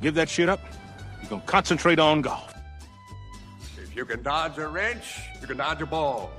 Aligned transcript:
Give 0.00 0.14
that 0.14 0.28
shit 0.28 0.48
up. 0.48 0.60
You 1.22 1.28
can 1.28 1.40
concentrate 1.42 1.98
on 1.98 2.22
golf. 2.22 2.54
If 3.76 3.94
you 3.94 4.04
can 4.06 4.22
dodge 4.22 4.56
a 4.56 4.66
wrench, 4.66 5.20
you 5.40 5.46
can 5.46 5.58
dodge 5.58 5.82
a 5.82 5.86
ball. 5.86 6.30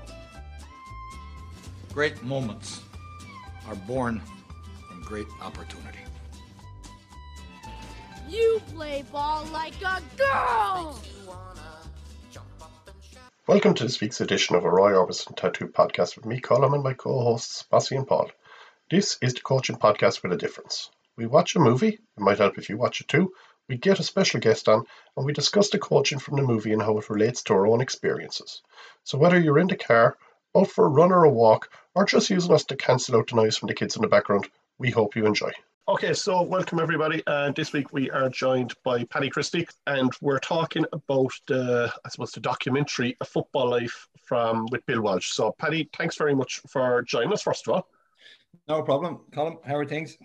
Great 1.94 2.24
moments 2.24 2.82
are 3.68 3.76
born 3.76 4.22
from 4.88 5.02
great 5.04 5.28
opportunity. 5.42 6.00
You 8.28 8.62
play 8.74 9.04
ball 9.12 9.46
like 9.52 9.80
a 9.84 10.02
girl! 10.18 11.00
Welcome 13.48 13.74
to 13.74 13.84
this 13.84 14.00
week's 14.00 14.22
edition 14.22 14.56
of 14.56 14.64
a 14.64 14.70
Roy 14.70 14.94
Orbison 14.94 15.36
Tattoo 15.36 15.68
podcast 15.68 16.16
with 16.16 16.26
me, 16.26 16.40
Colin, 16.40 16.74
and 16.74 16.84
my 16.84 16.94
co-hosts, 16.94 17.66
Mossy 17.72 17.96
and 17.98 18.08
Paul. 18.08 18.32
This 18.90 19.18
is 19.22 19.34
the 19.34 19.42
coaching 19.42 19.76
podcast 19.76 20.24
with 20.24 20.32
a 20.32 20.38
difference. 20.38 20.90
We 21.18 21.26
watch 21.28 21.56
a 21.56 21.60
movie, 21.60 21.90
it 21.90 22.00
might 22.18 22.38
help 22.38 22.58
if 22.58 22.70
you 22.70 22.78
watch 22.78 23.02
it 23.02 23.10
too, 23.10 23.34
we 23.72 23.78
get 23.78 24.02
a 24.02 24.04
special 24.04 24.42
guest 24.42 24.68
on, 24.68 24.84
and 25.16 25.26
we 25.26 25.32
discuss 25.32 25.70
the 25.70 25.80
coaching 25.80 26.20
from 26.20 26.36
the 26.36 26.44
movie 26.44 26.74
and 26.74 26.82
how 26.82 26.98
it 26.98 27.10
relates 27.10 27.42
to 27.42 27.54
our 27.54 27.66
own 27.66 27.80
experiences. 27.80 28.62
So 29.06 29.18
whether 29.18 29.40
you're 29.40 29.60
in 29.60 29.68
the 29.68 29.78
car, 29.78 30.18
out 30.58 30.68
for 30.68 30.88
a 30.88 30.90
run 30.90 31.14
or 31.14 31.24
a 31.24 31.30
walk, 31.30 31.70
or 31.96 32.06
just 32.06 32.30
using 32.30 32.54
us 32.54 32.66
to 32.66 32.76
cancel 32.76 33.16
out 33.16 33.30
the 33.30 33.38
noise 33.38 33.56
from 33.56 33.68
the 33.68 33.74
kids 33.74 33.96
in 33.96 34.02
the 34.02 34.10
background, 34.10 34.50
we 34.78 34.92
hope 34.92 35.16
you 35.16 35.26
enjoy. 35.26 35.52
Okay, 35.88 36.14
so 36.14 36.42
welcome 36.42 36.82
everybody. 36.82 37.24
And 37.28 37.56
this 37.56 37.72
week 37.72 37.94
we 37.94 38.12
are 38.12 38.28
joined 38.28 38.74
by 38.84 39.06
Paddy 39.06 39.30
Christie, 39.30 39.70
and 39.88 40.12
we're 40.20 40.40
talking 40.40 40.86
about 40.92 41.32
the, 41.48 41.94
I 42.04 42.10
suppose, 42.10 42.32
the 42.32 42.42
documentary 42.42 43.16
"A 43.22 43.26
Football 43.26 43.70
Life" 43.70 44.10
from 44.26 44.68
with 44.70 44.86
Bill 44.86 45.00
Walsh. 45.00 45.32
So, 45.32 45.56
Paddy, 45.58 45.90
thanks 45.98 46.18
very 46.18 46.36
much 46.36 46.60
for 46.68 47.04
joining 47.04 47.32
us. 47.32 47.42
First 47.42 47.70
of 47.70 47.76
all, 47.76 47.88
no 48.68 48.84
problem, 48.84 49.22
Colin. 49.34 49.60
How 49.66 49.78
are 49.78 49.86
things? 49.86 50.18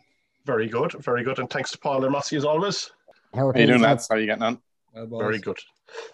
Very 0.45 0.67
good, 0.67 0.93
very 0.95 1.23
good, 1.23 1.39
and 1.39 1.49
thanks 1.49 1.71
to 1.71 1.79
Paul 1.79 2.03
and 2.03 2.13
Mossy 2.13 2.37
as 2.37 2.45
always. 2.45 2.91
How 3.35 3.49
are, 3.49 3.59
you 3.59 3.67
doing, 3.67 3.83
lads? 3.83 4.09
How 4.09 4.17
are 4.17 4.19
you 4.19 4.27
getting 4.27 4.43
on? 4.43 4.61
Well, 4.95 5.21
very 5.21 5.39
good. 5.39 5.59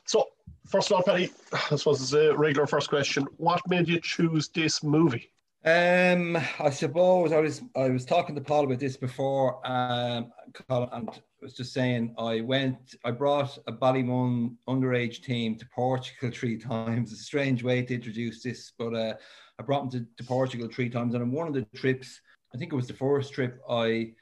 So, 0.05 0.27
first 0.69 0.91
of 0.91 0.97
all, 0.97 1.03
Paddy, 1.03 1.31
I 1.53 1.77
suppose 1.77 2.03
it's 2.03 2.13
a 2.13 2.37
regular 2.37 2.67
first 2.67 2.89
question. 2.89 3.27
What 3.37 3.61
made 3.69 3.89
you 3.89 4.01
choose 4.01 4.49
this 4.49 4.83
movie? 4.83 5.31
Um, 5.65 6.37
I 6.59 6.71
suppose 6.71 7.31
I 7.31 7.39
was 7.39 7.63
I 7.77 7.89
was 7.89 8.05
talking 8.05 8.35
to 8.35 8.41
Paul 8.41 8.65
about 8.65 8.81
this 8.81 8.97
before, 8.97 9.65
um, 9.65 10.33
and 10.69 11.09
I 11.09 11.21
was 11.41 11.55
just 11.55 11.73
saying 11.73 12.17
I 12.19 12.41
went 12.41 12.97
I 13.05 13.13
brought 13.13 13.57
a 13.69 13.73
Ballymun 13.73 14.57
underage 14.69 15.23
team 15.23 15.57
to 15.59 15.67
Portugal 15.73 16.33
three 16.33 16.59
times. 16.71 17.13
It's 17.13 17.21
a 17.21 17.25
strange 17.25 17.63
way 17.63 17.83
to 17.83 17.95
introduce 17.95 18.43
this, 18.43 18.73
but 18.77 18.95
uh, 18.95 19.15
I 19.61 19.63
brought 19.63 19.89
them 19.89 20.05
to, 20.05 20.23
to 20.23 20.29
Portugal 20.29 20.69
three 20.69 20.91
times, 20.91 21.15
and 21.15 21.23
on 21.23 21.31
one 21.31 21.47
of 21.47 21.55
the 21.55 21.65
trips, 21.77 22.21
I 22.53 22.59
think 22.59 22.73
it 22.73 22.77
was 22.77 22.89
the 22.89 22.95
first 22.95 23.33
trip, 23.33 23.61
I 23.71 24.15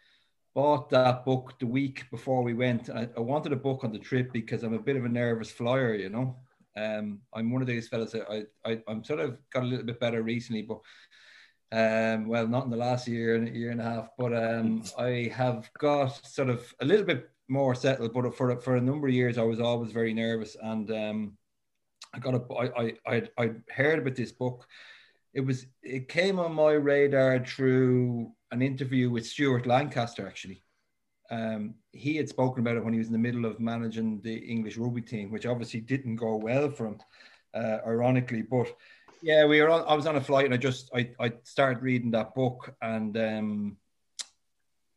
bought 0.55 0.91
that 0.91 1.25
book 1.25 1.55
the 1.59 1.67
week 1.67 2.11
before 2.11 2.43
we 2.43 2.55
went. 2.55 2.91
I, 2.91 3.09
I 3.17 3.21
wanted 3.21 3.53
a 3.53 3.57
book 3.57 3.85
on 3.85 3.93
the 3.93 3.99
trip 3.99 4.33
because 4.33 4.63
I'm 4.63 4.75
a 4.75 4.79
bit 4.79 4.97
of 4.97 5.05
a 5.05 5.09
nervous 5.09 5.51
flyer, 5.51 5.95
you 5.95 6.09
know. 6.09 6.37
Um, 6.77 7.21
I'm 7.35 7.51
one 7.51 7.63
of 7.63 7.69
these 7.69 7.89
fellas 7.89 8.13
that 8.13 8.31
I, 8.31 8.45
I 8.69 8.81
I'm 8.89 9.05
sort 9.05 9.21
of 9.21 9.39
got 9.51 9.65
a 9.65 9.67
little 9.67 9.85
bit 9.85 10.01
better 10.01 10.23
recently, 10.23 10.63
but 10.63 10.81
um, 11.73 12.27
well, 12.27 12.49
not 12.49 12.65
in 12.65 12.71
the 12.71 12.77
last 12.77 13.07
year 13.07 13.37
and 13.37 13.49
a 13.49 13.53
year 13.53 13.71
and 13.71 13.81
a 13.81 13.85
half, 13.85 14.09
but 14.19 14.35
um, 14.35 14.83
I 14.99 15.31
have 15.35 15.71
got 15.79 16.27
sort 16.27 16.51
of 16.51 16.73
a 16.81 16.85
little 16.85 17.05
bit 17.05 17.31
more 17.49 17.75
settled. 17.75 18.13
But 18.13 18.35
for 18.37 18.61
for 18.61 18.77
a 18.77 18.81
number 18.81 19.09
of 19.09 19.15
years, 19.15 19.39
I 19.39 19.43
was 19.43 19.61
always 19.61 19.93
very 19.93 20.15
nervous, 20.15 20.57
and 20.61 20.91
um, 20.91 21.39
I 22.15 22.19
got 22.19 22.35
a 22.35 22.55
I 22.55 22.95
I 23.07 23.23
I 23.39 23.51
heard 23.71 24.01
about 24.01 24.17
this 24.17 24.33
book. 24.33 24.67
It 25.33 25.41
was 25.41 25.67
it 25.83 26.09
came 26.09 26.39
on 26.39 26.55
my 26.55 26.73
radar 26.73 27.45
through 27.45 28.33
an 28.53 28.63
interview 28.63 29.11
with 29.11 29.27
Stuart 29.27 29.67
Lancaster. 29.67 30.27
Actually, 30.27 30.63
um, 31.31 31.75
he 31.93 32.17
had 32.17 32.29
spoken 32.29 32.61
about 32.61 32.77
it 32.77 32.85
when 32.85 32.93
he 32.93 32.99
was 32.99 33.09
in 33.09 33.13
the 33.13 33.19
middle 33.19 33.45
of 33.45 33.61
managing 33.61 34.21
the 34.23 34.35
English 34.35 34.77
rugby 34.77 35.03
team, 35.03 35.31
which 35.31 35.47
obviously 35.47 35.81
didn't 35.81 36.17
go 36.17 36.37
well 36.37 36.71
for 36.71 36.87
him, 36.87 36.99
uh, 37.55 37.79
ironically, 37.87 38.43
but 38.43 38.75
yeah, 39.23 39.45
we 39.45 39.61
were. 39.61 39.69
On, 39.69 39.85
I 39.87 39.95
was 39.95 40.07
on 40.07 40.17
a 40.17 40.21
flight, 40.21 40.47
and 40.47 40.55
I 40.55 40.57
just 40.57 40.91
I 40.95 41.11
I 41.19 41.33
started 41.43 41.83
reading 41.83 42.11
that 42.13 42.35
book, 42.35 42.75
and 42.81 43.17
um, 43.17 43.77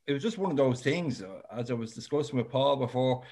it 0.08 0.14
was 0.14 0.24
just 0.24 0.38
one 0.38 0.52
of 0.52 0.58
those 0.58 0.82
things. 0.82 1.22
Uh, 1.22 1.42
as 1.52 1.72
I 1.72 1.74
was 1.74 1.94
discussing 1.94 2.38
with 2.38 2.50
Paul 2.50 2.78
before, 2.78 3.24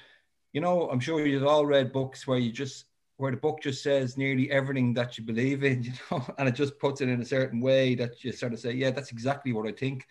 you 0.52 0.60
know, 0.60 0.90
I'm 0.90 1.00
sure 1.00 1.26
you've 1.26 1.46
all 1.46 1.66
read 1.66 1.92
books 1.92 2.26
where 2.26 2.38
you 2.38 2.52
just 2.52 2.84
where 3.22 3.30
the 3.30 3.36
book 3.36 3.60
just 3.62 3.84
says 3.84 4.18
nearly 4.18 4.50
everything 4.50 4.92
that 4.92 5.16
you 5.16 5.22
believe 5.22 5.62
in, 5.62 5.80
you 5.84 5.92
know, 6.10 6.26
and 6.38 6.48
it 6.48 6.56
just 6.56 6.76
puts 6.80 7.00
it 7.00 7.08
in 7.08 7.22
a 7.22 7.24
certain 7.24 7.60
way 7.60 7.94
that 7.94 8.24
you 8.24 8.32
sort 8.32 8.52
of 8.52 8.58
say, 8.58 8.72
yeah, 8.72 8.90
that's 8.90 9.12
exactly 9.12 9.52
what 9.52 9.68
I 9.68 9.70
think. 9.70 10.04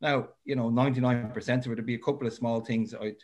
Now, 0.00 0.30
you 0.44 0.56
know, 0.56 0.68
99% 0.68 1.36
of 1.38 1.66
it 1.66 1.68
would 1.68 1.86
be 1.86 1.94
a 1.94 2.00
couple 2.00 2.26
of 2.26 2.32
small 2.32 2.60
things 2.60 2.94
I'd 2.94 3.22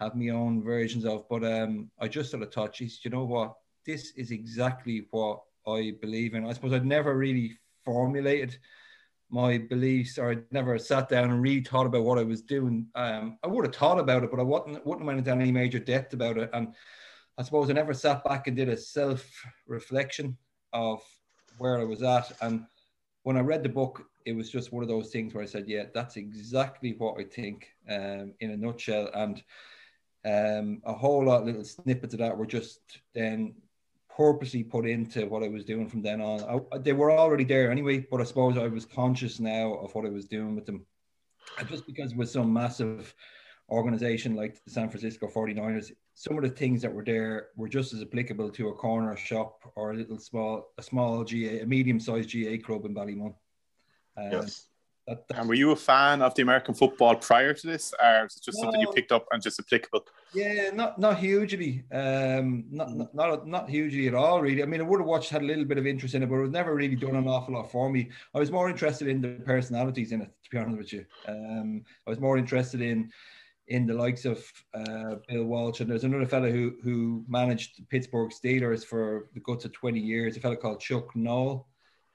have 0.00 0.14
my 0.14 0.28
own 0.28 0.62
versions 0.62 1.06
of, 1.06 1.26
but 1.30 1.42
um, 1.44 1.90
I 1.98 2.08
just 2.08 2.30
sort 2.30 2.42
of 2.42 2.52
thought, 2.52 2.74
geez, 2.74 3.00
you 3.02 3.10
know 3.10 3.24
what? 3.24 3.54
This 3.86 4.12
is 4.16 4.30
exactly 4.30 5.06
what 5.12 5.40
I 5.66 5.94
believe 6.02 6.34
in. 6.34 6.46
I 6.46 6.52
suppose 6.52 6.74
I'd 6.74 6.84
never 6.84 7.16
really 7.16 7.56
formulated 7.86 8.58
my 9.30 9.56
beliefs 9.56 10.18
or 10.18 10.30
I'd 10.30 10.52
never 10.52 10.78
sat 10.78 11.08
down 11.08 11.30
and 11.30 11.40
really 11.40 11.64
thought 11.64 11.86
about 11.86 12.04
what 12.04 12.18
I 12.18 12.22
was 12.22 12.42
doing. 12.42 12.86
Um, 12.94 13.38
I 13.42 13.46
would 13.46 13.64
have 13.64 13.74
thought 13.74 13.98
about 13.98 14.24
it, 14.24 14.30
but 14.30 14.40
I 14.40 14.42
wouldn't, 14.42 14.84
wouldn't 14.84 15.00
have 15.00 15.06
went 15.06 15.18
into 15.20 15.30
any 15.30 15.50
major 15.52 15.78
depth 15.78 16.12
about 16.12 16.36
it. 16.36 16.50
And 16.52 16.74
I 17.36 17.42
suppose 17.42 17.68
I 17.68 17.72
never 17.72 17.94
sat 17.94 18.22
back 18.24 18.46
and 18.46 18.56
did 18.56 18.68
a 18.68 18.76
self 18.76 19.28
reflection 19.66 20.36
of 20.72 21.02
where 21.58 21.78
I 21.78 21.84
was 21.84 22.02
at. 22.02 22.32
And 22.40 22.64
when 23.22 23.36
I 23.36 23.40
read 23.40 23.62
the 23.62 23.68
book, 23.68 24.04
it 24.24 24.34
was 24.34 24.50
just 24.50 24.72
one 24.72 24.82
of 24.82 24.88
those 24.88 25.10
things 25.10 25.34
where 25.34 25.42
I 25.42 25.46
said, 25.46 25.64
yeah, 25.66 25.84
that's 25.92 26.16
exactly 26.16 26.94
what 26.98 27.18
I 27.18 27.24
think 27.24 27.68
um, 27.90 28.32
in 28.40 28.50
a 28.50 28.56
nutshell. 28.56 29.10
And 29.14 29.42
um, 30.24 30.80
a 30.84 30.92
whole 30.92 31.24
lot 31.24 31.40
of 31.40 31.46
little 31.46 31.64
snippets 31.64 32.14
of 32.14 32.20
that 32.20 32.36
were 32.36 32.46
just 32.46 32.80
then 33.14 33.54
purposely 34.16 34.62
put 34.62 34.86
into 34.86 35.26
what 35.26 35.42
I 35.42 35.48
was 35.48 35.64
doing 35.64 35.88
from 35.88 36.02
then 36.02 36.20
on. 36.20 36.64
I, 36.72 36.78
they 36.78 36.92
were 36.92 37.10
already 37.10 37.44
there 37.44 37.70
anyway, 37.70 38.06
but 38.10 38.20
I 38.20 38.24
suppose 38.24 38.56
I 38.56 38.68
was 38.68 38.84
conscious 38.84 39.40
now 39.40 39.74
of 39.74 39.94
what 39.94 40.06
I 40.06 40.10
was 40.10 40.26
doing 40.26 40.54
with 40.54 40.66
them. 40.66 40.86
Just 41.68 41.86
because 41.86 42.14
with 42.14 42.30
some 42.30 42.52
massive 42.52 43.14
organization 43.70 44.34
like 44.34 44.62
the 44.64 44.70
San 44.70 44.88
Francisco 44.88 45.26
49ers, 45.26 45.92
some 46.14 46.36
of 46.36 46.44
the 46.44 46.50
things 46.50 46.80
that 46.82 46.92
were 46.92 47.04
there 47.04 47.48
were 47.56 47.68
just 47.68 47.92
as 47.92 48.00
applicable 48.00 48.50
to 48.50 48.68
a 48.68 48.74
corner 48.74 49.16
shop 49.16 49.60
or 49.74 49.90
a 49.90 49.94
little 49.94 50.18
small, 50.18 50.72
a 50.78 50.82
small 50.82 51.24
GAA, 51.24 51.62
a 51.62 51.66
medium-sized 51.66 52.32
GAA 52.32 52.64
club 52.64 52.84
in 52.84 52.94
Ballymun. 52.94 53.34
Um, 54.16 54.30
yes. 54.30 54.66
That, 55.06 55.24
and 55.34 55.46
were 55.46 55.54
you 55.54 55.70
a 55.72 55.76
fan 55.76 56.22
of 56.22 56.34
the 56.34 56.40
American 56.40 56.72
football 56.72 57.14
prior 57.16 57.52
to 57.52 57.66
this, 57.66 57.92
or 58.02 58.22
was 58.22 58.38
it 58.38 58.42
just 58.42 58.58
something 58.58 58.80
you 58.80 58.90
picked 58.90 59.12
up 59.12 59.26
and 59.32 59.42
just 59.42 59.60
applicable? 59.60 60.06
Yeah, 60.32 60.70
not 60.72 60.98
not 60.98 61.18
hugely, 61.18 61.84
um, 61.92 62.64
not, 62.70 62.96
not 62.96 63.14
not 63.14 63.46
not 63.46 63.68
hugely 63.68 64.08
at 64.08 64.14
all. 64.14 64.40
Really, 64.40 64.62
I 64.62 64.66
mean, 64.66 64.80
I 64.80 64.84
would 64.84 65.00
have 65.00 65.06
watched, 65.06 65.28
had 65.28 65.42
a 65.42 65.44
little 65.44 65.66
bit 65.66 65.76
of 65.76 65.86
interest 65.86 66.14
in 66.14 66.22
it, 66.22 66.30
but 66.30 66.36
it 66.36 66.40
was 66.40 66.50
never 66.50 66.74
really 66.74 66.96
done 66.96 67.16
an 67.16 67.28
awful 67.28 67.52
lot 67.52 67.70
for 67.70 67.90
me. 67.90 68.08
I 68.34 68.38
was 68.38 68.50
more 68.50 68.70
interested 68.70 69.08
in 69.08 69.20
the 69.20 69.42
personalities 69.44 70.12
in 70.12 70.22
it, 70.22 70.30
to 70.44 70.50
be 70.50 70.56
honest 70.56 70.78
with 70.78 70.92
you. 70.94 71.04
Um, 71.28 71.84
I 72.06 72.10
was 72.10 72.20
more 72.20 72.38
interested 72.38 72.80
in 72.80 73.12
in 73.68 73.86
the 73.86 73.94
likes 73.94 74.24
of 74.24 74.44
uh, 74.74 75.16
Bill 75.26 75.44
Walsh, 75.44 75.80
and 75.80 75.90
there's 75.90 76.04
another 76.04 76.26
fellow 76.26 76.50
who 76.50 76.74
who 76.82 77.24
managed 77.28 77.78
the 77.78 77.86
Pittsburgh 77.86 78.30
Steelers 78.30 78.84
for 78.84 79.28
the 79.34 79.40
guts 79.40 79.64
of 79.64 79.72
20 79.72 79.98
years, 79.98 80.36
a 80.36 80.40
fellow 80.40 80.56
called 80.56 80.80
Chuck 80.80 81.14
Noll, 81.16 81.66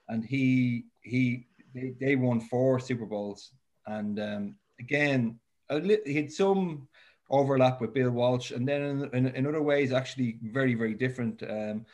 and 0.09 0.23
he 0.23 0.85
he 1.01 1.47
they, 1.73 1.93
they 1.99 2.15
won 2.15 2.39
four 2.39 2.79
Super 2.79 3.05
Bowls, 3.05 3.51
and 3.88 4.19
um, 4.19 4.55
again, 4.79 5.39
li- 5.71 6.01
he 6.05 6.15
had 6.15 6.31
some 6.31 6.88
overlap 7.31 7.81
with 7.81 7.93
Bill 7.93 8.11
Walsh, 8.11 8.51
and 8.51 8.67
then 8.67 8.81
in, 8.81 9.15
in, 9.15 9.35
in 9.35 9.47
other 9.47 9.63
ways, 9.63 9.91
actually 9.91 10.38
very 10.43 10.75
very 10.75 10.93
different. 10.93 11.41
Um, 11.43 11.85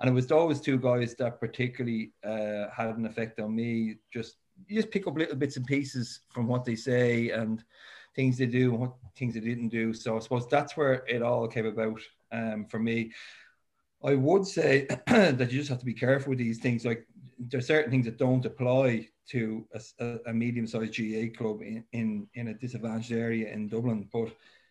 and 0.00 0.10
it 0.10 0.12
was 0.12 0.26
those 0.26 0.60
two 0.60 0.78
guys 0.78 1.14
that 1.14 1.40
particularly 1.40 2.12
uh, 2.22 2.66
had 2.74 2.96
an 2.96 3.06
effect 3.06 3.40
on 3.40 3.54
me. 3.54 3.96
Just 4.12 4.36
you 4.68 4.76
just 4.76 4.90
pick 4.90 5.06
up 5.06 5.16
little 5.16 5.36
bits 5.36 5.56
and 5.56 5.66
pieces 5.66 6.20
from 6.30 6.46
what 6.46 6.64
they 6.64 6.76
say 6.76 7.30
and 7.30 7.64
things 8.16 8.38
they 8.38 8.46
do 8.46 8.70
and 8.70 8.80
what 8.80 8.94
things 9.16 9.34
they 9.34 9.40
didn't 9.40 9.68
do. 9.68 9.92
So 9.92 10.16
I 10.16 10.20
suppose 10.20 10.48
that's 10.48 10.76
where 10.76 11.04
it 11.06 11.22
all 11.22 11.46
came 11.46 11.66
about 11.66 12.00
um, 12.32 12.64
for 12.64 12.78
me. 12.78 13.12
I 14.04 14.14
would 14.14 14.46
say 14.46 14.86
that 15.06 15.52
you 15.52 15.58
just 15.58 15.68
have 15.68 15.78
to 15.78 15.84
be 15.84 15.94
careful 15.94 16.30
with 16.30 16.38
these 16.38 16.58
things. 16.58 16.84
Like 16.84 17.06
there 17.38 17.58
are 17.58 17.62
certain 17.62 17.90
things 17.90 18.06
that 18.06 18.18
don't 18.18 18.44
apply 18.44 19.08
to 19.28 19.66
a, 20.00 20.18
a 20.26 20.32
medium-sized 20.32 20.96
GAA 20.96 21.36
club 21.36 21.60
in, 21.62 21.84
in 21.92 22.28
in 22.34 22.48
a 22.48 22.54
disadvantaged 22.54 23.12
area 23.12 23.52
in 23.52 23.68
Dublin, 23.68 24.08
but 24.12 24.30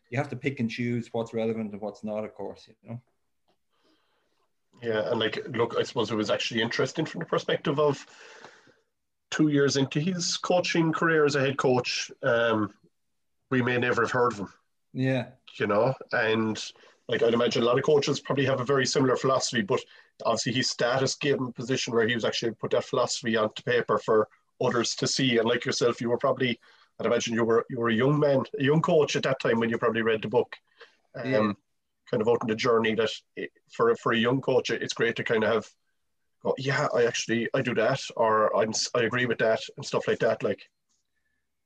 you 0.10 0.18
have 0.18 0.30
to 0.30 0.36
pick 0.36 0.60
and 0.60 0.70
choose 0.70 1.10
what's 1.12 1.34
relevant 1.34 1.72
and 1.72 1.82
what's 1.82 2.04
not. 2.04 2.24
Of 2.24 2.34
course, 2.34 2.68
you 2.68 2.90
know. 2.90 3.02
Yeah, 4.82 5.10
and 5.10 5.20
like, 5.20 5.40
look, 5.50 5.76
I 5.78 5.84
suppose 5.84 6.12
it 6.12 6.16
was 6.16 6.30
actually 6.30 6.62
interesting 6.62 7.06
from 7.06 7.20
the 7.20 7.26
perspective 7.26 7.80
of 7.80 8.06
two 9.32 9.48
years 9.48 9.78
into 9.78 10.00
his 10.00 10.38
coaching 10.38 10.92
career 10.92 11.26
as 11.26 11.36
a 11.36 11.42
head 11.42 11.58
coach. 11.58 12.12
Um, 12.24 12.74
we 13.52 13.62
may 13.62 13.78
never 13.78 14.02
have 14.04 14.12
heard 14.12 14.34
of 14.34 14.40
him. 14.40 14.54
Yeah, 14.94 15.28
you 15.60 15.68
know, 15.68 15.94
and 16.12 16.64
like 17.08 17.22
I'd 17.22 17.34
imagine 17.34 17.64
a 17.64 17.66
lot 17.66 17.78
of 17.78 17.84
coaches 17.84 18.20
probably 18.20 18.46
have 18.46 18.62
a 18.62 18.66
very 18.66 18.86
similar 18.86 19.16
philosophy, 19.16 19.62
but 19.62 19.80
obviously 20.26 20.54
his 20.54 20.70
status 20.70 21.16
gave 21.16 21.36
him 21.36 21.48
a 21.48 21.52
position 21.52 21.94
where 21.94 22.08
he 22.08 22.16
was 22.16 22.26
actually 22.26 22.52
put 22.54 22.72
that 22.72 22.86
philosophy 22.86 23.38
onto 23.38 23.62
paper 23.64 23.98
for 24.00 24.28
others 24.64 24.96
to 24.96 25.08
see. 25.08 25.38
And 25.38 25.48
like 25.48 25.66
yourself, 25.66 26.02
you 26.02 26.10
were 26.10 26.18
probably 26.18 26.60
I'd 27.00 27.06
imagine 27.06 27.34
you 27.34 27.44
were 27.44 27.66
you 27.70 27.80
were 27.80 27.90
a 27.90 27.94
young 27.94 28.20
man, 28.20 28.44
a 28.58 28.64
young 28.64 28.82
coach 28.82 29.16
at 29.16 29.24
that 29.24 29.40
time 29.40 29.60
when 29.60 29.70
you 29.70 29.78
probably 29.78 30.02
read 30.02 30.22
the 30.22 30.30
book. 30.30 30.56
Um, 31.16 31.32
yeah. 31.32 31.52
Kind 32.10 32.22
of 32.22 32.30
out 32.30 32.38
on 32.42 32.48
the 32.48 32.56
journey 32.56 32.96
that 32.96 33.10
it, 33.36 33.50
for 33.72 33.94
for 33.96 34.14
a 34.14 34.18
young 34.18 34.40
coach, 34.40 34.70
it's 34.70 34.94
great 34.94 35.16
to 35.16 35.24
kind 35.24 35.44
of 35.44 35.54
have, 35.54 35.68
go, 36.44 36.56
yeah, 36.58 36.88
I 36.96 37.06
actually 37.06 37.50
I 37.54 37.62
do 37.62 37.74
that, 37.76 38.00
or 38.16 38.56
I'm 38.56 38.72
I 38.94 39.02
agree 39.02 39.26
with 39.26 39.40
that 39.40 39.60
and 39.76 39.86
stuff 39.86 40.08
like 40.08 40.20
that. 40.20 40.44
Like 40.44 40.62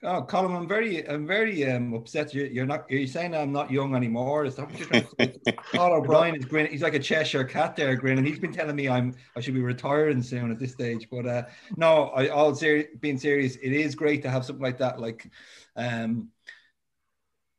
Oh, 0.02 0.22
Colin, 0.22 0.56
I'm 0.56 0.66
very, 0.66 1.06
I'm 1.10 1.28
very 1.28 1.70
um, 1.70 1.94
upset. 1.94 2.34
You're, 2.34 2.46
you're 2.46 2.66
not. 2.66 2.90
You're 2.90 3.06
saying 3.06 3.36
I'm 3.36 3.52
not 3.52 3.70
young 3.70 3.96
anymore. 3.96 4.46
Is 4.46 4.56
that 4.56 4.72
what 4.72 4.80
you're 4.80 5.54
Paul 5.74 5.96
O'Brien 5.96 6.36
is 6.36 6.46
grinning. 6.46 6.72
He's 6.72 6.82
like 6.82 6.94
a 6.94 7.00
Cheshire 7.00 7.44
cat 7.44 7.76
there, 7.76 7.94
grinning. 7.98 8.24
He's 8.24 8.40
been 8.40 8.54
telling 8.54 8.78
me 8.78 8.88
I'm, 8.88 9.14
I 9.36 9.42
should 9.42 9.56
be 9.56 9.62
retiring 9.62 10.24
soon 10.24 10.52
at 10.52 10.60
this 10.60 10.72
stage. 10.72 11.10
But 11.12 11.26
uh, 11.26 11.44
no, 11.76 12.06
I, 12.16 12.30
all 12.30 12.56
ser- 12.56 12.88
being 13.02 13.20
serious, 13.20 13.58
it 13.58 13.74
is 13.74 13.94
great 13.94 14.22
to 14.22 14.30
have 14.30 14.46
something 14.46 14.64
like 14.64 14.78
that. 14.78 15.02
Like, 15.02 15.30
um, 15.76 16.30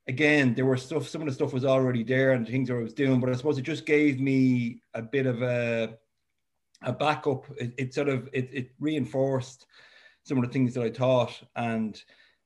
again, 0.08 0.54
there 0.54 0.64
were 0.64 0.78
stuff. 0.78 1.08
Some 1.08 1.20
of 1.20 1.28
the 1.28 1.34
stuff 1.34 1.52
was 1.52 1.66
already 1.66 2.04
there 2.04 2.32
and 2.32 2.48
things 2.48 2.70
I 2.70 2.74
was 2.74 2.94
doing, 2.94 3.20
but 3.20 3.28
I 3.28 3.34
suppose 3.34 3.58
it 3.58 3.62
just 3.62 3.84
gave 3.84 4.18
me 4.18 4.80
a 4.94 5.02
bit 5.02 5.26
of 5.26 5.42
a, 5.42 5.98
a 6.80 6.92
backup. 6.94 7.44
It, 7.58 7.74
it 7.76 7.92
sort 7.92 8.08
of, 8.08 8.30
it, 8.32 8.48
it 8.50 8.70
reinforced 8.80 9.66
some 10.22 10.38
of 10.38 10.44
the 10.44 10.50
things 10.50 10.72
that 10.72 10.84
I 10.84 10.88
taught 10.88 11.38
and 11.54 12.02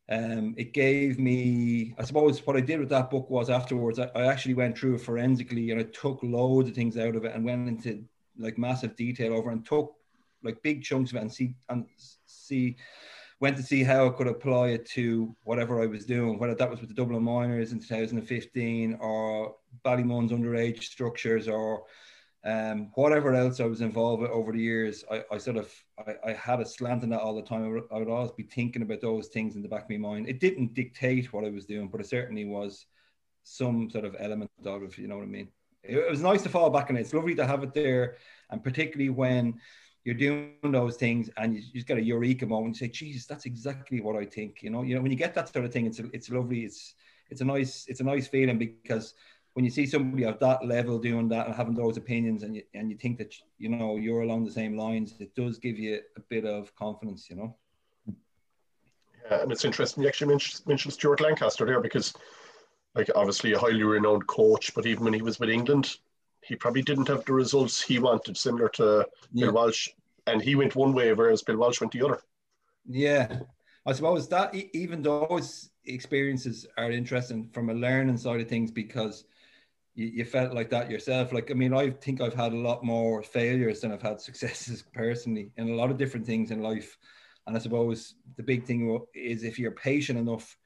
um, 0.09 0.55
it 0.59 0.75
gave 0.75 1.19
me, 1.19 1.95
I 1.99 2.05
suppose, 2.05 2.47
what 2.47 2.57
I 2.57 2.61
did 2.61 2.79
with 2.79 2.91
that 2.91 3.11
book 3.11 3.31
was 3.31 3.49
afterwards, 3.49 3.99
I, 3.99 4.11
I, 4.15 4.27
actually 4.27 4.53
went 4.53 4.77
through 4.77 4.97
it 4.97 5.01
forensically 5.01 5.71
and 5.71 5.81
I 5.81 5.85
took 5.85 6.21
loads 6.23 6.69
of 6.69 6.75
things 6.75 6.99
out 6.99 7.17
of 7.17 7.25
it 7.25 7.35
and 7.35 7.45
went 7.45 7.69
into 7.69 8.05
like 8.39 8.59
massive 8.59 8.97
detail 8.97 9.35
over 9.35 9.51
and 9.51 9.65
took 9.65 9.95
like 10.43 10.63
big 10.63 10.83
chunks 10.83 11.11
of 11.11 11.17
it 11.17 11.23
and 11.23 11.33
see 11.33 11.55
and 11.71 11.87
see 12.27 12.77
went 13.41 13.57
to 13.57 13.63
see 13.63 13.83
how 13.83 14.07
I 14.07 14.11
could 14.11 14.27
apply 14.27 14.69
it 14.69 14.87
to 14.91 15.35
whatever 15.45 15.83
I 15.83 15.87
was 15.87 16.05
doing, 16.05 16.39
whether 16.39 16.55
that 16.55 16.71
was 16.71 16.81
with 16.81 16.89
the 16.89 16.95
Dublin 16.95 17.23
Minors 17.23 17.73
in 17.73 17.81
2015 17.81 18.99
or 19.01 19.57
Ballymun's 19.85 20.33
underage 20.33 20.83
structures 20.83 21.49
or 21.49 21.85
um, 22.45 22.91
whatever 22.95 23.35
else 23.35 23.59
I 23.59 23.65
was 23.65 23.81
involved 23.81 24.21
with 24.21 24.31
over 24.31 24.53
the 24.53 24.61
years, 24.61 25.03
I, 25.11 25.25
I 25.33 25.39
sort 25.39 25.57
of 25.57 25.73
I, 26.07 26.31
I, 26.31 26.33
had 26.35 26.61
a 26.61 26.67
slant 26.67 27.03
in 27.03 27.09
that 27.11 27.21
all 27.21 27.35
the 27.35 27.43
time. 27.43 27.65
I 27.65 27.69
would, 27.69 27.85
I 27.91 27.99
would, 27.99 28.09
always 28.09 28.33
be 28.33 28.43
thinking 28.43 28.83
about 28.83 29.01
those 29.01 29.29
things 29.29 29.57
in 29.57 29.63
the 29.63 29.69
back 29.69 29.85
of 29.85 29.91
my 29.91 29.97
mind. 29.97 30.29
It 30.29 30.41
didn't 30.41 30.75
dictate 30.75 31.33
what 31.33 31.45
I 31.45 31.51
was 31.51 31.65
doing, 31.65 31.89
but 31.89 32.03
it 32.03 32.07
certainly 32.07 32.45
was 32.45 32.85
some 33.45 33.89
sort 33.89 34.05
of 34.05 34.15
element 34.19 34.51
of. 34.67 34.99
You 34.99 35.09
know 35.09 35.17
what 35.17 35.23
I 35.23 35.29
mean? 35.29 35.49
It, 35.83 35.97
it 35.97 36.11
was 36.11 36.21
nice 36.21 36.43
to 36.43 36.51
fall 36.51 36.69
back 36.69 36.91
on 36.91 36.97
it. 36.99 37.01
It's 37.01 37.15
lovely 37.15 37.35
to 37.37 37.47
have 37.47 37.63
it 37.63 37.73
there, 37.73 38.17
and 38.51 38.63
particularly 38.63 39.09
when 39.09 39.59
you're 40.05 40.15
doing 40.15 40.53
those 40.65 40.97
things 40.97 41.31
and 41.39 41.55
you, 41.55 41.63
just 41.73 41.87
get 41.87 41.97
a 41.97 42.03
eureka 42.03 42.45
moment. 42.45 42.79
You 42.79 42.89
say, 42.89 42.93
"Jesus, 42.93 43.25
that's 43.25 43.47
exactly 43.47 44.03
what 44.03 44.17
I 44.17 44.27
think." 44.27 44.63
You 44.63 44.69
know, 44.69 44.83
you 44.83 44.95
know 44.95 45.01
when 45.01 45.13
you 45.13 45.17
get 45.17 45.35
that 45.35 45.51
sort 45.51 45.65
of 45.65 45.73
thing, 45.73 45.87
it's 45.87 45.99
it's 46.13 46.29
lovely. 46.29 46.65
It's 46.67 46.95
it's 47.31 47.41
a 47.41 47.45
nice 47.45 47.87
it's 47.89 48.01
a 48.01 48.05
nice 48.05 48.29
feeling 48.29 48.59
because 48.59 49.15
when 49.55 49.65
you 49.65 49.71
see 49.71 49.87
somebody 49.87 50.25
at 50.25 50.41
that 50.41 50.65
level 50.67 50.99
doing 50.99 51.29
that 51.29 51.47
and 51.47 51.55
having 51.55 51.75
those 51.75 51.97
opinions 51.97 52.43
and 52.43 52.57
you, 52.57 52.63
and 52.75 52.91
you 52.91 52.97
think 52.97 53.17
that 53.19 53.35
you 53.59 53.69
know 53.69 53.97
you're 53.97 54.23
along 54.23 54.45
the 54.45 54.51
same 54.51 54.77
lines 54.77 55.15
it 55.21 55.35
does 55.35 55.59
give 55.59 55.79
you 55.79 56.01
a 56.17 56.21
bit 56.29 56.45
of 56.45 56.75
confidence 56.77 57.31
you 57.31 57.37
know 57.37 57.57
yeah 59.25 59.43
and 59.43 59.51
it's 59.51 59.65
interesting 59.65 60.03
you 60.03 60.09
actually 60.09 60.29
mentioned, 60.29 60.67
mentioned 60.67 60.93
stuart 60.93 61.21
lancaster 61.21 61.65
there 61.65 61.81
because 61.81 62.15
like 62.95 63.09
obviously 63.15 63.53
a 63.53 63.59
highly 63.59 63.83
renowned 63.83 64.27
coach 64.27 64.75
but 64.75 64.87
even 64.87 65.05
when 65.05 65.15
he 65.15 65.23
was 65.23 65.41
with 65.41 65.49
england 65.49 65.97
he 66.43 66.55
probably 66.55 66.83
didn't 66.83 67.09
have 67.09 67.25
the 67.25 67.33
results 67.33 67.81
he 67.81 67.99
wanted 67.99 68.37
similar 68.37 68.69
to 68.69 69.07
yeah. 69.33 69.47
bill 69.47 69.55
walsh 69.55 69.89
and 70.27 70.43
he 70.43 70.55
went 70.57 70.77
one 70.77 70.93
way 70.93 71.13
whereas 71.13 71.43
bill 71.43 71.57
walsh 71.57 71.81
went 71.81 71.93
the 71.93 72.03
other 72.03 72.21
yeah 72.89 73.39
i 73.87 73.93
suppose 73.93 74.29
that 74.29 74.53
even 74.73 75.01
those 75.01 75.71
experiences 75.87 76.67
are 76.77 76.91
interesting 76.91 77.49
from 77.53 77.71
a 77.71 77.75
learning 77.75 78.17
side 78.17 78.41
of 78.41 78.49
things 78.49 78.71
because 78.71 79.25
you, 79.95 80.07
you, 80.07 80.25
felt 80.25 80.53
like 80.53 80.71
that 80.71 80.91
yourself. 80.91 81.33
Like, 81.33 81.51
I 81.51 81.55
mean, 81.55 81.73
I 81.73 81.91
think 81.91 82.21
I've 82.21 82.35
had 82.35 82.53
a 82.53 82.57
lot 82.57 82.85
more 82.85 83.23
failures 83.23 83.81
than 83.81 83.93
I've 83.93 84.03
had 84.03 84.21
successes 84.29 84.85
personally 84.93 85.51
in 85.57 85.71
a 85.71 85.75
lot 85.75 85.91
of 85.91 85.99
different 85.99 86.27
things 86.27 86.51
in 86.51 86.63
life. 86.63 86.97
And 87.47 87.57
I 87.57 87.61
suppose 87.61 88.15
the 88.37 88.43
big 88.43 88.65
thing 88.65 89.01
is 89.15 89.45
if 89.45 89.59
you're 89.59 89.73
patient 89.73 90.19
enough 90.19 90.57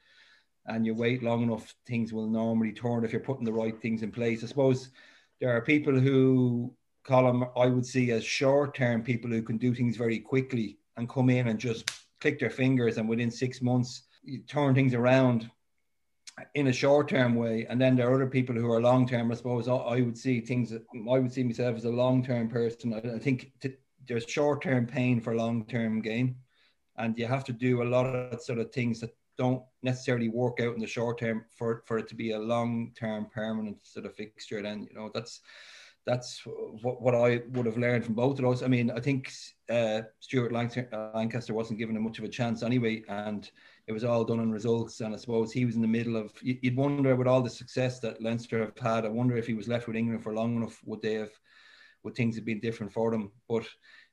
and 0.66 0.86
you 0.86 0.94
wait 0.94 1.22
long 1.22 1.42
enough, 1.42 1.74
things 1.86 2.12
will 2.12 2.28
normally 2.28 2.72
turn 2.72 3.04
if 3.04 3.12
you're 3.12 3.20
putting 3.20 3.44
the 3.44 3.52
right 3.52 3.80
things 3.80 4.02
in 4.02 4.12
place. 4.12 4.44
I 4.44 4.46
suppose 4.46 4.90
there 5.40 5.50
are 5.50 5.60
people 5.60 5.98
who 5.98 6.72
call 7.04 7.24
them, 7.24 7.44
I 7.56 7.66
would 7.66 7.86
see 7.86 8.12
as 8.12 8.24
short 8.24 8.74
term 8.74 9.02
people 9.02 9.30
who 9.30 9.42
can 9.42 9.56
do 9.56 9.74
things 9.74 9.96
very 9.96 10.18
quickly 10.18 10.78
and 10.96 11.08
come 11.08 11.30
in 11.30 11.48
and 11.48 11.58
just 11.58 11.90
click 12.20 12.38
their 12.38 12.50
fingers 12.50 12.98
and 12.98 13.08
within 13.08 13.30
six 13.30 13.62
months 13.62 14.02
you 14.22 14.40
turn 14.40 14.74
things 14.74 14.94
around 14.94 15.50
in 16.54 16.68
a 16.68 16.72
short 16.72 17.08
term 17.08 17.34
way, 17.34 17.66
and 17.68 17.80
then 17.80 17.96
there 17.96 18.08
are 18.10 18.14
other 18.14 18.26
people 18.26 18.54
who 18.54 18.70
are 18.70 18.80
long 18.80 19.06
term. 19.06 19.30
I 19.30 19.34
suppose 19.34 19.68
I 19.68 20.00
would 20.00 20.18
see 20.18 20.40
things. 20.40 20.72
I 20.72 21.18
would 21.18 21.32
see 21.32 21.44
myself 21.44 21.76
as 21.76 21.84
a 21.84 21.90
long 21.90 22.24
term 22.24 22.48
person. 22.48 22.94
I 22.94 23.18
think 23.18 23.52
there's 24.06 24.24
short 24.24 24.62
term 24.62 24.86
pain 24.86 25.20
for 25.20 25.34
long 25.34 25.64
term 25.66 26.00
gain, 26.00 26.36
and 26.96 27.18
you 27.18 27.26
have 27.26 27.44
to 27.44 27.52
do 27.52 27.82
a 27.82 27.84
lot 27.84 28.06
of 28.06 28.40
sort 28.42 28.58
of 28.58 28.72
things 28.72 29.00
that 29.00 29.14
don't 29.36 29.62
necessarily 29.82 30.28
work 30.28 30.60
out 30.60 30.74
in 30.74 30.80
the 30.80 30.86
short 30.86 31.18
term 31.18 31.44
for 31.56 31.82
for 31.86 31.98
it 31.98 32.08
to 32.08 32.14
be 32.14 32.32
a 32.32 32.38
long 32.38 32.92
term 32.98 33.26
permanent 33.32 33.78
sort 33.86 34.06
of 34.06 34.14
fixture. 34.14 34.62
Then 34.62 34.86
you 34.90 34.98
know 34.98 35.10
that's 35.14 35.40
that's 36.06 36.42
what, 36.82 37.02
what 37.02 37.14
I 37.14 37.42
would 37.50 37.66
have 37.66 37.76
learned 37.76 38.04
from 38.04 38.14
both 38.14 38.38
of 38.38 38.44
those. 38.44 38.62
I 38.62 38.66
mean, 38.66 38.90
I 38.90 38.98
think 38.98 39.30
uh, 39.68 40.02
Stuart 40.20 40.52
Lancaster 40.52 41.52
wasn't 41.52 41.78
given 41.78 42.02
much 42.02 42.18
of 42.18 42.24
a 42.24 42.28
chance 42.28 42.62
anyway, 42.62 43.02
and 43.08 43.48
it 43.88 43.92
was 43.92 44.04
all 44.04 44.24
done 44.24 44.38
on 44.38 44.50
results. 44.50 45.00
And 45.00 45.14
I 45.14 45.18
suppose 45.18 45.50
he 45.50 45.64
was 45.64 45.74
in 45.74 45.82
the 45.82 45.88
middle 45.88 46.16
of. 46.16 46.32
You'd 46.42 46.76
wonder 46.76 47.16
with 47.16 47.26
all 47.26 47.40
the 47.40 47.50
success 47.50 47.98
that 48.00 48.22
Leinster 48.22 48.60
have 48.60 48.78
had. 48.78 49.06
I 49.06 49.08
wonder 49.08 49.36
if 49.36 49.46
he 49.46 49.54
was 49.54 49.66
left 49.66 49.86
with 49.86 49.96
England 49.96 50.22
for 50.22 50.34
long 50.34 50.56
enough, 50.56 50.78
would 50.84 51.02
they 51.02 51.14
have, 51.14 51.32
would 52.04 52.14
things 52.14 52.36
have 52.36 52.44
been 52.44 52.60
different 52.60 52.92
for 52.92 53.10
them? 53.10 53.32
But 53.48 53.66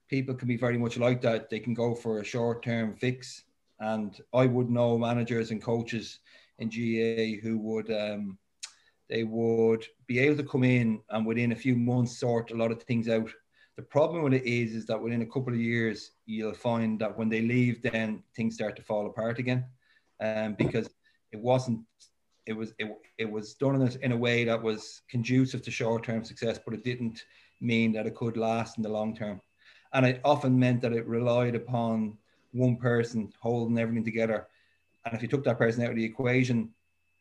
people 0.10 0.33
can 0.33 0.48
be 0.48 0.57
very 0.57 0.77
much 0.77 0.98
like 0.98 1.22
that. 1.22 1.50
They 1.50 1.60
can 1.60 1.74
go 1.74 1.94
for 1.94 2.19
a 2.19 2.25
short 2.25 2.63
term 2.63 2.95
fix, 2.95 3.44
and 3.80 4.19
I 4.33 4.45
would 4.45 4.69
know 4.69 4.98
managers 4.98 5.51
and 5.51 5.62
coaches 5.62 6.19
in 6.57 6.69
GAA 6.69 7.42
who 7.42 7.57
would. 7.60 7.92
Um, 7.92 8.39
they 9.07 9.24
would 9.24 9.86
be 10.07 10.18
able 10.18 10.38
to 10.38 10.50
come 10.50 10.63
in 10.63 11.00
and 11.12 11.28
within 11.28 11.51
a 11.51 11.56
few 11.56 11.75
months 11.75 12.18
sort 12.18 12.50
a 12.50 12.56
lot 12.56 12.71
of 12.71 12.81
things 12.81 13.07
out 13.07 13.30
the 13.77 13.83
problem 13.83 14.24
with 14.24 14.33
it 14.33 14.45
is, 14.45 14.74
is 14.74 14.86
that 14.86 15.01
within 15.01 15.22
a 15.22 15.25
couple 15.25 15.54
of 15.54 15.60
years, 15.60 16.12
you'll 16.25 16.54
find 16.54 17.00
that 17.00 17.18
when 17.18 17.27
they 17.30 17.42
leave, 17.42 17.81
then 17.81 18.24
things 18.36 18.56
start 18.56 18.75
to 18.77 18.81
fall 18.81 19.06
apart 19.06 19.38
again, 19.39 19.66
um, 20.22 20.56
because 20.56 20.89
it 21.31 21.39
wasn't. 21.39 21.81
It 22.45 22.54
was 22.54 22.74
it, 22.77 22.95
it 23.18 23.30
was 23.30 23.56
done 23.56 23.75
in 23.75 23.81
a, 23.81 23.92
in 24.06 24.11
a 24.11 24.18
way 24.18 24.45
that 24.45 24.61
was 24.61 25.02
conducive 25.09 25.64
to 25.64 25.71
short 25.71 26.04
term 26.04 26.23
success, 26.23 26.59
but 26.64 26.76
it 26.76 26.83
didn't 26.83 27.26
mean 27.59 27.92
that 27.94 28.06
it 28.06 28.16
could 28.16 28.38
last 28.38 28.78
in 28.78 28.83
the 28.83 28.90
long 28.90 29.16
term, 29.16 29.42
and 29.94 30.06
it 30.06 30.21
often 30.23 30.57
meant 30.57 30.81
that 30.81 30.94
it 30.94 31.07
relied 31.07 31.56
upon 31.56 32.18
one 32.54 32.78
person 32.78 33.33
holding 33.42 33.80
everything 33.80 34.06
together, 34.06 34.47
and 35.06 35.16
if 35.16 35.21
you 35.21 35.28
took 35.28 35.44
that 35.44 35.57
person 35.57 35.83
out 35.83 35.90
of 35.90 35.95
the 35.95 36.06
equation, 36.06 36.69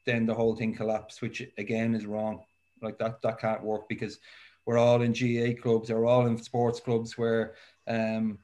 then 0.05 0.27
the 0.27 0.35
whole 0.35 0.55
thing 0.55 0.75
collapsed, 0.75 1.23
which 1.23 1.43
again 1.59 1.95
is 1.95 2.07
wrong. 2.07 2.45
Like 2.83 2.99
that 2.99 3.23
that 3.23 3.41
can't 3.41 3.65
work 3.65 3.89
because 3.89 4.19
we're 4.67 4.79
all 4.79 5.03
in 5.03 5.13
GAA 5.13 5.61
clubs, 5.61 5.91
we're 5.91 6.07
all 6.07 6.27
in 6.27 6.39
sports 6.39 6.81
clubs 6.81 7.19
where 7.19 7.55
um, 7.87 8.39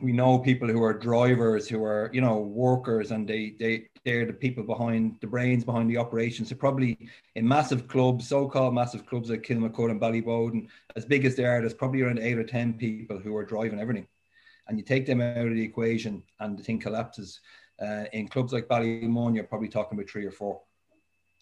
we 0.00 0.12
know 0.12 0.38
people 0.38 0.68
who 0.68 0.82
are 0.82 0.92
drivers, 0.92 1.68
who 1.68 1.82
are 1.82 2.10
you 2.12 2.20
know 2.20 2.38
workers, 2.38 3.10
and 3.10 3.26
they 3.26 3.54
they 3.58 3.88
they're 4.04 4.26
the 4.26 4.32
people 4.32 4.62
behind 4.62 5.16
the 5.20 5.26
brains 5.26 5.64
behind 5.64 5.88
the 5.88 5.96
operations. 5.96 6.50
So 6.50 6.56
probably 6.56 7.08
in 7.34 7.46
massive 7.46 7.88
clubs, 7.88 8.28
so-called 8.28 8.74
massive 8.74 9.06
clubs 9.06 9.30
like 9.30 9.42
Kilmacud 9.42 9.90
and 9.90 10.00
Ballyboden, 10.00 10.68
as 10.96 11.04
big 11.04 11.24
as 11.24 11.34
they 11.34 11.44
are, 11.44 11.60
there's 11.60 11.74
probably 11.74 12.02
around 12.02 12.18
eight 12.18 12.38
or 12.38 12.44
ten 12.44 12.74
people 12.74 13.18
who 13.18 13.34
are 13.36 13.44
driving 13.44 13.80
everything, 13.80 14.06
and 14.68 14.78
you 14.78 14.84
take 14.84 15.06
them 15.06 15.20
out 15.20 15.46
of 15.46 15.54
the 15.54 15.62
equation, 15.62 16.22
and 16.40 16.58
the 16.58 16.62
thing 16.62 16.78
collapses. 16.78 17.40
Uh, 17.80 18.04
in 18.14 18.26
clubs 18.26 18.54
like 18.54 18.68
Ballymun, 18.68 19.34
you're 19.34 19.44
probably 19.44 19.68
talking 19.68 19.98
about 19.98 20.08
three 20.08 20.24
or 20.24 20.30
four 20.30 20.62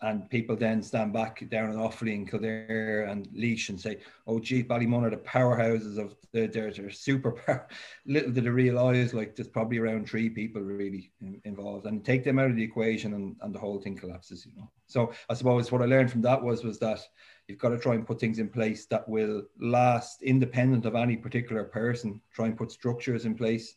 and 0.03 0.29
people 0.29 0.57
then 0.57 0.83
stand 0.83 1.13
back 1.13 1.49
down 1.49 1.71
in 1.71 1.77
Offaly 1.77 2.15
and 2.15 2.29
Kildare 2.29 3.07
and 3.09 3.27
Laois 3.33 3.69
and 3.69 3.81
say, 3.81 3.99
"Oh, 4.27 4.39
gee, 4.39 4.63
Ballymun 4.63 5.05
are 5.05 5.11
the 5.11 5.17
powerhouses 5.17 5.99
of 5.99 6.15
the, 6.33 6.47
they're, 6.47 6.91
super 6.91 7.33
power." 7.33 7.67
Little 8.07 8.33
did 8.33 8.45
they 8.45 8.51
realise, 8.51 9.15
like 9.15 9.35
there's 9.35 9.49
probably 9.49 9.79
around 9.79 10.09
three 10.09 10.29
people 10.29 10.63
really 10.63 11.13
in, 11.21 11.41
involved, 11.45 11.87
and 11.87 12.05
take 12.05 12.25
them 12.25 12.39
out 12.39 12.51
of 12.51 12.57
the 12.57 12.63
equation, 12.63 13.15
and, 13.15 13.37
and 13.41 13.55
the 13.55 13.59
whole 13.59 13.81
thing 13.81 13.97
collapses. 13.97 14.45
You 14.45 14.53
know. 14.57 14.71
So 14.87 15.13
I 15.31 15.35
suppose 15.35 15.73
what 15.73 15.83
I 15.83 15.87
learned 15.87 16.11
from 16.11 16.23
that 16.23 16.43
was 16.43 16.65
was 16.65 16.79
that 16.81 17.01
you've 17.49 17.59
got 17.59 17.71
to 17.71 17.79
try 17.79 17.95
and 17.95 18.07
put 18.07 18.21
things 18.21 18.39
in 18.39 18.49
place 18.49 18.87
that 18.87 19.09
will 19.09 19.43
last, 19.59 20.23
independent 20.23 20.87
of 20.87 20.95
any 20.95 21.17
particular 21.17 21.65
person. 21.65 22.21
Try 22.33 22.47
and 22.47 22.57
put 22.57 22.73
structures 22.73 23.25
in 23.25 23.35
place 23.35 23.77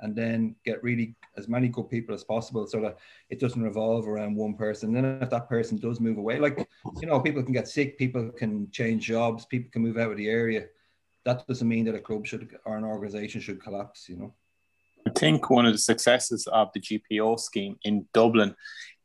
and 0.00 0.14
then 0.14 0.54
get 0.64 0.82
really 0.82 1.14
as 1.36 1.48
many 1.48 1.68
good 1.68 1.88
people 1.88 2.14
as 2.14 2.24
possible 2.24 2.66
so 2.66 2.80
that 2.80 2.98
it 3.30 3.40
doesn't 3.40 3.62
revolve 3.62 4.06
around 4.06 4.36
one 4.36 4.54
person. 4.54 4.92
Then 4.92 5.18
if 5.22 5.30
that 5.30 5.48
person 5.48 5.78
does 5.78 6.00
move 6.00 6.18
away, 6.18 6.38
like 6.38 6.68
you 7.00 7.06
know, 7.06 7.20
people 7.20 7.42
can 7.42 7.52
get 7.52 7.68
sick, 7.68 7.98
people 7.98 8.30
can 8.30 8.70
change 8.70 9.06
jobs, 9.06 9.46
people 9.46 9.70
can 9.70 9.82
move 9.82 9.96
out 9.96 10.10
of 10.10 10.16
the 10.16 10.28
area. 10.28 10.66
That 11.24 11.46
doesn't 11.46 11.68
mean 11.68 11.86
that 11.86 11.94
a 11.94 12.00
club 12.00 12.26
should 12.26 12.56
or 12.64 12.76
an 12.76 12.84
organization 12.84 13.40
should 13.40 13.62
collapse, 13.62 14.08
you 14.08 14.16
know. 14.16 14.34
I 15.06 15.10
think 15.10 15.50
one 15.50 15.66
of 15.66 15.72
the 15.72 15.78
successes 15.78 16.46
of 16.48 16.70
the 16.74 16.80
GPO 16.80 17.38
scheme 17.38 17.78
in 17.84 18.06
Dublin 18.12 18.54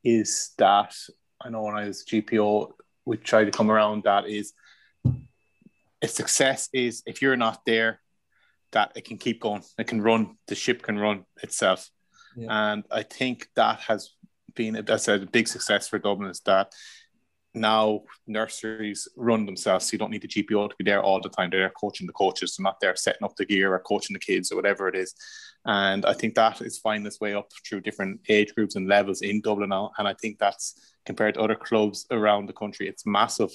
is 0.03 0.51
that 0.57 0.95
I 1.39 1.49
know 1.49 1.63
when 1.63 1.75
I 1.75 1.87
was 1.87 2.03
GPO, 2.03 2.71
we 3.05 3.17
tried 3.17 3.45
to 3.45 3.51
come 3.51 3.71
around 3.71 4.03
that 4.03 4.27
is 4.27 4.53
a 6.01 6.07
success 6.07 6.69
is 6.73 7.03
if 7.05 7.21
you're 7.21 7.37
not 7.37 7.61
there, 7.65 8.01
that 8.71 8.91
it 8.95 9.05
can 9.05 9.17
keep 9.17 9.41
going, 9.41 9.63
it 9.77 9.87
can 9.87 10.01
run, 10.01 10.37
the 10.47 10.55
ship 10.55 10.81
can 10.81 10.97
run 10.97 11.25
itself. 11.43 11.89
Yeah. 12.35 12.71
And 12.71 12.83
I 12.91 13.03
think 13.03 13.47
that 13.55 13.79
has 13.81 14.11
been, 14.55 14.83
that's 14.85 15.07
a 15.07 15.19
big 15.19 15.47
success 15.47 15.87
for 15.87 15.99
Dublin 15.99 16.29
is 16.29 16.41
that 16.41 16.73
now 17.53 18.03
nurseries 18.27 19.09
run 19.17 19.45
themselves. 19.45 19.85
So 19.85 19.93
you 19.93 19.99
don't 19.99 20.11
need 20.11 20.21
the 20.21 20.27
GPO 20.27 20.69
to 20.69 20.75
be 20.77 20.85
there 20.85 21.03
all 21.03 21.19
the 21.19 21.29
time. 21.29 21.49
They're 21.49 21.69
coaching 21.69 22.07
the 22.07 22.13
coaches. 22.13 22.55
They're 22.55 22.63
not 22.63 22.79
there 22.79 22.95
setting 22.95 23.23
up 23.23 23.35
the 23.35 23.45
gear 23.45 23.73
or 23.73 23.79
coaching 23.79 24.13
the 24.13 24.19
kids 24.19 24.51
or 24.51 24.55
whatever 24.55 24.87
it 24.87 24.95
is. 24.95 25.13
And 25.65 26.05
I 26.05 26.13
think 26.13 26.35
that 26.35 26.61
is 26.61 26.79
finding 26.79 27.05
its 27.05 27.19
way 27.19 27.33
up 27.33 27.51
through 27.67 27.81
different 27.81 28.21
age 28.29 28.55
groups 28.55 28.75
and 28.75 28.87
levels 28.87 29.21
in 29.21 29.41
Dublin 29.41 29.69
now. 29.69 29.91
And 29.97 30.07
I 30.07 30.13
think 30.13 30.39
that's 30.39 30.93
compared 31.05 31.33
to 31.33 31.41
other 31.41 31.55
clubs 31.55 32.05
around 32.09 32.47
the 32.47 32.53
country, 32.53 32.87
it's 32.87 33.05
massive. 33.05 33.51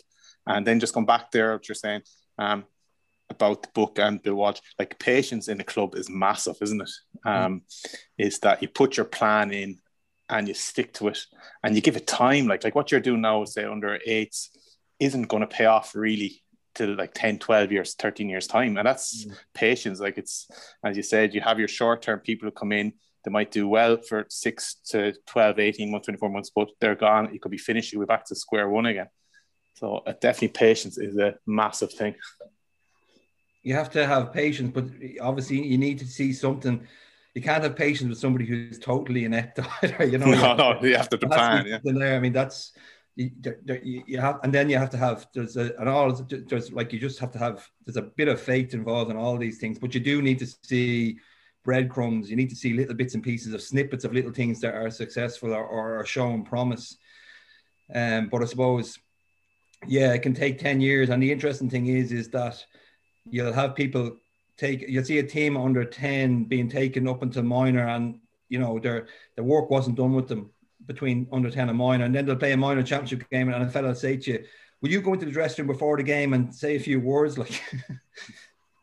And 0.47 0.67
then 0.67 0.79
just 0.79 0.95
come 0.95 1.07
back 1.07 1.31
there, 1.31 1.55
what 1.55 1.69
you're 1.69 1.75
saying 1.75 2.03
um, 2.39 2.65
about 3.31 3.63
the 3.63 3.69
book 3.75 3.99
and 3.99 4.23
Bill 4.23 4.35
Walsh, 4.35 4.61
like 4.79 4.99
patience 4.99 5.49
in 5.49 5.59
the 5.59 5.65
club 5.65 5.95
is 5.95 6.09
massive, 6.09 6.57
isn't 6.61 6.81
it? 6.81 6.91
Um, 7.25 7.63
is 8.19 8.39
that 8.41 8.63
you 8.63 8.69
put 8.69 8.97
your 8.97 9.07
plan 9.07 9.53
in 9.53 9.79
and 10.29 10.49
you 10.49 10.55
stick 10.55 10.93
to 10.95 11.09
it 11.09 11.19
and 11.63 11.75
you 11.75 11.81
give 11.81 11.97
it 11.97 12.07
time. 12.07 12.47
Like 12.47 12.65
like 12.65 12.75
what 12.75 12.91
you're 12.91 13.01
doing 13.01 13.21
now, 13.21 13.45
say 13.45 13.65
under 13.65 13.99
eights, 14.07 14.51
isn't 15.01 15.29
going 15.29 15.43
to 15.43 15.47
pay 15.47 15.67
off 15.67 15.95
really 15.95 16.43
till 16.75 16.95
like 16.95 17.15
10, 17.15 17.39
12 17.39 17.73
years, 17.73 17.95
13 17.95 18.29
years 18.29 18.47
time. 18.47 18.77
And 18.77 18.87
that's 18.87 19.25
mm. 19.25 19.35
patience. 19.55 19.99
Like 19.99 20.19
it's, 20.19 20.47
as 20.85 20.97
you 20.97 21.03
said, 21.03 21.35
you 21.35 21.41
have 21.41 21.59
your 21.59 21.69
short 21.69 22.03
term 22.03 22.21
people 22.21 22.47
who 22.47 22.53
come 22.53 22.73
in, 22.73 22.93
they 23.25 23.33
might 23.33 23.51
do 23.51 23.67
well 23.67 23.97
for 23.97 24.25
six 24.29 24.77
to 24.91 25.13
12, 25.27 25.59
18 25.59 25.91
months, 25.91 26.07
24 26.07 26.29
months, 26.31 26.53
but 26.55 26.69
they're 26.81 26.95
gone. 26.95 27.31
You 27.33 27.41
could 27.41 27.51
be 27.51 27.59
finished, 27.59 27.93
you 27.93 27.99
be 27.99 28.07
back 28.07 28.25
to 28.27 28.37
square 28.37 28.69
one 28.69 28.87
again. 28.87 29.09
So 29.75 29.97
uh, 30.07 30.13
definitely 30.13 30.49
patience 30.49 30.97
is 30.97 31.19
a 31.19 31.35
massive 31.45 31.93
thing. 31.93 32.15
You 33.67 33.75
have 33.75 33.91
to 33.91 34.07
have 34.07 34.33
patience, 34.33 34.71
but 34.73 34.85
obviously 35.21 35.59
you 35.67 35.77
need 35.77 35.99
to 35.99 36.07
see 36.07 36.33
something 36.33 36.87
you 37.37 37.43
can't 37.43 37.63
have 37.63 37.77
patience 37.77 38.09
with 38.09 38.19
somebody 38.19 38.47
who's 38.47 38.79
totally 38.79 39.27
inept. 39.27 39.59
you 40.01 40.17
know, 40.17 40.27
no, 40.31 40.55
no, 40.55 40.83
you 40.83 40.97
have 40.97 41.11
to 41.11 41.19
plan. 41.19 41.67
Yeah. 41.67 41.79
There, 41.83 42.17
I 42.17 42.19
mean, 42.19 42.33
that's 42.33 42.73
you, 43.15 43.31
you, 44.07 44.19
have, 44.19 44.41
and 44.43 44.55
then 44.55 44.71
you 44.71 44.79
have 44.79 44.89
to 44.91 44.97
have 44.97 45.27
there's 45.35 45.59
a 45.59 45.75
and 45.79 45.89
all 45.89 46.13
there's 46.13 46.73
like 46.73 46.95
you 46.95 46.99
just 46.99 47.19
have 47.19 47.33
to 47.33 47.39
have 47.39 47.69
there's 47.85 47.99
a 47.99 48.03
bit 48.03 48.29
of 48.29 48.41
faith 48.41 48.73
involved 48.73 49.11
in 49.11 49.19
all 49.19 49.37
these 49.37 49.59
things, 49.59 49.79
but 49.79 49.95
you 49.95 50.01
do 50.01 50.23
need 50.23 50.39
to 50.39 50.47
see 50.63 51.19
breadcrumbs. 51.63 52.31
You 52.31 52.37
need 52.37 52.51
to 52.51 52.57
see 52.57 52.73
little 52.73 52.95
bits 52.95 53.15
and 53.15 53.23
pieces 53.23 53.53
of 53.53 53.61
snippets 53.61 54.05
of 54.05 54.15
little 54.15 54.33
things 54.33 54.61
that 54.61 54.75
are 54.75 54.91
successful 54.91 55.53
or, 55.53 55.67
or 55.67 55.99
are 56.01 56.07
showing 56.07 56.45
promise. 56.45 56.97
Um, 57.95 58.29
but 58.29 58.43
I 58.43 58.47
suppose, 58.47 58.99
yeah, 59.87 60.15
it 60.15 60.23
can 60.23 60.35
take 60.35 60.59
ten 60.59 60.81
years. 60.81 61.11
And 61.11 61.23
the 61.23 61.33
interesting 61.33 61.69
thing 61.69 61.89
is, 61.89 62.13
is 62.13 62.31
that 62.31 62.65
you'll 63.31 63.53
have 63.53 63.75
people 63.75 64.17
take 64.57 64.83
you'll 64.89 65.05
see 65.05 65.19
a 65.19 65.23
team 65.23 65.57
under 65.57 65.85
10 65.85 66.45
being 66.45 66.69
taken 66.69 67.09
up 67.09 67.23
into 67.23 67.43
minor 67.43 67.87
and 67.89 68.21
you 68.49 68.59
know 68.59 68.79
their 68.79 69.09
the 69.37 69.43
work 69.43 69.71
wasn't 69.71 69.97
done 69.97 70.15
with 70.15 70.29
them 70.29 70.51
between 70.87 71.27
under 71.33 71.51
10 71.51 71.69
and 71.69 71.79
minor. 71.79 72.05
And 72.05 72.15
then 72.15 72.27
they'll 72.27 72.37
play 72.37 72.53
a 72.53 72.57
minor 72.57 72.83
championship 72.83 73.29
game 73.31 73.53
and 73.53 73.63
a 73.63 73.69
fella 73.69 73.89
will 73.89 73.95
say 73.95 74.17
to 74.17 74.33
you 74.33 74.45
will 74.81 74.91
you 74.91 75.01
go 75.01 75.15
into 75.15 75.27
the 75.27 75.33
dressing 75.33 75.67
room 75.67 75.73
before 75.73 75.97
the 75.97 76.03
game 76.03 76.33
and 76.33 76.55
say 76.55 76.77
a 76.77 76.81
few 76.81 77.01
words? 77.01 77.39
Like 77.47 77.63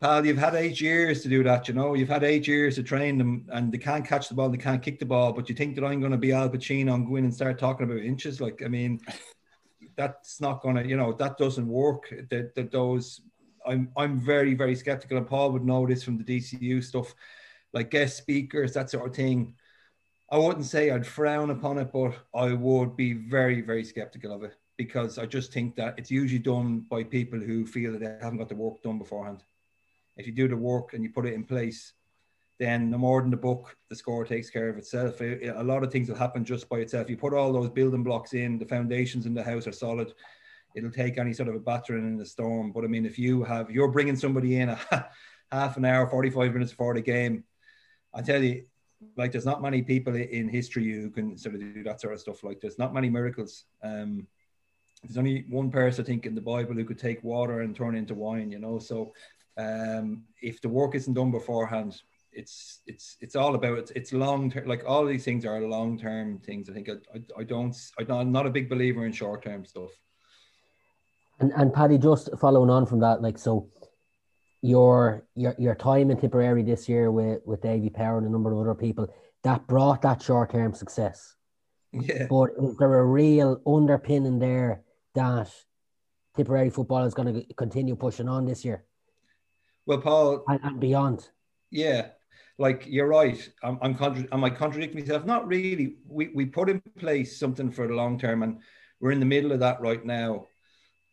pal 0.00 0.26
you've 0.26 0.36
had 0.36 0.54
eight 0.54 0.80
years 0.80 1.22
to 1.22 1.28
do 1.28 1.42
that 1.44 1.68
you 1.68 1.74
know. 1.74 1.94
You've 1.94 2.08
had 2.08 2.24
eight 2.24 2.46
years 2.46 2.74
to 2.74 2.82
train 2.82 3.16
them 3.16 3.46
and 3.52 3.72
they 3.72 3.78
can't 3.78 4.06
catch 4.06 4.28
the 4.28 4.34
ball 4.34 4.50
they 4.50 4.58
can't 4.58 4.82
kick 4.82 4.98
the 4.98 5.06
ball 5.06 5.32
but 5.32 5.48
you 5.48 5.54
think 5.54 5.76
that 5.76 5.84
i'm 5.84 6.00
going 6.00 6.12
to 6.12 6.18
be 6.18 6.32
al 6.32 6.50
pacino 6.50 6.94
and 6.94 7.06
go 7.06 7.16
in 7.16 7.24
and 7.24 7.34
start 7.34 7.58
talking 7.58 7.84
about 7.84 8.02
inches? 8.02 8.40
Like 8.40 8.62
i 8.62 8.68
mean 8.68 9.00
that's 9.96 10.40
not 10.40 10.62
going 10.62 10.76
to 10.76 10.86
you 10.86 10.96
know 10.96 11.12
that 11.12 11.38
doesn't 11.38 11.68
work. 11.68 12.12
That, 12.30 12.54
that 12.54 12.70
those 12.70 13.20
I'm 13.66 13.90
I'm 13.96 14.18
very 14.18 14.54
very 14.54 14.74
skeptical, 14.74 15.16
and 15.16 15.26
Paul 15.26 15.52
would 15.52 15.64
know 15.64 15.86
this 15.86 16.02
from 16.02 16.18
the 16.18 16.24
DCU 16.24 16.82
stuff, 16.82 17.14
like 17.72 17.90
guest 17.90 18.16
speakers, 18.16 18.72
that 18.74 18.90
sort 18.90 19.08
of 19.08 19.14
thing. 19.14 19.54
I 20.30 20.38
wouldn't 20.38 20.64
say 20.64 20.90
I'd 20.90 21.06
frown 21.06 21.50
upon 21.50 21.78
it, 21.78 21.92
but 21.92 22.14
I 22.34 22.52
would 22.52 22.96
be 22.96 23.12
very 23.12 23.60
very 23.60 23.84
skeptical 23.84 24.32
of 24.32 24.42
it 24.42 24.56
because 24.76 25.18
I 25.18 25.26
just 25.26 25.52
think 25.52 25.76
that 25.76 25.94
it's 25.98 26.10
usually 26.10 26.40
done 26.40 26.80
by 26.90 27.04
people 27.04 27.38
who 27.38 27.66
feel 27.66 27.92
that 27.92 28.00
they 28.00 28.18
haven't 28.20 28.38
got 28.38 28.48
the 28.48 28.56
work 28.56 28.82
done 28.82 28.98
beforehand. 28.98 29.44
If 30.16 30.26
you 30.26 30.32
do 30.32 30.48
the 30.48 30.56
work 30.56 30.94
and 30.94 31.02
you 31.02 31.10
put 31.10 31.26
it 31.26 31.34
in 31.34 31.44
place, 31.44 31.92
then 32.58 32.90
no 32.90 32.98
more 32.98 33.20
than 33.20 33.30
the 33.30 33.36
book, 33.36 33.76
the 33.88 33.96
score 33.96 34.24
takes 34.24 34.50
care 34.50 34.68
of 34.68 34.78
itself. 34.78 35.20
A 35.20 35.62
lot 35.62 35.82
of 35.82 35.90
things 35.90 36.08
will 36.08 36.16
happen 36.16 36.44
just 36.44 36.68
by 36.68 36.78
itself. 36.78 37.10
You 37.10 37.16
put 37.16 37.34
all 37.34 37.52
those 37.52 37.70
building 37.70 38.04
blocks 38.04 38.32
in, 38.32 38.58
the 38.58 38.64
foundations 38.66 39.26
in 39.26 39.34
the 39.34 39.42
house 39.42 39.66
are 39.66 39.72
solid 39.72 40.12
it'll 40.74 40.90
take 40.90 41.18
any 41.18 41.32
sort 41.32 41.48
of 41.48 41.54
a 41.54 41.60
battering 41.60 42.06
in 42.06 42.16
the 42.16 42.26
storm. 42.26 42.72
But 42.72 42.84
I 42.84 42.88
mean, 42.88 43.06
if 43.06 43.18
you 43.18 43.44
have 43.44 43.70
you're 43.70 43.90
bringing 43.90 44.16
somebody 44.16 44.56
in 44.56 44.70
a 44.70 44.78
half 45.52 45.76
an 45.76 45.84
hour, 45.84 46.06
45 46.06 46.52
minutes 46.52 46.72
before 46.72 46.94
the 46.94 47.00
game, 47.00 47.44
I 48.12 48.22
tell 48.22 48.42
you, 48.42 48.64
like 49.16 49.32
there's 49.32 49.46
not 49.46 49.62
many 49.62 49.82
people 49.82 50.14
in 50.14 50.48
history 50.48 50.92
who 50.92 51.10
can 51.10 51.36
sort 51.36 51.54
of 51.54 51.60
do 51.60 51.82
that 51.84 52.00
sort 52.00 52.14
of 52.14 52.20
stuff. 52.20 52.42
Like 52.42 52.60
there's 52.60 52.78
not 52.78 52.94
many 52.94 53.08
miracles. 53.08 53.64
Um, 53.82 54.26
there's 55.02 55.18
only 55.18 55.44
one 55.48 55.70
person 55.70 56.04
I 56.04 56.06
think 56.06 56.26
in 56.26 56.34
the 56.34 56.40
Bible 56.40 56.74
who 56.74 56.84
could 56.84 56.98
take 56.98 57.22
water 57.22 57.60
and 57.60 57.76
turn 57.76 57.94
it 57.94 57.98
into 57.98 58.14
wine. 58.14 58.50
You 58.50 58.58
know, 58.58 58.78
so 58.78 59.12
um, 59.56 60.24
if 60.40 60.60
the 60.60 60.68
work 60.68 60.94
isn't 60.94 61.14
done 61.14 61.30
beforehand, 61.30 62.00
it's 62.32 62.80
it's 62.86 63.16
it's 63.20 63.36
all 63.36 63.54
about 63.54 63.78
it's, 63.78 63.90
it's 63.92 64.12
long 64.12 64.50
term. 64.50 64.66
Like 64.66 64.82
all 64.86 65.04
these 65.04 65.24
things 65.24 65.44
are 65.44 65.60
long 65.60 65.98
term 65.98 66.38
things. 66.38 66.68
I 66.68 66.72
think 66.72 66.88
I, 66.88 66.94
I, 67.14 67.40
I 67.40 67.44
don't 67.44 67.76
I'm 68.08 68.32
not 68.32 68.46
a 68.46 68.50
big 68.50 68.68
believer 68.68 69.06
in 69.06 69.12
short 69.12 69.42
term 69.42 69.64
stuff. 69.64 69.90
And 71.44 71.52
and 71.60 71.74
Paddy, 71.74 71.98
just 71.98 72.30
following 72.40 72.70
on 72.70 72.86
from 72.86 73.00
that, 73.00 73.20
like 73.20 73.36
so, 73.36 73.68
your 74.62 75.26
your 75.34 75.54
your 75.58 75.74
time 75.74 76.10
in 76.10 76.16
Tipperary 76.16 76.62
this 76.62 76.88
year 76.88 77.10
with 77.10 77.40
with 77.44 77.60
Davy 77.60 77.90
Power 77.90 78.16
and 78.16 78.26
a 78.26 78.30
number 78.30 78.50
of 78.50 78.58
other 78.58 78.74
people 78.74 79.12
that 79.42 79.66
brought 79.66 80.00
that 80.02 80.22
short 80.22 80.52
term 80.52 80.72
success. 80.72 81.36
Yeah. 81.92 82.28
But 82.30 82.52
is 82.58 82.78
there 82.78 82.98
a 82.98 83.04
real 83.04 83.60
underpinning 83.66 84.38
there 84.38 84.84
that 85.14 85.52
Tipperary 86.34 86.70
football 86.70 87.04
is 87.04 87.12
going 87.12 87.34
to 87.34 87.54
continue 87.56 87.94
pushing 87.94 88.26
on 88.26 88.46
this 88.46 88.64
year? 88.64 88.86
Well, 89.84 89.98
Paul, 89.98 90.44
and, 90.48 90.60
and 90.62 90.80
beyond. 90.80 91.28
Yeah, 91.70 92.06
like 92.56 92.86
you're 92.86 93.06
right. 93.06 93.38
I'm, 93.62 93.78
I'm 93.82 93.94
contra- 93.94 94.32
am 94.32 94.44
I 94.44 94.48
contradicting 94.48 95.02
myself? 95.02 95.26
Not 95.26 95.46
really. 95.46 95.96
We 96.08 96.30
we 96.34 96.46
put 96.46 96.70
in 96.70 96.80
place 96.98 97.38
something 97.38 97.70
for 97.70 97.86
the 97.86 97.92
long 97.92 98.18
term, 98.18 98.42
and 98.42 98.60
we're 98.98 99.12
in 99.12 99.20
the 99.20 99.26
middle 99.26 99.52
of 99.52 99.60
that 99.60 99.82
right 99.82 100.02
now. 100.06 100.46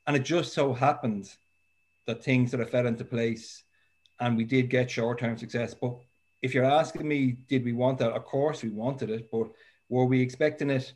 And 0.07 0.15
it 0.15 0.23
just 0.23 0.53
so 0.53 0.73
happened 0.73 1.29
that 2.07 2.23
things 2.23 2.51
sort 2.51 2.63
of 2.63 2.69
fell 2.69 2.87
into 2.87 3.05
place 3.05 3.63
and 4.19 4.37
we 4.37 4.43
did 4.43 4.69
get 4.69 4.89
short 4.89 5.19
term 5.19 5.37
success. 5.37 5.73
But 5.73 5.95
if 6.41 6.53
you're 6.53 6.65
asking 6.65 7.07
me, 7.07 7.37
did 7.47 7.63
we 7.63 7.73
want 7.73 7.99
that? 7.99 8.11
Of 8.11 8.25
course 8.25 8.63
we 8.63 8.69
wanted 8.69 9.09
it, 9.09 9.29
but 9.31 9.49
were 9.89 10.05
we 10.05 10.21
expecting 10.21 10.69
it? 10.69 10.93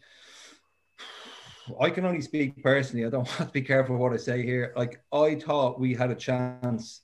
I 1.80 1.90
can 1.90 2.06
only 2.06 2.22
speak 2.22 2.62
personally. 2.64 3.06
I 3.06 3.10
don't 3.10 3.28
have 3.40 3.48
to 3.48 3.54
be 3.54 3.62
careful 3.62 3.98
what 3.98 4.14
I 4.14 4.18
say 4.18 4.44
here. 4.44 4.74
Like 4.76 5.04
I 5.12 5.36
thought 5.36 5.80
we 5.80 5.94
had 5.94 6.12
a 6.12 6.16
chance 6.16 7.02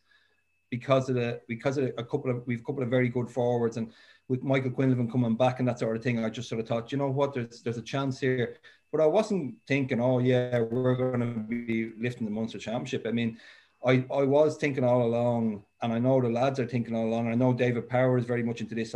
because 0.69 1.09
of 1.09 1.15
the 1.15 1.41
because 1.47 1.77
of 1.77 1.91
a 1.97 2.03
couple 2.03 2.31
of 2.31 2.47
we've 2.47 2.61
a 2.61 2.63
couple 2.63 2.83
of 2.83 2.89
very 2.89 3.09
good 3.09 3.29
forwards 3.29 3.77
and 3.77 3.91
with 4.29 4.43
Michael 4.43 4.71
Quinlivan 4.71 5.11
coming 5.11 5.35
back 5.35 5.59
and 5.59 5.67
that 5.67 5.77
sort 5.77 5.97
of 5.97 6.01
thing, 6.01 6.23
I 6.23 6.29
just 6.29 6.47
sort 6.47 6.61
of 6.61 6.67
thought, 6.67 6.91
you 6.91 6.97
know 6.97 7.09
what, 7.09 7.33
there's 7.33 7.61
there's 7.61 7.77
a 7.77 7.81
chance 7.81 8.19
here. 8.19 8.57
But 8.91 9.01
I 9.01 9.05
wasn't 9.05 9.55
thinking, 9.67 10.01
oh 10.01 10.19
yeah, 10.19 10.59
we're 10.59 10.95
going 10.95 11.21
to 11.21 11.39
be 11.39 11.91
lifting 11.97 12.25
the 12.25 12.31
Munster 12.31 12.59
Championship. 12.59 13.05
I 13.07 13.11
mean, 13.11 13.37
I, 13.85 14.05
I 14.13 14.23
was 14.23 14.57
thinking 14.57 14.83
all 14.83 15.03
along, 15.03 15.63
and 15.81 15.91
I 15.91 15.97
know 15.97 16.21
the 16.21 16.29
lads 16.29 16.59
are 16.59 16.67
thinking 16.67 16.95
all 16.95 17.05
along. 17.07 17.27
I 17.27 17.35
know 17.35 17.53
David 17.53 17.89
Power 17.89 18.17
is 18.17 18.25
very 18.25 18.43
much 18.43 18.61
into 18.61 18.75
this 18.75 18.93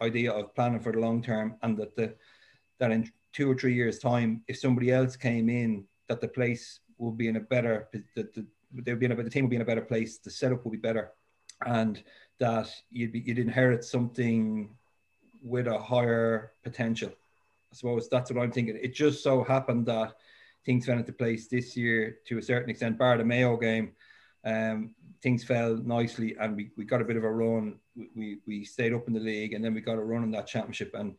idea 0.00 0.32
of 0.32 0.54
planning 0.54 0.80
for 0.80 0.92
the 0.92 0.98
long 0.98 1.22
term, 1.22 1.56
and 1.62 1.76
that 1.78 1.94
the 1.94 2.14
that 2.80 2.90
in 2.90 3.10
two 3.32 3.50
or 3.50 3.54
three 3.54 3.74
years' 3.74 3.98
time, 3.98 4.42
if 4.48 4.58
somebody 4.58 4.90
else 4.90 5.16
came 5.16 5.48
in, 5.48 5.84
that 6.08 6.20
the 6.20 6.28
place 6.28 6.80
will 6.98 7.12
be 7.12 7.28
in 7.28 7.36
a 7.36 7.40
better 7.40 7.88
that 8.16 8.34
the, 8.34 8.46
they'll 8.72 8.96
be 8.96 9.06
in 9.06 9.12
a, 9.12 9.22
the 9.22 9.30
team 9.30 9.44
will 9.44 9.50
be 9.50 9.56
in 9.56 9.62
a 9.62 9.66
better 9.66 9.82
place, 9.82 10.18
the 10.18 10.30
setup 10.30 10.64
will 10.64 10.72
be 10.72 10.78
better, 10.78 11.12
and 11.66 12.02
that 12.40 12.68
you'd 12.90 13.12
be, 13.12 13.20
you'd 13.20 13.38
inherit 13.38 13.84
something 13.84 14.74
with 15.42 15.66
a 15.68 15.78
higher 15.78 16.52
potential. 16.64 17.12
I 17.74 17.76
suppose 17.76 18.08
that's 18.08 18.30
what 18.30 18.40
I'm 18.40 18.52
thinking. 18.52 18.78
It 18.80 18.94
just 18.94 19.24
so 19.24 19.42
happened 19.42 19.86
that 19.86 20.14
things 20.64 20.86
fell 20.86 20.96
into 20.96 21.12
place 21.12 21.48
this 21.48 21.76
year 21.76 22.18
to 22.26 22.38
a 22.38 22.42
certain 22.42 22.70
extent, 22.70 22.98
bar 22.98 23.18
the 23.18 23.24
Mayo 23.24 23.56
game. 23.56 23.94
Um, 24.44 24.94
things 25.20 25.42
fell 25.42 25.76
nicely 25.78 26.36
and 26.38 26.54
we, 26.54 26.70
we 26.76 26.84
got 26.84 27.00
a 27.00 27.04
bit 27.04 27.16
of 27.16 27.24
a 27.24 27.30
run. 27.32 27.80
We, 28.14 28.38
we 28.46 28.64
stayed 28.64 28.94
up 28.94 29.08
in 29.08 29.12
the 29.12 29.18
league 29.18 29.54
and 29.54 29.64
then 29.64 29.74
we 29.74 29.80
got 29.80 29.98
a 29.98 30.04
run 30.04 30.22
in 30.22 30.30
that 30.30 30.46
championship 30.46 30.94
and, 30.94 31.16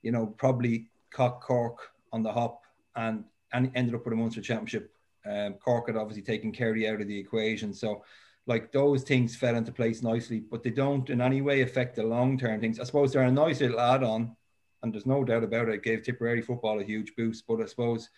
you 0.00 0.10
know, 0.10 0.26
probably 0.26 0.88
caught 1.12 1.42
Cork 1.42 1.90
on 2.14 2.22
the 2.22 2.32
hop 2.32 2.62
and, 2.96 3.24
and 3.52 3.70
ended 3.74 3.94
up 3.94 4.06
with 4.06 4.14
a 4.14 4.16
Munster 4.16 4.40
championship. 4.40 4.94
Um, 5.30 5.52
Cork 5.54 5.88
had 5.88 5.96
obviously 5.96 6.22
taken 6.22 6.50
Kerry 6.50 6.88
out 6.88 7.02
of 7.02 7.08
the 7.08 7.18
equation. 7.18 7.74
So 7.74 8.04
like 8.46 8.72
those 8.72 9.02
things 9.02 9.36
fell 9.36 9.54
into 9.54 9.70
place 9.70 10.02
nicely, 10.02 10.40
but 10.40 10.62
they 10.62 10.70
don't 10.70 11.10
in 11.10 11.20
any 11.20 11.42
way 11.42 11.60
affect 11.60 11.96
the 11.96 12.04
long 12.04 12.38
term 12.38 12.58
things. 12.58 12.80
I 12.80 12.84
suppose 12.84 13.12
they're 13.12 13.22
a 13.22 13.30
nice 13.30 13.60
little 13.60 13.80
add 13.80 14.02
on, 14.02 14.34
and 14.82 14.92
there's 14.92 15.06
no 15.06 15.24
doubt 15.24 15.44
about 15.44 15.68
it. 15.68 15.74
It 15.74 15.82
gave 15.82 16.02
Tipperary 16.02 16.42
football 16.42 16.80
a 16.80 16.84
huge 16.84 17.14
boost, 17.16 17.44
but 17.46 17.60
I 17.60 17.66
suppose 17.66 18.10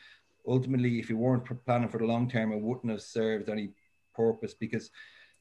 ultimately, 0.46 0.98
if 0.98 1.08
you 1.10 1.16
weren't 1.16 1.64
planning 1.64 1.88
for 1.88 1.98
the 1.98 2.04
long 2.04 2.28
term, 2.28 2.52
it 2.52 2.60
wouldn't 2.60 2.90
have 2.90 3.02
served 3.02 3.48
any 3.48 3.70
purpose 4.14 4.54
because 4.54 4.90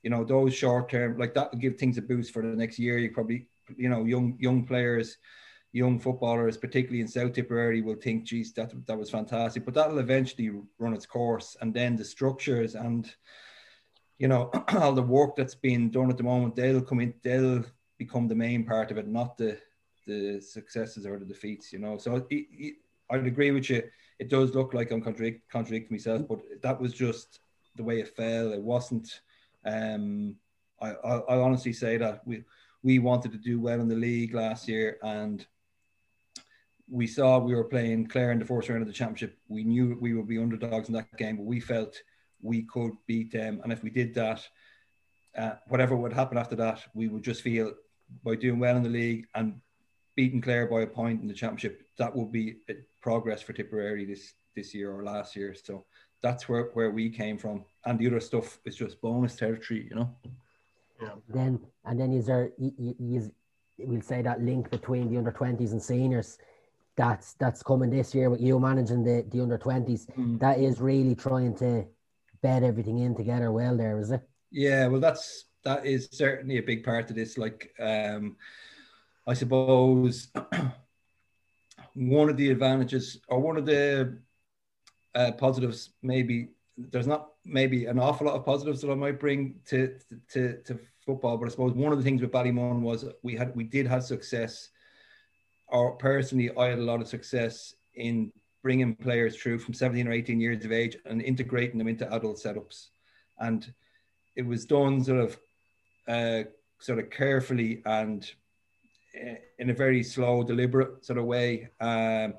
you 0.03 0.09
know 0.09 0.23
those 0.23 0.53
short 0.53 0.89
term 0.89 1.17
like 1.17 1.33
that 1.35 1.51
would 1.51 1.61
give 1.61 1.77
things 1.77 1.97
a 1.97 2.01
boost 2.01 2.33
for 2.33 2.41
the 2.41 2.47
next 2.49 2.79
year. 2.79 2.97
You 2.97 3.11
probably 3.11 3.47
you 3.75 3.89
know 3.89 4.05
young 4.05 4.37
young 4.39 4.65
players 4.65 5.17
young 5.73 5.99
footballers, 5.99 6.57
particularly 6.57 7.01
in 7.01 7.07
South 7.07 7.33
Tipperary, 7.33 7.81
will 7.81 7.95
think, 7.95 8.25
geez, 8.25 8.53
that 8.53 8.73
that 8.87 8.97
was 8.97 9.09
fantastic. 9.09 9.65
But 9.65 9.73
that'll 9.73 9.99
eventually 9.99 10.51
run 10.79 10.93
its 10.93 11.05
course, 11.05 11.55
and 11.61 11.73
then 11.73 11.95
the 11.95 12.05
structures 12.05 12.75
and 12.75 13.13
you 14.17 14.27
know 14.27 14.51
all 14.73 14.93
the 14.93 15.01
work 15.01 15.35
that's 15.35 15.55
being 15.55 15.89
done 15.89 16.09
at 16.09 16.17
the 16.17 16.23
moment, 16.23 16.55
they'll 16.55 16.81
come 16.81 16.99
in, 16.99 17.13
they'll 17.23 17.63
become 17.97 18.27
the 18.27 18.35
main 18.35 18.65
part 18.65 18.91
of 18.91 18.97
it, 18.97 19.07
not 19.07 19.37
the 19.37 19.57
the 20.05 20.41
successes 20.41 21.05
or 21.05 21.19
the 21.19 21.25
defeats. 21.25 21.71
You 21.73 21.79
know, 21.79 21.97
so 21.97 22.15
it, 22.15 22.27
it, 22.29 22.75
I'd 23.09 23.27
agree 23.27 23.51
with 23.51 23.69
you. 23.69 23.83
It 24.19 24.29
does 24.29 24.53
look 24.55 24.73
like 24.73 24.91
I'm 24.91 25.01
contradict, 25.01 25.49
contradicting 25.51 25.95
myself, 25.95 26.27
but 26.27 26.41
that 26.61 26.79
was 26.79 26.93
just 26.93 27.39
the 27.75 27.83
way 27.83 27.99
it 27.99 28.15
fell. 28.15 28.53
It 28.53 28.61
wasn't. 28.61 29.21
Um, 29.65 30.35
I, 30.81 30.91
I, 30.91 31.17
I 31.17 31.37
honestly 31.37 31.73
say 31.73 31.97
that 31.97 32.25
we 32.25 32.43
we 32.83 32.99
wanted 32.99 33.31
to 33.31 33.37
do 33.37 33.59
well 33.59 33.79
in 33.79 33.87
the 33.87 33.95
league 33.95 34.33
last 34.33 34.67
year, 34.67 34.97
and 35.03 35.45
we 36.89 37.07
saw 37.07 37.39
we 37.39 37.55
were 37.55 37.63
playing 37.63 38.07
Clare 38.07 38.31
in 38.31 38.39
the 38.39 38.45
fourth 38.45 38.69
round 38.69 38.81
of 38.81 38.87
the 38.87 38.93
championship. 38.93 39.37
We 39.47 39.63
knew 39.63 39.97
we 39.99 40.13
would 40.13 40.27
be 40.27 40.37
underdogs 40.37 40.87
in 40.87 40.93
that 40.95 41.15
game, 41.17 41.37
but 41.37 41.45
we 41.45 41.59
felt 41.59 42.01
we 42.41 42.63
could 42.63 42.93
beat 43.07 43.31
them. 43.31 43.61
And 43.63 43.71
if 43.71 43.83
we 43.83 43.89
did 43.89 44.13
that, 44.15 44.41
uh, 45.37 45.53
whatever 45.67 45.95
would 45.95 46.13
happen 46.13 46.37
after 46.37 46.55
that, 46.57 46.81
we 46.93 47.07
would 47.07 47.23
just 47.23 47.41
feel 47.41 47.73
by 48.23 48.35
doing 48.35 48.59
well 48.59 48.75
in 48.75 48.83
the 48.83 48.89
league 48.89 49.27
and 49.35 49.61
beating 50.21 50.39
Clare 50.39 50.67
by 50.67 50.81
a 50.81 50.87
point 51.01 51.19
in 51.23 51.27
the 51.27 51.33
championship, 51.33 51.81
that 51.97 52.15
would 52.15 52.31
be 52.31 52.57
progress 53.01 53.41
for 53.41 53.53
Tipperary 53.53 54.05
this 54.05 54.33
this 54.55 54.71
year 54.71 54.93
or 54.95 55.03
last 55.03 55.35
year. 55.35 55.55
So 55.55 55.85
that's 56.21 56.47
where, 56.47 56.65
where 56.75 56.91
we 56.91 57.09
came 57.09 57.39
from. 57.39 57.65
And 57.85 57.97
the 57.97 58.05
other 58.05 58.19
stuff 58.19 58.59
is 58.63 58.75
just 58.75 59.01
bonus 59.01 59.35
territory, 59.35 59.87
you 59.89 59.95
know. 59.95 60.15
Yeah. 61.01 61.15
Then 61.27 61.59
and 61.85 61.99
then 61.99 62.13
is 62.13 62.27
there 62.27 62.51
you, 62.59 62.95
you, 62.99 63.31
we'll 63.79 64.01
say 64.01 64.21
that 64.21 64.41
link 64.41 64.69
between 64.69 65.09
the 65.09 65.17
under 65.17 65.31
twenties 65.31 65.71
and 65.71 65.81
seniors 65.81 66.37
that's 66.95 67.33
that's 67.41 67.63
coming 67.63 67.89
this 67.89 68.13
year 68.13 68.29
with 68.29 68.41
you 68.41 68.59
managing 68.59 69.03
the, 69.03 69.25
the 69.31 69.41
under 69.41 69.57
20s 69.57 70.05
mm. 70.11 70.37
that 70.39 70.59
is 70.59 70.81
really 70.81 71.15
trying 71.15 71.55
to 71.55 71.85
bed 72.43 72.63
everything 72.63 72.99
in 72.99 73.15
together 73.15 73.49
well 73.49 73.77
there 73.77 73.97
is 73.97 74.11
it 74.11 74.21
yeah 74.51 74.85
well 74.87 74.99
that's 74.99 75.45
that 75.63 75.85
is 75.85 76.09
certainly 76.11 76.57
a 76.57 76.67
big 76.71 76.83
part 76.83 77.09
of 77.09 77.15
this 77.15 77.37
like 77.37 77.73
um 77.79 78.35
i 79.27 79.33
suppose 79.33 80.27
one 81.93 82.29
of 82.29 82.37
the 82.37 82.49
advantages 82.49 83.19
or 83.27 83.39
one 83.39 83.57
of 83.57 83.65
the 83.65 84.17
uh, 85.15 85.31
positives 85.33 85.91
maybe 86.01 86.49
there's 86.77 87.07
not 87.07 87.29
maybe 87.43 87.85
an 87.85 87.99
awful 87.99 88.27
lot 88.27 88.35
of 88.35 88.45
positives 88.45 88.81
that 88.81 88.91
i 88.91 88.95
might 88.95 89.19
bring 89.19 89.55
to 89.65 89.97
to 90.29 90.57
to 90.63 90.79
football 91.05 91.37
but 91.37 91.47
i 91.47 91.49
suppose 91.49 91.73
one 91.73 91.91
of 91.91 91.97
the 91.97 92.03
things 92.03 92.21
with 92.21 92.31
ballymun 92.31 92.81
was 92.81 93.05
we 93.23 93.35
had 93.35 93.55
we 93.55 93.63
did 93.63 93.87
have 93.87 94.03
success 94.03 94.69
or 95.71 95.93
personally, 95.93 96.51
I 96.55 96.67
had 96.67 96.79
a 96.79 96.83
lot 96.83 97.01
of 97.01 97.07
success 97.07 97.73
in 97.95 98.31
bringing 98.61 98.93
players 98.93 99.37
through 99.37 99.59
from 99.59 99.73
17 99.73 100.07
or 100.07 100.11
18 100.11 100.39
years 100.39 100.63
of 100.65 100.71
age 100.71 100.97
and 101.05 101.21
integrating 101.21 101.77
them 101.77 101.87
into 101.87 102.13
adult 102.13 102.37
setups. 102.37 102.89
And 103.39 103.73
it 104.35 104.45
was 104.45 104.65
done 104.65 105.03
sort 105.03 105.19
of 105.21 105.39
uh, 106.07 106.49
sort 106.79 106.99
of 106.99 107.09
carefully 107.09 107.81
and 107.85 108.29
in 109.13 109.69
a 109.69 109.73
very 109.73 110.03
slow, 110.03 110.43
deliberate 110.43 111.05
sort 111.05 111.19
of 111.19 111.25
way. 111.25 111.69
Um, 111.79 112.35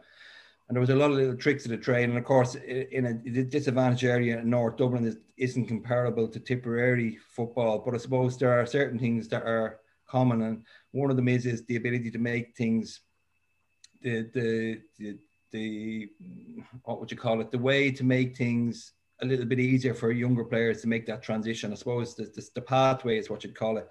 and 0.69 0.77
there 0.77 0.81
was 0.81 0.91
a 0.91 0.97
lot 0.97 1.11
of 1.11 1.17
little 1.17 1.37
tricks 1.37 1.65
of 1.65 1.71
the 1.71 1.77
trade. 1.77 2.09
And 2.09 2.17
of 2.17 2.25
course, 2.25 2.55
in 2.55 3.07
a 3.07 3.15
disadvantaged 3.15 4.05
area 4.05 4.39
in 4.39 4.49
North 4.49 4.77
Dublin 4.77 5.05
is, 5.05 5.19
isn't 5.37 5.67
comparable 5.67 6.29
to 6.29 6.41
Tipperary 6.41 7.19
football. 7.29 7.81
But 7.81 7.95
I 7.95 7.99
suppose 7.99 8.39
there 8.39 8.59
are 8.59 8.65
certain 8.65 8.99
things 8.99 9.29
that 9.29 9.43
are 9.43 9.81
common. 10.07 10.43
And 10.43 10.65
one 10.93 11.11
of 11.11 11.17
them 11.17 11.29
is, 11.29 11.45
is 11.45 11.65
the 11.67 11.77
ability 11.77 12.11
to 12.13 12.19
make 12.19 12.57
things 12.57 13.01
the, 14.03 14.29
the 14.35 14.81
the 14.99 15.19
the 15.53 16.11
what 16.85 17.01
would 17.01 17.11
you 17.11 17.17
call 17.17 17.41
it 17.41 17.51
the 17.51 17.59
way 17.59 17.91
to 17.91 18.05
make 18.05 18.37
things 18.37 18.93
a 19.21 19.27
little 19.27 19.45
bit 19.45 19.61
easier 19.61 19.95
for 19.95 20.11
younger 20.11 20.45
players 20.45 20.81
to 20.81 20.89
make 20.89 21.07
that 21.07 21.23
transition 21.23 21.73
i 21.73 21.75
suppose 21.75 22.15
the, 22.15 22.25
the, 22.35 22.49
the 22.55 22.61
pathway 22.61 23.19
is 23.19 23.31
what 23.31 23.45
you'd 23.45 23.55
call 23.55 23.77
it 23.77 23.89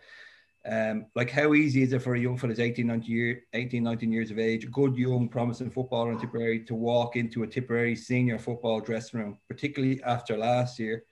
um, 0.70 1.08
like 1.16 1.30
how 1.30 1.54
easy 1.54 1.82
is 1.82 1.94
it 1.94 2.02
for 2.02 2.16
a 2.16 2.20
young 2.20 2.38
fellow 2.38 2.54
18 2.58 2.86
19, 2.86 3.12
year, 3.12 3.44
18 3.54 3.84
19 3.84 4.12
years 4.12 4.32
of 4.32 4.40
age 4.40 4.70
good 4.72 4.96
young 4.96 5.28
promising 5.28 5.72
footballer 5.72 6.12
in 6.12 6.20
tipperary 6.20 6.60
to 6.60 6.76
walk 6.76 7.16
into 7.16 7.44
a 7.44 7.48
tipperary 7.48 7.96
senior 7.96 8.38
football 8.38 8.80
dressing 8.80 9.20
room 9.20 9.38
particularly 9.48 10.02
after 10.04 10.38
last 10.38 10.78
year 10.78 11.04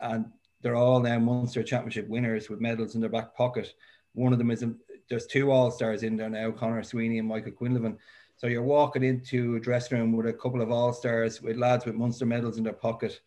and 0.00 0.26
they're 0.60 0.74
all 0.74 1.00
now 1.00 1.18
munster 1.18 1.62
championship 1.62 2.06
winners 2.08 2.50
with 2.50 2.60
medals 2.60 2.94
in 2.94 3.00
their 3.00 3.10
back 3.10 3.34
pocket 3.34 3.74
one 4.12 4.32
of 4.32 4.38
them 4.38 4.50
is 4.50 4.64
there's 5.08 5.26
two 5.26 5.50
all 5.50 5.70
stars 5.70 6.02
in 6.02 6.16
there 6.16 6.30
now, 6.30 6.50
Conor 6.50 6.82
Sweeney 6.82 7.18
and 7.18 7.28
Michael 7.28 7.52
Quinlivan. 7.52 7.96
So 8.36 8.46
you're 8.46 8.62
walking 8.62 9.04
into 9.04 9.56
a 9.56 9.60
dressing 9.60 9.98
room 9.98 10.12
with 10.12 10.26
a 10.26 10.32
couple 10.32 10.60
of 10.60 10.70
all 10.70 10.92
stars, 10.92 11.40
with 11.40 11.56
lads 11.56 11.86
with 11.86 11.94
Munster 11.94 12.26
medals 12.26 12.58
in 12.58 12.64
their 12.64 12.72
pocket. 12.72 13.20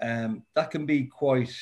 Um, 0.00 0.44
that 0.54 0.70
can 0.70 0.86
be 0.86 1.04
quite 1.04 1.52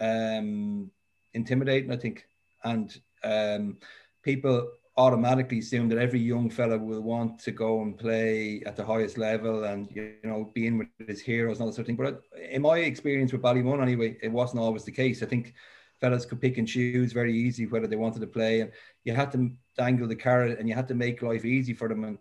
um, 0.00 0.90
intimidating, 1.32 1.92
I 1.92 1.96
think, 1.96 2.26
and 2.64 3.00
um, 3.22 3.78
people 4.22 4.70
automatically 4.96 5.58
assume 5.58 5.88
that 5.88 5.98
every 5.98 6.20
young 6.20 6.48
fella 6.48 6.78
will 6.78 7.00
want 7.00 7.38
to 7.40 7.50
go 7.50 7.82
and 7.82 7.98
play 7.98 8.62
at 8.64 8.76
the 8.76 8.84
highest 8.84 9.18
level 9.18 9.64
and 9.64 9.90
you 9.90 10.14
know 10.22 10.50
being 10.54 10.78
with 10.78 10.88
his 11.08 11.20
heroes 11.20 11.58
and 11.58 11.62
all 11.62 11.68
that 11.68 11.74
sort 11.74 11.84
of 11.84 11.86
thing. 11.86 11.96
But 11.96 12.22
in 12.50 12.62
my 12.62 12.78
experience 12.78 13.32
with 13.32 13.42
Ballymun, 13.42 13.82
anyway, 13.82 14.16
it 14.22 14.30
wasn't 14.30 14.62
always 14.62 14.84
the 14.84 14.92
case. 14.92 15.22
I 15.22 15.26
think 15.26 15.54
fellas 16.00 16.26
could 16.26 16.40
pick 16.40 16.58
and 16.58 16.68
choose 16.68 17.12
very 17.12 17.36
easy 17.36 17.66
whether 17.66 17.86
they 17.86 17.96
wanted 17.96 18.20
to 18.20 18.26
play, 18.26 18.60
and 18.60 18.70
you 19.04 19.14
had 19.14 19.32
to 19.32 19.50
dangle 19.76 20.06
the 20.06 20.16
carrot 20.16 20.58
and 20.58 20.68
you 20.68 20.74
had 20.74 20.88
to 20.88 20.94
make 20.94 21.22
life 21.22 21.44
easy 21.44 21.74
for 21.74 21.88
them. 21.88 22.04
And 22.04 22.18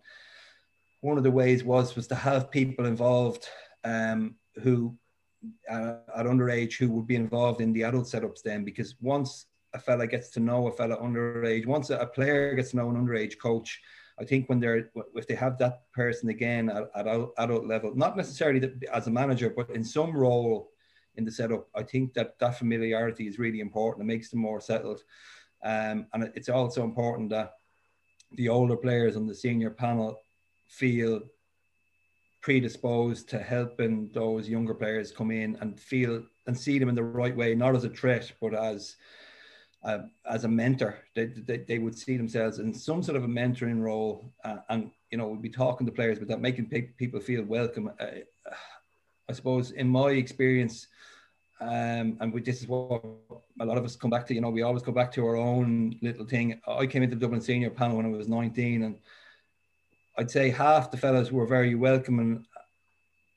one 1.02 1.18
of 1.18 1.24
the 1.24 1.32
ways 1.32 1.64
was 1.64 1.96
was 1.96 2.08
to 2.08 2.16
have 2.16 2.50
people 2.50 2.86
involved 2.86 3.48
um, 3.84 4.36
who 4.64 4.98
uh, 5.70 5.96
at 6.16 6.26
underage 6.26 6.78
who 6.78 6.90
would 6.90 7.06
be 7.06 7.16
involved 7.16 7.62
in 7.62 7.74
the 7.74 7.84
adult 7.84 8.06
setups 8.06 8.42
then, 8.42 8.64
because 8.64 8.96
once 9.00 9.46
a 9.74 9.80
fella 9.80 10.08
gets 10.08 10.30
to 10.30 10.40
know 10.40 10.68
a 10.68 10.72
fella 10.72 10.98
underage, 10.98 11.66
once 11.66 11.90
a 11.90 12.06
player 12.06 12.54
gets 12.56 12.72
to 12.72 12.78
know 12.78 12.90
an 12.90 12.96
underage 12.96 13.38
coach, 13.38 13.82
I 14.20 14.26
think 14.26 14.48
when 14.48 14.60
they're 14.60 14.92
if 15.16 15.28
they 15.28 15.36
have 15.36 15.58
that 15.58 15.92
person 15.92 16.30
again 16.30 16.70
at, 16.70 16.90
at 16.96 17.08
adult 17.08 17.66
level, 17.66 17.96
not 17.96 18.16
necessarily 18.16 18.72
as 18.94 19.08
a 19.08 19.12
manager, 19.12 19.50
but 19.56 19.72
in 19.72 19.84
some 19.84 20.16
role 20.16 20.70
in 21.16 21.26
the 21.26 21.32
setup. 21.32 21.68
I 21.76 21.84
think 21.84 22.14
that 22.14 22.38
that 22.40 22.58
familiarity 22.58 23.28
is 23.28 23.40
really 23.40 23.60
important. 23.60 24.04
It 24.04 24.14
makes 24.14 24.30
them 24.30 24.40
more 24.40 24.62
settled. 24.62 25.02
Um, 25.64 26.08
and 26.14 26.32
it's 26.36 26.50
also 26.50 26.84
important 26.84 27.30
that 27.30 27.54
the 28.34 28.50
older 28.50 28.76
players 28.76 29.16
on 29.16 29.28
the 29.28 29.36
senior 29.36 29.70
panel 29.70 30.20
feel 30.68 31.22
predisposed 32.42 33.30
to 33.30 33.40
helping 33.40 34.10
those 34.14 34.50
younger 34.50 34.74
players 34.74 35.12
come 35.12 35.32
in 35.32 35.56
and 35.62 35.80
feel 35.80 36.24
and 36.46 36.58
see 36.58 36.78
them 36.78 36.90
in 36.90 36.96
the 36.96 37.04
right 37.04 37.36
way, 37.36 37.56
not 37.56 37.76
as 37.76 37.86
a 37.86 37.90
threat, 37.90 38.32
but 38.42 38.54
as 38.54 38.98
uh, 39.84 40.00
as 40.30 40.43
a 40.43 40.48
mentor. 40.48 41.00
They, 41.15 41.26
they, 41.26 41.58
they, 41.58 41.80
would 41.80 41.98
see 41.98 42.17
themselves 42.17 42.60
in 42.60 42.74
some 42.74 43.04
sort 43.04 43.17
of 43.17 43.24
a 43.24 43.28
mentoring 43.28 43.82
role, 43.82 44.32
uh, 44.43 44.58
and 44.69 44.91
you 45.12 45.17
know, 45.17 45.28
we'd 45.28 45.41
be 45.41 45.50
talking 45.50 45.86
to 45.86 45.93
players, 45.93 46.19
but 46.19 46.28
that 46.30 46.41
making 46.41 46.67
people 46.98 47.19
feel 47.19 47.43
welcome. 47.43 47.91
Uh, 48.00 48.06
I 49.30 49.34
suppose 49.34 49.72
in 49.72 49.88
my 49.88 50.12
experience, 50.12 50.88
um, 51.62 52.17
and 52.19 52.34
we, 52.34 52.41
this 52.41 52.62
is 52.62 52.67
what 52.67 53.04
a 53.60 53.65
lot 53.65 53.78
of 53.78 53.86
us 53.86 53.96
come 53.96 54.10
back 54.10 54.26
to. 54.28 54.34
You 54.34 54.41
know, 54.41 54.50
we 54.50 54.63
always 54.63 54.84
go 54.84 54.91
back 54.91 55.12
to 55.13 55.26
our 55.26 55.36
own 55.36 55.98
little 56.02 56.26
thing. 56.26 56.60
I 56.67 56.86
came 56.86 57.04
into 57.04 57.15
the 57.15 57.22
Dublin 57.22 57.41
senior 57.41 57.69
panel 57.69 57.98
when 57.98 58.06
I 58.06 58.10
was 58.10 58.28
19, 58.28 58.84
and 58.84 58.98
I'd 60.17 60.32
say 60.32 60.50
half 60.50 60.91
the 60.91 60.98
fellows 60.98 61.32
were 61.32 61.46
very 61.46 61.76
welcome, 61.76 62.19
and 62.19 62.46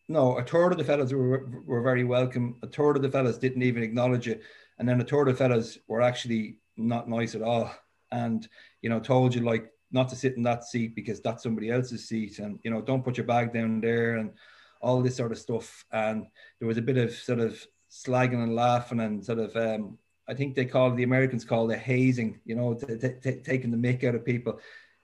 no, 0.09 0.39
a 0.39 0.45
third 0.45 0.73
of 0.73 0.79
the 0.79 0.85
fellows 0.85 1.13
were, 1.13 1.47
were 1.65 1.83
very 1.83 2.05
welcome. 2.05 2.57
A 2.63 2.69
third 2.69 2.97
of 2.97 3.03
the 3.03 3.11
fellows 3.11 3.39
didn't 3.39 3.63
even 3.63 3.83
acknowledge 3.83 4.29
it, 4.29 4.43
and 4.79 4.89
then 4.89 5.01
a 5.01 5.05
third 5.05 5.29
of 5.29 5.39
the 5.39 5.45
fellas 5.45 5.79
were 5.89 6.03
actually 6.03 6.59
not 6.77 7.09
nice 7.09 7.35
at 7.35 7.43
all, 7.43 7.71
and 8.11 8.49
you 8.83 8.91
know, 8.91 9.01
told 9.01 9.35
you 9.35 9.43
like 9.43 9.71
not 9.93 10.09
to 10.09 10.17
sit 10.17 10.37
in 10.37 10.43
that 10.43 10.65
seat 10.65 10.95
because 10.95 11.21
that's 11.21 11.43
somebody 11.43 11.71
else's 11.71 12.09
seat, 12.09 12.39
and 12.39 12.59
you 12.63 12.71
know, 12.71 12.81
don't 12.81 13.05
put 13.05 13.17
your 13.17 13.27
bag 13.27 13.53
down 13.53 13.81
there, 13.81 14.17
and 14.17 14.33
all 14.81 15.03
this 15.03 15.17
sort 15.17 15.33
of 15.33 15.39
stuff. 15.39 15.85
And 15.93 16.27
there 16.59 16.69
was 16.69 16.79
a 16.79 16.83
bit 16.83 16.99
of 16.99 17.13
sort 17.13 17.41
of 17.41 17.65
slagging 17.91 18.43
and 18.43 18.55
laughing 18.55 19.01
and 19.01 19.25
sort 19.25 19.39
of 19.39 19.57
um, 19.57 19.99
I 20.29 20.35
think 20.35 20.55
they 20.55 20.65
call 20.65 20.91
the 20.91 21.05
Americans 21.05 21.45
call 21.45 21.71
it 21.71 21.79
hazing, 21.79 22.41
you 22.45 22.57
know, 22.57 22.75
t- 22.75 22.99
t- 22.99 23.15
t- 23.23 23.41
taking 23.45 23.71
the 23.71 23.77
mick 23.77 24.05
out 24.05 24.15
of 24.15 24.25
people. 24.25 24.61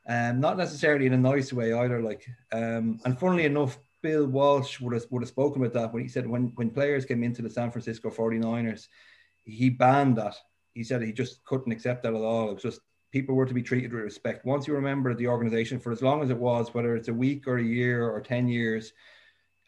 Um, 0.08 0.40
not 0.40 0.56
necessarily 0.56 1.06
in 1.06 1.12
a 1.12 1.18
nice 1.18 1.52
way 1.52 1.72
either. 1.72 2.02
Like, 2.02 2.26
um, 2.52 2.98
and 3.04 3.18
funnily 3.18 3.44
enough, 3.44 3.78
Bill 4.02 4.26
Walsh 4.26 4.80
would 4.80 4.94
have, 4.94 5.06
would 5.10 5.22
have 5.22 5.28
spoken 5.28 5.62
about 5.62 5.74
that 5.74 5.92
when 5.92 6.02
he 6.02 6.08
said 6.08 6.26
when, 6.26 6.52
when 6.56 6.70
players 6.70 7.04
came 7.04 7.22
into 7.22 7.40
the 7.40 7.50
San 7.50 7.70
Francisco 7.70 8.10
49ers, 8.10 8.88
he 9.44 9.70
banned 9.70 10.16
that. 10.16 10.36
He 10.74 10.84
said 10.84 11.02
he 11.02 11.12
just 11.12 11.44
couldn't 11.44 11.72
accept 11.72 12.02
that 12.02 12.14
at 12.14 12.20
all. 12.20 12.50
It 12.50 12.54
was 12.54 12.62
just 12.62 12.80
people 13.12 13.34
were 13.34 13.46
to 13.46 13.54
be 13.54 13.62
treated 13.62 13.92
with 13.92 14.02
respect. 14.02 14.46
Once 14.46 14.66
you 14.66 14.74
remember 14.74 15.14
the 15.14 15.26
organization 15.28 15.78
for 15.78 15.92
as 15.92 16.02
long 16.02 16.22
as 16.22 16.30
it 16.30 16.38
was, 16.38 16.72
whether 16.72 16.96
it's 16.96 17.08
a 17.08 17.14
week 17.14 17.46
or 17.46 17.58
a 17.58 17.62
year 17.62 18.08
or 18.08 18.20
10 18.20 18.48
years, 18.48 18.92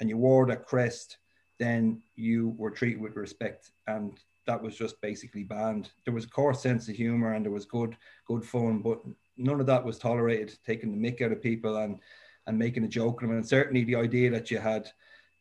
and 0.00 0.08
you 0.08 0.16
wore 0.16 0.46
that 0.46 0.66
crest, 0.66 1.18
then 1.58 2.02
you 2.16 2.54
were 2.56 2.70
treated 2.70 3.00
with 3.00 3.16
respect. 3.16 3.70
And 3.86 4.18
that 4.46 4.62
was 4.62 4.76
just 4.76 5.00
basically 5.00 5.44
banned. 5.44 5.90
There 6.04 6.14
was 6.14 6.24
a 6.24 6.30
coarse 6.30 6.60
sense 6.60 6.88
of 6.88 6.96
humor 6.96 7.34
and 7.34 7.44
there 7.44 7.52
was 7.52 7.66
good, 7.66 7.96
good 8.26 8.44
fun, 8.44 8.80
but 8.80 9.00
none 9.36 9.60
of 9.60 9.66
that 9.66 9.84
was 9.84 9.98
tolerated, 9.98 10.58
taking 10.66 10.90
the 10.90 11.10
mick 11.10 11.22
out 11.22 11.32
of 11.32 11.42
people 11.42 11.76
and 11.76 12.00
and 12.46 12.58
making 12.58 12.84
a 12.84 12.88
joke 12.88 13.22
of 13.22 13.28
them. 13.28 13.36
And 13.36 13.46
certainly 13.46 13.84
the 13.84 13.96
idea 13.96 14.30
that 14.30 14.50
you 14.50 14.58
had 14.58 14.90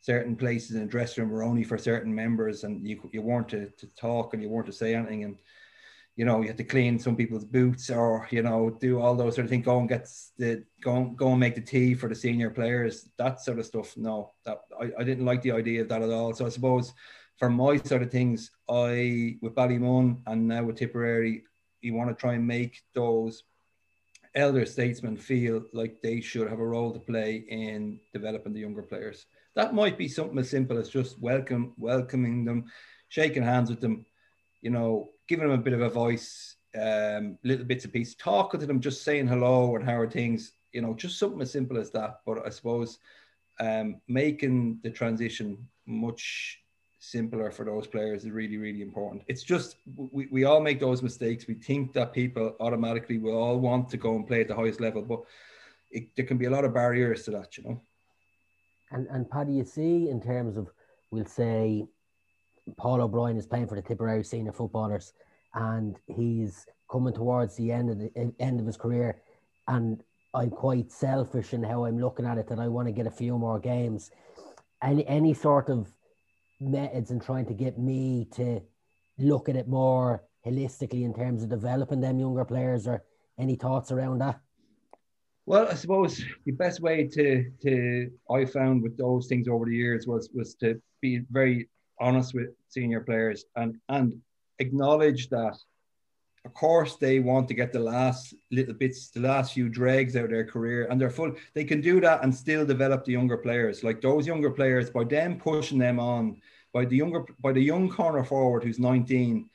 certain 0.04 0.36
places 0.36 0.76
in 0.76 0.82
the 0.82 0.86
dressing 0.86 1.24
room 1.24 1.32
were 1.32 1.44
only 1.44 1.64
for 1.64 1.78
certain 1.78 2.14
members 2.14 2.66
and 2.66 2.86
you, 2.86 3.10
you 3.14 3.22
weren't 3.22 3.48
to, 3.48 3.70
to 3.78 3.88
talk 3.96 4.34
and 4.34 4.44
you 4.44 4.50
weren't 4.50 4.66
to 4.66 4.74
say 4.74 4.94
anything. 4.94 5.24
And, 5.24 5.38
you 6.18 6.26
know, 6.26 6.42
you 6.42 6.48
had 6.48 6.58
to 6.58 6.66
clean 6.66 7.00
some 7.00 7.16
people's 7.16 7.46
boots 7.46 7.90
or, 7.90 8.28
you 8.30 8.44
know, 8.44 8.70
do 8.70 9.00
all 9.00 9.16
those 9.16 9.36
sort 9.36 9.46
of 9.46 9.50
things, 9.50 9.64
go 9.64 9.80
and 9.80 9.88
get 9.88 10.10
the, 10.38 10.66
go, 10.82 11.06
go 11.06 11.30
and 11.30 11.40
make 11.40 11.56
the 11.56 11.62
tea 11.62 11.94
for 11.94 12.10
the 12.10 12.16
senior 12.16 12.50
players, 12.50 13.08
that 13.18 13.40
sort 13.40 13.60
of 13.60 13.66
stuff. 13.66 13.96
No, 13.96 14.34
that 14.46 14.60
I, 14.78 14.92
I 15.00 15.04
didn't 15.06 15.26
like 15.26 15.42
the 15.42 15.54
idea 15.54 15.82
of 15.82 15.88
that 15.88 16.02
at 16.02 16.10
all. 16.10 16.34
So 16.34 16.46
I 16.46 16.50
suppose 16.50 16.92
for 17.38 17.50
my 17.50 17.78
sort 17.78 18.04
of 18.04 18.12
things, 18.12 18.52
I, 18.70 19.38
with 19.42 19.56
Ballymun 19.56 20.18
and 20.28 20.50
now 20.50 20.66
with 20.66 20.76
Tipperary, 20.76 21.46
you 21.80 21.94
want 21.94 22.10
to 22.10 22.16
try 22.16 22.34
and 22.34 22.46
make 22.46 22.82
those 22.94 23.44
elder 24.36 24.66
statesmen 24.66 25.16
feel 25.16 25.64
like 25.72 26.02
they 26.02 26.20
should 26.20 26.50
have 26.50 26.60
a 26.60 26.68
role 26.68 26.92
to 26.92 27.00
play 27.00 27.46
in 27.48 28.02
developing 28.12 28.52
the 28.52 28.60
younger 28.60 28.84
players. 28.84 29.28
That 29.56 29.74
might 29.74 29.98
be 29.98 30.08
something 30.08 30.38
as 30.40 30.50
simple 30.50 30.78
as 30.78 30.90
just 30.90 31.20
welcome, 31.20 31.74
welcoming 31.78 32.44
them, 32.46 32.66
shaking 33.10 33.44
hands 33.44 33.70
with 33.70 33.82
them, 33.82 34.06
you 34.62 34.72
know, 34.72 35.12
giving 35.28 35.48
them 35.48 35.60
a 35.60 35.64
bit 35.64 35.74
of 35.74 35.82
a 35.82 35.90
voice, 35.90 36.56
um, 36.80 37.38
little 37.44 37.66
bits 37.66 37.86
of 37.86 37.94
peace, 37.94 38.16
talking 38.16 38.60
to 38.60 38.66
them, 38.66 38.80
just 38.80 39.04
saying 39.04 39.28
hello 39.28 39.76
and 39.76 39.86
how 39.86 40.00
are 40.00 40.10
things, 40.10 40.54
you 40.72 40.82
know, 40.82 40.94
just 40.96 41.20
something 41.20 41.42
as 41.42 41.52
simple 41.52 41.78
as 41.78 41.92
that. 41.92 42.22
But 42.26 42.46
I 42.46 42.50
suppose 42.50 42.98
um, 43.60 44.02
making 44.08 44.80
the 44.84 44.90
transition 44.90 45.68
much 45.86 46.60
simpler 47.00 47.52
for 47.52 47.66
those 47.66 47.86
players 47.86 48.24
is 48.24 48.32
really, 48.32 48.58
really 48.58 48.82
important. 48.82 49.24
It's 49.28 49.44
just 49.44 49.76
we, 49.96 50.28
we 50.32 50.46
all 50.46 50.62
make 50.62 50.80
those 50.80 51.04
mistakes. 51.04 51.48
We 51.48 51.56
think 51.56 51.94
that 51.94 52.14
people 52.14 52.56
automatically 52.60 53.18
will 53.18 53.38
all 53.38 53.60
want 53.60 53.90
to 53.90 53.98
go 53.98 54.16
and 54.16 54.26
play 54.26 54.42
at 54.42 54.48
the 54.48 54.56
highest 54.56 54.80
level, 54.80 55.02
but 55.02 55.22
it, 55.92 56.16
there 56.16 56.26
can 56.26 56.38
be 56.38 56.46
a 56.46 56.50
lot 56.50 56.66
of 56.66 56.74
barriers 56.74 57.24
to 57.24 57.32
that, 57.32 57.58
you 57.58 57.66
know. 57.66 57.82
And 58.94 59.08
and 59.08 59.30
Paddy, 59.30 59.54
you 59.54 59.66
see, 59.66 60.10
in 60.10 60.22
terms 60.22 60.56
of 60.56 60.70
we'll 61.12 61.26
say 61.26 61.86
Paul 62.78 63.02
O'Brien 63.02 63.38
is 63.38 63.48
playing 63.48 63.68
for 63.68 63.76
the 63.76 63.82
Tipperary 63.82 64.24
senior 64.24 64.54
footballers, 64.54 65.14
and 65.54 65.98
he's 66.08 66.66
coming 66.90 67.14
towards 67.14 67.56
the 67.58 67.72
end 67.72 67.90
of 67.90 68.00
the 68.00 68.34
end 68.40 68.60
of 68.60 68.66
his 68.66 68.78
career, 68.78 69.22
and 69.68 70.04
I'm 70.34 70.52
quite 70.52 70.92
selfish 70.92 71.54
in 71.54 71.64
how 71.64 71.86
I'm 71.86 72.00
looking 72.00 72.26
at 72.26 72.38
it 72.38 72.48
that 72.48 72.60
I 72.60 72.68
want 72.68 72.88
to 72.88 72.92
get 72.94 73.08
a 73.08 73.12
few 73.12 73.38
more 73.38 73.60
games. 73.60 74.12
Any 74.82 75.06
any 75.08 75.34
sort 75.34 75.70
of 75.70 75.92
methods 76.60 77.12
in 77.12 77.20
trying 77.20 77.48
to 77.48 77.54
get 77.54 77.78
me 77.78 78.28
to 78.36 78.62
look 79.18 79.50
at 79.50 79.56
it 79.56 79.68
more 79.68 80.24
holistically 80.46 81.04
in 81.04 81.14
terms 81.14 81.44
of 81.44 81.50
developing 81.50 82.02
them 82.02 82.20
younger 82.20 82.46
players 82.46 82.88
or 82.88 83.04
any 83.40 83.56
thoughts 83.56 83.92
around 83.92 84.20
that? 84.20 84.40
Well, 85.46 85.68
I 85.68 85.74
suppose 85.74 86.24
the 86.46 86.54
best 86.54 86.80
way 86.80 87.08
to 87.08 87.52
to 87.64 88.12
I 88.32 88.46
found 88.46 88.82
with 88.82 88.98
those 88.98 89.28
things 89.28 89.48
over 89.48 89.66
the 89.66 89.76
years 89.76 90.08
was 90.08 90.30
was 90.34 90.56
to 90.56 90.82
be 91.02 91.22
very 91.30 91.70
honest 92.00 92.34
with 92.34 92.50
senior 92.70 93.02
players 93.02 93.46
and 93.56 93.78
and 93.90 94.22
acknowledge 94.60 95.30
that 95.30 95.56
of 96.46 96.54
course 96.54 96.96
they 96.96 97.20
want 97.20 97.48
to 97.48 97.54
get 97.54 97.74
the 97.74 97.80
last 97.80 98.34
little 98.52 98.74
bits 98.74 99.10
the 99.10 99.20
last 99.20 99.54
few 99.54 99.68
dregs 99.70 100.16
out 100.16 100.26
of 100.26 100.32
their 100.32 100.46
career 100.46 100.88
and 100.90 101.00
they're 101.00 101.10
full 101.10 101.34
they 101.54 101.66
can 101.66 101.82
do 101.82 102.00
that 102.00 102.24
and 102.24 102.34
still 102.34 102.66
develop 102.66 103.04
the 103.04 103.12
younger 103.12 103.38
players. 103.38 103.84
Like 103.84 104.00
those 104.02 104.26
younger 104.26 104.50
players 104.50 104.90
by 104.90 105.04
them 105.04 105.40
pushing 105.40 105.78
them 105.78 106.00
on 106.00 106.42
by 106.72 106.86
the 106.86 106.96
younger 106.96 107.26
by 107.42 107.52
the 107.52 107.62
young 107.62 107.90
corner 107.90 108.24
forward 108.24 108.64
who's 108.64 108.80
19 108.80 109.50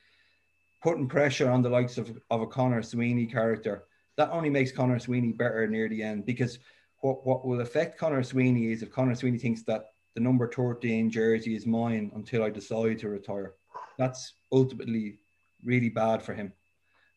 putting 0.83 1.09
pressure 1.09 1.49
on 1.49 1.61
the 1.61 1.69
likes 1.69 1.97
of, 1.97 2.15
of 2.29 2.41
a 2.41 2.47
Conor 2.47 2.83
Sweeney 2.83 3.25
character 3.25 3.85
that 4.19 4.31
only 4.31 4.49
makes 4.49 4.71
Conor 4.71 4.99
Sweeney 4.99 5.31
better 5.31 5.65
near 5.65 5.87
the 5.87 6.03
end 6.03 6.25
because 6.25 6.59
what, 6.99 7.25
what 7.25 7.45
will 7.45 7.61
affect 7.61 7.97
Conor 7.97 8.21
Sweeney 8.21 8.71
is 8.71 8.83
if 8.83 8.91
Conor 8.91 9.15
Sweeney 9.15 9.37
thinks 9.37 9.63
that 9.63 9.85
the 10.13 10.19
number 10.19 10.45
13 10.51 11.09
jersey 11.09 11.55
is 11.55 11.65
mine 11.65 12.11
until 12.13 12.43
I 12.43 12.49
decide 12.49 12.99
to 12.99 13.09
retire 13.09 13.53
that's 13.97 14.33
ultimately 14.51 15.19
really 15.63 15.89
bad 15.89 16.21
for 16.21 16.33
him 16.33 16.51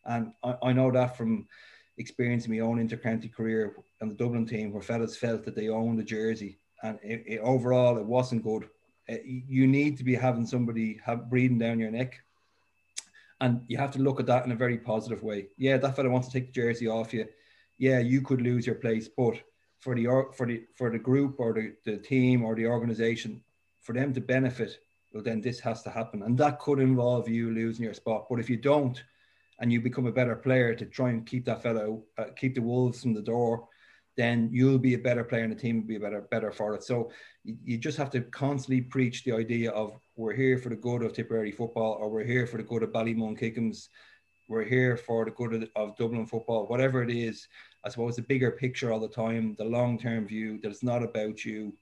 and 0.04 0.32
I, 0.44 0.54
I 0.62 0.72
know 0.72 0.92
that 0.92 1.16
from 1.16 1.48
experiencing 1.98 2.52
my 2.52 2.60
own 2.60 2.78
intercounty 2.78 3.32
career 3.32 3.74
and 4.00 4.10
the 4.10 4.14
Dublin 4.14 4.46
team 4.46 4.72
where 4.72 4.82
fellas 4.82 5.16
felt 5.16 5.44
that 5.44 5.56
they 5.56 5.68
owned 5.68 5.98
the 5.98 6.04
jersey 6.04 6.60
and 6.84 7.00
it, 7.02 7.24
it, 7.26 7.38
overall 7.40 7.98
it 7.98 8.06
wasn't 8.06 8.44
good 8.44 8.68
uh, 9.10 9.16
you 9.24 9.66
need 9.66 9.96
to 9.98 10.04
be 10.04 10.14
having 10.14 10.46
somebody 10.46 11.00
have 11.04 11.28
breathing 11.28 11.58
down 11.58 11.80
your 11.80 11.90
neck. 11.90 12.20
And 13.42 13.64
you 13.66 13.76
have 13.76 13.90
to 13.90 13.98
look 13.98 14.20
at 14.20 14.26
that 14.26 14.46
in 14.46 14.52
a 14.52 14.56
very 14.56 14.78
positive 14.78 15.24
way. 15.24 15.48
Yeah, 15.58 15.76
that 15.76 15.96
fella 15.96 16.08
wants 16.08 16.28
to 16.28 16.32
take 16.32 16.46
the 16.46 16.60
jersey 16.60 16.86
off 16.86 17.12
you. 17.12 17.26
Yeah, 17.76 17.98
you 17.98 18.22
could 18.22 18.40
lose 18.40 18.64
your 18.68 18.76
place, 18.76 19.08
but 19.08 19.34
for 19.80 19.96
the 19.96 20.06
for 20.36 20.46
the 20.46 20.62
for 20.76 20.90
the 20.92 20.98
group 20.98 21.40
or 21.40 21.52
the, 21.52 21.74
the 21.84 21.98
team 21.98 22.44
or 22.44 22.54
the 22.54 22.66
organization, 22.66 23.42
for 23.80 23.94
them 23.94 24.14
to 24.14 24.20
benefit, 24.20 24.78
well 25.12 25.24
then 25.24 25.40
this 25.40 25.58
has 25.58 25.82
to 25.82 25.90
happen. 25.90 26.22
And 26.22 26.38
that 26.38 26.60
could 26.60 26.78
involve 26.78 27.28
you 27.28 27.50
losing 27.50 27.84
your 27.84 27.94
spot. 27.94 28.26
But 28.30 28.38
if 28.38 28.48
you 28.48 28.56
don't 28.56 29.02
and 29.58 29.72
you 29.72 29.80
become 29.80 30.06
a 30.06 30.12
better 30.12 30.36
player 30.36 30.72
to 30.76 30.86
try 30.86 31.10
and 31.10 31.26
keep 31.26 31.44
that 31.46 31.64
fellow, 31.64 32.04
uh, 32.18 32.26
keep 32.36 32.54
the 32.54 32.62
wolves 32.62 33.02
from 33.02 33.12
the 33.12 33.22
door, 33.22 33.66
then 34.16 34.50
you'll 34.52 34.78
be 34.78 34.94
a 34.94 34.98
better 35.08 35.24
player 35.24 35.42
and 35.42 35.52
the 35.52 35.60
team 35.60 35.80
will 35.80 35.88
be 35.88 35.98
better 35.98 36.20
better 36.30 36.52
for 36.52 36.76
it. 36.76 36.84
So 36.84 37.10
you, 37.42 37.56
you 37.64 37.76
just 37.76 37.98
have 37.98 38.10
to 38.10 38.20
constantly 38.20 38.82
preach 38.82 39.24
the 39.24 39.32
idea 39.32 39.72
of 39.72 39.98
we're 40.16 40.34
here 40.34 40.58
for 40.58 40.68
the 40.68 40.76
good 40.76 41.02
of 41.02 41.12
Tipperary 41.12 41.52
football 41.52 41.92
or 41.94 42.10
we're 42.10 42.24
here 42.24 42.46
for 42.46 42.58
the 42.58 42.62
good 42.62 42.82
of 42.82 42.90
Ballymun 42.90 43.38
Kickhams. 43.38 43.88
We're 44.48 44.64
here 44.64 44.96
for 44.96 45.24
the 45.24 45.30
good 45.30 45.54
of, 45.54 45.68
of 45.76 45.96
Dublin 45.96 46.26
football, 46.26 46.66
whatever 46.66 47.02
it 47.02 47.10
is. 47.10 47.48
I 47.84 47.88
suppose 47.88 48.16
the 48.16 48.22
bigger 48.22 48.50
picture 48.50 48.92
all 48.92 49.00
the 49.00 49.08
time, 49.08 49.54
the 49.58 49.64
long 49.64 49.98
term 49.98 50.26
view 50.26 50.60
that 50.62 50.70
it's 50.70 50.82
not 50.82 51.02
about 51.02 51.44
you. 51.44 51.72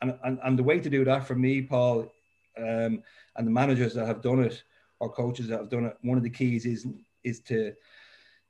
And, 0.00 0.16
and, 0.24 0.38
and 0.44 0.58
the 0.58 0.62
way 0.62 0.80
to 0.80 0.90
do 0.90 1.04
that 1.04 1.26
for 1.26 1.34
me, 1.34 1.62
Paul, 1.62 2.12
um, 2.58 3.02
and 3.36 3.46
the 3.46 3.50
managers 3.50 3.94
that 3.94 4.06
have 4.06 4.22
done 4.22 4.42
it 4.44 4.62
or 5.00 5.12
coaches 5.12 5.48
that 5.48 5.58
have 5.58 5.70
done 5.70 5.86
it, 5.86 5.96
one 6.02 6.16
of 6.18 6.24
the 6.24 6.30
keys 6.30 6.66
is 6.66 6.86
is 7.24 7.40
to 7.40 7.72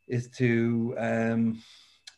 is 0.09 0.29
to 0.29 0.95
um, 0.99 1.63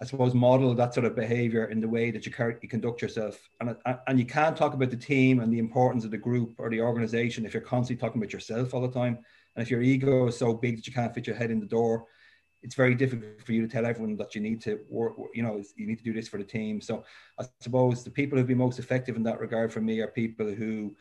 I 0.04 0.06
suppose, 0.06 0.34
model 0.34 0.74
that 0.74 0.92
sort 0.92 1.06
of 1.06 1.16
behavior 1.16 1.64
in 1.64 1.80
the 1.80 1.88
way 1.88 2.10
that 2.10 2.26
you, 2.26 2.32
you 2.60 2.68
conduct 2.68 3.00
yourself. 3.00 3.40
And, 3.58 3.74
and 4.06 4.18
you 4.18 4.26
can't 4.26 4.54
talk 4.54 4.74
about 4.74 4.90
the 4.90 4.98
team 4.98 5.40
and 5.40 5.50
the 5.50 5.58
importance 5.58 6.04
of 6.04 6.10
the 6.10 6.18
group 6.18 6.56
or 6.58 6.68
the 6.68 6.82
organization 6.82 7.46
if 7.46 7.54
you're 7.54 7.62
constantly 7.62 7.98
talking 7.98 8.20
about 8.20 8.30
yourself 8.30 8.74
all 8.74 8.82
the 8.82 8.90
time. 8.90 9.16
And 9.56 9.62
if 9.62 9.70
your 9.70 9.80
ego 9.80 10.26
is 10.26 10.36
so 10.36 10.52
big 10.52 10.76
that 10.76 10.86
you 10.86 10.92
can't 10.92 11.14
fit 11.14 11.26
your 11.26 11.36
head 11.36 11.50
in 11.50 11.58
the 11.58 11.64
door, 11.64 12.04
it's 12.62 12.74
very 12.74 12.94
difficult 12.94 13.40
for 13.46 13.52
you 13.52 13.62
to 13.62 13.72
tell 13.72 13.86
everyone 13.86 14.14
that 14.18 14.34
you 14.34 14.42
need 14.42 14.60
to 14.64 14.78
work, 14.90 15.14
you 15.32 15.42
know, 15.42 15.62
you 15.74 15.86
need 15.86 15.96
to 15.96 16.04
do 16.04 16.12
this 16.12 16.28
for 16.28 16.36
the 16.36 16.44
team. 16.44 16.82
So 16.82 17.02
I 17.40 17.46
suppose 17.62 18.04
the 18.04 18.10
people 18.10 18.36
who've 18.36 18.46
been 18.46 18.58
most 18.58 18.78
effective 18.78 19.16
in 19.16 19.22
that 19.22 19.40
regard 19.40 19.72
for 19.72 19.80
me 19.80 20.00
are 20.00 20.08
people 20.08 20.52
who 20.52 20.94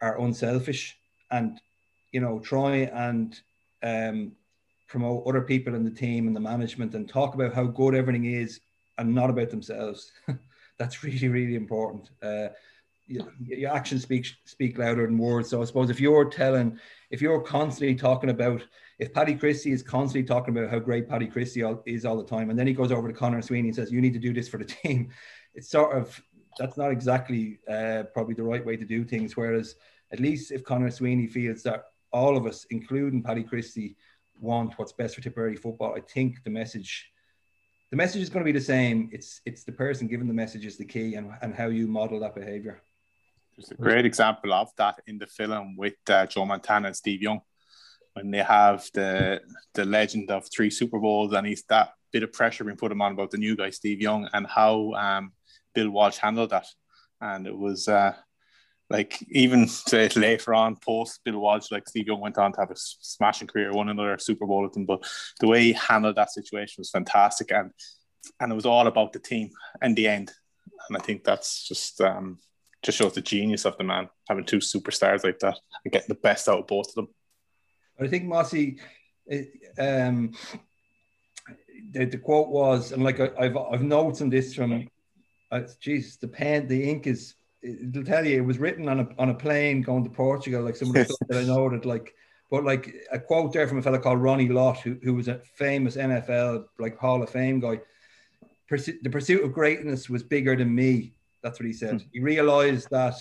are 0.00 0.20
unselfish 0.20 0.98
and, 1.30 1.60
you 2.10 2.20
know, 2.20 2.40
try 2.40 2.90
and 2.92 3.40
um, 3.84 4.32
promote 4.92 5.26
other 5.26 5.40
people 5.40 5.74
in 5.74 5.84
the 5.84 5.90
team 5.90 6.26
and 6.26 6.36
the 6.36 6.40
management 6.40 6.94
and 6.94 7.08
talk 7.08 7.34
about 7.34 7.54
how 7.54 7.64
good 7.64 7.94
everything 7.94 8.26
is 8.26 8.60
and 8.98 9.12
not 9.12 9.30
about 9.30 9.48
themselves. 9.48 10.12
That's 10.78 11.02
really, 11.02 11.28
really 11.28 11.54
important. 11.54 12.10
Uh, 12.22 12.48
your, 13.06 13.74
actions 13.74 14.02
speak 14.02 14.26
speak 14.44 14.78
louder 14.78 15.06
than 15.06 15.16
words. 15.16 15.48
So 15.48 15.62
I 15.62 15.64
suppose 15.64 15.88
if 15.88 15.98
you're 15.98 16.26
telling, 16.26 16.78
if 17.10 17.22
you're 17.22 17.40
constantly 17.40 17.94
talking 17.94 18.30
about, 18.30 18.62
if 18.98 19.12
Paddy 19.14 19.34
Christie 19.34 19.72
is 19.72 19.82
constantly 19.82 20.26
talking 20.26 20.56
about 20.56 20.70
how 20.70 20.78
great 20.78 21.08
Paddy 21.08 21.26
Christie 21.26 21.64
is 21.86 22.04
all 22.04 22.16
the 22.16 22.24
time, 22.24 22.50
and 22.50 22.58
then 22.58 22.66
he 22.66 22.74
goes 22.74 22.92
over 22.92 23.08
to 23.08 23.14
Conor 23.14 23.42
Sweeney 23.42 23.68
and 23.68 23.76
says, 23.76 23.90
"You 23.90 24.00
need 24.00 24.12
to 24.12 24.18
do 24.18 24.32
this 24.32 24.48
for 24.48 24.58
the 24.58 24.64
team," 24.82 25.10
it's 25.54 25.70
sort 25.70 25.96
of 25.96 26.22
that's 26.58 26.76
not 26.76 26.90
exactly 26.90 27.58
uh, 27.68 28.04
probably 28.12 28.34
the 28.34 28.42
right 28.42 28.64
way 28.64 28.76
to 28.76 28.84
do 28.84 29.04
things. 29.04 29.36
Whereas 29.36 29.74
at 30.12 30.20
least 30.20 30.52
if 30.52 30.62
Conor 30.62 30.90
Sweeney 30.90 31.26
feels 31.26 31.62
that 31.62 31.84
all 32.12 32.36
of 32.36 32.46
us, 32.46 32.66
including 32.70 33.22
Paddy 33.22 33.42
Christie, 33.42 33.96
want 34.42 34.74
what's 34.78 34.92
best 34.92 35.14
for 35.14 35.22
Tipperary 35.22 35.56
football, 35.56 35.94
I 35.96 36.00
think 36.00 36.42
the 36.44 36.50
message 36.50 37.08
the 37.90 37.96
message 37.96 38.22
is 38.22 38.30
going 38.30 38.44
to 38.44 38.50
be 38.50 38.58
the 38.58 38.64
same. 38.64 39.10
It's 39.12 39.40
it's 39.44 39.64
the 39.64 39.72
person 39.72 40.08
giving 40.08 40.26
the 40.26 40.34
message 40.34 40.64
is 40.64 40.76
the 40.78 40.84
key 40.84 41.14
and, 41.14 41.30
and 41.42 41.54
how 41.54 41.66
you 41.66 41.86
model 41.86 42.20
that 42.20 42.34
behavior. 42.34 42.82
There's 43.56 43.70
a 43.70 43.74
great 43.74 44.06
example 44.06 44.52
of 44.54 44.70
that 44.78 45.00
in 45.06 45.18
the 45.18 45.26
film 45.26 45.76
with 45.76 45.94
uh, 46.08 46.26
Joe 46.26 46.46
Montana 46.46 46.88
and 46.88 46.96
Steve 46.96 47.22
Young 47.22 47.42
when 48.14 48.30
they 48.30 48.42
have 48.42 48.88
the 48.94 49.40
the 49.74 49.84
legend 49.84 50.30
of 50.30 50.48
three 50.50 50.70
Super 50.70 50.98
Bowls 50.98 51.32
and 51.32 51.46
he's 51.46 51.64
that 51.64 51.92
bit 52.12 52.22
of 52.22 52.32
pressure 52.32 52.64
being 52.64 52.76
put 52.76 52.92
him 52.92 53.02
on 53.02 53.12
about 53.12 53.30
the 53.30 53.38
new 53.38 53.56
guy 53.56 53.70
Steve 53.70 54.00
Young 54.00 54.28
and 54.32 54.46
how 54.46 54.92
um, 54.94 55.32
Bill 55.74 55.90
Walsh 55.90 56.18
handled 56.18 56.50
that. 56.50 56.66
And 57.20 57.46
it 57.46 57.56
was 57.56 57.88
uh, 57.88 58.14
like 58.92 59.24
even 59.30 59.66
say 59.66 60.06
later 60.16 60.52
on 60.52 60.76
post 60.76 61.20
Bill 61.24 61.38
Walsh, 61.38 61.70
like 61.70 61.88
Steve 61.88 62.08
Young 62.08 62.20
went 62.20 62.36
on 62.36 62.52
to 62.52 62.60
have 62.60 62.70
a 62.70 62.76
smashing 62.76 63.48
career, 63.48 63.72
won 63.72 63.88
another 63.88 64.18
Super 64.18 64.46
Bowl 64.46 64.62
with 64.62 64.74
them. 64.74 64.84
But 64.84 65.02
the 65.40 65.48
way 65.48 65.62
he 65.62 65.72
handled 65.72 66.16
that 66.16 66.30
situation 66.30 66.74
was 66.78 66.90
fantastic, 66.90 67.50
and 67.52 67.70
and 68.38 68.52
it 68.52 68.54
was 68.54 68.66
all 68.66 68.86
about 68.86 69.14
the 69.14 69.18
team 69.18 69.48
in 69.80 69.94
the 69.94 70.06
end. 70.06 70.30
And 70.88 70.98
I 70.98 71.00
think 71.00 71.24
that's 71.24 71.66
just 71.66 72.02
um, 72.02 72.38
just 72.82 72.98
shows 72.98 73.14
the 73.14 73.22
genius 73.22 73.64
of 73.64 73.78
the 73.78 73.84
man 73.84 74.10
having 74.28 74.44
two 74.44 74.58
superstars 74.58 75.24
like 75.24 75.38
that 75.38 75.58
and 75.84 75.92
getting 75.92 76.08
the 76.08 76.14
best 76.16 76.46
out 76.46 76.58
of 76.58 76.66
both 76.66 76.88
of 76.90 76.94
them. 76.94 77.08
I 77.98 78.08
think 78.08 78.24
Mossy, 78.24 78.78
um, 79.78 80.34
the, 81.92 82.04
the 82.04 82.18
quote 82.18 82.48
was, 82.48 82.92
and 82.92 83.02
like 83.02 83.20
I, 83.20 83.44
have 83.44 83.56
I've 83.56 83.82
notes 83.82 84.20
on 84.20 84.28
this 84.28 84.52
from, 84.54 84.86
uh, 85.50 85.62
Jesus, 85.80 86.16
the 86.16 86.28
pen, 86.28 86.68
the 86.68 86.90
ink 86.90 87.06
is. 87.06 87.36
It'll 87.62 88.04
tell 88.04 88.26
you 88.26 88.38
it 88.38 88.46
was 88.46 88.58
written 88.58 88.88
on 88.88 89.00
a 89.00 89.08
on 89.18 89.30
a 89.30 89.34
plane 89.34 89.82
going 89.82 90.04
to 90.04 90.10
Portugal, 90.10 90.62
like 90.62 90.76
some 90.76 90.88
of 90.88 90.94
the 90.94 91.04
stuff 91.04 91.28
that 91.28 91.38
I 91.38 91.44
know 91.44 91.68
that 91.70 91.84
like, 91.84 92.14
but 92.50 92.64
like 92.64 92.94
a 93.12 93.18
quote 93.18 93.52
there 93.52 93.68
from 93.68 93.78
a 93.78 93.82
fellow 93.82 93.98
called 93.98 94.20
Ronnie 94.20 94.48
Lott, 94.48 94.80
who, 94.80 94.98
who 95.02 95.14
was 95.14 95.28
a 95.28 95.40
famous 95.54 95.96
NFL 95.96 96.64
like 96.78 96.98
Hall 96.98 97.22
of 97.22 97.30
Fame 97.30 97.60
guy. 97.60 97.80
The 98.68 99.10
pursuit 99.10 99.44
of 99.44 99.52
greatness 99.52 100.08
was 100.08 100.22
bigger 100.22 100.56
than 100.56 100.74
me. 100.74 101.12
That's 101.42 101.60
what 101.60 101.66
he 101.66 101.72
said. 101.72 102.00
Hmm. 102.00 102.08
He 102.12 102.20
realized 102.20 102.88
that 102.90 103.14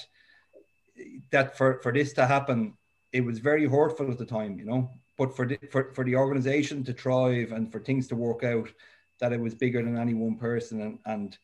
that 1.31 1.57
for 1.57 1.79
for 1.81 1.91
this 1.91 2.13
to 2.13 2.25
happen, 2.25 2.73
it 3.11 3.21
was 3.21 3.39
very 3.39 3.67
hurtful 3.67 4.11
at 4.11 4.17
the 4.17 4.25
time, 4.25 4.57
you 4.57 4.65
know. 4.65 4.91
But 5.17 5.35
for 5.35 5.45
the, 5.45 5.59
for 5.69 5.93
for 5.93 6.03
the 6.03 6.15
organization 6.15 6.83
to 6.85 6.93
thrive 6.93 7.51
and 7.51 7.71
for 7.71 7.79
things 7.79 8.07
to 8.07 8.15
work 8.15 8.43
out, 8.43 8.71
that 9.19 9.33
it 9.33 9.39
was 9.39 9.53
bigger 9.53 9.83
than 9.83 9.97
any 9.97 10.13
one 10.13 10.35
person. 10.35 10.81
And 10.81 10.99
and 11.05 11.37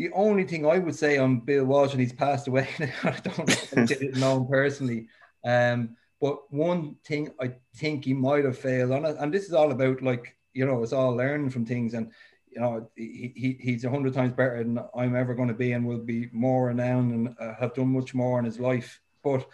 the 0.00 0.10
only 0.12 0.44
thing 0.44 0.64
I 0.66 0.78
would 0.78 0.94
say 0.96 1.18
on 1.18 1.40
Bill 1.40 1.66
Walsh, 1.66 1.92
and 1.92 2.00
he's 2.00 2.14
passed 2.14 2.48
away 2.48 2.66
I 3.04 3.10
don't 3.22 4.16
know 4.16 4.38
him 4.38 4.46
personally. 4.46 5.08
Um, 5.44 5.94
but 6.22 6.50
one 6.50 6.96
thing 7.04 7.30
I 7.38 7.52
think 7.76 8.06
he 8.06 8.14
might 8.14 8.46
have 8.46 8.58
failed 8.58 8.92
on 8.92 9.04
and 9.04 9.32
this 9.32 9.44
is 9.44 9.52
all 9.52 9.70
about 9.70 10.00
like 10.00 10.36
you 10.54 10.64
know, 10.64 10.82
it's 10.82 10.94
all 10.94 11.14
learning 11.14 11.50
from 11.50 11.66
things. 11.66 11.92
And 11.92 12.12
you 12.50 12.62
know, 12.62 12.88
he, 12.96 13.32
he 13.36 13.58
he's 13.60 13.84
a 13.84 13.90
hundred 13.90 14.14
times 14.14 14.32
better 14.32 14.64
than 14.64 14.80
I'm 14.94 15.14
ever 15.14 15.34
going 15.34 15.48
to 15.48 15.54
be, 15.54 15.72
and 15.72 15.86
will 15.86 15.98
be 15.98 16.30
more 16.32 16.68
renowned 16.68 17.12
and 17.12 17.36
uh, 17.38 17.54
have 17.60 17.74
done 17.74 17.88
much 17.88 18.14
more 18.14 18.38
in 18.38 18.46
his 18.46 18.58
life. 18.58 19.02
But 19.22 19.46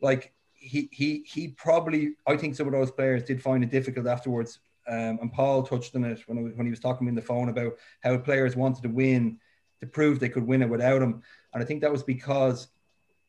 like 0.00 0.32
he 0.54 0.88
he 0.90 1.24
he 1.24 1.48
probably, 1.48 2.16
I 2.26 2.36
think 2.36 2.56
some 2.56 2.66
of 2.66 2.72
those 2.72 2.90
players 2.90 3.22
did 3.22 3.40
find 3.40 3.62
it 3.62 3.70
difficult 3.70 4.08
afterwards. 4.08 4.58
Um, 4.88 5.18
and 5.20 5.32
Paul 5.32 5.62
touched 5.62 5.94
on 5.94 6.04
it 6.04 6.20
when 6.26 6.56
when 6.56 6.66
he 6.66 6.70
was 6.70 6.80
talking 6.80 6.98
to 6.98 7.04
me 7.04 7.10
on 7.10 7.14
the 7.14 7.22
phone 7.22 7.48
about 7.48 7.74
how 8.02 8.18
players 8.18 8.56
wanted 8.56 8.82
to 8.82 8.88
win 8.88 9.38
to 9.80 9.86
prove 9.86 10.18
they 10.18 10.28
could 10.28 10.46
win 10.46 10.62
it 10.62 10.68
without 10.68 11.02
him, 11.02 11.22
and 11.52 11.62
I 11.62 11.66
think 11.66 11.80
that 11.82 11.92
was 11.92 12.02
because 12.02 12.68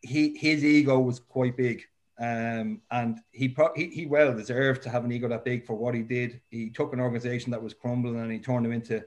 he 0.01 0.37
his 0.37 0.63
ego 0.63 0.99
was 0.99 1.19
quite 1.19 1.57
big. 1.57 1.83
Um, 2.19 2.81
and 2.91 3.19
he, 3.31 3.47
pro- 3.47 3.73
he 3.75 3.87
he 3.87 4.05
well 4.05 4.35
deserved 4.35 4.83
to 4.83 4.89
have 4.89 5.05
an 5.05 5.11
ego 5.11 5.29
that 5.29 5.45
big 5.45 5.65
for 5.65 5.75
what 5.75 5.95
he 5.95 6.01
did. 6.01 6.41
He 6.49 6.69
took 6.69 6.91
an 6.91 6.99
organization 6.99 7.51
that 7.51 7.63
was 7.63 7.73
crumbling 7.73 8.19
and 8.19 8.31
he 8.31 8.39
turned 8.39 8.65
them 8.65 8.73
into 8.73 9.03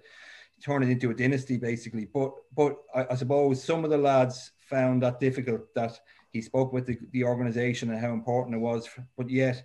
turned 0.62 0.84
it 0.84 0.90
into 0.90 1.10
a 1.10 1.14
dynasty 1.14 1.58
basically. 1.58 2.06
But 2.06 2.32
but 2.56 2.78
I, 2.94 3.06
I 3.10 3.14
suppose 3.16 3.62
some 3.62 3.84
of 3.84 3.90
the 3.90 3.98
lads 3.98 4.52
found 4.60 5.02
that 5.02 5.20
difficult 5.20 5.74
that 5.74 5.98
he 6.30 6.40
spoke 6.40 6.72
with 6.72 6.86
the, 6.86 6.98
the 7.10 7.24
organization 7.24 7.90
and 7.90 8.00
how 8.00 8.12
important 8.12 8.56
it 8.56 8.60
was. 8.60 8.88
But 9.18 9.28
yet, 9.28 9.62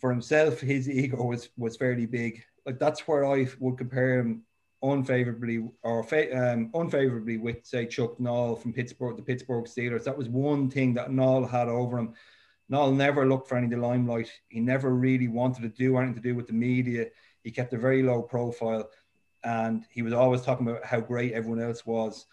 for 0.00 0.10
himself, 0.10 0.60
his 0.60 0.88
ego 0.88 1.24
was 1.24 1.48
was 1.56 1.76
fairly 1.76 2.06
big. 2.06 2.44
Like 2.64 2.78
that's 2.78 3.08
where 3.08 3.24
I 3.24 3.48
would 3.58 3.78
compare 3.78 4.20
him 4.20 4.42
unfavorably 4.82 5.68
or 5.82 6.02
fa- 6.04 6.52
um, 6.52 6.70
unfavorably 6.74 7.36
with 7.36 7.66
say 7.66 7.86
Chuck 7.86 8.18
Noll 8.20 8.56
from 8.56 8.72
Pittsburgh, 8.72 9.16
the 9.16 9.22
Pittsburgh 9.22 9.64
Steelers. 9.64 10.04
That 10.04 10.16
was 10.16 10.28
one 10.28 10.70
thing 10.70 10.94
that 10.94 11.10
Noll 11.10 11.46
had 11.46 11.68
over 11.68 11.98
him 11.98 12.14
Noll 12.68 12.92
never 12.92 13.26
looked 13.26 13.48
for 13.48 13.56
any 13.56 13.66
of 13.66 13.70
the 13.70 13.78
limelight. 13.78 14.30
He 14.48 14.60
never 14.60 14.94
really 14.94 15.28
wanted 15.28 15.62
to 15.62 15.68
do 15.68 15.96
anything 15.96 16.16
to 16.16 16.20
do 16.20 16.34
with 16.34 16.46
the 16.46 16.52
media. 16.52 17.06
He 17.42 17.50
kept 17.50 17.72
a 17.72 17.78
very 17.78 18.02
low 18.02 18.22
profile 18.22 18.90
and 19.44 19.84
he 19.90 20.02
was 20.02 20.12
always 20.12 20.42
talking 20.42 20.68
about 20.68 20.84
how 20.84 21.00
great 21.00 21.32
everyone 21.32 21.62
else 21.62 21.86
was. 21.86 22.26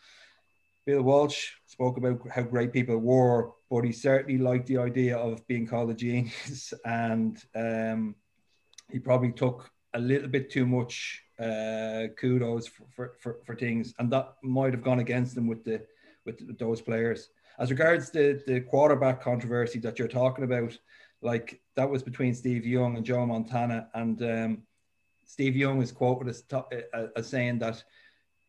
Bill 0.86 1.02
Walsh 1.02 1.52
spoke 1.66 1.98
about 1.98 2.28
how 2.30 2.44
great 2.44 2.74
people 2.74 2.98
were, 2.98 3.52
but 3.72 3.86
he 3.86 3.92
certainly 3.92 4.38
liked 4.38 4.68
the 4.68 4.78
idea 4.78 5.18
of 5.18 5.46
being 5.48 5.66
called 5.66 5.90
a 5.90 5.94
genius. 5.94 6.74
And 6.86 7.42
um, 7.56 8.16
he 8.92 9.00
probably 9.00 9.32
took 9.32 9.72
a 9.94 10.00
little 10.00 10.28
bit 10.28 10.52
too 10.52 10.66
much 10.66 11.24
uh, 11.40 12.08
kudos 12.18 12.68
for, 12.68 12.86
for, 12.96 13.14
for, 13.20 13.38
for, 13.46 13.56
things. 13.56 13.94
And 14.00 14.12
that 14.12 14.36
might 14.44 14.74
have 14.74 14.84
gone 14.84 15.00
against 15.00 15.36
them 15.36 15.48
with 15.48 15.64
the 15.64 15.86
with 16.26 16.58
those 16.58 16.82
players. 16.82 17.30
As 17.60 17.70
regards 17.70 18.10
the 18.10 18.42
the 18.48 18.62
quarterback 18.62 19.22
controversy 19.22 19.80
that 19.80 20.00
you're 20.00 20.08
talking 20.08 20.44
about, 20.44 20.78
like 21.22 21.62
that 21.76 21.90
was 21.90 22.04
between 22.04 22.34
Steve 22.34 22.66
Young 22.66 22.98
and 22.98 23.06
Joe 23.06 23.26
Montana, 23.26 23.90
and 23.94 24.22
um, 24.24 24.64
Steve 25.26 25.56
Young 25.56 25.82
is 25.82 25.92
quoted 25.92 26.30
as, 26.30 26.44
uh, 26.52 27.08
as 27.16 27.28
saying 27.28 27.60
that 27.60 27.84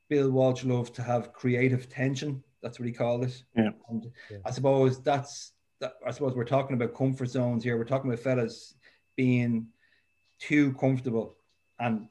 Bill 0.09 0.31
Walsh 0.31 0.65
loved 0.65 0.95
to 0.95 1.03
have 1.03 1.33
creative 1.33 1.89
tension. 1.89 2.43
That's 2.63 2.79
what 2.79 2.87
he 2.87 2.93
called 2.93 3.25
it. 3.25 3.43
Yeah. 3.57 3.71
And 3.89 4.11
yeah. 4.31 4.39
I 4.45 4.51
suppose 4.51 5.03
that's 5.03 5.53
that, 5.81 5.95
I 6.07 6.11
suppose 6.11 6.35
we're 6.35 6.45
talking 6.45 6.75
about 6.75 6.95
comfort 6.95 7.29
zones 7.29 7.65
here. 7.65 7.77
We're 7.77 7.85
talking 7.85 8.11
about 8.11 8.23
fellas 8.23 8.75
being 9.17 9.69
too 10.39 10.73
comfortable 10.75 11.37
and 11.79 12.09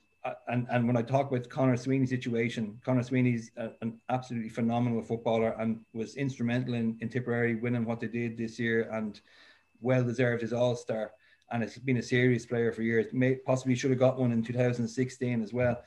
and 0.48 0.68
and 0.70 0.88
when 0.88 0.98
I 0.98 1.02
talk 1.02 1.30
about 1.30 1.50
Conor 1.50 1.78
Sweeney's 1.78 2.10
situation, 2.10 2.80
Conor 2.84 3.04
Sweeney's 3.04 3.52
a, 3.58 3.72
an 3.82 4.00
absolutely 4.10 4.50
phenomenal 4.50 5.02
footballer 5.02 5.56
and 5.60 5.82
was 5.94 6.16
instrumental 6.16 6.74
in, 6.74 6.98
in 7.02 7.10
Tipperary 7.10 7.56
winning 7.56 7.86
what 7.86 8.00
they 8.00 8.08
did 8.08 8.38
this 8.38 8.60
year 8.60 8.90
and 8.92 9.20
well 9.82 10.04
deserved 10.04 10.42
his 10.42 10.54
All 10.54 10.76
Star. 10.76 11.12
And 11.52 11.62
it's 11.64 11.78
been 11.78 11.98
a 11.98 12.02
serious 12.02 12.46
player 12.46 12.72
for 12.72 12.82
years. 12.82 13.06
May, 13.14 13.36
possibly 13.36 13.76
should 13.76 13.92
have 13.92 14.00
got 14.00 14.18
one 14.18 14.32
in 14.32 14.44
2016 14.44 15.44
as 15.44 15.54
well. 15.54 15.84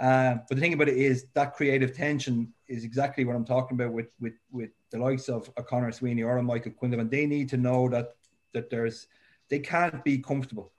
Uh, 0.00 0.36
but 0.48 0.56
the 0.56 0.60
thing 0.60 0.72
about 0.72 0.88
it 0.88 0.96
is 0.96 1.26
that 1.34 1.54
creative 1.54 1.96
tension 1.96 2.52
is 2.68 2.84
exactly 2.84 3.24
what 3.24 3.36
I'm 3.36 3.44
talking 3.44 3.76
about 3.76 3.92
with 3.92 4.08
with 4.20 4.34
with 4.50 4.70
the 4.90 4.98
likes 4.98 5.28
of 5.28 5.50
a 5.56 5.62
Conor 5.62 5.92
Sweeney 5.92 6.22
or 6.22 6.38
a 6.38 6.42
Michael 6.42 6.72
Quinlan. 6.72 7.08
They 7.08 7.26
need 7.26 7.48
to 7.50 7.56
know 7.56 7.88
that 7.88 8.14
that 8.52 8.70
there's 8.70 9.06
they 9.48 9.58
can't 9.58 10.02
be 10.04 10.18
comfortable, 10.18 10.72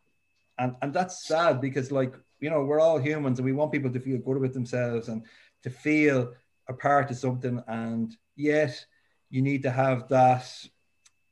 and 0.58 0.76
and 0.82 0.94
that's 0.94 1.28
sad 1.28 1.62
because 1.62 1.92
like 1.92 2.16
you 2.40 2.50
know, 2.50 2.64
we're 2.64 2.80
all 2.80 3.00
humans 3.00 3.40
and 3.40 3.46
we 3.46 3.54
want 3.54 3.72
people 3.72 3.92
to 3.92 4.00
feel 4.00 4.18
good 4.20 4.38
with 4.38 4.54
themselves 4.54 5.08
and 5.08 5.24
to 5.64 5.70
feel 5.70 6.34
a 6.68 6.74
part 6.74 7.10
of 7.12 7.18
something. 7.18 7.62
And 7.68 8.16
yet 8.36 8.86
you 9.30 9.42
need 9.42 9.64
to 9.64 9.72
have 9.72 10.08
that, 10.10 10.46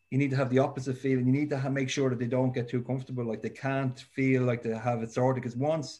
you 0.10 0.18
need 0.18 0.32
to 0.32 0.36
have 0.38 0.50
the 0.50 0.60
opposite 0.60 0.98
feeling. 0.98 1.26
You 1.26 1.34
need 1.34 1.50
to 1.50 1.58
have, 1.58 1.72
make 1.72 1.90
sure 1.90 2.10
that 2.10 2.20
they 2.20 2.28
don't 2.28 2.54
get 2.54 2.70
too 2.70 2.82
comfortable. 2.82 3.26
Like 3.26 3.42
they 3.42 3.50
can't 3.50 4.00
feel 4.00 4.44
like 4.44 4.64
they 4.64 4.76
have 4.76 5.04
it 5.04 5.12
sorted 5.12 5.44
because 5.44 5.58
once 5.58 6.00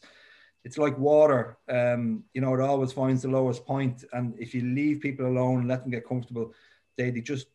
it's 0.64 0.78
like 0.78 0.98
water, 0.98 1.58
um, 1.68 2.24
you 2.32 2.40
know, 2.40 2.54
it 2.54 2.60
always 2.60 2.92
finds 2.92 3.22
the 3.22 3.28
lowest. 3.28 3.62
And 3.68 4.34
if 4.38 4.54
you 4.54 4.62
leave 4.62 5.00
people 5.00 5.26
alone 5.26 5.60
and 5.60 5.68
let 5.68 5.82
them 5.82 5.90
get 5.90 6.08
comfortable, 6.08 6.54
they, 6.96 7.10
they 7.10 7.20
just 7.20 7.48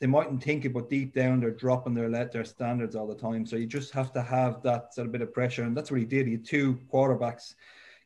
they 0.00 0.06
mightn't 0.06 0.42
think 0.42 0.64
it, 0.64 0.72
but 0.72 0.88
deep 0.88 1.14
down 1.14 1.40
they're 1.40 1.50
dropping 1.50 1.94
their 1.94 2.08
let 2.08 2.32
their 2.32 2.44
standards 2.44 2.96
all 2.96 3.06
the 3.06 3.14
time. 3.14 3.44
So 3.44 3.56
you 3.56 3.66
just 3.66 3.92
have 3.92 4.12
to 4.14 4.22
have 4.22 4.62
that 4.62 4.94
sort 4.94 5.06
of 5.06 5.12
bit 5.12 5.20
of 5.20 5.32
pressure, 5.32 5.62
and 5.62 5.76
that's 5.76 5.90
what 5.90 6.00
he 6.00 6.06
did. 6.06 6.26
He 6.26 6.32
had 6.32 6.44
two 6.44 6.78
quarterbacks 6.92 7.54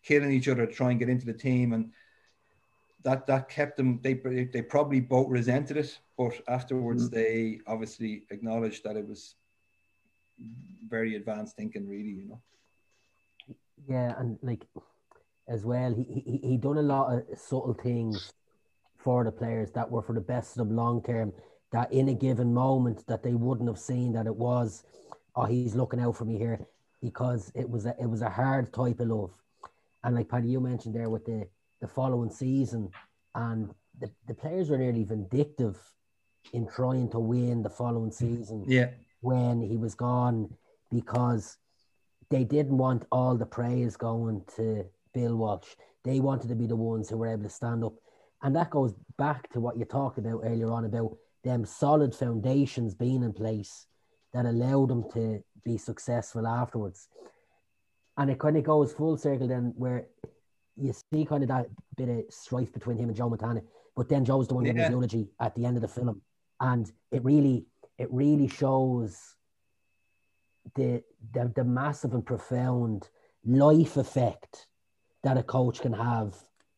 killing 0.02 0.32
each 0.32 0.48
other 0.48 0.66
to 0.66 0.72
try 0.72 0.90
and 0.90 0.98
get 0.98 1.08
into 1.08 1.26
the 1.26 1.32
team, 1.32 1.72
and 1.72 1.92
that 3.04 3.26
that 3.28 3.48
kept 3.48 3.76
them. 3.76 4.00
They 4.02 4.14
they 4.14 4.62
probably 4.62 5.00
both 5.00 5.30
resented 5.30 5.76
it, 5.76 5.98
but 6.18 6.40
afterwards 6.48 7.04
mm-hmm. 7.04 7.14
they 7.14 7.60
obviously 7.66 8.24
acknowledged 8.30 8.82
that 8.84 8.96
it 8.96 9.06
was 9.06 9.36
very 10.88 11.14
advanced 11.14 11.56
thinking, 11.56 11.88
really. 11.88 12.10
You 12.10 12.28
know. 12.28 12.40
Yeah, 13.88 14.18
and 14.18 14.36
like 14.42 14.66
as 15.46 15.64
well, 15.64 15.94
he 15.94 16.02
he 16.02 16.40
he 16.42 16.56
done 16.56 16.78
a 16.78 16.82
lot 16.82 17.14
of 17.14 17.38
subtle 17.38 17.74
things 17.74 18.32
for 18.96 19.22
the 19.22 19.30
players 19.30 19.70
that 19.72 19.88
were 19.88 20.02
for 20.02 20.14
the 20.14 20.20
best 20.20 20.58
of 20.58 20.66
them 20.66 20.74
long 20.74 21.02
term 21.02 21.32
that 21.74 21.92
in 21.92 22.08
a 22.08 22.14
given 22.14 22.54
moment 22.54 23.04
that 23.08 23.24
they 23.24 23.34
wouldn't 23.34 23.68
have 23.68 23.80
seen 23.80 24.12
that 24.12 24.26
it 24.26 24.36
was, 24.36 24.84
oh, 25.34 25.44
he's 25.44 25.74
looking 25.74 25.98
out 25.98 26.16
for 26.16 26.24
me 26.24 26.38
here 26.38 26.60
because 27.02 27.50
it 27.56 27.68
was 27.68 27.84
a 27.84 27.96
it 28.00 28.08
was 28.08 28.22
a 28.22 28.30
hard 28.30 28.72
type 28.72 29.00
of 29.00 29.08
love. 29.08 29.32
And 30.04 30.14
like 30.14 30.28
Paddy, 30.28 30.50
you 30.50 30.60
mentioned 30.60 30.94
there 30.94 31.10
with 31.10 31.24
the 31.26 31.48
the 31.80 31.88
following 31.88 32.30
season, 32.30 32.90
and 33.34 33.74
the, 33.98 34.08
the 34.28 34.34
players 34.34 34.70
were 34.70 34.78
nearly 34.78 35.02
vindictive 35.02 35.76
in 36.52 36.68
trying 36.68 37.10
to 37.10 37.18
win 37.18 37.64
the 37.64 37.70
following 37.70 38.12
season. 38.12 38.64
Yeah. 38.68 38.90
When 39.20 39.60
he 39.60 39.76
was 39.76 39.96
gone, 39.96 40.54
because 40.92 41.58
they 42.30 42.44
didn't 42.44 42.78
want 42.78 43.04
all 43.10 43.36
the 43.36 43.46
praise 43.46 43.96
going 43.96 44.42
to 44.56 44.84
Bill 45.12 45.34
Walsh. 45.34 45.74
They 46.04 46.20
wanted 46.20 46.50
to 46.50 46.54
be 46.54 46.68
the 46.68 46.76
ones 46.76 47.08
who 47.10 47.16
were 47.16 47.32
able 47.32 47.42
to 47.42 47.50
stand 47.50 47.82
up. 47.82 47.94
And 48.44 48.54
that 48.54 48.70
goes 48.70 48.94
back 49.18 49.50
to 49.54 49.60
what 49.60 49.76
you 49.76 49.84
talked 49.84 50.18
about 50.18 50.42
earlier 50.44 50.70
on 50.70 50.84
about 50.84 51.16
them 51.44 51.64
solid 51.64 52.14
foundations 52.14 52.94
being 52.94 53.22
in 53.22 53.32
place 53.32 53.86
that 54.32 54.46
allowed 54.46 54.88
them 54.88 55.04
to 55.12 55.42
be 55.64 55.78
successful 55.78 56.46
afterwards. 56.46 57.08
And 58.16 58.30
it 58.30 58.38
kind 58.38 58.56
of 58.56 58.64
goes 58.64 58.92
full 58.92 59.16
circle 59.16 59.48
then 59.48 59.72
where 59.76 60.06
you 60.76 60.92
see 61.12 61.24
kind 61.24 61.42
of 61.42 61.48
that 61.48 61.66
bit 61.96 62.08
of 62.08 62.24
strife 62.30 62.72
between 62.72 62.96
him 62.96 63.08
and 63.08 63.16
Joe 63.16 63.28
Montana. 63.28 63.62
But 63.96 64.08
then 64.08 64.24
Joe's 64.24 64.48
the 64.48 64.54
one 64.54 64.64
yeah. 64.64 64.72
giving 64.72 64.82
his 64.82 64.90
eulogy 64.90 65.28
at 65.40 65.54
the 65.54 65.64
end 65.64 65.76
of 65.76 65.82
the 65.82 65.88
film. 65.88 66.20
and 66.60 66.90
it 67.10 67.24
really 67.24 67.66
it 67.98 68.12
really 68.12 68.48
shows 68.48 69.36
the 70.74 71.02
the, 71.32 71.52
the 71.54 71.64
massive 71.64 72.14
and 72.14 72.24
profound 72.24 73.08
life 73.44 73.96
effect 73.96 74.66
that 75.22 75.36
a 75.36 75.42
coach 75.42 75.80
can 75.80 75.92
have 75.92 76.34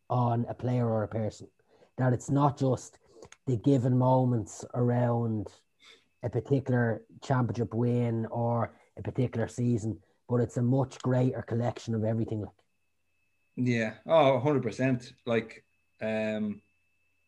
on 0.09 0.47
a 0.49 0.55
player 0.55 0.89
or 0.89 1.03
a 1.03 1.09
person. 1.09 1.49
That 1.97 2.13
it's 2.13 2.31
not 2.31 2.59
just 2.59 2.99
the 3.47 3.57
given 3.57 3.97
moments 3.97 4.65
around 4.75 5.49
a 6.23 6.29
particular 6.29 7.03
championship 7.23 7.73
win 7.73 8.27
or 8.27 8.73
a 8.97 9.03
particular 9.03 9.47
season, 9.47 9.99
but 10.29 10.41
it's 10.41 10.57
a 10.57 10.63
much 10.63 10.99
greater 10.99 11.43
collection 11.43 11.95
of 11.95 12.05
everything. 12.05 12.41
Like, 12.41 12.51
Yeah. 13.57 13.95
Oh, 14.07 14.41
100%. 14.45 15.13
Like, 15.25 15.65
um, 16.01 16.61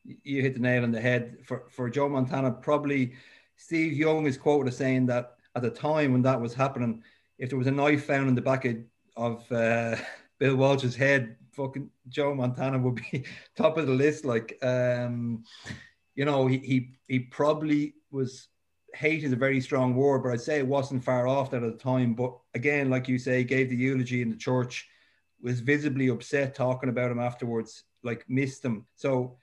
you 0.04 0.42
hit 0.42 0.54
the 0.54 0.60
nail 0.60 0.82
on 0.82 0.90
the 0.90 1.00
head. 1.00 1.38
For, 1.44 1.64
for 1.70 1.88
Joe 1.88 2.08
Montana, 2.08 2.50
probably 2.50 3.12
Steve 3.56 3.92
Young 3.92 4.26
is 4.26 4.36
quoted 4.36 4.68
as 4.68 4.76
saying 4.76 5.06
that 5.06 5.36
at 5.54 5.62
the 5.62 5.70
time 5.70 6.12
when 6.12 6.22
that 6.22 6.40
was 6.40 6.54
happening, 6.54 7.02
if 7.38 7.50
there 7.50 7.58
was 7.58 7.68
a 7.68 7.72
knife 7.72 8.04
found 8.06 8.28
in 8.28 8.34
the 8.34 8.42
back 8.42 8.64
of, 8.64 8.76
of 9.16 9.52
uh, 9.52 9.96
Bill 10.38 10.56
Walsh's 10.56 10.96
head, 10.96 11.36
fucking 11.52 11.90
Joe 12.08 12.34
Montana 12.34 12.78
would 12.78 12.96
be 12.96 13.24
top 13.56 13.78
of 13.78 13.86
the 13.86 13.92
list. 13.92 14.24
Like, 14.24 14.58
um, 14.62 15.44
you 16.18 16.24
know, 16.24 16.48
he, 16.48 16.58
he, 16.58 16.90
he 17.06 17.20
probably 17.20 17.94
was 18.10 18.48
hate 18.92 19.22
is 19.22 19.32
a 19.32 19.36
very 19.36 19.60
strong 19.60 19.94
word, 19.94 20.24
but 20.24 20.32
I'd 20.32 20.40
say 20.40 20.58
it 20.58 20.66
wasn't 20.66 21.04
far 21.04 21.28
off 21.28 21.52
that 21.52 21.62
at 21.62 21.72
the 21.72 21.78
time. 21.78 22.14
But 22.14 22.36
again, 22.54 22.90
like 22.90 23.06
you 23.06 23.18
say, 23.18 23.44
gave 23.44 23.70
the 23.70 23.76
eulogy 23.76 24.20
in 24.20 24.28
the 24.28 24.36
church, 24.36 24.88
was 25.40 25.60
visibly 25.60 26.08
upset 26.08 26.56
talking 26.56 26.88
about 26.88 27.12
him 27.12 27.20
afterwards, 27.20 27.84
like 28.02 28.28
missed 28.28 28.64
him. 28.64 28.84
So 28.96 29.36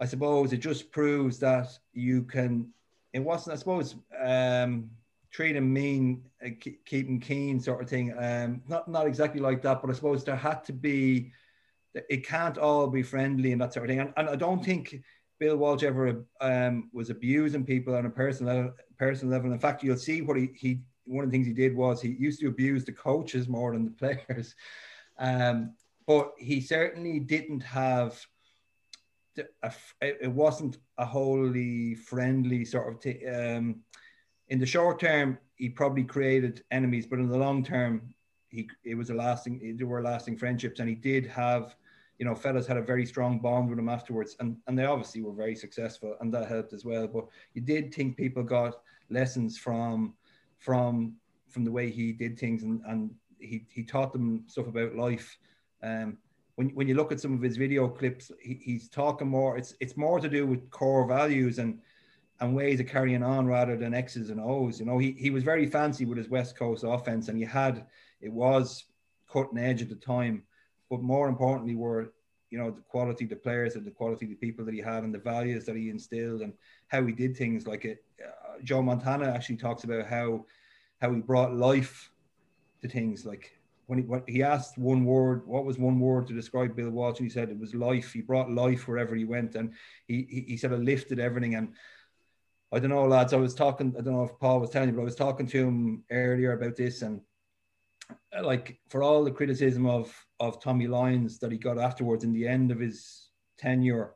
I 0.00 0.06
suppose 0.06 0.52
it 0.52 0.56
just 0.56 0.90
proves 0.90 1.38
that 1.38 1.68
you 1.92 2.24
can. 2.24 2.70
It 3.12 3.20
wasn't, 3.20 3.54
I 3.54 3.58
suppose, 3.60 3.94
um, 4.20 4.90
treat 5.30 5.54
him 5.54 5.72
mean, 5.72 6.24
uh, 6.44 6.48
keep, 6.58 7.08
him 7.08 7.20
keen, 7.20 7.60
sort 7.60 7.80
of 7.80 7.88
thing. 7.88 8.12
Um, 8.18 8.60
not 8.66 8.88
not 8.88 9.06
exactly 9.06 9.40
like 9.40 9.62
that, 9.62 9.80
but 9.80 9.90
I 9.90 9.94
suppose 9.94 10.24
there 10.24 10.34
had 10.34 10.64
to 10.64 10.72
be. 10.72 11.30
It 11.94 12.26
can't 12.26 12.58
all 12.58 12.88
be 12.88 13.04
friendly 13.04 13.52
and 13.52 13.60
that 13.60 13.72
sort 13.72 13.86
of 13.86 13.90
thing. 13.90 14.00
And, 14.00 14.12
and 14.16 14.28
I 14.28 14.36
don't 14.36 14.64
think 14.64 15.00
Bill 15.38 15.56
Walsh 15.56 15.82
ever 15.82 16.24
um, 16.40 16.90
was 16.92 17.10
abusing 17.10 17.64
people 17.64 17.94
on 17.94 18.06
a 18.06 18.10
personal 18.10 18.54
level, 18.54 18.72
personal 18.98 19.32
level. 19.32 19.52
In 19.52 19.58
fact, 19.58 19.82
you'll 19.82 19.96
see 19.96 20.22
what 20.22 20.36
he, 20.36 20.50
he 20.54 20.80
one 21.04 21.24
of 21.24 21.30
the 21.30 21.36
things 21.36 21.46
he 21.46 21.52
did 21.52 21.74
was 21.74 22.02
he 22.02 22.10
used 22.10 22.40
to 22.40 22.48
abuse 22.48 22.84
the 22.84 22.92
coaches 22.92 23.48
more 23.48 23.72
than 23.72 23.84
the 23.84 23.90
players. 23.92 24.54
Um, 25.20 25.74
but 26.06 26.34
he 26.38 26.60
certainly 26.60 27.18
didn't 27.18 27.64
have. 27.64 28.24
A, 29.64 29.72
it 30.00 30.30
wasn't 30.30 30.78
a 30.96 31.04
wholly 31.04 31.96
friendly 31.96 32.64
sort 32.64 32.92
of. 32.92 33.00
T- 33.00 33.26
um, 33.26 33.80
in 34.48 34.60
the 34.60 34.66
short 34.66 35.00
term, 35.00 35.38
he 35.56 35.70
probably 35.70 36.04
created 36.04 36.62
enemies, 36.70 37.04
but 37.04 37.18
in 37.18 37.28
the 37.28 37.36
long 37.36 37.64
term, 37.64 38.14
he 38.48 38.68
it 38.84 38.94
was 38.94 39.10
a 39.10 39.14
lasting. 39.14 39.76
There 39.76 39.88
were 39.88 40.02
lasting 40.02 40.36
friendships, 40.36 40.78
and 40.78 40.88
he 40.88 40.94
did 40.94 41.26
have 41.26 41.74
you 42.18 42.24
know, 42.24 42.34
fellas 42.34 42.66
had 42.66 42.76
a 42.76 42.82
very 42.82 43.06
strong 43.06 43.38
bond 43.38 43.70
with 43.70 43.78
him 43.78 43.88
afterwards, 43.88 44.36
and 44.40 44.56
and 44.66 44.78
they 44.78 44.84
obviously 44.84 45.22
were 45.22 45.32
very 45.32 45.54
successful, 45.54 46.16
and 46.20 46.34
that 46.34 46.48
helped 46.48 46.72
as 46.72 46.84
well. 46.84 47.06
But 47.06 47.26
you 47.54 47.62
did 47.62 47.94
think 47.94 48.16
people 48.16 48.42
got 48.42 48.80
lessons 49.08 49.56
from 49.56 50.14
from 50.58 51.14
from 51.48 51.64
the 51.64 51.72
way 51.72 51.90
he 51.90 52.12
did 52.12 52.38
things, 52.38 52.64
and 52.64 52.82
and 52.86 53.10
he 53.38 53.64
he 53.70 53.84
taught 53.84 54.12
them 54.12 54.44
stuff 54.46 54.66
about 54.66 54.96
life. 54.96 55.38
Um, 55.82 56.18
when 56.56 56.70
when 56.70 56.88
you 56.88 56.94
look 56.94 57.12
at 57.12 57.20
some 57.20 57.34
of 57.34 57.40
his 57.40 57.56
video 57.56 57.86
clips, 57.88 58.32
he, 58.40 58.58
he's 58.60 58.88
talking 58.88 59.28
more. 59.28 59.56
It's 59.56 59.74
it's 59.78 59.96
more 59.96 60.18
to 60.18 60.28
do 60.28 60.44
with 60.44 60.70
core 60.70 61.06
values 61.06 61.60
and 61.60 61.78
and 62.40 62.54
ways 62.54 62.80
of 62.80 62.86
carrying 62.86 63.22
on 63.22 63.46
rather 63.46 63.76
than 63.76 63.94
X's 63.94 64.30
and 64.30 64.40
O's. 64.40 64.80
You 64.80 64.86
know, 64.86 64.98
he 64.98 65.12
he 65.12 65.30
was 65.30 65.44
very 65.44 65.66
fancy 65.66 66.04
with 66.04 66.18
his 66.18 66.28
West 66.28 66.58
Coast 66.58 66.84
offense, 66.84 67.28
and 67.28 67.38
he 67.38 67.44
had 67.44 67.86
it 68.20 68.32
was 68.32 68.86
cutting 69.30 69.58
edge 69.58 69.82
at 69.82 69.88
the 69.88 69.94
time 69.94 70.42
but 70.90 71.02
more 71.02 71.28
importantly 71.28 71.74
were 71.74 72.12
you 72.50 72.58
know 72.58 72.70
the 72.70 72.80
quality 72.82 73.24
of 73.24 73.30
the 73.30 73.36
players 73.36 73.74
and 73.74 73.86
the 73.86 73.90
quality 73.90 74.24
of 74.24 74.30
the 74.30 74.36
people 74.36 74.64
that 74.64 74.74
he 74.74 74.80
had 74.80 75.04
and 75.04 75.14
the 75.14 75.18
values 75.18 75.64
that 75.66 75.76
he 75.76 75.90
instilled 75.90 76.42
and 76.42 76.52
how 76.88 77.04
he 77.04 77.12
did 77.12 77.36
things. 77.36 77.66
Like 77.66 77.84
it 77.84 78.04
uh, 78.24 78.58
joe 78.62 78.82
montana 78.82 79.30
actually 79.30 79.56
talks 79.56 79.84
about 79.84 80.06
how 80.06 80.44
how 81.00 81.12
he 81.12 81.20
brought 81.20 81.54
life 81.54 82.10
to 82.82 82.88
things. 82.88 83.26
Like 83.26 83.58
when 83.86 83.98
he, 83.98 84.04
when 84.04 84.22
he 84.26 84.42
asked 84.42 84.78
one 84.78 85.04
word 85.04 85.46
what 85.46 85.64
was 85.64 85.78
one 85.78 86.00
word 86.00 86.26
to 86.28 86.34
describe 86.34 86.74
bill 86.74 86.90
walsh? 86.90 87.18
And 87.18 87.26
he 87.26 87.32
said 87.32 87.50
it 87.50 87.58
was 87.58 87.74
life. 87.74 88.12
He 88.12 88.22
brought 88.22 88.50
life 88.50 88.88
wherever 88.88 89.14
he 89.14 89.24
went. 89.24 89.54
And 89.54 89.74
he 90.06 90.26
he, 90.30 90.40
he 90.48 90.56
sort 90.56 90.72
of 90.72 90.82
lifted 90.82 91.20
everything. 91.20 91.54
And 91.54 91.74
I 92.70 92.78
don't 92.78 92.90
know, 92.90 93.06
lads. 93.06 93.32
I 93.32 93.36
was 93.36 93.54
talking. 93.54 93.94
I 93.98 94.02
don't 94.02 94.14
know 94.14 94.24
if 94.24 94.38
Paul 94.38 94.60
was 94.60 94.70
telling 94.70 94.90
you, 94.90 94.94
but 94.94 95.00
I 95.00 95.04
was 95.04 95.14
talking 95.14 95.46
to 95.46 95.66
him 95.66 96.04
earlier 96.10 96.52
about 96.52 96.76
this, 96.76 97.00
and 97.00 97.22
Uh, 98.10 98.44
like 98.44 98.78
for 98.88 99.02
all 99.02 99.24
the 99.24 99.30
criticism 99.30 99.86
of 99.86 100.14
of 100.40 100.62
Tommy 100.62 100.86
Lyons 100.86 101.38
that 101.38 101.52
he 101.52 101.58
got 101.58 101.78
afterwards 101.78 102.24
in 102.24 102.32
the 102.32 102.46
end 102.46 102.70
of 102.70 102.78
his 102.78 103.30
tenure, 103.58 104.14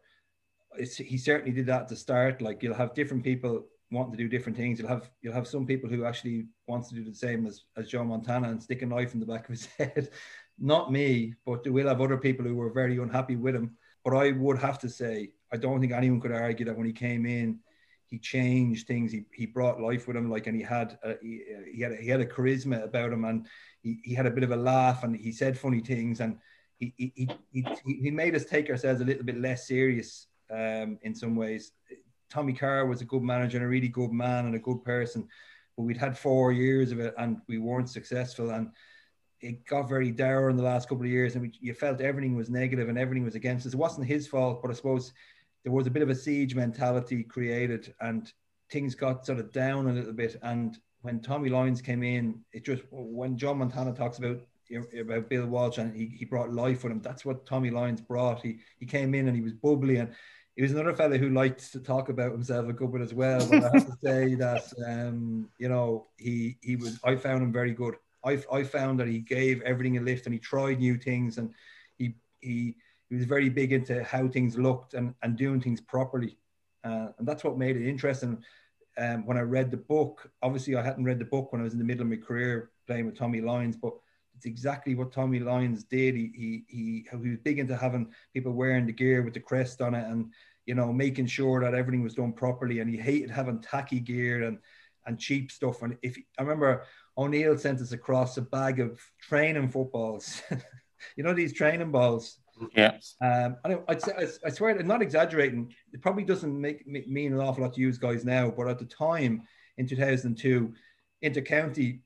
he 0.78 1.18
certainly 1.18 1.52
did 1.52 1.66
that 1.66 1.88
to 1.88 1.96
start. 1.96 2.40
Like 2.42 2.62
you'll 2.62 2.74
have 2.74 2.94
different 2.94 3.24
people 3.24 3.66
wanting 3.90 4.12
to 4.12 4.18
do 4.18 4.28
different 4.28 4.56
things. 4.56 4.78
You'll 4.78 4.88
have 4.88 5.10
you'll 5.20 5.34
have 5.34 5.46
some 5.46 5.66
people 5.66 5.88
who 5.88 6.04
actually 6.04 6.46
wants 6.66 6.88
to 6.88 6.94
do 6.94 7.04
the 7.04 7.14
same 7.14 7.46
as 7.46 7.64
as 7.76 7.88
Joe 7.88 8.04
Montana 8.04 8.50
and 8.50 8.62
stick 8.62 8.82
a 8.82 8.86
knife 8.86 9.14
in 9.14 9.20
the 9.20 9.26
back 9.26 9.44
of 9.44 9.50
his 9.50 9.66
head. 9.78 10.10
Not 10.58 10.92
me, 10.92 11.34
but 11.46 11.68
we'll 11.68 11.88
have 11.88 12.00
other 12.00 12.18
people 12.18 12.46
who 12.46 12.54
were 12.54 12.72
very 12.72 12.98
unhappy 12.98 13.36
with 13.36 13.54
him. 13.54 13.76
But 14.04 14.16
I 14.16 14.32
would 14.32 14.58
have 14.58 14.78
to 14.80 14.88
say, 14.88 15.30
I 15.52 15.56
don't 15.56 15.80
think 15.80 15.92
anyone 15.92 16.20
could 16.20 16.32
argue 16.32 16.66
that 16.66 16.76
when 16.76 16.86
he 16.86 16.92
came 16.92 17.24
in, 17.24 17.60
he 18.12 18.18
changed 18.18 18.86
things. 18.86 19.10
He, 19.10 19.24
he 19.32 19.46
brought 19.46 19.80
life 19.80 20.06
with 20.06 20.18
him, 20.18 20.30
like, 20.30 20.46
and 20.46 20.54
he 20.54 20.62
had 20.62 20.98
a, 21.02 21.14
he, 21.22 21.40
he 21.72 21.80
had 21.80 21.92
a, 21.92 21.96
he 21.96 22.08
had 22.10 22.20
a 22.20 22.26
charisma 22.26 22.84
about 22.84 23.10
him, 23.10 23.24
and 23.24 23.46
he, 23.82 24.00
he 24.04 24.14
had 24.14 24.26
a 24.26 24.30
bit 24.30 24.44
of 24.44 24.50
a 24.50 24.56
laugh 24.56 25.02
and 25.02 25.16
he 25.16 25.32
said 25.32 25.58
funny 25.58 25.80
things 25.80 26.20
and 26.20 26.36
he, 26.78 26.92
he, 26.98 27.30
he, 27.52 27.64
he 27.84 28.10
made 28.10 28.36
us 28.36 28.44
take 28.44 28.68
ourselves 28.68 29.00
a 29.00 29.04
little 29.04 29.24
bit 29.24 29.40
less 29.40 29.66
serious 29.66 30.26
um, 30.50 30.98
in 31.02 31.14
some 31.14 31.34
ways. 31.34 31.72
Tommy 32.28 32.52
Carr 32.52 32.84
was 32.84 33.00
a 33.00 33.06
good 33.06 33.22
manager 33.22 33.56
and 33.56 33.64
a 33.64 33.68
really 33.68 33.88
good 33.88 34.12
man 34.12 34.44
and 34.44 34.54
a 34.54 34.58
good 34.58 34.84
person, 34.84 35.26
but 35.74 35.84
we'd 35.84 35.96
had 35.96 36.18
four 36.18 36.52
years 36.52 36.92
of 36.92 37.00
it 37.00 37.14
and 37.16 37.38
we 37.48 37.56
weren't 37.56 37.88
successful 37.88 38.50
and 38.50 38.68
it 39.40 39.64
got 39.64 39.88
very 39.88 40.10
dour 40.10 40.50
in 40.50 40.56
the 40.56 40.62
last 40.62 40.86
couple 40.86 41.04
of 41.04 41.10
years 41.10 41.34
and 41.34 41.42
we, 41.42 41.52
you 41.60 41.72
felt 41.72 42.02
everything 42.02 42.36
was 42.36 42.50
negative 42.50 42.90
and 42.90 42.98
everything 42.98 43.24
was 43.24 43.36
against 43.36 43.66
us. 43.66 43.72
It 43.72 43.78
wasn't 43.78 44.06
his 44.06 44.28
fault, 44.28 44.60
but 44.60 44.70
I 44.70 44.74
suppose 44.74 45.14
there 45.64 45.72
was 45.72 45.86
a 45.86 45.90
bit 45.90 46.02
of 46.02 46.10
a 46.10 46.14
siege 46.14 46.54
mentality 46.54 47.22
created 47.22 47.94
and 48.00 48.32
things 48.70 48.94
got 48.94 49.26
sort 49.26 49.38
of 49.38 49.52
down 49.52 49.88
a 49.88 49.92
little 49.92 50.12
bit 50.12 50.36
and 50.42 50.78
when 51.02 51.20
Tommy 51.20 51.50
Lyons 51.50 51.82
came 51.82 52.02
in, 52.02 52.40
it 52.52 52.64
just 52.64 52.82
when 52.90 53.36
John 53.36 53.58
Montana 53.58 53.92
talks 53.92 54.18
about 54.18 54.40
about 54.98 55.28
Bill 55.28 55.46
Walsh 55.46 55.78
and 55.78 55.94
he, 55.94 56.06
he 56.06 56.24
brought 56.24 56.52
life 56.52 56.82
with 56.82 56.92
him. 56.92 57.02
That's 57.02 57.24
what 57.24 57.44
Tommy 57.44 57.70
Lyons 57.70 58.00
brought. 58.00 58.40
He 58.40 58.60
he 58.78 58.86
came 58.86 59.14
in 59.14 59.28
and 59.28 59.36
he 59.36 59.42
was 59.42 59.52
bubbly 59.52 59.96
and 59.98 60.10
he 60.56 60.62
was 60.62 60.72
another 60.72 60.94
fellow 60.94 61.18
who 61.18 61.30
liked 61.30 61.72
to 61.72 61.80
talk 61.80 62.08
about 62.08 62.32
himself 62.32 62.68
a 62.68 62.72
good 62.72 62.92
bit 62.92 63.02
as 63.02 63.12
well. 63.12 63.46
But 63.46 63.64
I 63.64 63.70
have 63.74 63.86
to 63.86 63.96
say 64.02 64.34
that 64.36 64.72
um, 64.86 65.50
you 65.58 65.68
know 65.68 66.06
he 66.16 66.56
he 66.62 66.76
was 66.76 66.98
I 67.04 67.16
found 67.16 67.42
him 67.42 67.52
very 67.52 67.72
good. 67.72 67.96
I 68.24 68.42
I 68.50 68.62
found 68.62 69.00
that 69.00 69.08
he 69.08 69.18
gave 69.18 69.60
everything 69.62 69.98
a 69.98 70.00
lift 70.00 70.26
and 70.26 70.32
he 70.32 70.38
tried 70.38 70.78
new 70.78 70.96
things 70.96 71.38
and 71.38 71.52
he 71.98 72.14
he 72.40 72.76
he 73.12 73.18
was 73.18 73.26
very 73.26 73.48
big 73.48 73.72
into 73.72 74.02
how 74.04 74.26
things 74.26 74.56
looked 74.56 74.94
and 74.94 75.14
and 75.22 75.36
doing 75.36 75.60
things 75.60 75.80
properly. 75.80 76.38
Uh, 76.84 77.08
and 77.18 77.28
that's 77.28 77.44
what 77.44 77.58
made 77.58 77.76
it 77.76 77.86
interesting 77.86 78.42
um, 78.98 79.26
when 79.26 79.36
I 79.36 79.42
read 79.42 79.70
the 79.70 79.76
book, 79.76 80.30
obviously 80.42 80.76
I 80.76 80.82
hadn't 80.82 81.04
read 81.04 81.18
the 81.18 81.24
book 81.24 81.52
when 81.52 81.60
I 81.60 81.64
was 81.64 81.72
in 81.72 81.78
the 81.78 81.84
middle 81.84 82.02
of 82.02 82.08
my 82.08 82.16
career 82.16 82.70
playing 82.86 83.06
with 83.06 83.16
Tommy 83.16 83.40
Lyons, 83.40 83.76
but 83.76 83.94
it's 84.34 84.46
exactly 84.46 84.94
what 84.94 85.12
Tommy 85.12 85.38
Lyons 85.40 85.84
did. 85.84 86.14
He, 86.14 86.30
he, 86.34 86.64
he, 86.68 87.06
he 87.10 87.28
was 87.28 87.38
big 87.42 87.58
into 87.58 87.76
having 87.76 88.12
people 88.34 88.52
wearing 88.52 88.86
the 88.86 88.92
gear 88.92 89.22
with 89.22 89.34
the 89.34 89.40
crest 89.40 89.80
on 89.80 89.94
it 89.94 90.06
and, 90.06 90.32
you 90.66 90.74
know, 90.74 90.92
making 90.92 91.26
sure 91.26 91.60
that 91.60 91.74
everything 91.74 92.02
was 92.02 92.14
done 92.14 92.32
properly. 92.32 92.80
And 92.80 92.90
he 92.90 92.96
hated 92.96 93.30
having 93.30 93.60
tacky 93.60 94.00
gear 94.00 94.44
and, 94.44 94.58
and 95.06 95.18
cheap 95.18 95.50
stuff. 95.50 95.82
And 95.82 95.96
if 96.02 96.18
I 96.38 96.42
remember 96.42 96.84
O'Neill 97.16 97.58
sent 97.58 97.80
us 97.80 97.92
across 97.92 98.36
a 98.36 98.42
bag 98.42 98.80
of 98.80 99.00
training 99.20 99.68
footballs, 99.68 100.42
you 101.16 101.24
know, 101.24 101.34
these 101.34 101.52
training 101.52 101.92
balls 101.92 102.38
yeah. 102.74 102.98
Um, 103.20 103.56
I, 103.64 103.78
I'd 103.88 104.02
say, 104.02 104.12
I, 104.44 104.50
swear, 104.50 104.78
I'm 104.78 104.86
not 104.86 105.02
exaggerating. 105.02 105.74
It 105.92 106.02
probably 106.02 106.24
doesn't 106.24 106.60
make, 106.60 106.86
make, 106.86 107.08
mean 107.08 107.32
an 107.32 107.40
awful 107.40 107.62
lot 107.62 107.74
to 107.74 107.80
you 107.80 107.92
guys 107.92 108.24
now, 108.24 108.50
but 108.50 108.68
at 108.68 108.78
the 108.78 108.84
time 108.84 109.42
in 109.78 109.86
2002, 109.86 110.72
intercounty 111.24 112.00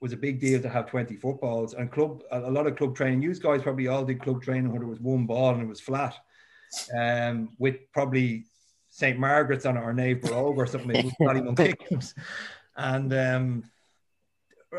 was 0.00 0.12
a 0.12 0.16
big 0.16 0.40
deal 0.40 0.60
to 0.62 0.68
have 0.68 0.86
20 0.86 1.16
footballs 1.16 1.74
and 1.74 1.90
club, 1.90 2.22
a, 2.30 2.40
a 2.40 2.50
lot 2.50 2.66
of 2.66 2.76
club 2.76 2.94
training. 2.94 3.22
You 3.22 3.34
guys 3.34 3.62
probably 3.62 3.88
all 3.88 4.04
did 4.04 4.22
club 4.22 4.42
training 4.42 4.70
where 4.70 4.80
there 4.80 4.88
was 4.88 5.00
one 5.00 5.26
ball 5.26 5.54
and 5.54 5.62
it 5.62 5.68
was 5.68 5.80
flat, 5.80 6.14
um, 6.96 7.50
with 7.58 7.76
probably 7.92 8.44
St. 8.90 9.18
Margaret's 9.18 9.66
on 9.66 9.76
it 9.76 9.80
or 9.80 9.92
Naomh 9.92 10.20
Baróg 10.20 10.56
or 10.56 10.66
something, 10.66 10.96
even 10.96 11.14
And 12.76 13.12
um, 13.12 13.64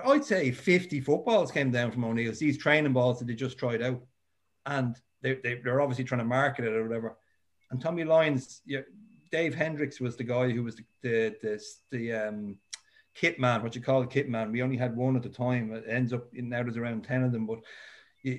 I'd 0.05 0.23
say 0.23 0.51
50 0.51 1.01
footballs 1.01 1.51
came 1.51 1.71
down 1.71 1.91
from 1.91 2.05
O'Neill's, 2.05 2.39
these 2.39 2.57
training 2.57 2.93
balls 2.93 3.19
that 3.19 3.25
they 3.25 3.33
just 3.33 3.57
tried 3.57 3.81
out 3.81 4.01
and 4.65 4.95
they, 5.21 5.35
they, 5.35 5.53
are 5.65 5.81
obviously 5.81 6.03
trying 6.03 6.19
to 6.19 6.25
market 6.25 6.65
it 6.65 6.73
or 6.73 6.87
whatever. 6.87 7.17
And 7.71 7.81
Tommy 7.81 8.03
Lyons, 8.03 8.61
Dave 9.31 9.53
Hendricks 9.53 9.99
was 9.99 10.15
the 10.15 10.23
guy 10.23 10.49
who 10.49 10.63
was 10.63 10.75
the 10.75 10.83
the 11.01 11.35
the, 11.41 11.63
the 11.91 12.13
um, 12.13 12.57
kit 13.13 13.39
man, 13.39 13.61
what 13.61 13.75
you 13.75 13.81
call 13.81 14.01
a 14.01 14.07
kit 14.07 14.29
man. 14.29 14.51
We 14.51 14.61
only 14.61 14.77
had 14.77 14.95
one 14.95 15.15
at 15.15 15.23
the 15.23 15.29
time. 15.29 15.73
It 15.73 15.85
ends 15.87 16.13
up 16.13 16.25
now 16.33 16.63
there's 16.63 16.77
around 16.77 17.03
ten 17.03 17.23
of 17.23 17.31
them, 17.31 17.45
but 17.45 17.59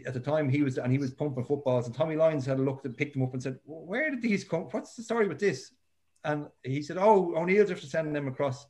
at 0.07 0.14
the 0.14 0.20
time 0.20 0.49
he 0.49 0.62
was 0.62 0.78
and 0.78 0.93
he 0.93 0.99
was 0.99 1.12
pumping 1.12 1.45
footballs. 1.45 1.87
And 1.87 1.95
Tommy 1.95 2.16
Lyons 2.16 2.47
had 2.47 2.59
a 2.59 2.62
look 2.62 2.85
and 2.85 2.97
picked 2.97 3.14
them 3.14 3.22
up 3.22 3.33
and 3.33 3.43
said, 3.43 3.59
"Well, 3.64 3.87
"Where 3.87 4.11
did 4.11 4.22
these 4.22 4.45
come? 4.45 4.62
What's 4.70 4.95
the 4.95 5.03
story 5.03 5.28
with 5.28 5.39
this?" 5.39 5.72
And 6.24 6.47
he 6.62 6.83
said, 6.83 6.99
"Oh, 6.99 7.35
O'Neill's 7.37 7.70
after 7.70 7.87
sending 7.87 8.12
them 8.12 8.28
across." 8.28 8.66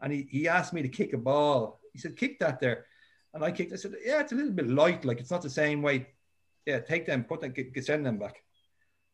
And 0.00 0.12
he, 0.12 0.26
he 0.30 0.48
asked 0.48 0.72
me 0.72 0.82
to 0.82 0.88
kick 0.88 1.12
a 1.12 1.18
ball. 1.18 1.80
He 1.92 1.98
said, 1.98 2.16
"Kick 2.16 2.38
that 2.40 2.60
there," 2.60 2.86
and 3.34 3.44
I 3.44 3.52
kicked. 3.52 3.72
I 3.72 3.76
said, 3.76 3.94
"Yeah, 4.04 4.20
it's 4.20 4.32
a 4.32 4.36
little 4.36 4.52
bit 4.52 4.68
light. 4.68 5.04
Like 5.04 5.20
it's 5.20 5.30
not 5.30 5.42
the 5.42 5.50
same 5.50 5.82
weight. 5.82 6.06
Yeah, 6.70 6.78
take 6.80 7.04
them, 7.06 7.24
put 7.24 7.40
them, 7.40 7.50
get, 7.52 7.74
get- 7.74 7.84
send 7.84 8.06
them 8.06 8.18
back." 8.18 8.36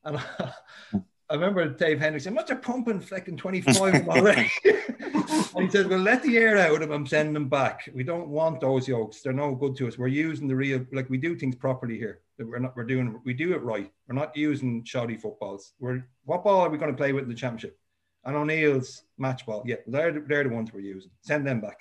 And 0.04 0.18
I 1.28 1.34
remember 1.34 1.68
Dave 1.70 1.98
Hendricks 1.98 2.24
saying, 2.24 2.36
"What's 2.36 2.50
a 2.50 2.57
pumping 2.57 3.00
flecking 3.00 3.36
25 3.36 4.09
already?" 4.14 4.50
and 4.64 5.64
he 5.64 5.70
said, 5.70 5.88
"Well, 5.88 5.98
let 5.98 6.22
the 6.22 6.36
air 6.36 6.59
out 6.59 6.74
of 6.74 6.80
them. 6.80 6.92
I'm 6.92 7.07
them 7.34 7.48
back. 7.48 7.88
We 7.94 8.04
don't 8.04 8.28
want 8.28 8.61
those 8.61 8.86
yokes. 8.86 9.22
They're 9.22 9.32
no 9.32 9.54
good 9.54 9.74
to 9.76 9.88
us. 9.88 9.96
We're 9.98 10.09
using 10.09 10.46
the 10.48 10.54
real, 10.57 10.84
like 10.92 11.09
we 11.11 11.18
do 11.18 11.34
things 11.34 11.57
properly 11.57 11.96
here. 11.98 12.20
That 12.38 12.46
We're 12.46 12.59
not. 12.59 12.76
We're 12.76 12.84
doing. 12.84 13.20
We 13.24 13.32
do 13.34 13.54
it 13.54 13.62
right. 13.62 13.90
We're 14.07 14.14
not 14.14 14.36
using 14.36 14.84
shoddy 14.84 15.16
footballs. 15.16 15.72
We're 15.80 16.07
what 16.24 16.44
ball 16.44 16.61
are 16.61 16.68
we 16.70 16.78
going 16.78 16.92
to 16.92 16.96
play 16.96 17.12
with 17.12 17.24
in 17.24 17.30
the 17.30 17.34
championship? 17.34 17.78
And 18.24 18.36
O'Neill's 18.36 19.02
match 19.18 19.46
ball. 19.46 19.62
Yeah, 19.66 19.76
they're 19.86 20.12
the- 20.12 20.24
they're 20.28 20.44
the 20.44 20.50
ones 20.54 20.72
we're 20.72 20.80
using. 20.80 21.11
Send 21.22 21.46
them 21.46 21.61
back. 21.61 21.78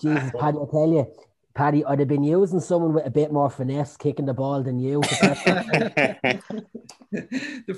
Jesus, 0.00 0.30
uh, 0.34 0.38
Paddy, 0.38 0.58
I 0.58 0.70
tell 0.70 0.88
you, 0.88 1.12
Paddy, 1.60 1.84
I'd 1.84 1.98
have 1.98 2.08
been 2.08 2.22
using 2.22 2.58
someone 2.58 2.94
with 2.94 3.06
a 3.06 3.10
bit 3.10 3.30
more 3.30 3.50
finesse 3.50 3.94
kicking 3.94 4.24
the 4.24 4.32
ball 4.32 4.62
than 4.62 4.78
you. 4.78 5.02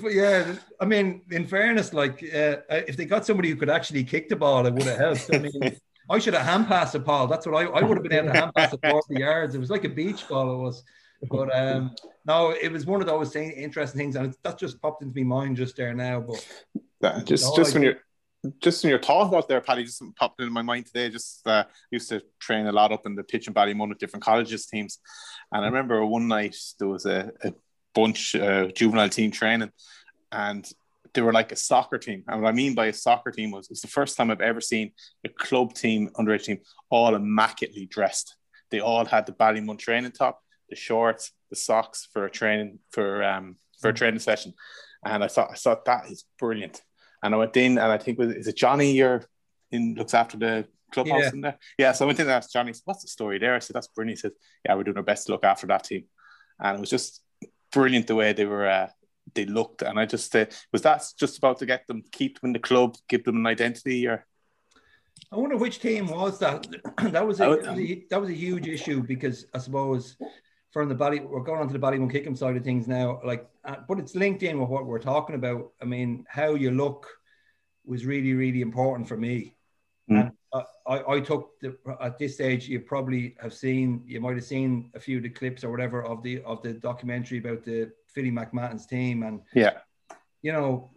Yeah, 0.09 0.55
I 0.79 0.85
mean, 0.85 1.23
in 1.31 1.45
fairness, 1.47 1.91
like 1.91 2.23
uh, 2.23 2.57
if 2.69 2.95
they 2.95 3.03
got 3.03 3.25
somebody 3.25 3.49
who 3.49 3.57
could 3.57 3.69
actually 3.69 4.05
kick 4.05 4.29
the 4.29 4.37
ball, 4.37 4.65
it 4.67 4.73
would 4.73 4.83
have 4.83 4.97
helped. 4.97 5.29
I 5.33 5.39
mean, 5.39 5.75
I 6.09 6.19
should 6.19 6.33
have 6.35 6.45
hand 6.45 6.67
passed 6.67 6.93
the 6.93 6.99
ball. 6.99 7.27
That's 7.27 7.45
what 7.45 7.55
I, 7.55 7.63
I 7.67 7.81
would 7.83 7.97
have 7.97 8.03
been 8.03 8.13
able 8.13 8.31
to 8.31 8.39
hand 8.39 8.51
pass 8.55 8.71
it 8.71 8.79
40 8.87 9.19
yards. 9.19 9.55
It 9.55 9.59
was 9.59 9.69
like 9.71 9.83
a 9.83 9.89
beach 9.89 10.29
ball. 10.29 10.53
It 10.53 10.63
was, 10.63 10.83
but 11.29 11.53
um, 11.53 11.91
no, 12.25 12.51
it 12.51 12.71
was 12.71 12.85
one 12.85 13.01
of 13.01 13.07
those 13.07 13.35
interesting 13.35 13.99
things, 13.99 14.15
and 14.15 14.33
that 14.43 14.57
just 14.59 14.81
popped 14.81 15.03
into 15.03 15.19
my 15.25 15.35
mind 15.37 15.57
just 15.57 15.75
there 15.75 15.93
now. 15.93 16.21
But 16.21 16.47
That- 17.01 17.25
just 17.25 17.43
No, 17.49 17.55
just 17.55 17.71
I 17.71 17.79
when 17.79 17.83
you're 17.83 17.97
just 18.59 18.83
in 18.83 18.89
your 18.89 18.99
talk 18.99 19.29
about 19.29 19.47
there, 19.47 19.61
Paddy, 19.61 19.83
just 19.83 20.03
popped 20.15 20.39
into 20.39 20.51
my 20.51 20.61
mind 20.61 20.85
today. 20.85 21.09
Just 21.09 21.45
uh, 21.47 21.63
used 21.91 22.09
to 22.09 22.21
train 22.39 22.67
a 22.67 22.71
lot 22.71 22.91
up 22.91 23.05
in 23.05 23.15
the 23.15 23.23
pitch 23.23 23.47
in 23.47 23.53
Ballymun 23.53 23.89
with 23.89 23.99
different 23.99 24.23
colleges 24.23 24.65
teams, 24.65 24.99
and 25.51 25.63
I 25.63 25.67
remember 25.67 26.05
one 26.05 26.27
night 26.27 26.55
there 26.79 26.87
was 26.87 27.05
a, 27.05 27.31
a 27.43 27.53
bunch 27.93 28.35
uh, 28.35 28.67
juvenile 28.67 29.09
team 29.09 29.31
training, 29.31 29.71
and 30.31 30.69
they 31.13 31.21
were 31.21 31.33
like 31.33 31.51
a 31.51 31.55
soccer 31.55 31.97
team. 31.97 32.23
And 32.27 32.41
what 32.41 32.49
I 32.49 32.53
mean 32.53 32.75
by 32.75 32.87
a 32.87 32.93
soccer 32.93 33.31
team 33.31 33.51
was 33.51 33.69
it's 33.69 33.81
the 33.81 33.87
first 33.87 34.17
time 34.17 34.31
I've 34.31 34.41
ever 34.41 34.61
seen 34.61 34.91
a 35.23 35.29
club 35.29 35.73
team, 35.73 36.09
underage 36.17 36.45
team, 36.45 36.59
all 36.89 37.15
immaculately 37.15 37.85
dressed. 37.85 38.35
They 38.71 38.79
all 38.79 39.05
had 39.05 39.25
the 39.25 39.33
Ballymun 39.33 39.77
training 39.77 40.11
top, 40.11 40.41
the 40.69 40.75
shorts, 40.75 41.31
the 41.49 41.55
socks 41.55 42.07
for 42.11 42.25
a 42.25 42.31
training 42.31 42.79
for 42.91 43.23
um 43.23 43.57
for 43.79 43.89
a 43.89 43.93
training 43.93 44.19
session, 44.19 44.53
and 45.05 45.23
I 45.23 45.27
thought 45.27 45.49
I 45.51 45.55
thought 45.55 45.85
that 45.85 46.09
is 46.09 46.25
brilliant. 46.39 46.81
And 47.23 47.33
I 47.33 47.37
went 47.37 47.55
in, 47.57 47.77
and 47.77 47.91
I 47.91 47.97
think 47.97 48.19
was 48.19 48.31
is 48.35 48.47
it 48.47 48.57
Johnny? 48.57 48.91
You're 48.91 49.23
in 49.71 49.95
looks 49.95 50.13
after 50.13 50.37
the 50.37 50.67
clubhouse 50.91 51.21
Yeah. 51.23 51.29
in 51.33 51.41
there. 51.41 51.57
Yeah, 51.77 51.91
so 51.93 52.05
I 52.05 52.07
went 52.07 52.19
in 52.19 52.27
and 52.27 52.33
asked 52.33 52.51
Johnny, 52.53 52.73
"What's 52.85 53.01
the 53.01 53.07
story 53.07 53.39
there?" 53.39 53.55
I 53.55 53.59
said, 53.59 53.75
"That's 53.75 53.87
brilliant." 53.87 54.19
He 54.19 54.21
said, 54.21 54.33
"Yeah, 54.65 54.75
we're 54.75 54.83
doing 54.83 54.97
our 54.97 55.03
best 55.03 55.25
to 55.25 55.31
look 55.31 55.45
after 55.45 55.65
that 55.67 55.85
team," 55.85 56.03
and 56.59 56.77
it 56.77 56.79
was 56.81 56.89
just 56.89 57.23
brilliant 57.71 58.07
the 58.07 58.15
way 58.15 58.33
they 58.33 58.45
were. 58.45 58.67
Uh, 58.67 58.89
they 59.35 59.45
looked, 59.45 59.81
and 59.83 59.97
I 59.97 60.05
just 60.05 60.35
uh, 60.35 60.45
was 60.73 60.81
that 60.81 61.01
just 61.17 61.37
about 61.37 61.57
to 61.59 61.65
get 61.65 61.87
them, 61.87 62.03
keep 62.11 62.41
them 62.41 62.49
in 62.49 62.53
the 62.53 62.59
club, 62.59 62.97
give 63.07 63.23
them 63.23 63.37
an 63.37 63.47
identity, 63.47 64.05
or 64.05 64.25
I 65.31 65.37
wonder 65.37 65.55
which 65.55 65.79
team 65.79 66.07
was 66.07 66.39
that. 66.39 66.67
that 67.13 67.25
was 67.25 67.39
a, 67.39 67.45
I 67.45 67.47
would- 67.47 67.63
that 67.63 67.71
was 67.75 67.79
a 67.79 68.05
that 68.09 68.21
was 68.21 68.29
a 68.29 68.33
huge 68.33 68.67
issue 68.67 69.01
because 69.01 69.45
I 69.53 69.59
suppose 69.59 70.17
from 70.73 70.89
the 70.89 70.95
body 70.95 71.19
we're 71.19 71.43
going 71.43 71.61
on 71.61 71.67
to 71.67 71.73
the 71.73 71.79
Ballymun 71.79 72.11
Kickham 72.11 72.35
side 72.35 72.57
of 72.57 72.63
things 72.63 72.87
now. 72.87 73.21
Like, 73.23 73.47
uh, 73.63 73.75
but 73.87 73.99
it's 73.99 74.15
linked 74.15 74.41
in 74.41 74.59
with 74.59 74.69
what 74.69 74.87
we're 74.87 74.99
talking 74.99 75.35
about. 75.35 75.71
I 75.79 75.85
mean, 75.85 76.25
how 76.27 76.55
you 76.55 76.71
look 76.71 77.07
was 77.85 78.05
really 78.05 78.33
really 78.33 78.61
important 78.61 79.07
for 79.07 79.15
me. 79.15 79.55
Mm. 80.09 80.31
And 80.51 80.63
I, 80.85 81.03
I, 81.07 81.19
took 81.21 81.59
the, 81.61 81.77
at 82.01 82.17
this 82.17 82.33
stage. 82.33 82.67
You 82.67 82.81
probably 82.81 83.35
have 83.39 83.53
seen. 83.53 84.03
You 84.05 84.19
might 84.19 84.35
have 84.35 84.43
seen 84.43 84.91
a 84.95 84.99
few 84.99 85.17
of 85.17 85.23
the 85.23 85.29
clips 85.29 85.63
or 85.63 85.71
whatever 85.71 86.03
of 86.03 86.23
the 86.23 86.41
of 86.41 86.61
the 86.63 86.73
documentary 86.73 87.37
about 87.37 87.63
the 87.63 87.91
Philly 88.07 88.31
McMahon's 88.31 88.85
team 88.85 89.23
and 89.23 89.41
yeah, 89.53 89.77
you 90.41 90.51
know, 90.51 90.89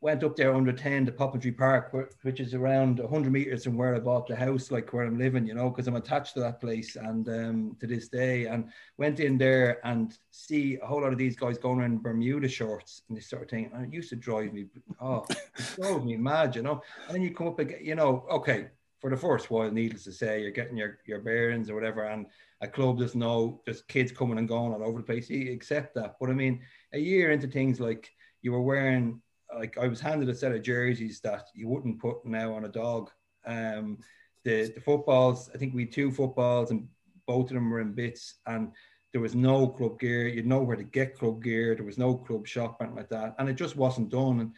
went 0.00 0.24
up 0.24 0.36
there 0.36 0.54
under 0.54 0.72
10 0.72 1.06
to 1.06 1.12
Poppintree 1.12 1.56
Park, 1.56 1.94
which 2.22 2.40
is 2.40 2.54
around 2.54 2.98
100 2.98 3.32
meters 3.32 3.64
from 3.64 3.76
where 3.76 3.94
I 3.94 3.98
bought 3.98 4.26
the 4.26 4.36
house, 4.36 4.70
like 4.70 4.92
where 4.92 5.04
I'm 5.04 5.18
living, 5.18 5.46
you 5.46 5.54
know, 5.54 5.70
because 5.70 5.86
I'm 5.86 5.96
attached 5.96 6.34
to 6.34 6.40
that 6.40 6.60
place 6.60 6.96
and 6.96 7.28
um, 7.28 7.76
to 7.80 7.86
this 7.86 8.08
day. 8.08 8.46
And 8.46 8.70
went 8.98 9.20
in 9.20 9.38
there 9.38 9.84
and 9.86 10.16
see 10.30 10.78
a 10.82 10.86
whole 10.86 11.02
lot 11.02 11.12
of 11.12 11.18
these 11.18 11.36
guys 11.36 11.58
going 11.58 11.80
around 11.80 12.02
Bermuda 12.02 12.48
shorts 12.48 13.02
and 13.08 13.16
this 13.16 13.28
sort 13.28 13.42
of 13.42 13.50
thing. 13.50 13.70
And 13.74 13.86
it 13.86 13.92
used 13.92 14.10
to 14.10 14.16
drive 14.16 14.52
me, 14.52 14.66
oh, 15.00 15.24
it 15.30 15.76
drove 15.76 16.04
me 16.04 16.16
mad, 16.16 16.56
you 16.56 16.62
know. 16.62 16.82
And 17.06 17.14
then 17.14 17.22
you 17.22 17.32
come 17.32 17.48
up 17.48 17.58
again, 17.58 17.80
you 17.82 17.94
know, 17.94 18.26
okay, 18.30 18.68
for 19.00 19.10
the 19.10 19.16
first 19.16 19.50
while, 19.50 19.70
needless 19.70 20.04
to 20.04 20.12
say, 20.12 20.40
you're 20.40 20.52
getting 20.52 20.76
your, 20.76 20.98
your 21.06 21.18
bearings 21.18 21.68
or 21.68 21.74
whatever. 21.74 22.04
And 22.04 22.26
a 22.60 22.68
club 22.68 23.00
doesn't 23.00 23.18
know 23.18 23.60
there's 23.66 23.82
kids 23.82 24.12
coming 24.12 24.38
and 24.38 24.48
going 24.48 24.72
all 24.72 24.84
over 24.84 24.98
the 24.98 25.04
place. 25.04 25.28
You 25.28 25.52
accept 25.52 25.94
that. 25.96 26.16
But 26.20 26.30
I 26.30 26.34
mean, 26.34 26.60
a 26.92 26.98
year 26.98 27.32
into 27.32 27.48
things 27.48 27.80
like 27.80 28.10
you 28.42 28.52
were 28.52 28.62
wearing, 28.62 29.20
like 29.56 29.78
I 29.78 29.88
was 29.88 30.00
handed 30.00 30.28
a 30.28 30.34
set 30.34 30.52
of 30.52 30.62
jerseys 30.62 31.20
that 31.20 31.48
you 31.54 31.68
wouldn't 31.68 32.00
put 32.00 32.24
now 32.24 32.54
on 32.54 32.64
a 32.64 32.68
dog. 32.68 33.10
Um, 33.46 33.98
the 34.44 34.72
the 34.74 34.80
footballs, 34.80 35.50
I 35.54 35.58
think 35.58 35.74
we 35.74 35.82
had 35.82 35.92
two 35.92 36.10
footballs 36.10 36.70
and 36.70 36.88
both 37.26 37.50
of 37.50 37.54
them 37.54 37.70
were 37.70 37.80
in 37.80 37.92
bits 37.92 38.34
and 38.46 38.72
there 39.12 39.20
was 39.20 39.34
no 39.34 39.68
club 39.68 40.00
gear. 40.00 40.26
You'd 40.26 40.46
know 40.46 40.62
where 40.62 40.76
to 40.76 40.82
get 40.82 41.18
club 41.18 41.42
gear. 41.42 41.74
There 41.74 41.84
was 41.84 41.98
no 41.98 42.14
club 42.14 42.46
shop 42.46 42.78
anything 42.80 42.96
like 42.96 43.10
that, 43.10 43.34
and 43.38 43.48
it 43.48 43.54
just 43.54 43.76
wasn't 43.76 44.08
done. 44.08 44.40
And 44.40 44.52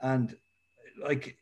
and 0.00 0.36
like 1.00 1.38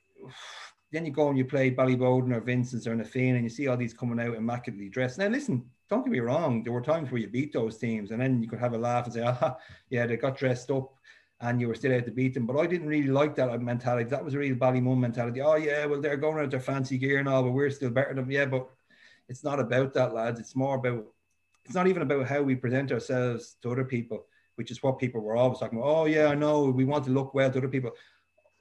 then 0.93 1.05
you 1.05 1.13
go 1.13 1.29
and 1.29 1.37
you 1.37 1.45
play 1.45 1.71
Ballyboden 1.71 2.35
or 2.35 2.41
Vincent's 2.41 2.87
or 2.87 2.95
Na 2.95 3.05
Fianna 3.05 3.37
and 3.37 3.45
you 3.45 3.51
see 3.51 3.67
all 3.67 3.77
these 3.77 3.95
coming 3.95 4.25
out 4.25 4.37
immaculately 4.37 4.89
dressed. 4.89 5.19
Now 5.19 5.27
listen, 5.27 5.65
don't 5.91 6.05
get 6.05 6.13
me 6.13 6.21
wrong. 6.21 6.63
There 6.63 6.73
were 6.73 6.81
times 6.81 7.11
where 7.11 7.21
you 7.21 7.29
beat 7.29 7.53
those 7.53 7.79
teams 7.79 8.11
and 8.11 8.21
then 8.21 8.43
you 8.43 8.49
could 8.49 8.61
have 8.61 8.75
a 8.75 8.79
laugh 8.79 9.07
and 9.07 9.15
say, 9.15 9.23
ah, 9.25 9.57
yeah, 9.91 10.07
they 10.07 10.17
got 10.17 10.39
dressed 10.39 10.71
up 10.71 10.95
and 11.41 11.61
you 11.61 11.69
were 11.69 11.75
still 11.75 11.95
out 11.95 12.05
to 12.05 12.11
beat 12.11 12.35
them. 12.35 12.47
But 12.47 12.59
I 12.59 12.67
didn't 12.67 12.89
really 12.89 13.09
like 13.09 13.35
that 13.37 13.61
mentality. 13.61 14.09
That 14.11 14.25
was 14.25 14.35
a 14.35 14.39
real 14.39 14.57
Ballymun 14.57 14.99
mentality. 14.99 15.41
Oh 15.41 15.57
yeah, 15.57 15.85
well 15.87 16.01
they're 16.01 16.17
going 16.17 16.43
out 16.43 16.51
their 16.51 16.61
fancy 16.61 16.99
gear 16.99 17.19
and 17.19 17.29
all, 17.29 17.43
but 17.43 17.53
we're 17.53 17.71
still 17.71 17.91
better 17.91 18.09
than 18.09 18.17
them. 18.17 18.31
Yeah, 18.31 18.47
but 18.47 18.69
it's 19.29 19.45
not 19.45 19.61
about 19.61 19.95
that, 19.95 20.15
lads. 20.15 20.41
It's 20.41 20.57
more 20.57 20.77
about. 20.77 21.05
It's 21.65 21.75
not 21.75 21.87
even 21.87 22.03
about 22.03 22.27
how 22.27 22.43
we 22.43 22.55
present 22.55 22.93
ourselves 22.93 23.57
to 23.63 23.73
other 23.73 23.85
people, 23.85 24.27
which 24.57 24.71
is 24.71 24.83
what 24.83 24.99
people 24.99 25.23
were 25.23 25.37
always 25.37 25.59
talking 25.59 25.79
about. 25.79 25.89
Oh 25.89 26.05
yeah, 26.05 26.27
I 26.27 26.35
know 26.35 26.65
we 26.65 26.85
want 26.85 27.05
to 27.07 27.11
look 27.11 27.35
well 27.35 27.51
to 27.51 27.59
other 27.59 27.69
people. 27.69 27.93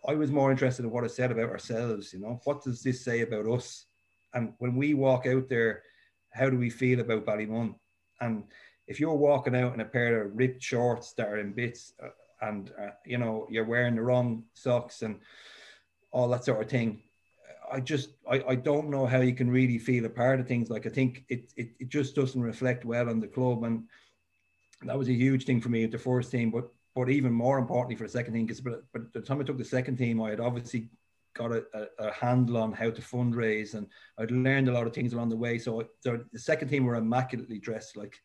I 0.07 0.15
was 0.15 0.31
more 0.31 0.51
interested 0.51 0.83
in 0.83 0.91
what 0.91 1.03
it 1.03 1.11
said 1.11 1.31
about 1.31 1.49
ourselves. 1.49 2.13
You 2.13 2.19
know, 2.19 2.39
what 2.43 2.63
does 2.63 2.81
this 2.81 3.03
say 3.03 3.21
about 3.21 3.47
us? 3.47 3.85
And 4.33 4.53
when 4.57 4.75
we 4.75 4.93
walk 4.93 5.25
out 5.27 5.47
there, 5.47 5.83
how 6.31 6.49
do 6.49 6.57
we 6.57 6.69
feel 6.69 6.99
about 6.99 7.25
Ballymun? 7.25 7.75
And 8.19 8.43
if 8.87 8.99
you're 8.99 9.13
walking 9.13 9.55
out 9.55 9.73
in 9.73 9.79
a 9.79 9.85
pair 9.85 10.23
of 10.23 10.35
ripped 10.35 10.61
shorts 10.61 11.13
that 11.13 11.27
are 11.27 11.37
in 11.37 11.53
bits, 11.53 11.93
uh, 12.03 12.07
and 12.43 12.71
uh, 12.79 12.91
you 13.05 13.17
know 13.17 13.47
you're 13.49 13.65
wearing 13.65 13.95
the 13.95 14.01
wrong 14.01 14.43
socks 14.53 15.01
and 15.01 15.19
all 16.11 16.27
that 16.29 16.45
sort 16.45 16.61
of 16.61 16.69
thing, 16.69 17.01
I 17.71 17.79
just 17.79 18.09
I, 18.29 18.43
I 18.49 18.55
don't 18.55 18.89
know 18.89 19.05
how 19.05 19.21
you 19.21 19.33
can 19.33 19.49
really 19.49 19.79
feel 19.79 20.05
a 20.05 20.09
part 20.09 20.39
of 20.39 20.47
things. 20.47 20.69
Like 20.69 20.85
I 20.85 20.89
think 20.89 21.25
it, 21.29 21.51
it 21.55 21.69
it 21.79 21.89
just 21.89 22.15
doesn't 22.15 22.41
reflect 22.41 22.85
well 22.85 23.09
on 23.09 23.19
the 23.19 23.27
club, 23.27 23.63
and 23.63 23.83
that 24.83 24.97
was 24.97 25.09
a 25.09 25.13
huge 25.13 25.45
thing 25.45 25.61
for 25.61 25.69
me 25.69 25.83
at 25.83 25.91
the 25.91 25.97
first 25.97 26.31
team. 26.31 26.51
But 26.51 26.69
but 26.95 27.09
even 27.09 27.33
more 27.33 27.57
importantly 27.57 27.95
for 27.95 28.03
the 28.03 28.09
second 28.09 28.33
team, 28.33 28.45
because 28.45 28.61
but, 28.61 28.83
but 28.93 29.11
the 29.13 29.21
time 29.21 29.41
I 29.41 29.43
took 29.43 29.57
the 29.57 29.65
second 29.65 29.97
team, 29.97 30.21
I 30.21 30.29
had 30.29 30.39
obviously 30.39 30.89
got 31.33 31.51
a, 31.51 31.63
a, 31.73 32.07
a 32.07 32.13
handle 32.13 32.57
on 32.57 32.71
how 32.73 32.91
to 32.91 33.01
fundraise, 33.01 33.73
and 33.73 33.87
I'd 34.19 34.31
learned 34.31 34.69
a 34.69 34.73
lot 34.73 34.85
of 34.85 34.93
things 34.93 35.13
along 35.13 35.29
the 35.29 35.37
way. 35.37 35.57
So 35.57 35.83
the, 36.03 36.25
the 36.31 36.39
second 36.39 36.67
team 36.67 36.85
were 36.85 36.95
immaculately 36.95 37.59
dressed, 37.59 37.97
like, 37.97 38.15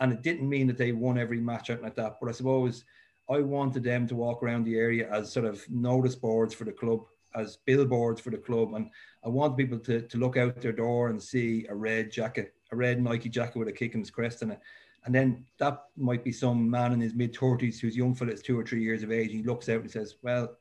and 0.00 0.12
it 0.12 0.22
didn't 0.22 0.48
mean 0.48 0.66
that 0.66 0.78
they 0.78 0.92
won 0.92 1.18
every 1.18 1.40
match 1.40 1.70
out 1.70 1.82
like 1.82 1.94
that. 1.96 2.16
But 2.20 2.28
I 2.28 2.32
suppose 2.32 2.84
I 3.30 3.40
wanted 3.40 3.84
them 3.84 4.06
to 4.08 4.16
walk 4.16 4.42
around 4.42 4.64
the 4.64 4.76
area 4.76 5.08
as 5.12 5.32
sort 5.32 5.46
of 5.46 5.64
notice 5.70 6.16
boards 6.16 6.52
for 6.52 6.64
the 6.64 6.72
club, 6.72 7.04
as 7.34 7.58
billboards 7.64 8.20
for 8.20 8.30
the 8.30 8.38
club, 8.38 8.74
and 8.74 8.90
I 9.24 9.28
want 9.28 9.56
people 9.56 9.78
to 9.78 10.02
to 10.02 10.18
look 10.18 10.36
out 10.36 10.60
their 10.60 10.72
door 10.72 11.08
and 11.08 11.22
see 11.22 11.66
a 11.68 11.74
red 11.74 12.10
jacket, 12.10 12.54
a 12.72 12.76
red 12.76 13.00
Nike 13.00 13.28
jacket 13.28 13.58
with 13.58 13.68
a 13.68 13.72
Kickham's 13.72 14.10
crest 14.10 14.42
in 14.42 14.50
it. 14.50 14.60
And 15.04 15.14
then 15.14 15.46
that 15.58 15.84
might 15.96 16.24
be 16.24 16.32
some 16.32 16.68
man 16.68 16.92
in 16.92 17.00
his 17.00 17.14
mid 17.14 17.34
30s 17.34 17.78
who's 17.78 17.96
young 17.96 18.14
fella, 18.14 18.32
is 18.32 18.42
two 18.42 18.58
or 18.58 18.64
three 18.64 18.82
years 18.82 19.02
of 19.02 19.12
age. 19.12 19.30
He 19.30 19.42
looks 19.42 19.68
out 19.68 19.80
and 19.80 19.90
says, 19.90 20.16
Well, 20.22 20.58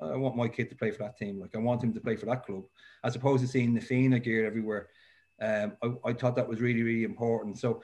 I 0.00 0.16
want 0.16 0.36
my 0.36 0.48
kid 0.48 0.70
to 0.70 0.76
play 0.76 0.90
for 0.90 1.02
that 1.02 1.18
team. 1.18 1.40
Like, 1.40 1.54
I 1.54 1.58
want 1.58 1.82
him 1.82 1.92
to 1.92 2.00
play 2.00 2.16
for 2.16 2.26
that 2.26 2.46
club, 2.46 2.64
as 3.04 3.16
opposed 3.16 3.42
to 3.42 3.48
seeing 3.48 3.74
the 3.74 3.80
Fianna 3.80 4.18
gear 4.18 4.46
everywhere. 4.46 4.88
Um, 5.40 5.76
I, 5.82 6.10
I 6.10 6.12
thought 6.12 6.36
that 6.36 6.48
was 6.48 6.60
really, 6.60 6.82
really 6.82 7.04
important. 7.04 7.58
So 7.58 7.82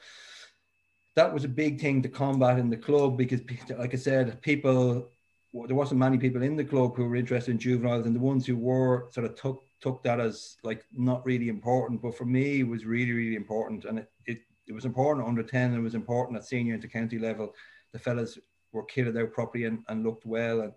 that 1.19 1.35
was 1.35 1.43
a 1.43 1.49
big 1.49 1.81
thing 1.81 2.01
to 2.01 2.09
combat 2.09 2.61
in 2.61 2.71
the 2.71 2.77
club 2.77 3.17
because, 3.17 3.41
like 3.77 3.93
I 3.93 3.97
said, 3.97 4.41
people 4.41 5.11
there 5.53 5.75
wasn't 5.75 5.99
many 5.99 6.17
people 6.17 6.43
in 6.43 6.55
the 6.55 6.65
club 6.65 6.95
who 6.95 7.09
were 7.09 7.17
interested 7.17 7.51
in 7.51 7.59
juveniles, 7.59 8.07
and 8.07 8.15
the 8.15 8.21
ones 8.21 8.47
who 8.47 8.57
were 8.57 9.09
sort 9.11 9.27
of 9.27 9.35
took 9.35 9.65
took 9.81 10.01
that 10.05 10.21
as 10.21 10.57
like 10.63 10.85
not 10.93 11.27
really 11.27 11.49
important. 11.49 12.01
But 12.01 12.17
for 12.17 12.25
me, 12.25 12.61
it 12.61 12.69
was 12.69 12.85
really 12.85 13.11
really 13.13 13.35
important, 13.35 13.85
and 13.85 13.99
it 13.99 14.13
it, 14.27 14.39
it 14.69 14.73
was 14.73 14.85
important 14.85 15.27
under 15.27 15.43
ten. 15.43 15.71
and 15.71 15.81
It 15.81 15.83
was 15.83 15.97
important 15.97 16.39
at 16.39 16.45
senior 16.45 16.75
into 16.75 16.87
county 16.87 17.19
level. 17.19 17.53
The 17.93 17.99
fellas 17.99 18.39
were 18.71 18.87
kitted 18.87 19.21
out 19.21 19.33
properly 19.33 19.65
and, 19.65 19.83
and 19.89 20.05
looked 20.05 20.25
well, 20.25 20.61
and 20.61 20.73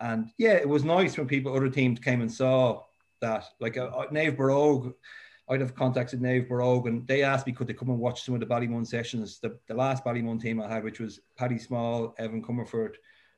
and 0.00 0.30
yeah, 0.38 0.54
it 0.54 0.68
was 0.68 0.84
nice 0.84 1.18
when 1.18 1.26
people 1.26 1.54
other 1.54 1.68
teams 1.68 2.00
came 2.00 2.22
and 2.22 2.32
saw 2.32 2.82
that. 3.20 3.44
Like 3.60 3.76
uh, 3.76 3.86
uh 3.86 4.06
Naomh 4.08 4.36
Baróg, 4.36 4.94
I'd 5.48 5.60
have 5.60 5.74
contacted 5.74 6.20
Naomh 6.20 6.48
Baróg 6.48 6.88
and 6.88 7.06
they 7.06 7.22
asked 7.22 7.46
me 7.46 7.52
could 7.52 7.68
they 7.68 7.74
come 7.74 7.90
and 7.90 7.98
watch 7.98 8.24
some 8.24 8.34
of 8.34 8.40
the 8.40 8.46
Ballymun 8.46 8.86
sessions. 8.86 9.38
The, 9.38 9.58
the 9.68 9.74
last 9.74 10.04
Ballymun 10.04 10.40
team 10.40 10.60
I 10.60 10.68
had, 10.68 10.82
which 10.82 10.98
was 10.98 11.20
Paddy 11.36 11.58
Small, 11.58 12.14
Evan 12.18 12.42
Comerford, 12.42 12.94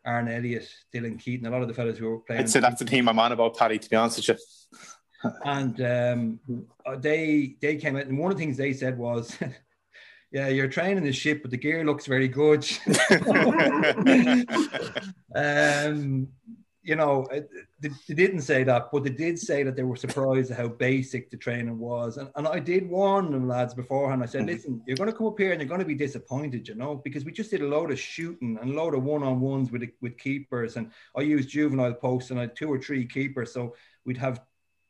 Aaron 0.06 0.28
Elliott, 0.28 0.68
Dylan 0.94 1.20
Keaton, 1.20 1.46
a 1.46 1.50
lot 1.50 1.62
of 1.62 1.68
the 1.68 1.74
fellas 1.74 1.98
who 1.98 2.09
were 2.09 2.18
playing. 2.20 2.42
I'd 2.42 2.50
say 2.50 2.61
that's 2.61 2.78
the 2.78 2.84
team 2.84 3.09
I'm 3.09 3.18
on 3.18 3.32
about, 3.32 3.56
Paddy, 3.56 3.78
to 3.78 3.90
be 3.90 3.96
honest 3.96 4.28
with 4.28 4.28
you. 4.28 4.36
and 5.44 5.80
um, 5.80 6.40
they 6.98 7.56
they 7.61 7.76
came 7.76 7.96
out, 7.96 8.06
and 8.06 8.18
one 8.18 8.30
of 8.30 8.38
the 8.38 8.42
things 8.42 8.56
they 8.56 8.72
said 8.72 8.96
was, 8.96 9.36
"Yeah, 10.30 10.48
you're 10.48 10.68
training 10.68 11.04
the 11.04 11.12
ship, 11.12 11.42
but 11.42 11.50
the 11.50 11.56
gear 11.56 11.84
looks 11.84 12.06
very 12.06 12.28
good." 12.28 12.66
um, 15.34 16.28
you 16.83 16.97
know, 16.97 17.26
they, 17.81 17.91
they, 18.09 18.14
didn't 18.14 18.43
say 18.43 18.62
that, 18.62 18.91
but 18.93 19.03
they 19.03 19.11
did 19.11 19.39
say 19.39 19.62
that 19.62 19.76
they 19.76 19.83
were 19.83 19.97
surprised 19.97 20.51
at 20.51 20.57
how 20.57 20.68
basic 20.68 21.31
the 21.31 21.37
training 21.37 21.79
was. 21.79 22.16
And, 22.16 22.31
and 22.37 22.47
I 22.47 22.61
did 22.61 22.89
warn 22.89 23.33
them, 23.33 23.49
lads, 23.49 23.74
beforehand. 23.74 24.22
I 24.22 24.26
said, 24.26 24.43
mm-hmm. 24.43 24.51
listen, 24.51 24.83
you're 24.87 24.97
going 24.97 25.11
to 25.11 25.16
come 25.16 25.26
up 25.26 25.39
here 25.39 25.53
and 25.53 25.61
you're 25.61 25.68
going 25.68 25.81
to 25.81 25.87
be 25.87 25.95
disappointed, 25.95 26.68
you 26.68 26.76
know, 26.76 26.95
because 26.95 27.24
we 27.24 27.33
just 27.33 27.51
did 27.51 27.62
a 27.62 27.66
load 27.66 27.91
of 27.91 27.99
shooting 27.99 28.59
and 28.61 28.70
a 28.70 28.74
load 28.74 28.95
of 28.95 29.03
one 29.03 29.22
on 29.22 29.41
ones 29.41 29.72
with, 29.72 29.83
with 30.01 30.16
keepers. 30.18 30.76
And 30.76 30.91
I 31.16 31.22
used 31.22 31.49
juvenile 31.49 31.95
posts 31.95 32.31
and 32.31 32.39
I 32.39 32.43
had 32.43 32.57
two 32.57 32.72
or 32.72 32.79
three 32.79 33.07
keepers. 33.07 33.53
So 33.53 33.74
we'd 34.05 34.16
have 34.16 34.41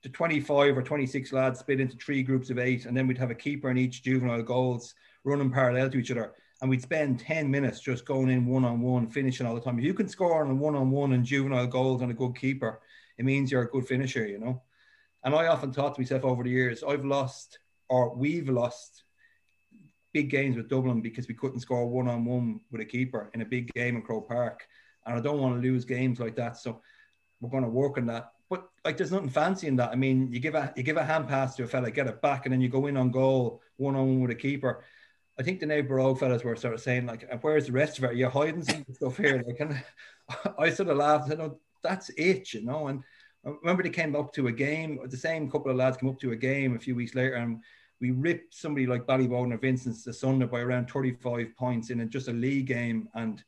the 0.03 0.11
25 0.11 0.76
or 0.76 0.82
26 0.82 1.32
lads 1.32 1.61
split 1.61 1.80
into 1.80 1.97
three 1.97 2.22
groups 2.22 2.51
of 2.51 2.59
eight. 2.59 2.84
And 2.84 2.97
then 2.97 3.07
we'd 3.07 3.18
have 3.18 3.30
a 3.30 3.34
keeper 3.34 3.70
in 3.70 3.78
each 3.78 4.03
juvenile 4.03 4.43
goals 4.43 4.95
running 5.24 5.51
parallel 5.51 5.91
to 5.91 5.99
each 5.99 6.11
other 6.11 6.32
and 6.61 6.70
we'd 6.70 6.82
spend 6.82 7.20
10 7.20 7.50
minutes 7.50 7.80
just 7.80 8.04
going 8.04 8.30
in 8.30 8.46
one 8.46 8.64
on 8.64 8.80
one, 8.80 9.09
finishing 9.09 9.46
all 9.46 9.54
the 9.54 9.61
time. 9.61 9.78
If 9.78 9.84
you 9.84 9.94
can 9.94 10.09
score 10.09 10.44
on 10.44 10.50
a 10.50 10.54
one 10.54 10.74
on 10.74 10.90
one 10.90 11.12
and 11.12 11.24
juvenile 11.24 11.66
goals 11.66 12.02
and 12.02 12.11
a 12.11 12.14
good 12.14 12.36
keeper, 12.36 12.80
it 13.16 13.24
means 13.24 13.50
you're 13.50 13.62
a 13.62 13.68
good 13.68 13.86
finisher, 13.86 14.26
you 14.26 14.38
know. 14.38 14.62
And 15.24 15.34
I 15.34 15.46
often 15.46 15.72
thought 15.72 15.94
to 15.94 16.00
myself 16.00 16.24
over 16.24 16.42
the 16.42 16.50
years, 16.50 16.82
I've 16.82 17.04
lost 17.04 17.59
or 17.88 18.14
we've 18.14 18.48
lost 18.48 19.04
big 20.12 20.30
games 20.30 20.56
with 20.56 20.68
Dublin 20.68 21.00
because 21.00 21.28
we 21.28 21.34
couldn't 21.34 21.61
score 21.61 21.86
one 21.86 22.09
on 22.09 22.24
one 22.24 22.61
with 22.70 22.80
a 22.80 22.84
keeper 22.84 23.30
in 23.34 23.40
a 23.40 23.44
big 23.44 23.72
game 23.72 23.96
in 23.96 24.02
Croke 24.02 24.28
Park. 24.28 24.66
And 25.06 25.16
I 25.16 25.20
don't 25.20 25.40
want 25.40 25.54
to 25.54 25.68
lose 25.68 25.84
games 25.84 26.18
like 26.18 26.36
that. 26.36 26.56
So 26.56 26.80
we're 27.40 27.50
going 27.50 27.62
to 27.62 27.68
work 27.68 27.98
on 27.98 28.06
that. 28.06 28.32
But 28.50 28.68
like, 28.84 28.96
there's 28.96 29.12
nothing 29.12 29.28
fancy 29.28 29.68
in 29.68 29.76
that. 29.76 29.90
I 29.90 29.94
mean, 29.94 30.32
you 30.32 30.40
give 30.40 30.54
a 30.54 30.72
you 30.76 30.82
give 30.82 30.96
a 30.96 31.04
hand 31.04 31.28
pass 31.28 31.54
to 31.56 31.64
a 31.64 31.66
fella, 31.66 31.90
get 31.90 32.06
it 32.06 32.22
back, 32.22 32.46
and 32.46 32.52
then 32.52 32.61
you 32.61 32.68
go 32.68 32.86
in 32.86 32.96
on 32.96 33.11
goal 33.11 33.61
one 33.76 33.94
on 33.94 34.06
one 34.06 34.20
with 34.22 34.30
a 34.30 34.34
keeper 34.34 34.84
I 35.39 35.43
think 35.43 35.61
the 35.61 35.66
neighbor 35.66 36.01
old 36.01 36.18
fellas 36.18 36.43
were 36.43 36.57
sort 36.57 36.74
of 36.74 36.80
saying 36.80 37.07
like, 37.07 37.24
"Where's 37.43 37.66
the 37.66 37.72
rest 37.72 37.99
of 37.99 38.05
it? 38.05 38.16
You're 38.16 38.30
hiding 38.30 38.64
some 38.64 38.84
stuff 38.93 39.16
here." 39.16 39.43
Like, 39.47 39.61
and 39.61 39.82
I 40.59 40.70
sort 40.70 40.89
of 40.89 40.97
laughed. 40.97 41.24
and 41.24 41.30
said, 41.30 41.39
"No, 41.39 41.61
that's 41.82 42.11
it," 42.11 42.53
you 42.53 42.64
know. 42.64 42.89
And 42.89 43.03
I 43.47 43.51
remember 43.51 43.82
they 43.82 43.91
came 43.91 44.16
up 44.16 44.32
to 44.34 44.49
a 44.49 44.53
game. 44.53 44.99
The 45.09 45.16
same 45.16 45.51
couple 45.51 45.70
of 45.70 45.76
lads 45.76 45.97
came 45.97 46.09
up 46.09 46.18
to 46.20 46.32
a 46.32 46.36
game 46.36 46.74
a 46.74 46.80
few 46.80 46.97
weeks 46.97 47.14
later, 47.14 47.34
and 47.34 47.62
we 48.01 48.11
ripped 48.11 48.55
somebody 48.55 48.86
like 48.86 49.07
Ballyboden 49.07 49.53
or 49.53 49.59
Vincent's 49.59 50.07
Asunder 50.07 50.47
by 50.47 50.61
around 50.61 50.91
35 50.91 51.55
points 51.57 51.91
in 51.91 52.09
just 52.11 52.28
a 52.28 52.32
league 52.32 52.66
game, 52.66 53.09
and 53.14 53.43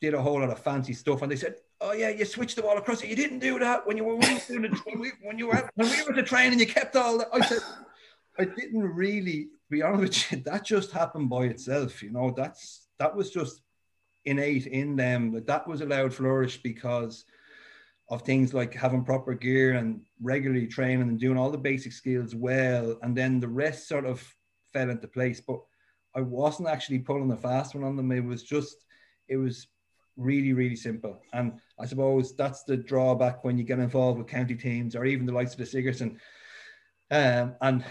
did 0.00 0.14
a 0.14 0.20
whole 0.20 0.40
lot 0.40 0.50
of 0.50 0.58
fancy 0.58 0.92
stuff. 0.92 1.22
And 1.22 1.32
they 1.32 1.36
said, 1.36 1.56
"Oh 1.80 1.92
yeah, 1.92 2.10
you 2.10 2.26
switched 2.26 2.56
the 2.56 2.62
ball 2.62 2.76
across 2.76 3.02
it. 3.02 3.08
You 3.08 3.16
didn't 3.16 3.38
do 3.38 3.58
that 3.58 3.86
when 3.86 3.96
you 3.96 4.04
were 4.04 4.16
when, 4.16 4.40
we, 4.98 5.12
when 5.22 5.38
you 5.38 5.46
were 5.46 5.70
when 5.76 5.90
we 5.90 6.02
were 6.02 6.14
to 6.14 6.22
train 6.22 6.52
and 6.52 6.60
you 6.60 6.66
kept 6.66 6.94
all 6.94 7.16
that." 7.18 7.28
I 7.32 7.40
said, 7.40 7.60
"I 8.38 8.44
didn't 8.44 8.82
really." 8.82 9.48
Be 9.70 9.82
honest 9.82 10.30
with 10.30 10.32
you, 10.32 10.44
that 10.50 10.64
just 10.64 10.92
happened 10.92 11.30
by 11.30 11.44
itself. 11.44 12.02
You 12.02 12.10
know, 12.10 12.32
that's 12.36 12.88
that 12.98 13.14
was 13.14 13.30
just 13.30 13.62
innate 14.24 14.66
in 14.66 14.96
them. 14.96 15.32
That 15.32 15.46
that 15.46 15.68
was 15.68 15.80
allowed 15.80 16.12
flourish 16.12 16.62
because 16.62 17.24
of 18.08 18.22
things 18.22 18.52
like 18.52 18.74
having 18.74 19.04
proper 19.04 19.34
gear 19.34 19.74
and 19.74 20.02
regularly 20.20 20.66
training 20.66 21.02
and 21.02 21.20
doing 21.20 21.38
all 21.38 21.50
the 21.50 21.58
basic 21.58 21.92
skills 21.92 22.34
well, 22.34 22.98
and 23.02 23.16
then 23.16 23.40
the 23.40 23.48
rest 23.48 23.88
sort 23.88 24.04
of 24.04 24.22
fell 24.72 24.90
into 24.90 25.06
place. 25.06 25.40
But 25.40 25.60
I 26.14 26.20
wasn't 26.20 26.68
actually 26.68 26.98
pulling 26.98 27.30
a 27.30 27.36
fast 27.36 27.74
one 27.74 27.84
on 27.84 27.96
them. 27.96 28.10
It 28.10 28.24
was 28.24 28.42
just, 28.42 28.84
it 29.28 29.36
was 29.36 29.68
really, 30.16 30.52
really 30.52 30.76
simple. 30.76 31.22
And 31.32 31.60
I 31.78 31.86
suppose 31.86 32.34
that's 32.36 32.64
the 32.64 32.76
drawback 32.76 33.44
when 33.44 33.56
you 33.56 33.64
get 33.64 33.78
involved 33.78 34.18
with 34.18 34.26
county 34.26 34.56
teams 34.56 34.96
or 34.96 35.04
even 35.04 35.26
the 35.26 35.32
likes 35.32 35.52
of 35.52 35.58
the 35.58 35.66
Sigerson. 35.66 36.18
Um, 37.12 37.54
and 37.60 37.84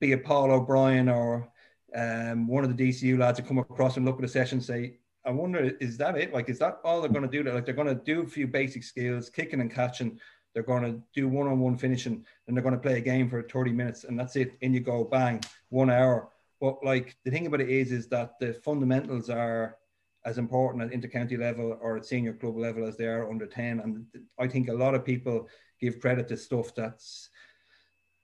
be 0.00 0.12
it 0.12 0.24
Paul 0.24 0.50
O'Brien 0.50 1.08
or 1.08 1.50
um, 1.94 2.46
one 2.46 2.64
of 2.64 2.76
the 2.76 2.88
DCU 2.88 3.18
lads 3.18 3.38
to 3.38 3.44
come 3.44 3.58
across 3.58 3.96
and 3.96 4.06
look 4.06 4.16
at 4.16 4.22
the 4.22 4.28
session 4.28 4.60
say, 4.60 4.98
I 5.24 5.30
wonder, 5.30 5.76
is 5.80 5.98
that 5.98 6.16
it? 6.16 6.32
Like, 6.32 6.48
is 6.48 6.58
that 6.60 6.80
all 6.84 7.00
they're 7.00 7.10
going 7.10 7.28
to 7.28 7.42
do? 7.42 7.48
Like, 7.48 7.66
they're 7.66 7.74
going 7.74 7.88
to 7.88 7.94
do 7.94 8.22
a 8.22 8.26
few 8.26 8.46
basic 8.46 8.82
skills, 8.82 9.28
kicking 9.28 9.60
and 9.60 9.72
catching. 9.72 10.18
They're 10.54 10.62
going 10.62 10.82
to 10.82 11.00
do 11.14 11.28
one-on-one 11.28 11.76
finishing, 11.76 12.24
and 12.46 12.56
they're 12.56 12.62
going 12.62 12.74
to 12.74 12.80
play 12.80 12.96
a 12.96 13.02
game 13.02 13.28
for 13.28 13.42
30 13.42 13.72
minutes, 13.72 14.04
and 14.04 14.18
that's 14.18 14.36
it. 14.36 14.52
In 14.62 14.72
you 14.72 14.80
go, 14.80 15.04
bang, 15.04 15.42
one 15.68 15.90
hour. 15.90 16.30
But 16.60 16.84
like 16.84 17.16
the 17.24 17.30
thing 17.30 17.46
about 17.46 17.60
it 17.60 17.70
is, 17.70 17.92
is 17.92 18.08
that 18.08 18.38
the 18.40 18.54
fundamentals 18.54 19.30
are 19.30 19.76
as 20.24 20.38
important 20.38 20.82
at 20.82 20.90
intercounty 20.90 21.38
level 21.38 21.78
or 21.80 21.96
at 21.96 22.04
senior 22.04 22.34
club 22.34 22.56
level 22.56 22.86
as 22.86 22.96
they 22.96 23.06
are 23.06 23.30
under 23.30 23.46
10. 23.46 23.80
And 23.80 24.04
I 24.38 24.46
think 24.46 24.68
a 24.68 24.74
lot 24.74 24.94
of 24.94 25.04
people 25.04 25.48
give 25.80 26.00
credit 26.00 26.28
to 26.28 26.36
stuff 26.36 26.74
that's 26.74 27.30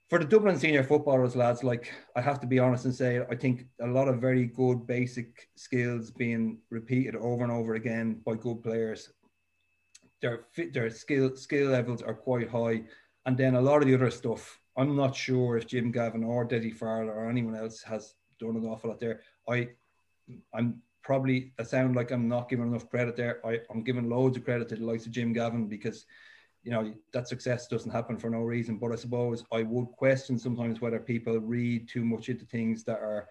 for 0.09 0.19
the 0.19 0.25
Dublin 0.25 0.57
senior 0.57 0.83
footballers, 0.83 1.35
lads, 1.35 1.63
like 1.63 1.91
I 2.15 2.21
have 2.21 2.39
to 2.39 2.47
be 2.47 2.59
honest 2.59 2.85
and 2.85 2.95
say, 2.95 3.21
I 3.29 3.35
think 3.35 3.65
a 3.81 3.87
lot 3.87 4.07
of 4.07 4.21
very 4.21 4.45
good 4.45 4.87
basic 4.87 5.49
skills 5.55 6.11
being 6.11 6.59
repeated 6.69 7.15
over 7.15 7.43
and 7.43 7.51
over 7.51 7.75
again 7.75 8.21
by 8.25 8.35
good 8.35 8.63
players. 8.63 9.11
Their 10.21 10.45
their 10.73 10.89
skill 10.89 11.35
skill 11.35 11.71
levels 11.71 12.01
are 12.01 12.13
quite 12.13 12.49
high, 12.49 12.83
and 13.25 13.37
then 13.37 13.55
a 13.55 13.61
lot 13.61 13.81
of 13.81 13.87
the 13.87 13.95
other 13.95 14.09
stuff. 14.09 14.59
I'm 14.77 14.95
not 14.95 15.15
sure 15.15 15.57
if 15.57 15.67
Jim 15.67 15.91
Gavin 15.91 16.23
or 16.23 16.45
Dessie 16.45 16.73
Farrell 16.73 17.09
or 17.09 17.29
anyone 17.29 17.55
else 17.55 17.81
has 17.83 18.15
done 18.39 18.55
an 18.55 18.65
awful 18.65 18.91
lot 18.91 18.99
there. 18.99 19.21
I, 19.49 19.69
I'm 20.53 20.81
probably 21.03 21.53
I 21.59 21.63
sound 21.63 21.95
like 21.95 22.11
I'm 22.11 22.27
not 22.27 22.49
giving 22.49 22.67
enough 22.67 22.89
credit 22.89 23.15
there. 23.15 23.45
I, 23.45 23.59
I'm 23.69 23.83
giving 23.83 24.09
loads 24.09 24.37
of 24.37 24.45
credit 24.45 24.69
to 24.69 24.75
the 24.75 24.85
likes 24.85 25.05
of 25.05 25.11
Jim 25.11 25.33
Gavin 25.33 25.67
because 25.67 26.05
you 26.67 26.73
know 26.73 26.93
that 27.13 27.29
success 27.29 27.65
doesn't 27.65 27.91
happen 27.91 28.17
for 28.17 28.29
no 28.29 28.41
reason. 28.41 28.77
But 28.77 28.91
I 28.91 28.97
suppose 28.97 29.41
I 29.53 29.63
would 29.63 29.87
question 29.93 30.37
sometimes 30.37 30.81
whether 30.81 30.99
people 30.99 31.39
read 31.39 31.87
too 31.87 32.03
much 32.03 32.27
into 32.27 32.43
things 32.43 32.83
that 32.83 32.99
are. 32.99 33.29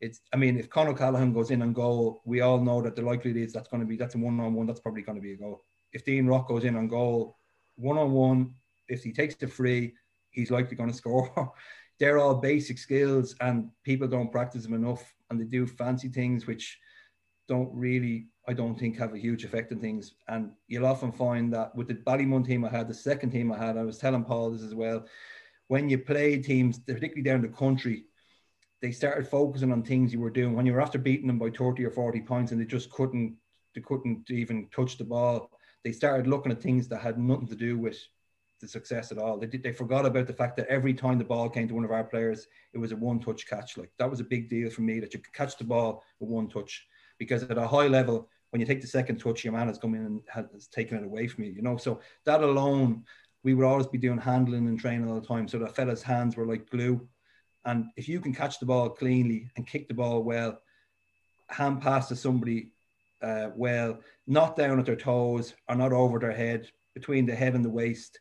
It's. 0.00 0.20
I 0.32 0.36
mean, 0.36 0.58
if 0.58 0.68
Con 0.68 0.88
O'Callaghan 0.88 1.32
goes 1.32 1.52
in 1.52 1.62
on 1.62 1.72
goal, 1.72 2.22
we 2.24 2.40
all 2.40 2.58
know 2.58 2.82
that 2.82 2.96
the 2.96 3.02
likelihood 3.02 3.40
is 3.40 3.52
that's 3.52 3.68
going 3.68 3.82
to 3.82 3.86
be 3.86 3.96
that's 3.96 4.16
a 4.16 4.18
one 4.18 4.40
on 4.40 4.54
one. 4.54 4.66
That's 4.66 4.80
probably 4.80 5.02
going 5.02 5.14
to 5.14 5.22
be 5.22 5.34
a 5.34 5.36
goal. 5.36 5.62
If 5.92 6.04
Dean 6.04 6.26
Rock 6.26 6.48
goes 6.48 6.64
in 6.64 6.74
on 6.74 6.88
goal, 6.88 7.38
one 7.76 7.98
on 7.98 8.10
one, 8.10 8.52
if 8.88 9.04
he 9.04 9.12
takes 9.12 9.36
the 9.36 9.46
free, 9.46 9.94
he's 10.32 10.50
likely 10.50 10.76
going 10.76 10.90
to 10.94 10.96
score. 10.96 11.52
They're 12.00 12.18
all 12.18 12.34
basic 12.34 12.78
skills, 12.78 13.36
and 13.40 13.70
people 13.84 14.08
don't 14.08 14.32
practice 14.32 14.64
them 14.64 14.74
enough, 14.74 15.04
and 15.30 15.40
they 15.40 15.44
do 15.44 15.68
fancy 15.68 16.08
things 16.08 16.48
which 16.48 16.80
don't 17.46 17.70
really 17.72 18.26
I 18.48 18.52
don't 18.52 18.78
think 18.78 18.96
have 18.96 19.14
a 19.14 19.18
huge 19.18 19.44
effect 19.44 19.72
on 19.72 19.78
things. 19.78 20.14
And 20.28 20.50
you'll 20.66 20.86
often 20.86 21.12
find 21.12 21.52
that 21.52 21.74
with 21.76 21.88
the 21.88 21.94
Ballymun 21.94 22.44
team 22.44 22.64
I 22.64 22.70
had, 22.70 22.88
the 22.88 22.94
second 22.94 23.30
team 23.30 23.52
I 23.52 23.58
had, 23.58 23.76
I 23.76 23.84
was 23.84 23.98
telling 23.98 24.24
Paul 24.24 24.50
this 24.50 24.62
as 24.62 24.74
well. 24.74 25.06
When 25.68 25.88
you 25.88 25.98
play 25.98 26.38
teams, 26.38 26.78
particularly 26.80 27.22
down 27.22 27.42
the 27.42 27.48
country, 27.48 28.04
they 28.80 28.90
started 28.90 29.28
focusing 29.28 29.70
on 29.70 29.84
things 29.84 30.12
you 30.12 30.20
were 30.20 30.28
doing 30.28 30.54
when 30.54 30.66
you 30.66 30.72
were 30.72 30.82
after 30.82 30.98
beating 30.98 31.28
them 31.28 31.38
by 31.38 31.50
30 31.50 31.84
or 31.84 31.90
40 31.90 32.20
points 32.22 32.50
and 32.50 32.60
they 32.60 32.64
just 32.64 32.90
couldn't 32.90 33.36
they 33.74 33.80
couldn't 33.80 34.30
even 34.30 34.68
touch 34.74 34.98
the 34.98 35.04
ball. 35.04 35.50
They 35.82 35.92
started 35.92 36.26
looking 36.26 36.52
at 36.52 36.60
things 36.60 36.88
that 36.88 37.00
had 37.00 37.18
nothing 37.18 37.46
to 37.48 37.56
do 37.56 37.78
with 37.78 37.96
the 38.60 38.68
success 38.68 39.10
at 39.10 39.18
all. 39.18 39.38
They 39.38 39.46
did, 39.46 39.62
they 39.62 39.72
forgot 39.72 40.04
about 40.04 40.26
the 40.26 40.32
fact 40.34 40.56
that 40.58 40.68
every 40.68 40.92
time 40.92 41.18
the 41.18 41.24
ball 41.24 41.48
came 41.48 41.68
to 41.68 41.74
one 41.74 41.84
of 41.84 41.90
our 41.90 42.04
players, 42.04 42.46
it 42.74 42.78
was 42.78 42.92
a 42.92 42.96
one 42.96 43.18
touch 43.18 43.46
catch. 43.46 43.78
Like 43.78 43.90
that 43.98 44.10
was 44.10 44.20
a 44.20 44.24
big 44.24 44.50
deal 44.50 44.68
for 44.68 44.82
me 44.82 45.00
that 45.00 45.14
you 45.14 45.20
could 45.20 45.32
catch 45.32 45.56
the 45.56 45.64
ball 45.64 46.04
with 46.20 46.28
one 46.28 46.48
touch 46.48 46.86
because 47.18 47.44
at 47.44 47.56
a 47.56 47.66
high 47.66 47.86
level, 47.86 48.28
when 48.52 48.60
you 48.60 48.66
take 48.66 48.82
the 48.82 48.86
second 48.86 49.16
touch, 49.18 49.44
your 49.44 49.54
man 49.54 49.66
has 49.66 49.78
come 49.78 49.94
in 49.94 50.04
and 50.04 50.20
has 50.28 50.68
taken 50.68 50.98
it 50.98 51.04
away 51.04 51.26
from 51.26 51.44
you, 51.44 51.52
you 51.52 51.62
know. 51.62 51.78
So 51.78 52.00
that 52.26 52.42
alone, 52.42 53.04
we 53.42 53.54
would 53.54 53.64
always 53.66 53.86
be 53.86 53.96
doing 53.96 54.18
handling 54.18 54.68
and 54.68 54.78
training 54.78 55.08
all 55.08 55.18
the 55.18 55.26
time. 55.26 55.48
So 55.48 55.58
the 55.58 55.68
fella's 55.68 56.02
hands 56.02 56.36
were 56.36 56.46
like 56.46 56.68
glue. 56.68 57.08
And 57.64 57.86
if 57.96 58.08
you 58.08 58.20
can 58.20 58.34
catch 58.34 58.60
the 58.60 58.66
ball 58.66 58.90
cleanly 58.90 59.50
and 59.56 59.66
kick 59.66 59.88
the 59.88 59.94
ball 59.94 60.22
well, 60.22 60.60
hand 61.48 61.80
pass 61.80 62.08
to 62.08 62.16
somebody 62.16 62.72
uh, 63.22 63.48
well, 63.56 63.98
not 64.26 64.54
down 64.54 64.78
at 64.78 64.84
their 64.84 64.96
toes 64.96 65.54
or 65.68 65.74
not 65.74 65.92
over 65.92 66.18
their 66.18 66.32
head, 66.32 66.70
between 66.94 67.24
the 67.24 67.34
head 67.34 67.54
and 67.54 67.64
the 67.64 67.70
waist, 67.70 68.20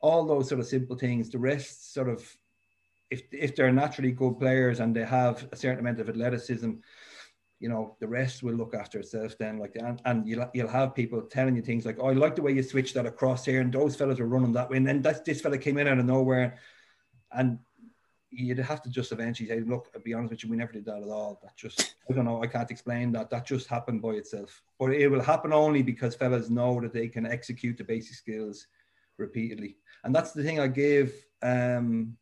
all 0.00 0.26
those 0.26 0.48
sort 0.48 0.60
of 0.60 0.66
simple 0.66 0.96
things. 0.96 1.30
The 1.30 1.38
rest 1.38 1.94
sort 1.94 2.08
of, 2.08 2.24
if 3.10 3.22
if 3.32 3.54
they're 3.54 3.72
naturally 3.72 4.10
good 4.10 4.38
players 4.38 4.80
and 4.80 4.94
they 4.94 5.04
have 5.04 5.46
a 5.52 5.56
certain 5.56 5.80
amount 5.80 6.00
of 6.00 6.08
athleticism, 6.08 6.72
you 7.60 7.68
know 7.68 7.96
the 8.00 8.06
rest 8.06 8.42
will 8.42 8.54
look 8.54 8.74
after 8.74 8.98
itself 8.98 9.36
then 9.38 9.58
like 9.58 9.76
and, 9.76 10.00
and 10.04 10.28
you'll, 10.28 10.48
you'll 10.54 10.68
have 10.68 10.94
people 10.94 11.20
telling 11.22 11.56
you 11.56 11.62
things 11.62 11.84
like 11.84 11.96
oh 12.00 12.08
i 12.08 12.12
like 12.12 12.36
the 12.36 12.42
way 12.42 12.52
you 12.52 12.62
switched 12.62 12.94
that 12.94 13.06
across 13.06 13.44
here 13.44 13.60
and 13.60 13.72
those 13.72 13.96
fellas 13.96 14.20
are 14.20 14.28
running 14.28 14.52
that 14.52 14.70
way 14.70 14.76
and 14.76 14.86
then 14.86 15.02
that's 15.02 15.20
this 15.20 15.40
fella 15.40 15.58
came 15.58 15.78
in 15.78 15.88
out 15.88 15.98
of 15.98 16.04
nowhere 16.04 16.56
and 17.32 17.58
you'd 18.30 18.58
have 18.58 18.82
to 18.82 18.90
just 18.90 19.12
eventually 19.12 19.48
say 19.48 19.60
look 19.60 19.90
i'll 19.94 20.02
be 20.02 20.14
honest 20.14 20.30
with 20.30 20.44
you 20.44 20.50
we 20.50 20.56
never 20.56 20.72
did 20.72 20.84
that 20.84 21.02
at 21.02 21.08
all. 21.08 21.40
That 21.42 21.56
just 21.56 21.94
i 22.10 22.14
don't 22.14 22.24
know 22.24 22.42
i 22.42 22.46
can't 22.46 22.70
explain 22.70 23.12
that. 23.12 23.30
That 23.30 23.46
just 23.46 23.68
happened 23.68 24.02
by 24.02 24.10
itself. 24.10 24.62
But 24.78 24.92
it 24.92 25.08
will 25.08 25.22
happen 25.22 25.52
only 25.52 25.82
because 25.82 26.14
fellas 26.14 26.50
know 26.50 26.80
that 26.80 26.92
they 26.92 27.08
can 27.08 27.26
execute 27.26 27.78
the 27.78 27.84
basic 27.84 28.16
skills 28.16 28.66
repeatedly. 29.16 29.76
And 30.04 30.14
that's 30.14 30.32
the 30.32 30.42
thing 30.42 30.60
i 30.60 30.66
give 30.66 31.12
um 31.42 32.16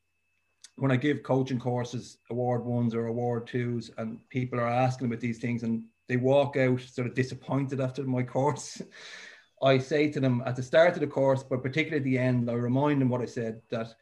when 0.77 0.93
I 0.93 0.97
give 0.97 1.23
coaching 1.23 1.59
courses, 1.59 2.19
award 2.31 2.65
ones 2.65 2.95
or 2.95 3.07
award 3.07 3.47
twos, 3.47 3.91
and 3.99 4.19
people 4.29 4.61
are 4.61 4.69
asking 4.69 5.07
about 5.07 5.21
these 5.21 5.39
things 5.39 5.63
and 5.63 5.85
they 6.09 6.17
walk 6.17 6.57
out 6.57 6.81
sort 6.81 7.09
of 7.09 7.15
disappointed 7.15 7.81
after 7.81 8.03
my 8.05 8.23
course, 8.23 8.81
I 9.63 9.79
say 9.79 10.11
to 10.11 10.21
them 10.21 10.43
at 10.45 10.55
the 10.55 10.63
start 10.63 10.95
of 10.95 11.01
the 11.01 11.07
course, 11.07 11.43
but 11.43 11.63
particularly 11.63 11.99
at 11.99 12.05
the 12.05 12.19
end, 12.19 12.51
I 12.51 12.55
remind 12.55 13.01
them 13.01 13.09
what 13.09 13.23
I 13.23 13.27
said 13.27 13.63
that 13.71 13.95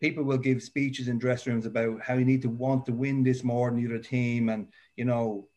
people 0.00 0.24
will 0.24 0.38
give 0.38 0.62
speeches 0.62 1.08
in 1.08 1.18
dress 1.18 1.46
rooms 1.46 1.66
about 1.66 2.00
how 2.02 2.14
you 2.14 2.24
need 2.24 2.42
to 2.42 2.48
want 2.48 2.86
to 2.86 2.92
win 2.92 3.22
this 3.22 3.44
more 3.44 3.70
than 3.70 3.82
the 3.82 3.86
other 3.86 4.02
team, 4.02 4.48
and 4.48 4.68
you 4.96 5.04
know, 5.04 5.48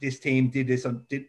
this 0.00 0.18
team 0.18 0.48
did 0.48 0.66
this 0.66 0.86
and 0.86 1.06
did 1.08 1.26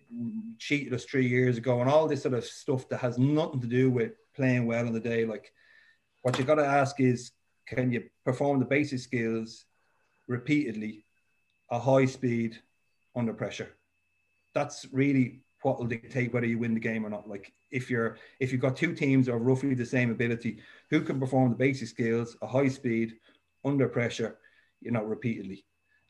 cheated 0.60 0.94
us 0.94 1.04
three 1.04 1.28
years 1.28 1.58
ago, 1.58 1.82
and 1.82 1.90
all 1.90 2.08
this 2.08 2.24
sort 2.24 2.34
of 2.34 2.46
stuff 2.46 2.88
that 2.90 3.00
has 3.00 3.18
nothing 3.18 3.60
to 3.60 3.68
do 3.68 3.92
with 3.92 4.14
playing 4.34 4.66
well 4.66 4.88
on 4.88 4.94
the 4.94 5.00
day. 5.00 5.26
Like, 5.26 5.52
what 6.22 6.40
you 6.40 6.46
got 6.46 6.56
to 6.56 6.66
ask 6.66 7.00
is, 7.00 7.32
can 7.74 7.92
you 7.92 8.04
perform 8.26 8.60
the 8.60 8.66
basic 8.66 9.00
skills 9.00 9.66
repeatedly, 10.28 11.06
a 11.70 11.80
high 11.80 12.06
speed, 12.06 12.58
under 13.16 13.34
pressure? 13.34 13.76
That's 14.54 14.86
really 14.92 15.42
what 15.62 15.80
will 15.80 15.86
dictate 15.86 16.34
whether 16.34 16.46
you 16.46 16.58
win 16.58 16.74
the 16.74 16.80
game 16.80 17.06
or 17.06 17.10
not. 17.10 17.30
Like 17.30 17.54
if 17.72 17.90
you're 17.90 18.18
if 18.40 18.52
you've 18.52 18.62
got 18.62 18.76
two 18.76 18.94
teams 18.94 19.28
of 19.28 19.42
roughly 19.42 19.74
the 19.74 19.86
same 19.86 20.12
ability, 20.12 20.60
who 20.90 21.02
can 21.02 21.20
perform 21.20 21.52
the 21.52 21.56
basic 21.56 21.88
skills, 21.88 22.36
a 22.42 22.48
high 22.48 22.68
speed, 22.68 23.14
under 23.64 23.88
pressure, 23.88 24.38
you 24.82 24.92
know, 24.92 25.04
repeatedly, 25.04 25.66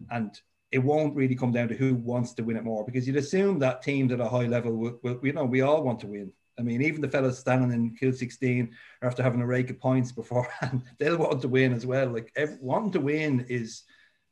and 0.09 0.39
it 0.71 0.79
won't 0.79 1.15
really 1.15 1.35
come 1.35 1.51
down 1.51 1.67
to 1.67 1.75
who 1.75 1.93
wants 1.93 2.33
to 2.33 2.43
win 2.43 2.57
it 2.57 2.63
more 2.63 2.85
because 2.85 3.05
you'd 3.05 3.17
assume 3.17 3.59
that 3.59 3.83
teams 3.83 4.11
at 4.11 4.21
a 4.21 4.29
high 4.29 4.47
level 4.47 4.75
will, 4.75 4.99
will 5.03 5.19
you 5.21 5.33
know, 5.33 5.45
we 5.45 5.61
all 5.61 5.83
want 5.83 5.99
to 5.99 6.07
win. 6.07 6.31
I 6.59 6.63
mean, 6.63 6.81
even 6.81 7.01
the 7.01 7.09
fellas 7.09 7.39
standing 7.39 7.71
in 7.71 7.95
Hill 7.99 8.13
16 8.13 8.71
after 9.01 9.23
having 9.23 9.41
a 9.41 9.45
rake 9.45 9.69
of 9.69 9.79
points 9.79 10.11
beforehand, 10.11 10.83
they'll 10.99 11.17
want 11.17 11.41
to 11.41 11.47
win 11.47 11.73
as 11.73 11.85
well. 11.85 12.07
Like 12.07 12.31
every, 12.35 12.57
wanting 12.61 12.91
to 12.91 12.99
win 12.99 13.45
is 13.49 13.83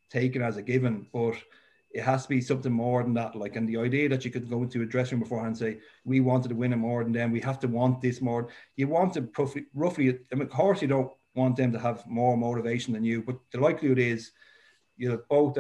taken 0.09 0.41
as 0.41 0.57
a 0.57 0.61
given, 0.61 1.07
but 1.11 1.35
it 1.91 2.03
has 2.03 2.23
to 2.23 2.29
be 2.29 2.41
something 2.41 2.71
more 2.71 3.01
than 3.01 3.13
that. 3.15 3.35
Like, 3.35 3.55
and 3.55 3.67
the 3.67 3.77
idea 3.77 4.09
that 4.09 4.23
you 4.23 4.31
could 4.31 4.49
go 4.49 4.61
into 4.61 4.81
a 4.81 4.85
dressing 4.85 5.17
room 5.17 5.23
beforehand 5.23 5.47
and 5.49 5.57
say, 5.57 5.79
we 6.05 6.19
wanted 6.19 6.49
to 6.49 6.55
win 6.55 6.73
it 6.73 6.77
more 6.77 7.03
than 7.03 7.13
them, 7.13 7.31
we 7.31 7.41
have 7.41 7.59
to 7.61 7.67
want 7.67 8.01
this 8.01 8.21
more. 8.21 8.49
You 8.75 8.87
want 8.87 9.13
to 9.13 9.27
roughly, 9.73 10.19
I 10.31 10.35
mean, 10.35 10.43
of 10.43 10.49
course, 10.49 10.81
you 10.81 10.87
don't 10.87 11.11
want 11.35 11.55
them 11.55 11.71
to 11.71 11.79
have 11.79 12.05
more 12.05 12.37
motivation 12.37 12.93
than 12.93 13.03
you, 13.03 13.23
but 13.23 13.37
the 13.51 13.59
likelihood 13.59 13.97
is 13.97 14.31
you 14.99 15.09
know, 15.09 15.21
both 15.29 15.57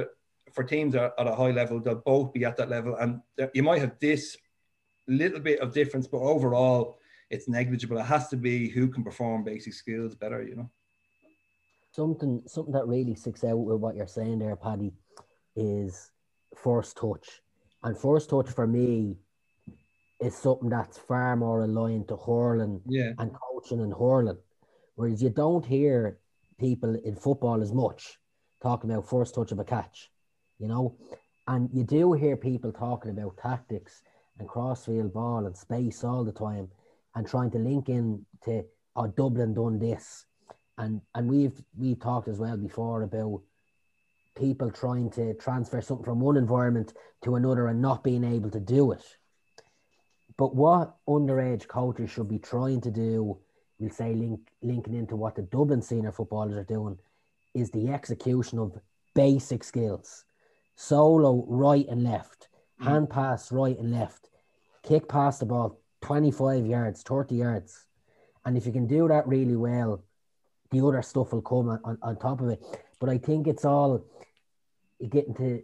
for 0.51 0.63
teams 0.63 0.93
at 0.93 1.13
a 1.17 1.35
high 1.35 1.51
level, 1.51 1.79
they'll 1.79 1.95
both 1.95 2.33
be 2.33 2.45
at 2.45 2.57
that 2.57 2.69
level. 2.69 2.95
And 2.95 3.21
you 3.53 3.63
might 3.63 3.79
have 3.79 3.97
this 3.99 4.37
little 5.09 5.39
bit 5.39 5.59
of 5.59 5.73
difference, 5.73 6.07
but 6.07 6.19
overall, 6.19 6.99
it's 7.29 7.47
negligible. 7.47 7.97
It 7.97 8.05
has 8.05 8.27
to 8.29 8.37
be 8.37 8.69
who 8.69 8.87
can 8.87 9.03
perform 9.03 9.43
basic 9.43 9.73
skills 9.73 10.15
better, 10.15 10.43
you 10.43 10.55
know. 10.55 10.69
Something 11.91 12.43
something 12.47 12.73
that 12.73 12.87
really 12.87 13.15
sticks 13.15 13.43
out 13.43 13.57
with 13.57 13.79
what 13.79 13.95
you're 13.95 14.07
saying 14.07 14.39
there, 14.39 14.55
Paddy, 14.55 14.93
is 15.55 16.11
first 16.55 16.97
touch. 16.97 17.41
And 17.83 17.97
first 17.97 18.29
touch 18.29 18.49
for 18.49 18.67
me 18.67 19.17
is 20.19 20.35
something 20.35 20.69
that's 20.69 20.97
far 20.97 21.35
more 21.35 21.63
aligned 21.63 22.07
to 22.09 22.17
hurling 22.17 22.81
yeah. 22.85 23.11
and 23.17 23.31
coaching 23.33 23.79
and 23.79 23.93
hurling. 23.93 24.37
Whereas 24.95 25.23
you 25.23 25.29
don't 25.29 25.65
hear 25.65 26.19
people 26.59 26.95
in 26.95 27.15
football 27.15 27.61
as 27.61 27.71
much 27.71 28.17
talking 28.61 28.91
about 28.91 29.09
first 29.09 29.33
touch 29.33 29.51
of 29.51 29.59
a 29.59 29.63
catch, 29.63 30.11
you 30.59 30.67
know. 30.67 30.97
And 31.47 31.69
you 31.73 31.83
do 31.83 32.13
hear 32.13 32.35
people 32.35 32.71
talking 32.71 33.11
about 33.11 33.37
tactics 33.37 34.03
and 34.39 34.47
crossfield 34.47 35.13
ball 35.13 35.45
and 35.45 35.55
space 35.55 36.03
all 36.03 36.23
the 36.23 36.31
time 36.31 36.69
and 37.15 37.27
trying 37.27 37.51
to 37.51 37.57
link 37.57 37.89
in 37.89 38.25
to 38.45 38.63
oh 38.95 39.07
Dublin 39.07 39.53
done 39.53 39.79
this. 39.79 40.25
And 40.77 41.01
and 41.15 41.29
we've 41.29 41.61
we've 41.77 41.99
talked 41.99 42.27
as 42.27 42.39
well 42.39 42.57
before 42.57 43.03
about 43.03 43.41
people 44.37 44.71
trying 44.71 45.09
to 45.11 45.33
transfer 45.35 45.81
something 45.81 46.05
from 46.05 46.21
one 46.21 46.37
environment 46.37 46.93
to 47.23 47.35
another 47.35 47.67
and 47.67 47.81
not 47.81 48.03
being 48.03 48.23
able 48.23 48.49
to 48.51 48.59
do 48.59 48.91
it. 48.91 49.03
But 50.37 50.55
what 50.55 50.95
underage 51.07 51.67
coaches 51.67 52.09
should 52.09 52.29
be 52.29 52.39
trying 52.39 52.79
to 52.81 52.91
do, 52.91 53.37
we'll 53.77 53.89
say 53.89 54.13
link 54.13 54.39
linking 54.61 54.93
into 54.93 55.17
what 55.17 55.35
the 55.35 55.41
Dublin 55.41 55.81
senior 55.81 56.13
footballers 56.13 56.55
are 56.55 56.63
doing, 56.63 56.97
is 57.53 57.71
the 57.71 57.89
execution 57.89 58.59
of 58.59 58.79
basic 59.13 59.65
skills. 59.65 60.23
Solo 60.77 61.45
right 61.49 61.85
and 61.89 62.03
left. 62.03 62.47
Mm. 62.81 62.85
hand 62.85 63.09
pass 63.09 63.51
right 63.51 63.77
and 63.77 63.91
left, 63.91 64.29
kick 64.83 65.07
past 65.07 65.41
the 65.41 65.45
ball 65.45 65.79
25 66.01 66.65
yards, 66.65 67.03
30 67.03 67.35
yards. 67.35 67.85
And 68.45 68.57
if 68.57 68.65
you 68.65 68.71
can 68.71 68.87
do 68.87 69.07
that 69.07 69.27
really 69.27 69.55
well, 69.55 70.03
the 70.71 70.85
other 70.85 71.01
stuff 71.01 71.33
will 71.33 71.41
come 71.41 71.69
on, 71.69 71.97
on, 72.01 72.17
top 72.17 72.41
of 72.41 72.49
it. 72.49 72.63
But 72.99 73.09
I 73.09 73.17
think 73.17 73.47
it's 73.47 73.65
all 73.65 74.05
getting 75.07 75.33
to 75.35 75.63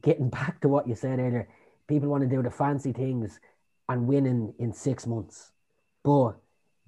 getting 0.00 0.30
back 0.40 0.60
to 0.60 0.68
what 0.68 0.88
you 0.88 0.94
said 0.94 1.18
earlier. 1.18 1.48
People 1.86 2.08
want 2.08 2.22
to 2.22 2.28
do 2.28 2.42
the 2.42 2.50
fancy 2.50 2.92
things 2.92 3.40
and 3.88 4.06
winning 4.06 4.54
in 4.58 4.72
six 4.72 5.06
months. 5.06 5.52
But 6.02 6.32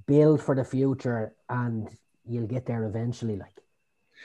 build 0.07 0.41
for 0.41 0.55
the 0.55 0.65
future 0.65 1.35
and 1.49 1.89
you'll 2.25 2.47
get 2.47 2.67
there 2.67 2.85
eventually. 2.85 3.37
Like 3.37 3.62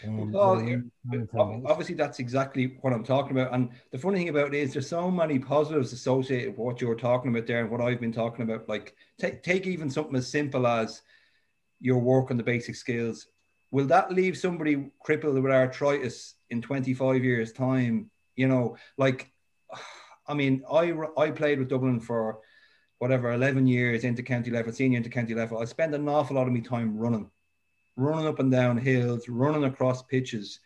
um, 0.05 0.31
well, 0.31 1.61
obviously, 1.65 1.95
that's 1.95 2.19
exactly 2.19 2.77
what 2.81 2.93
I'm 2.93 3.03
talking 3.03 3.31
about. 3.31 3.53
And 3.53 3.69
the 3.91 3.97
funny 3.97 4.19
thing 4.19 4.29
about 4.29 4.53
it 4.53 4.57
is, 4.59 4.73
there's 4.73 4.87
so 4.89 5.09
many 5.09 5.39
positives 5.39 5.91
associated 5.93 6.49
with 6.49 6.59
what 6.59 6.81
you're 6.81 6.95
talking 6.95 7.31
about 7.31 7.47
there 7.47 7.61
and 7.61 7.71
what 7.71 7.81
I've 7.81 7.99
been 7.99 8.11
talking 8.11 8.43
about. 8.43 8.69
Like, 8.69 8.95
take 9.19 9.41
take 9.41 9.65
even 9.65 9.89
something 9.89 10.15
as 10.15 10.29
simple 10.29 10.67
as 10.67 11.01
your 11.79 11.97
work 11.99 12.29
on 12.29 12.37
the 12.37 12.43
basic 12.43 12.75
skills. 12.75 13.27
Will 13.71 13.87
that 13.87 14.11
leave 14.11 14.37
somebody 14.37 14.91
crippled 15.01 15.41
with 15.41 15.51
arthritis 15.51 16.35
in 16.49 16.61
25 16.61 17.23
years' 17.23 17.51
time? 17.51 18.11
You 18.35 18.47
know, 18.47 18.77
like, 18.97 19.31
I 20.27 20.33
mean, 20.33 20.63
I 20.71 20.93
I 21.17 21.31
played 21.31 21.59
with 21.59 21.69
Dublin 21.69 22.01
for 22.01 22.39
whatever 22.99 23.31
11 23.31 23.67
years 23.67 24.03
into 24.03 24.23
county 24.23 24.51
level, 24.51 24.73
senior 24.73 24.97
into 24.97 25.09
county 25.09 25.33
level. 25.33 25.59
I 25.59 25.65
spent 25.65 25.95
an 25.95 26.09
awful 26.09 26.35
lot 26.35 26.47
of 26.47 26.53
my 26.53 26.59
time 26.59 26.97
running 26.97 27.31
running 27.97 28.27
up 28.27 28.39
and 28.39 28.51
down 28.51 28.77
hills, 28.77 29.27
running 29.27 29.65
across 29.65 30.03
pitches, 30.03 30.59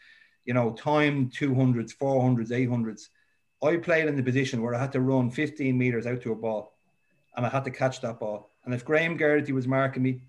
you 0.46 0.54
know, 0.54 0.74
time 0.74 1.30
200s, 1.30 1.96
400s, 1.98 2.50
800s. 2.50 3.08
I 3.64 3.78
played 3.78 4.08
in 4.08 4.16
the 4.16 4.24
position 4.24 4.62
where 4.62 4.76
I 4.76 4.80
had 4.80 4.92
to 4.92 5.02
run 5.02 5.32
15 5.32 5.78
meters 5.78 6.06
out 6.06 6.22
to 6.22 6.34
a 6.34 6.36
ball 6.36 6.78
and 7.36 7.46
I 7.46 7.50
had 7.50 7.64
to 7.64 7.72
catch 7.72 8.02
that 8.02 8.20
ball. 8.20 8.52
And 8.66 8.74
if 8.74 8.86
Graham 8.86 9.18
Geraghty 9.18 9.54
was 9.54 9.68
marking 9.68 10.04
me 10.04 10.24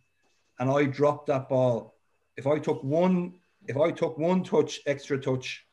and 0.58 0.70
I 0.70 0.84
dropped 0.84 1.26
that 1.26 1.48
ball, 1.48 1.94
if 2.36 2.46
I 2.46 2.58
took 2.58 2.82
one, 2.84 3.34
if 3.66 3.76
I 3.76 3.90
took 3.90 4.16
one 4.16 4.44
touch, 4.44 4.80
extra 4.86 5.18
touch, 5.18 5.66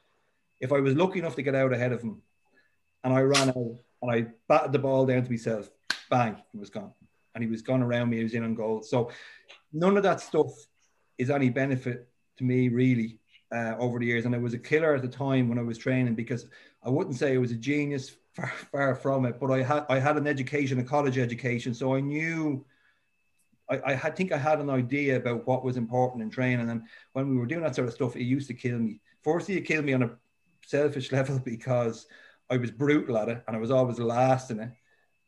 if 0.59 0.73
I 0.73 0.79
was 0.79 0.95
lucky 0.95 1.19
enough 1.19 1.35
to 1.35 1.41
get 1.41 1.55
out 1.55 1.73
ahead 1.73 1.91
of 1.91 2.01
him 2.01 2.21
and 3.03 3.13
I 3.13 3.21
ran 3.21 3.49
out 3.49 3.75
and 4.01 4.11
I 4.11 4.27
batted 4.47 4.71
the 4.71 4.79
ball 4.79 5.05
down 5.05 5.23
to 5.23 5.29
myself, 5.29 5.69
bang, 6.09 6.37
he 6.51 6.57
was 6.57 6.69
gone. 6.69 6.91
And 7.35 7.43
he 7.43 7.49
was 7.49 7.61
gone 7.61 7.83
around 7.83 8.09
me, 8.09 8.17
he 8.17 8.23
was 8.23 8.33
in 8.33 8.43
on 8.43 8.55
goal. 8.55 8.81
So 8.81 9.11
none 9.71 9.95
of 9.95 10.03
that 10.03 10.21
stuff 10.21 10.51
is 11.19 11.29
any 11.29 11.49
benefit 11.49 12.07
to 12.37 12.43
me 12.43 12.69
really 12.69 13.19
uh, 13.53 13.75
over 13.77 13.99
the 13.99 14.05
years. 14.05 14.25
And 14.25 14.33
it 14.33 14.41
was 14.41 14.53
a 14.53 14.59
killer 14.59 14.95
at 14.95 15.01
the 15.01 15.07
time 15.07 15.49
when 15.49 15.59
I 15.59 15.63
was 15.63 15.77
training 15.77 16.15
because 16.15 16.47
I 16.83 16.89
wouldn't 16.89 17.17
say 17.17 17.33
it 17.33 17.39
was 17.39 17.51
a 17.51 17.55
genius, 17.55 18.11
far, 18.33 18.51
far 18.71 18.95
from 18.95 19.25
it. 19.25 19.39
But 19.39 19.51
I 19.51 19.61
had 19.61 19.85
I 19.89 19.99
had 19.99 20.17
an 20.17 20.27
education, 20.27 20.79
a 20.79 20.83
college 20.83 21.17
education, 21.17 21.73
so 21.73 21.93
I 21.93 21.99
knew. 21.99 22.65
I, 23.71 23.91
I 23.91 23.93
had, 23.93 24.15
think 24.15 24.31
I 24.31 24.37
had 24.37 24.59
an 24.59 24.71
idea 24.71 25.17
about 25.17 25.45
what 25.45 25.63
was 25.63 25.77
important 25.77 26.23
in 26.23 26.31
training, 26.31 26.71
and 26.71 26.81
when 27.13 27.29
we 27.29 27.37
were 27.37 27.45
doing 27.45 27.61
that 27.61 27.75
sort 27.75 27.87
of 27.87 27.93
stuff, 27.93 28.15
it 28.15 28.23
used 28.23 28.47
to 28.47 28.55
kill 28.55 28.79
me. 28.79 28.99
Firstly, 29.23 29.57
it 29.57 29.61
killed 29.61 29.85
me 29.85 29.93
on 29.93 30.01
a 30.01 30.09
selfish 30.65 31.11
level 31.17 31.37
because 31.37 32.07
I 32.49 32.57
was 32.57 32.71
brutal 32.71 33.15
at 33.15 33.29
it, 33.29 33.43
and 33.45 33.55
I 33.55 33.59
was 33.59 33.69
always 33.69 33.99
last 33.99 34.49
in 34.49 34.59
it. 34.59 34.71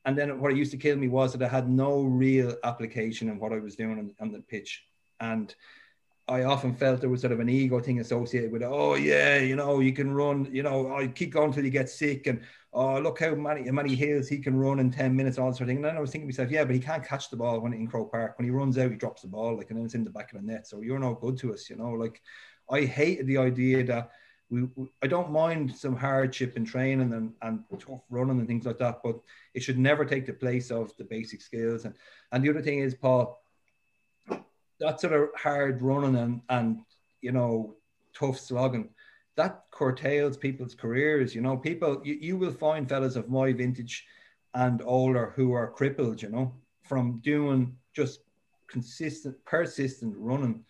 And 0.05 0.17
then 0.17 0.39
what 0.39 0.51
it 0.51 0.57
used 0.57 0.71
to 0.71 0.77
kill 0.77 0.97
me 0.97 1.07
was 1.07 1.33
that 1.33 1.43
I 1.43 1.47
had 1.47 1.69
no 1.69 2.01
real 2.01 2.55
application 2.63 3.29
in 3.29 3.37
what 3.37 3.53
I 3.53 3.59
was 3.59 3.75
doing 3.75 3.99
on, 3.99 4.15
on 4.19 4.31
the 4.31 4.39
pitch, 4.39 4.85
and 5.19 5.53
I 6.31 6.43
often 6.45 6.73
felt 6.73 7.01
there 7.01 7.09
was 7.09 7.19
sort 7.19 7.33
of 7.33 7.41
an 7.41 7.49
ego 7.49 7.81
thing 7.81 7.99
associated 7.99 8.53
with 8.53 8.61
it. 8.61 8.69
Oh 8.71 8.95
yeah, 8.95 9.37
you 9.37 9.57
know, 9.57 9.81
you 9.81 9.91
can 9.91 10.13
run, 10.13 10.47
you 10.49 10.63
know, 10.63 10.95
I 10.95 11.07
keep 11.07 11.33
going 11.33 11.51
till 11.51 11.65
you 11.65 11.69
get 11.69 11.89
sick 11.89 12.25
and 12.27 12.41
oh 12.71 12.99
look 13.01 13.19
how 13.19 13.35
many 13.35 13.65
how 13.65 13.73
many 13.73 13.95
hills 13.95 14.29
he 14.29 14.37
can 14.37 14.55
run 14.55 14.79
in 14.79 14.91
10 14.91 15.13
minutes, 15.13 15.37
all 15.37 15.51
that 15.51 15.57
sort 15.57 15.63
of 15.63 15.67
thing. 15.67 15.77
And 15.77 15.85
then 15.85 15.97
I 15.97 15.99
was 15.99 16.09
thinking 16.09 16.29
to 16.29 16.33
myself, 16.33 16.49
yeah, 16.49 16.63
but 16.63 16.73
he 16.73 16.79
can't 16.79 17.05
catch 17.05 17.29
the 17.29 17.35
ball 17.35 17.59
when 17.59 17.73
in 17.73 17.85
Croke 17.85 18.13
Park. 18.13 18.37
When 18.37 18.45
he 18.45 18.51
runs 18.51 18.77
out, 18.77 18.91
he 18.91 18.95
drops 18.95 19.23
the 19.23 19.27
ball, 19.27 19.57
like 19.57 19.71
and 19.71 19.77
then 19.77 19.85
it's 19.85 19.93
in 19.93 20.05
the 20.05 20.09
back 20.09 20.31
of 20.31 20.39
the 20.39 20.47
net. 20.47 20.67
So 20.67 20.79
you're 20.79 20.99
no 20.99 21.15
good 21.15 21.37
to 21.39 21.53
us, 21.53 21.69
you 21.69 21.75
know. 21.75 21.91
Like 21.91 22.21
I 22.69 22.85
hated 22.85 23.27
the 23.27 23.37
idea 23.37 23.83
that 23.83 24.11
we, 24.49 24.63
we 24.75 24.87
I 25.03 25.07
don't 25.07 25.31
mind 25.31 25.75
some 25.75 25.97
hardship 25.97 26.55
in 26.55 26.63
training 26.63 27.11
and, 27.11 27.33
and 27.41 27.59
tough 27.77 28.03
running 28.09 28.39
and 28.39 28.47
things 28.47 28.65
like 28.65 28.77
that, 28.77 29.01
but 29.03 29.19
it 29.53 29.63
should 29.63 29.77
never 29.77 30.05
take 30.05 30.25
the 30.25 30.33
place 30.33 30.71
of 30.71 30.95
the 30.95 31.03
basic 31.03 31.41
skills. 31.41 31.83
And 31.83 31.93
and 32.31 32.41
the 32.41 32.51
other 32.51 32.61
thing 32.61 32.79
is, 32.79 32.95
Paul, 32.95 33.40
that 34.81 34.99
sort 34.99 35.13
of 35.13 35.29
hard 35.37 35.81
running 35.81 36.17
and 36.17 36.41
and 36.49 36.79
you 37.21 37.31
know 37.31 37.75
tough 38.13 38.37
slogging 38.37 38.89
that 39.35 39.63
curtails 39.71 40.37
people's 40.37 40.75
careers. 40.75 41.33
You 41.33 41.41
know, 41.41 41.57
people 41.57 42.01
you, 42.03 42.17
you 42.19 42.37
will 42.37 42.51
find 42.51 42.87
fellas 42.87 43.15
of 43.15 43.29
my 43.29 43.53
vintage 43.53 44.05
and 44.53 44.81
older 44.83 45.33
who 45.35 45.53
are 45.53 45.71
crippled. 45.71 46.21
You 46.21 46.29
know, 46.29 46.53
from 46.83 47.19
doing 47.23 47.75
just 47.93 48.19
consistent, 48.67 49.35
persistent 49.45 50.15
running, 50.17 50.63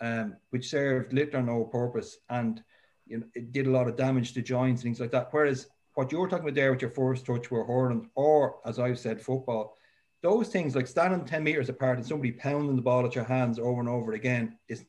um, 0.00 0.36
which 0.50 0.70
served 0.70 1.12
little 1.12 1.40
or 1.40 1.42
no 1.42 1.64
purpose, 1.64 2.18
and 2.30 2.62
you 3.06 3.18
know 3.18 3.26
it 3.34 3.52
did 3.52 3.66
a 3.66 3.70
lot 3.70 3.88
of 3.88 3.96
damage 3.96 4.32
to 4.34 4.42
joints 4.42 4.82
and 4.82 4.88
things 4.88 5.00
like 5.00 5.12
that. 5.12 5.28
Whereas 5.30 5.68
what 5.94 6.10
you're 6.10 6.28
talking 6.28 6.44
about 6.44 6.54
there 6.54 6.72
with 6.72 6.82
your 6.82 6.90
first 6.90 7.26
touch 7.26 7.50
were 7.50 7.64
hurling, 7.64 8.10
or 8.14 8.56
as 8.64 8.78
I've 8.78 8.98
said, 8.98 9.20
football. 9.20 9.76
Those 10.24 10.48
things 10.48 10.74
like 10.74 10.86
standing 10.86 11.22
10 11.22 11.44
meters 11.44 11.68
apart 11.68 11.98
and 11.98 12.06
somebody 12.06 12.32
pounding 12.32 12.76
the 12.76 12.82
ball 12.82 13.04
at 13.04 13.14
your 13.14 13.24
hands 13.24 13.58
over 13.58 13.78
and 13.78 13.90
over 13.90 14.14
again 14.14 14.56
is 14.68 14.86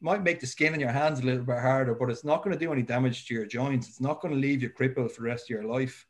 might 0.00 0.22
make 0.22 0.40
the 0.40 0.46
skin 0.46 0.72
in 0.72 0.80
your 0.80 0.92
hands 0.92 1.20
a 1.20 1.24
little 1.24 1.44
bit 1.44 1.58
harder, 1.58 1.94
but 1.94 2.08
it's 2.08 2.24
not 2.24 2.42
going 2.42 2.56
to 2.56 2.64
do 2.64 2.72
any 2.72 2.80
damage 2.80 3.26
to 3.26 3.34
your 3.34 3.44
joints. 3.44 3.86
It's 3.86 4.00
not 4.00 4.22
going 4.22 4.32
to 4.32 4.40
leave 4.40 4.62
you 4.62 4.70
crippled 4.70 5.12
for 5.12 5.20
the 5.20 5.28
rest 5.28 5.44
of 5.44 5.50
your 5.50 5.64
life. 5.64 6.06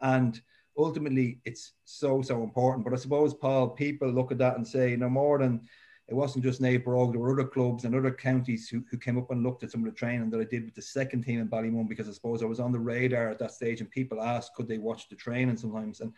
And 0.00 0.40
ultimately, 0.78 1.40
it's 1.44 1.72
so, 1.84 2.22
so 2.22 2.44
important. 2.44 2.84
But 2.84 2.92
I 2.92 2.98
suppose, 2.98 3.34
Paul, 3.34 3.70
people 3.70 4.12
look 4.12 4.30
at 4.30 4.38
that 4.38 4.56
and 4.56 4.64
say, 4.64 4.94
no 4.94 5.08
more 5.08 5.38
than 5.38 5.62
it 6.06 6.14
wasn't 6.14 6.44
just 6.44 6.60
Bróg, 6.60 7.12
there 7.12 7.20
were 7.20 7.32
other 7.32 7.48
clubs 7.48 7.84
and 7.84 7.94
other 7.94 8.12
counties 8.12 8.68
who, 8.68 8.84
who 8.90 8.98
came 8.98 9.16
up 9.18 9.30
and 9.30 9.42
looked 9.42 9.62
at 9.62 9.70
some 9.70 9.84
of 9.84 9.90
the 9.90 9.96
training 9.96 10.28
that 10.30 10.40
I 10.40 10.44
did 10.44 10.66
with 10.66 10.74
the 10.74 10.82
second 10.82 11.22
team 11.22 11.40
in 11.40 11.48
Ballymun 11.48 11.88
because 11.88 12.08
I 12.08 12.12
suppose 12.12 12.42
I 12.42 12.46
was 12.46 12.60
on 12.60 12.72
the 12.72 12.78
radar 12.78 13.28
at 13.28 13.38
that 13.38 13.52
stage 13.52 13.80
and 13.80 13.90
people 13.90 14.20
asked, 14.20 14.54
could 14.54 14.68
they 14.68 14.78
watch 14.78 15.08
the 15.08 15.14
training 15.16 15.56
sometimes? 15.56 16.00
And 16.00 16.12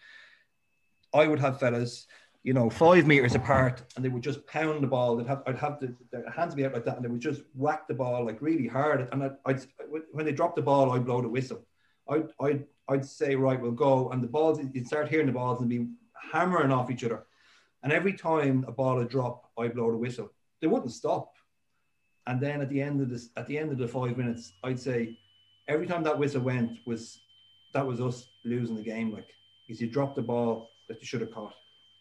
I 1.15 1.27
would 1.27 1.41
have 1.41 1.61
fellas 1.61 2.07
you 2.43 2.53
know, 2.53 2.69
five 2.69 3.07
meters 3.07 3.35
apart, 3.35 3.83
and 3.95 4.05
they 4.05 4.09
would 4.09 4.23
just 4.23 4.45
pound 4.47 4.83
the 4.83 4.89
ball. 4.89 5.17
They'd 5.17 5.29
have, 5.29 5.43
I'd 5.47 5.59
have 5.59 5.79
the, 5.79 5.95
their 6.11 6.29
hands 6.31 6.55
be 6.55 6.65
out 6.65 6.73
like 6.73 6.85
that, 6.85 6.97
and 6.97 7.05
they 7.05 7.09
would 7.09 7.21
just 7.21 7.43
whack 7.55 7.87
the 7.87 7.95
ball 7.95 8.25
like 8.25 8.43
really 8.43 8.67
hard. 8.67 9.09
And 9.13 9.23
I'd, 9.23 9.37
I'd 9.47 9.61
when 10.11 10.27
they 10.27 10.33
dropped 10.33 10.57
the 10.57 10.63
ball, 10.63 10.91
I'd 10.91 11.05
blow 11.05 11.23
the 11.23 11.29
whistle. 11.29 11.65
I'd, 12.09 12.29
I'd, 12.41 12.65
I'd 12.89 13.05
say, 13.05 13.37
right, 13.37 13.61
we'll 13.61 13.71
go. 13.71 14.11
And 14.11 14.23
the 14.23 14.29
balls, 14.29 14.59
you'd 14.73 14.87
start 14.87 15.09
hearing 15.09 15.27
the 15.27 15.33
balls 15.33 15.61
and 15.61 15.71
be 15.71 15.87
hammering 16.33 16.73
off 16.73 16.91
each 16.91 17.05
other. 17.05 17.25
And 17.85 17.93
every 17.93 18.13
time 18.13 18.65
a 18.67 18.73
ball 18.73 18.97
would 18.97 19.09
drop, 19.09 19.51
I'd 19.57 19.75
blow 19.75 19.93
the 19.93 19.97
whistle. 19.97 20.33
They 20.61 20.67
wouldn't 20.67 20.93
stop. 20.93 21.35
And 22.27 22.41
then 22.41 22.61
at 22.61 22.69
the 22.69 22.81
end 22.81 23.01
of 23.01 23.09
this, 23.09 23.31
at 23.37 23.47
the 23.47 23.57
end 23.57 23.71
of 23.71 23.79
the 23.79 23.87
five 23.87 24.17
minutes, 24.17 24.53
I'd 24.65 24.81
say, 24.81 25.17
every 25.69 25.87
time 25.87 26.03
that 26.05 26.19
whistle 26.19 26.43
went 26.43 26.79
was 26.87 27.21
that 27.73 27.87
was 27.87 28.01
us 28.01 28.29
losing 28.45 28.77
the 28.77 28.83
game. 28.83 29.13
Like, 29.13 29.29
because 29.67 29.81
you 29.81 29.89
dropped 29.89 30.17
the 30.17 30.23
ball 30.23 30.72
that 30.93 31.01
you 31.01 31.07
should 31.07 31.23
have 31.23 31.33
caught. 31.33 31.55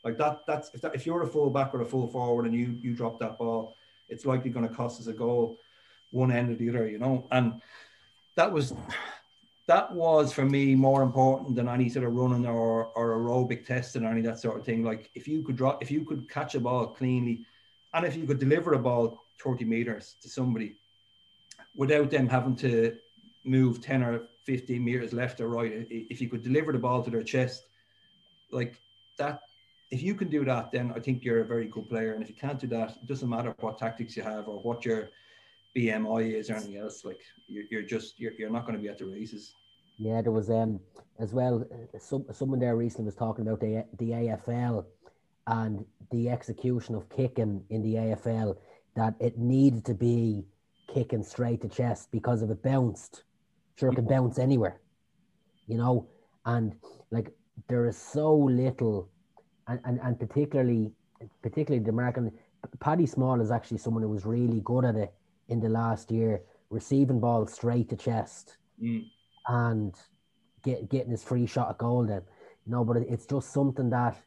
Like 0.04 0.18
that, 0.18 0.42
that's 0.46 0.70
if, 0.74 0.82
that, 0.82 0.96
if 0.96 1.06
you're 1.06 1.24
a 1.24 1.28
full 1.28 1.50
back 1.50 1.74
or 1.74 1.82
a 1.82 1.86
full 1.86 2.08
forward 2.08 2.46
and 2.46 2.54
you 2.54 2.78
you 2.82 2.94
drop 2.94 3.20
that 3.20 3.38
ball, 3.38 3.76
it's 4.10 4.26
likely 4.26 4.50
going 4.50 4.68
to 4.68 4.74
cost 4.74 5.00
us 5.00 5.08
a 5.08 5.14
goal, 5.14 5.58
one 6.12 6.32
end 6.32 6.52
or 6.52 6.56
the 6.56 6.70
other, 6.70 6.90
you 6.90 7.00
know. 7.00 7.28
And 7.32 7.62
that 8.36 8.52
was 8.52 8.74
that 9.68 9.94
was 9.94 10.34
for 10.34 10.44
me 10.44 10.76
more 10.76 11.04
important 11.04 11.56
than 11.56 11.70
any 11.70 11.88
sort 11.88 12.06
of 12.06 12.14
running 12.14 12.46
or 12.46 12.86
or 12.88 13.18
aerobic 13.18 13.66
testing 13.66 14.04
or 14.04 14.12
any 14.12 14.22
that 14.22 14.40
sort 14.40 14.58
of 14.58 14.66
thing. 14.66 14.84
Like 14.84 15.12
if 15.16 15.28
you 15.28 15.44
could 15.44 15.56
drop, 15.56 15.82
if 15.82 15.92
you 15.92 16.04
could 16.04 16.30
catch 16.30 16.56
a 16.56 16.60
ball 16.60 16.88
cleanly, 16.88 17.46
and 17.94 18.06
if 18.06 18.16
you 18.16 18.26
could 18.26 18.40
deliver 18.40 18.74
a 18.74 18.80
ball 18.80 19.24
30 19.44 19.66
meters 19.66 20.16
to 20.22 20.30
somebody 20.30 20.76
without 21.76 22.10
them 22.10 22.28
having 22.28 22.56
to 22.56 22.98
move 23.44 23.82
10 23.82 24.04
or 24.04 24.24
15 24.46 24.84
meters 24.84 25.14
left 25.14 25.40
or 25.40 25.48
right, 25.48 25.88
if 25.90 26.22
you 26.22 26.28
could 26.28 26.44
deliver 26.44 26.72
the 26.72 26.80
ball 26.80 27.04
to 27.04 27.12
their 27.12 27.24
chest, 27.24 27.66
like 28.52 28.80
that 29.18 29.42
if 29.92 30.02
you 30.02 30.16
can 30.16 30.30
do 30.30 30.46
that, 30.46 30.72
then 30.72 30.94
I 30.96 31.00
think 31.00 31.24
you're 31.24 31.42
a 31.42 31.46
very 31.46 31.68
good 31.68 31.90
player. 31.90 32.14
And 32.14 32.24
if 32.24 32.30
you 32.30 32.36
can't 32.36 32.58
do 32.58 32.68
that, 32.68 32.92
it 32.92 33.08
doesn't 33.08 33.30
matter 33.30 33.54
what 33.60 33.78
tactics 33.78 34.16
you 34.16 34.24
have 34.24 34.48
or 34.48 34.62
what 34.64 34.86
your 34.86 35.10
BMI 35.76 36.34
is 36.34 36.50
or 36.50 36.56
anything 36.56 36.78
else. 36.78 37.04
Like 37.04 37.20
you're, 37.48 37.66
you're 37.70 37.82
just 37.82 38.20
you're, 38.20 38.32
you're 38.34 38.50
not 38.50 38.66
going 38.66 38.78
to 38.78 38.82
be 38.82 38.88
at 38.88 38.98
the 38.98 39.06
races. 39.06 39.54
Yeah, 39.98 40.22
there 40.22 40.32
was 40.32 40.50
um 40.50 40.80
as 41.20 41.34
well. 41.34 41.66
Some 42.00 42.26
someone 42.32 42.60
there 42.60 42.76
recently 42.76 43.06
was 43.06 43.16
talking 43.16 43.46
about 43.46 43.60
the 43.60 43.86
the 44.00 44.12
AFL 44.12 44.86
and 45.48 45.86
the 46.10 46.30
execution 46.30 46.96
of 46.96 47.10
kicking 47.10 47.64
in 47.70 47.82
the 47.84 47.96
AFL 47.96 48.58
that 48.96 49.16
it 49.20 49.38
needed 49.38 49.86
to 49.86 49.94
be 49.94 50.46
kicking 50.94 51.24
straight 51.24 51.62
to 51.62 51.70
chest 51.70 52.10
because 52.12 52.42
if 52.42 52.50
it 52.50 52.64
bounced, 52.64 53.24
sure 53.76 53.92
it 53.92 53.96
can 53.96 54.08
bounce 54.08 54.40
anywhere, 54.40 54.80
you 55.68 55.78
know. 55.78 56.08
And 56.46 56.76
like 57.12 57.34
there 57.68 57.88
is 57.88 57.98
so 57.98 58.34
little 58.36 59.10
and, 59.68 59.80
and, 59.86 60.00
and 60.04 60.20
particularly 60.20 60.92
particularly 61.42 61.84
the 61.84 61.92
American 61.92 62.32
Paddy 62.80 63.06
Small 63.06 63.42
is 63.42 63.52
actually 63.52 63.78
someone 63.78 64.04
who 64.04 64.10
was 64.10 64.26
really 64.26 64.62
good 64.62 64.86
at 64.86 64.96
it 64.96 65.14
in 65.50 65.60
the 65.60 65.70
last 65.70 66.12
year, 66.12 66.42
receiving 66.70 67.20
balls 67.20 67.54
straight 67.54 67.90
to 67.90 67.96
chest 67.96 68.58
mm. 68.82 69.04
and 69.48 69.96
get, 70.64 70.90
getting 70.90 71.12
his 71.12 71.24
free 71.24 71.46
shot 71.46 71.70
at 71.70 71.78
goal 71.78 72.06
then. 72.06 72.22
You 72.66 72.72
know, 72.72 72.84
but 72.84 72.98
it's 72.98 73.26
just 73.26 73.52
something 73.52 73.90
that 73.90 74.18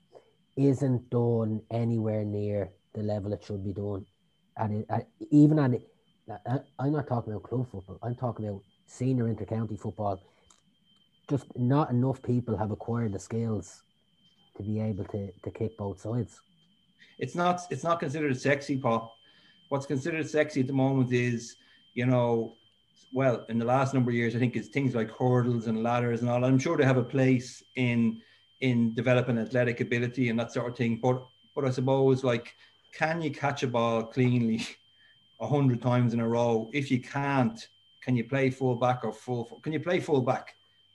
isn't 0.56 1.10
done 1.10 1.62
anywhere 1.70 2.24
near 2.24 2.70
the 2.94 3.02
level 3.02 3.32
it 3.32 3.44
should 3.44 3.64
be 3.64 3.72
done. 3.72 4.04
And 4.56 4.84
it, 4.88 5.06
even 5.30 5.58
at 5.58 5.74
it, 5.74 5.88
I'm 6.78 6.92
not 6.92 7.06
talking 7.06 7.32
about 7.32 7.44
club 7.44 7.70
football. 7.70 7.98
I'm 8.02 8.14
talking 8.14 8.48
about 8.48 8.62
senior 8.86 9.24
intercounty 9.24 9.78
football. 9.78 10.20
Just 11.28 11.46
not 11.56 11.90
enough 11.90 12.22
people 12.22 12.56
have 12.56 12.70
acquired 12.70 13.12
the 13.12 13.18
skills 13.18 13.82
to 14.56 14.62
be 14.62 14.80
able 14.80 15.04
to, 15.06 15.30
to 15.42 15.50
kick 15.50 15.76
both 15.76 16.00
sides. 16.00 16.40
It's 17.18 17.34
not 17.34 17.62
it's 17.70 17.84
not 17.84 18.00
considered 18.00 18.38
sexy, 18.40 18.76
Paul. 18.76 19.16
What's 19.68 19.86
considered 19.86 20.28
sexy 20.28 20.60
at 20.60 20.66
the 20.66 20.72
moment 20.72 21.12
is, 21.12 21.56
you 21.94 22.06
know, 22.06 22.56
well, 23.12 23.46
in 23.48 23.58
the 23.58 23.64
last 23.64 23.94
number 23.94 24.10
of 24.10 24.16
years, 24.16 24.34
I 24.34 24.38
think 24.38 24.56
it's 24.56 24.68
things 24.68 24.94
like 24.94 25.10
hurdles 25.10 25.66
and 25.66 25.82
ladders 25.82 26.20
and 26.20 26.28
all. 26.28 26.44
I'm 26.44 26.58
sure 26.58 26.76
they 26.76 26.84
have 26.84 26.96
a 26.96 27.04
place 27.04 27.62
in 27.76 28.20
in 28.60 28.94
developing 28.94 29.38
athletic 29.38 29.80
ability 29.80 30.28
and 30.28 30.38
that 30.38 30.52
sort 30.52 30.70
of 30.70 30.76
thing. 30.76 30.98
But 31.02 31.24
but 31.54 31.64
I 31.64 31.70
suppose 31.70 32.24
like, 32.24 32.54
can 32.92 33.22
you 33.22 33.30
catch 33.30 33.62
a 33.62 33.68
ball 33.68 34.04
cleanly 34.04 34.66
a 35.40 35.46
hundred 35.46 35.80
times 35.80 36.12
in 36.12 36.20
a 36.20 36.28
row? 36.28 36.68
If 36.72 36.90
you 36.90 37.00
can't, 37.00 37.68
can 38.02 38.16
you 38.16 38.24
play 38.24 38.50
full 38.50 38.74
back 38.74 39.04
or 39.04 39.12
full? 39.12 39.60
Can 39.62 39.72
you 39.72 39.80
play 39.80 40.00
full 40.00 40.20
back? 40.20 40.54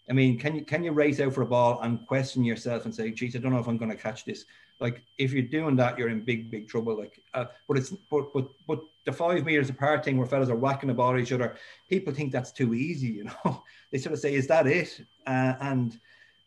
I 0.09 0.13
mean, 0.13 0.39
can 0.39 0.55
you 0.55 0.65
can 0.65 0.83
you 0.83 0.91
race 0.91 1.19
out 1.19 1.33
for 1.33 1.43
a 1.43 1.45
ball 1.45 1.79
and 1.81 2.05
question 2.07 2.43
yourself 2.43 2.85
and 2.85 2.93
say, 2.93 3.11
"Geez, 3.11 3.35
I 3.35 3.39
don't 3.39 3.53
know 3.53 3.59
if 3.59 3.67
I'm 3.67 3.77
going 3.77 3.91
to 3.91 3.97
catch 3.97 4.25
this." 4.25 4.45
Like, 4.79 5.03
if 5.17 5.33
you're 5.33 5.43
doing 5.43 5.75
that, 5.75 5.99
you're 5.99 6.09
in 6.09 6.21
big, 6.21 6.49
big 6.49 6.67
trouble. 6.67 6.97
Like, 6.97 7.21
uh, 7.33 7.45
but 7.67 7.77
it's 7.77 7.91
but 8.09 8.33
but 8.33 8.47
but 8.67 8.79
the 9.05 9.13
five 9.13 9.45
meters 9.45 9.69
apart 9.69 10.03
thing 10.03 10.17
where 10.17 10.25
fellas 10.25 10.49
are 10.49 10.55
whacking 10.55 10.87
the 10.87 10.93
ball 10.93 11.13
at 11.13 11.19
each 11.19 11.31
other, 11.31 11.55
people 11.89 12.13
think 12.13 12.31
that's 12.31 12.51
too 12.51 12.73
easy. 12.73 13.07
You 13.07 13.25
know, 13.25 13.63
they 13.91 13.99
sort 13.99 14.13
of 14.13 14.19
say, 14.19 14.33
"Is 14.33 14.47
that 14.47 14.65
it?" 14.65 14.99
Uh, 15.27 15.53
and 15.61 15.99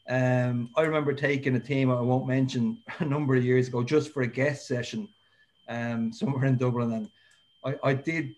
um, 0.09 0.71
I 0.77 0.83
remember 0.83 1.13
taking 1.13 1.55
a 1.55 1.61
team 1.61 1.91
I 1.91 2.01
won't 2.01 2.27
mention 2.27 2.79
a 2.99 3.05
number 3.05 3.37
of 3.37 3.45
years 3.45 3.69
ago 3.69 3.85
just 3.85 4.13
for 4.13 4.23
a 4.23 4.27
guest 4.27 4.67
session, 4.67 5.09
um, 5.69 6.13
somewhere 6.13 6.47
in 6.47 6.57
Dublin, 6.57 6.93
and 6.93 7.11
I, 7.65 7.91
I 7.91 7.95
did. 7.95 8.35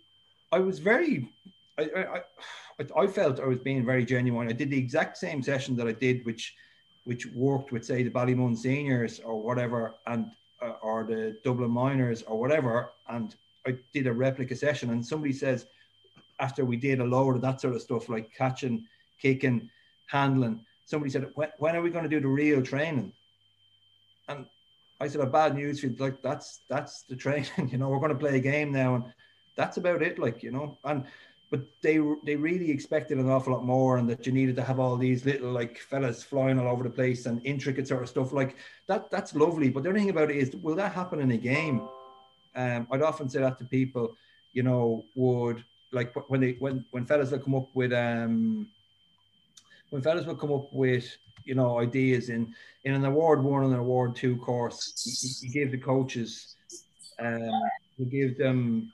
I 0.52 0.58
was 0.58 0.78
very, 0.78 1.32
I, 1.78 1.82
I 1.82 2.20
I 2.96 3.06
felt 3.06 3.40
I 3.40 3.46
was 3.46 3.58
being 3.58 3.84
very 3.84 4.04
genuine. 4.04 4.48
I 4.48 4.52
did 4.52 4.70
the 4.70 4.78
exact 4.78 5.16
same 5.16 5.42
session 5.42 5.76
that 5.76 5.86
I 5.86 5.92
did, 5.92 6.24
which 6.24 6.54
which 7.04 7.26
worked 7.34 7.72
with 7.72 7.84
say 7.84 8.02
the 8.02 8.10
Ballymun 8.10 8.56
seniors 8.56 9.20
or 9.20 9.40
whatever, 9.40 9.94
and 10.06 10.30
uh, 10.62 10.74
or 10.82 11.04
the 11.04 11.36
Dublin 11.44 11.70
minors 11.70 12.22
or 12.22 12.38
whatever, 12.38 12.90
and 13.08 13.34
I 13.66 13.76
did 13.92 14.06
a 14.06 14.12
replica 14.12 14.56
session. 14.56 14.90
And 14.90 15.04
somebody 15.04 15.32
says 15.32 15.66
after 16.40 16.64
we 16.64 16.76
did 16.76 17.00
a 17.00 17.04
load 17.04 17.36
of 17.36 17.42
that 17.42 17.60
sort 17.60 17.74
of 17.74 17.82
stuff 17.82 18.08
like 18.08 18.34
catching, 18.34 18.86
kicking, 19.20 19.68
handling, 20.06 20.64
somebody 20.84 21.10
said, 21.10 21.30
when, 21.34 21.48
when 21.58 21.76
are 21.76 21.82
we 21.82 21.90
going 21.90 22.04
to 22.04 22.10
do 22.10 22.20
the 22.20 22.28
real 22.28 22.62
training? 22.62 23.12
And 24.28 24.46
I 25.00 25.08
said, 25.08 25.20
a 25.20 25.26
bad 25.26 25.54
news 25.54 25.80
for 25.80 25.86
you. 25.86 25.96
Like 25.98 26.22
that's 26.22 26.60
that's 26.68 27.02
the 27.02 27.16
training. 27.16 27.50
you 27.70 27.78
know, 27.78 27.88
we're 27.88 27.98
going 27.98 28.12
to 28.12 28.18
play 28.18 28.36
a 28.36 28.40
game 28.40 28.72
now, 28.72 28.94
and 28.96 29.04
that's 29.56 29.76
about 29.76 30.02
it. 30.02 30.18
Like 30.18 30.42
you 30.42 30.50
know, 30.50 30.78
and 30.84 31.04
but 31.54 31.66
they 31.82 32.00
they 32.24 32.34
really 32.34 32.68
expected 32.68 33.16
an 33.16 33.30
awful 33.30 33.52
lot 33.52 33.64
more 33.64 33.98
and 33.98 34.10
that 34.10 34.26
you 34.26 34.32
needed 34.32 34.56
to 34.56 34.64
have 34.64 34.80
all 34.80 34.96
these 34.96 35.24
little 35.24 35.52
like 35.52 35.78
fellas 35.78 36.20
flying 36.20 36.58
all 36.58 36.66
over 36.66 36.82
the 36.82 36.90
place 36.90 37.26
and 37.26 37.40
intricate 37.46 37.86
sort 37.86 38.02
of 38.02 38.08
stuff. 38.08 38.32
Like 38.32 38.56
that 38.88 39.08
that's 39.08 39.36
lovely 39.36 39.70
but 39.70 39.84
the 39.84 39.88
only 39.88 40.00
thing 40.00 40.10
about 40.10 40.32
it 40.32 40.36
is 40.36 40.56
will 40.56 40.74
that 40.74 40.92
happen 40.92 41.20
in 41.20 41.30
a 41.30 41.36
game? 41.36 41.88
Um, 42.56 42.88
i'd 42.90 43.02
often 43.02 43.28
say 43.28 43.40
that 43.40 43.58
to 43.58 43.64
people 43.64 44.16
you 44.52 44.64
know 44.64 45.04
would 45.14 45.64
like 45.92 46.12
when 46.28 46.40
they 46.40 46.52
when 46.58 46.84
when 46.90 47.06
fellas 47.06 47.30
will 47.30 47.44
come 47.46 47.54
up 47.54 47.68
with 47.74 47.92
um 47.92 48.68
when 49.90 50.02
fellas 50.02 50.26
will 50.26 50.42
come 50.42 50.52
up 50.52 50.72
with 50.72 51.06
you 51.44 51.54
know 51.54 51.78
ideas 51.78 52.30
in 52.30 52.52
in 52.82 52.94
an 52.94 53.04
award 53.04 53.44
one 53.44 53.62
and 53.62 53.74
an 53.74 53.78
award 53.78 54.16
two 54.16 54.36
course 54.38 54.80
you, 55.04 55.48
you 55.48 55.54
give 55.58 55.70
the 55.70 55.78
coaches 55.92 56.56
um 57.20 57.60
you 57.96 58.06
give 58.06 58.38
them 58.38 58.92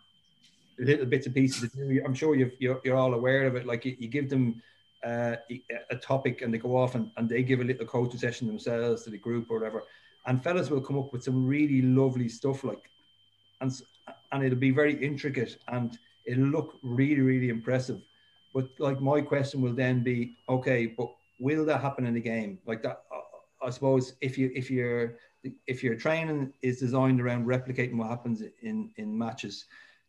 little 0.84 1.06
bits 1.06 1.26
and 1.26 1.34
pieces. 1.34 1.70
I'm 2.04 2.14
sure 2.14 2.34
you've, 2.34 2.52
you're, 2.58 2.80
you're 2.84 2.96
all 2.96 3.14
aware 3.14 3.46
of 3.46 3.54
it. 3.54 3.66
Like 3.66 3.84
you, 3.84 3.96
you 3.98 4.08
give 4.08 4.28
them 4.30 4.62
uh, 5.04 5.36
a 5.90 5.96
topic 5.96 6.42
and 6.42 6.52
they 6.52 6.58
go 6.58 6.76
off 6.76 6.94
and, 6.94 7.10
and 7.16 7.28
they 7.28 7.42
give 7.42 7.60
a 7.60 7.64
little 7.64 7.86
coaching 7.86 8.18
session 8.18 8.46
themselves 8.46 9.04
to 9.04 9.10
the 9.10 9.18
group 9.18 9.50
or 9.50 9.58
whatever. 9.58 9.84
And 10.26 10.42
fellas 10.42 10.70
will 10.70 10.80
come 10.80 10.98
up 10.98 11.12
with 11.12 11.24
some 11.24 11.46
really 11.46 11.82
lovely 11.82 12.28
stuff 12.28 12.64
like, 12.64 12.90
and 13.60 13.72
and 14.32 14.44
it'll 14.44 14.58
be 14.58 14.70
very 14.70 15.02
intricate 15.02 15.56
and 15.68 15.98
it'll 16.26 16.44
look 16.44 16.74
really 16.82 17.22
really 17.22 17.48
impressive. 17.48 18.00
But 18.52 18.68
like 18.78 19.00
my 19.00 19.20
question 19.20 19.62
will 19.62 19.72
then 19.72 20.02
be, 20.02 20.36
okay, 20.48 20.86
but 20.86 21.08
will 21.38 21.64
that 21.64 21.80
happen 21.80 22.06
in 22.06 22.14
the 22.14 22.20
game? 22.20 22.58
Like 22.66 22.82
that, 22.82 23.04
I 23.62 23.70
suppose 23.70 24.14
if 24.20 24.36
you 24.36 24.50
if 24.54 24.70
you're 24.70 25.16
if 25.66 25.82
your 25.82 25.94
training 25.94 26.52
is 26.60 26.80
designed 26.80 27.20
around 27.20 27.46
replicating 27.46 27.96
what 27.96 28.08
happens 28.08 28.42
in 28.62 28.90
in 28.96 29.16
matches, 29.16 29.64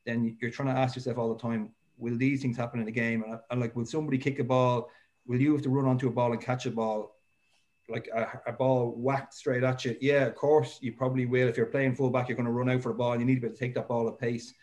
then 0.06 0.38
you're 0.41 0.52
trying 0.52 0.74
to 0.74 0.80
ask 0.80 0.95
yourself 0.95 1.18
all 1.18 1.34
the 1.34 1.39
time, 1.39 1.70
will 1.97 2.18
these 2.18 2.41
things 2.41 2.58
happen 2.58 2.80
in 2.80 2.86
the 2.86 2.91
game? 2.91 3.24
And, 3.24 3.39
and 3.49 3.62
like, 3.62 3.76
will 3.76 3.86
somebody 3.86 4.18
kick 4.18 4.39
a 4.39 4.43
ball? 4.43 4.89
Will 5.28 5.39
you 5.39 5.54
have 5.54 5.62
to 5.64 5.70
run 5.70 5.86
onto 5.86 6.08
a 6.08 6.12
ball 6.12 6.34
and 6.34 6.41
catch 6.41 6.66
a 6.66 6.72
ball? 6.72 7.16
Like 7.88 8.10
a, 8.14 8.41
a 8.47 8.54
ball 8.54 8.93
whacked 8.95 9.34
straight 9.34 9.64
at 9.64 9.86
you. 9.86 9.95
Yeah, 10.02 10.26
of 10.26 10.36
course, 10.36 10.80
you 10.82 10.93
probably 10.93 11.26
will. 11.26 11.47
If 11.47 11.58
you're 11.58 11.66
playing 11.66 11.95
fullback, 11.95 12.30
you're 12.30 12.36
going 12.36 12.45
to 12.45 12.52
run 12.52 12.70
out 12.70 12.82
for 12.82 12.91
a 12.91 12.95
ball. 12.95 13.12
And 13.14 13.22
you 13.22 13.28
need 13.28 13.36
to 13.36 13.41
be 13.41 13.47
able 13.47 13.56
to 13.56 13.60
take 13.60 13.76
that 13.76 13.88
ball 13.88 14.08
at 14.08 14.20
pace. 14.20 14.54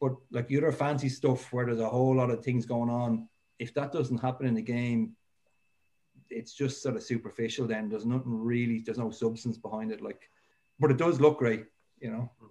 But 0.00 0.14
like 0.30 0.48
the 0.48 0.58
other 0.58 0.72
fancy 0.72 1.08
stuff 1.08 1.52
where 1.52 1.66
there's 1.66 1.80
a 1.80 1.88
whole 1.88 2.16
lot 2.16 2.30
of 2.30 2.44
things 2.44 2.66
going 2.66 2.90
on, 2.90 3.28
if 3.58 3.74
that 3.74 3.92
doesn't 3.92 4.18
happen 4.18 4.46
in 4.46 4.54
the 4.54 4.62
game, 4.62 5.12
it's 6.30 6.54
just 6.54 6.82
sort 6.82 6.96
of 6.96 7.02
superficial. 7.02 7.66
Then 7.66 7.88
there's 7.88 8.06
nothing 8.06 8.42
really. 8.42 8.80
There's 8.80 8.98
no 8.98 9.10
substance 9.10 9.58
behind 9.58 9.92
it. 9.92 10.00
Like, 10.00 10.30
but 10.80 10.90
it 10.90 10.96
does 10.96 11.20
look 11.20 11.38
great, 11.38 11.66
you 12.00 12.10
know. 12.10 12.30
Mm. 12.42 12.48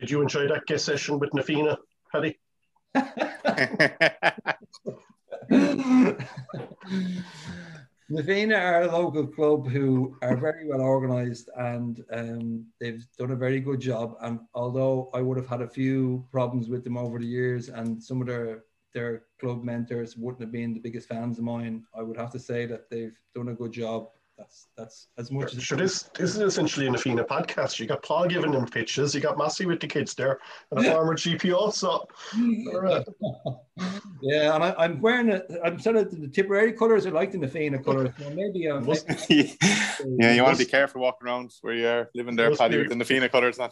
Did 0.00 0.10
you 0.10 0.22
enjoy 0.22 0.48
that 0.48 0.64
guest 0.66 0.86
session 0.86 1.18
with 1.18 1.34
Na 1.34 1.42
Fianna, 1.42 1.76
Paddy? 2.10 2.38
Na 8.12 8.22
Fianna 8.22 8.54
are 8.54 8.82
a 8.82 8.90
local 8.90 9.26
club 9.26 9.68
who 9.68 10.16
are 10.22 10.38
very 10.38 10.66
well 10.66 10.80
organised 10.80 11.50
and 11.58 12.02
um, 12.12 12.64
they've 12.80 13.04
done 13.18 13.32
a 13.32 13.36
very 13.36 13.60
good 13.60 13.78
job. 13.78 14.16
And 14.22 14.40
although 14.54 15.10
I 15.12 15.20
would 15.20 15.36
have 15.36 15.46
had 15.46 15.60
a 15.60 15.68
few 15.68 16.26
problems 16.32 16.70
with 16.70 16.82
them 16.82 16.96
over 16.96 17.18
the 17.18 17.26
years, 17.26 17.68
and 17.68 18.02
some 18.02 18.22
of 18.22 18.26
their 18.26 18.64
their 18.94 19.24
club 19.38 19.62
mentors 19.62 20.16
wouldn't 20.16 20.40
have 20.40 20.50
been 20.50 20.72
the 20.74 20.80
biggest 20.80 21.08
fans 21.08 21.38
of 21.38 21.44
mine, 21.44 21.84
I 21.94 22.02
would 22.02 22.16
have 22.16 22.32
to 22.32 22.40
say 22.40 22.66
that 22.66 22.90
they've 22.90 23.16
done 23.34 23.48
a 23.50 23.54
good 23.54 23.72
job. 23.72 24.08
That's 24.40 24.68
that's 24.74 25.08
as 25.18 25.30
much 25.30 25.54
as 25.54 25.62
Sure, 25.62 25.76
this, 25.76 26.04
this 26.16 26.30
is 26.34 26.38
essentially 26.40 26.86
an 26.86 26.92
Na 26.94 26.98
Fianna 26.98 27.24
podcast. 27.24 27.78
You 27.78 27.84
got 27.86 28.02
Paul 28.02 28.26
giving 28.26 28.52
them 28.52 28.64
pitches, 28.66 29.14
you 29.14 29.20
got 29.20 29.36
Mossy 29.36 29.66
with 29.66 29.80
the 29.80 29.86
kids 29.86 30.14
there, 30.14 30.38
and 30.70 30.80
a 30.86 30.90
former 30.90 31.14
GPO. 31.14 31.72
So, 31.74 32.08
all 32.74 32.80
right. 32.80 33.06
Yeah, 34.22 34.54
and 34.54 34.62
I, 34.62 34.74
I'm 34.78 35.00
wearing 35.00 35.30
it. 35.30 35.50
I'm 35.64 35.78
sort 35.78 35.96
of 35.96 36.10
the 36.10 36.28
Tipperary 36.28 36.74
colours 36.74 37.06
are 37.06 37.10
like 37.12 37.32
the 37.32 37.38
Na 37.38 37.46
Fianna 37.48 37.82
colours. 37.82 38.10
So 38.18 38.28
maybe 38.30 38.68
uh, 38.68 38.80
Must- 38.80 39.08
maybe- 39.08 39.56
yeah, 39.62 40.34
you 40.34 40.42
want 40.42 40.58
to 40.58 40.64
be 40.64 40.70
careful 40.70 41.00
walking 41.00 41.26
around 41.26 41.54
where 41.62 41.74
you're 41.74 42.10
living 42.14 42.36
there, 42.36 42.54
Paddy, 42.54 42.76
be- 42.76 42.82
with 42.82 42.90
the 42.90 42.96
Na 42.96 43.04
Fianna 43.04 43.28
colours 43.30 43.58
on. 43.58 43.70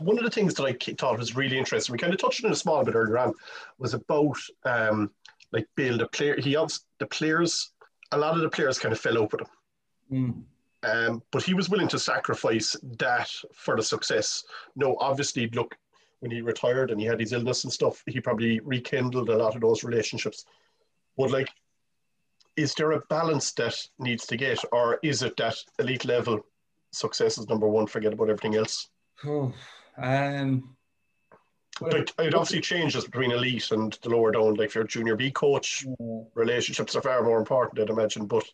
One 0.00 0.18
of 0.18 0.24
the 0.24 0.30
things 0.30 0.52
that 0.54 0.64
I 0.64 0.72
thought 0.98 1.18
was 1.18 1.34
really 1.36 1.56
interesting, 1.58 1.92
we 1.94 1.98
kind 1.98 2.12
of 2.12 2.20
touched 2.20 2.44
on 2.44 2.50
it 2.50 2.54
a 2.54 2.56
small 2.56 2.84
bit 2.84 2.94
earlier 2.94 3.16
on, 3.18 3.32
was 3.78 3.94
about 3.94 4.36
um, 4.66 5.10
like 5.52 5.66
Bill, 5.76 5.96
the 5.96 6.06
player. 6.08 6.38
He 6.38 6.56
also 6.56 6.80
the 6.98 7.06
players. 7.06 7.70
A 8.12 8.18
lot 8.18 8.34
of 8.34 8.42
the 8.42 8.50
players 8.50 8.78
kind 8.78 8.92
of 8.92 9.00
fell 9.00 9.16
out 9.22 9.32
with 9.32 9.40
him. 9.40 9.48
Mm. 10.10 10.42
Um, 10.82 11.22
but 11.30 11.42
he 11.42 11.54
was 11.54 11.70
willing 11.70 11.88
to 11.88 11.98
sacrifice 11.98 12.76
that 12.98 13.30
for 13.54 13.76
the 13.76 13.82
success. 13.82 14.44
No, 14.76 14.96
obviously, 15.00 15.48
look, 15.48 15.76
when 16.20 16.30
he 16.30 16.42
retired 16.42 16.90
and 16.90 17.00
he 17.00 17.06
had 17.06 17.20
his 17.20 17.32
illness 17.32 17.64
and 17.64 17.72
stuff, 17.72 18.02
he 18.06 18.20
probably 18.20 18.60
rekindled 18.60 19.28
a 19.30 19.36
lot 19.36 19.54
of 19.54 19.62
those 19.62 19.84
relationships. 19.84 20.44
But 21.16 21.30
like, 21.30 21.48
is 22.56 22.74
there 22.74 22.92
a 22.92 23.00
balance 23.08 23.52
that 23.52 23.76
needs 23.98 24.26
to 24.26 24.36
get, 24.36 24.58
or 24.72 24.98
is 25.02 25.22
it 25.22 25.36
that 25.38 25.56
elite 25.78 26.04
level 26.04 26.44
success 26.92 27.38
is 27.38 27.48
number 27.48 27.68
one? 27.68 27.86
Forget 27.86 28.12
about 28.12 28.30
everything 28.30 28.54
else. 28.54 28.88
Oh, 29.24 29.52
um, 29.96 30.76
Like, 31.80 32.12
it 32.18 32.34
obviously 32.34 32.60
changes 32.60 33.04
between 33.04 33.32
elite 33.32 33.70
and 33.72 33.98
the 34.02 34.10
lower 34.10 34.30
down. 34.30 34.54
Like, 34.54 34.68
if 34.68 34.74
you're 34.74 34.84
a 34.84 34.88
junior 34.88 35.16
B 35.16 35.30
coach, 35.30 35.84
relationships 36.34 36.94
are 36.94 37.02
far 37.02 37.22
more 37.22 37.38
important, 37.38 37.80
I'd 37.80 37.90
imagine. 37.90 38.26
But 38.26 38.44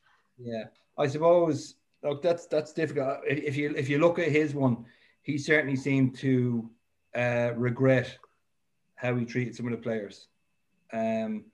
Yeah, 0.43 0.65
I 0.99 1.07
suppose. 1.07 1.75
Look, 2.03 2.23
that's 2.23 2.47
that's 2.47 2.73
difficult. 2.73 3.19
If 3.27 3.39
if 3.39 3.57
you 3.57 3.75
if 3.77 3.89
you 3.89 3.99
look 3.99 4.19
at 4.19 4.29
his 4.29 4.55
one, 4.55 4.85
he 5.23 5.37
certainly 5.37 5.77
seemed 5.77 6.17
to 6.19 6.71
uh, 7.15 7.53
regret 7.57 8.19
how 8.95 9.15
he 9.17 9.25
treated 9.25 9.55
some 9.55 9.67
of 9.67 9.73
the 9.73 9.79
players. 9.79 10.29
Um, 10.93 11.45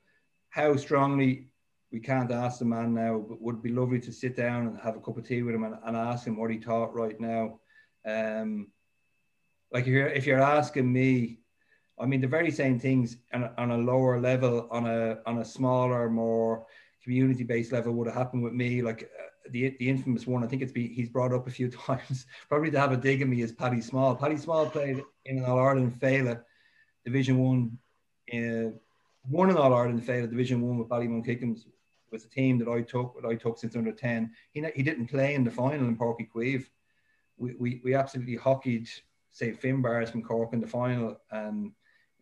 how 0.50 0.76
strongly 0.76 1.48
we 1.92 2.00
can't 2.00 2.30
ask 2.30 2.58
the 2.58 2.64
man 2.64 2.94
now, 2.94 3.24
but 3.28 3.40
would 3.40 3.62
be 3.62 3.70
lovely 3.70 4.00
to 4.00 4.12
sit 4.12 4.36
down 4.36 4.66
and 4.66 4.80
have 4.80 4.96
a 4.96 5.00
cup 5.00 5.18
of 5.18 5.26
tea 5.26 5.42
with 5.42 5.54
him 5.54 5.64
and, 5.64 5.76
and 5.84 5.96
ask 5.96 6.26
him 6.26 6.36
what 6.36 6.50
he 6.50 6.58
thought 6.58 6.94
right 6.94 7.18
now. 7.20 7.60
Um, 8.06 8.68
like 9.72 9.82
if 9.82 9.88
you're 9.88 10.08
if 10.08 10.26
you're 10.26 10.40
asking 10.40 10.92
me, 10.92 11.40
I 11.98 12.06
mean 12.06 12.20
the 12.20 12.28
very 12.28 12.52
same 12.52 12.78
things 12.78 13.16
on 13.32 13.50
on 13.58 13.72
a 13.72 13.78
lower 13.78 14.20
level, 14.20 14.68
on 14.70 14.86
a 14.86 15.18
on 15.26 15.38
a 15.38 15.44
smaller, 15.44 16.08
more 16.08 16.66
community 17.06 17.44
based 17.44 17.70
level 17.70 17.92
would 17.94 18.08
have 18.08 18.16
happened 18.16 18.42
with 18.42 18.52
me. 18.52 18.82
Like 18.82 19.04
uh, 19.04 19.50
the 19.50 19.76
the 19.78 19.88
infamous 19.88 20.26
one, 20.26 20.42
I 20.42 20.48
think 20.48 20.62
it's 20.62 20.72
be 20.72 20.88
he's 20.88 21.08
brought 21.08 21.32
up 21.32 21.46
a 21.46 21.50
few 21.50 21.70
times. 21.86 22.26
Probably 22.48 22.70
to 22.72 22.80
have 22.80 22.92
a 22.92 22.96
dig 22.96 23.22
at 23.22 23.28
me 23.28 23.42
is 23.42 23.52
Paddy 23.52 23.80
Small. 23.80 24.16
Paddy 24.16 24.36
Small 24.36 24.68
played 24.68 25.02
in 25.24 25.38
an 25.38 25.44
All 25.44 25.58
Ireland 25.58 25.98
Féile 26.00 26.42
Division 27.04 27.38
One, 27.38 27.78
uh, 28.34 28.70
won 29.30 29.50
an 29.50 29.56
All 29.56 29.72
Ireland 29.72 30.02
Féile 30.02 30.28
Division 30.28 30.60
One 30.60 30.78
with 30.78 30.88
Ballymun 30.88 31.24
Kickhams. 31.24 31.60
Was 32.12 32.24
a 32.24 32.28
team 32.28 32.58
that 32.58 32.68
I 32.68 32.82
took, 32.82 33.20
that 33.20 33.28
I 33.28 33.34
took 33.34 33.58
since 33.58 33.74
under 33.76 33.92
ten. 33.92 34.30
He 34.52 34.64
he 34.74 34.82
didn't 34.82 35.08
play 35.08 35.34
in 35.34 35.44
the 35.44 35.50
final 35.50 35.86
in 35.86 35.96
Páirc 35.96 36.18
Uí 36.20 36.28
Chaoimh. 36.32 36.66
We, 37.38 37.54
we, 37.58 37.80
we 37.84 37.94
absolutely 37.94 38.36
hockeyed, 38.36 38.88
say, 39.30 39.52
Finbarr's 39.52 40.10
from 40.10 40.22
Cork 40.22 40.54
in 40.54 40.60
the 40.60 40.66
final, 40.66 41.20
and 41.30 41.72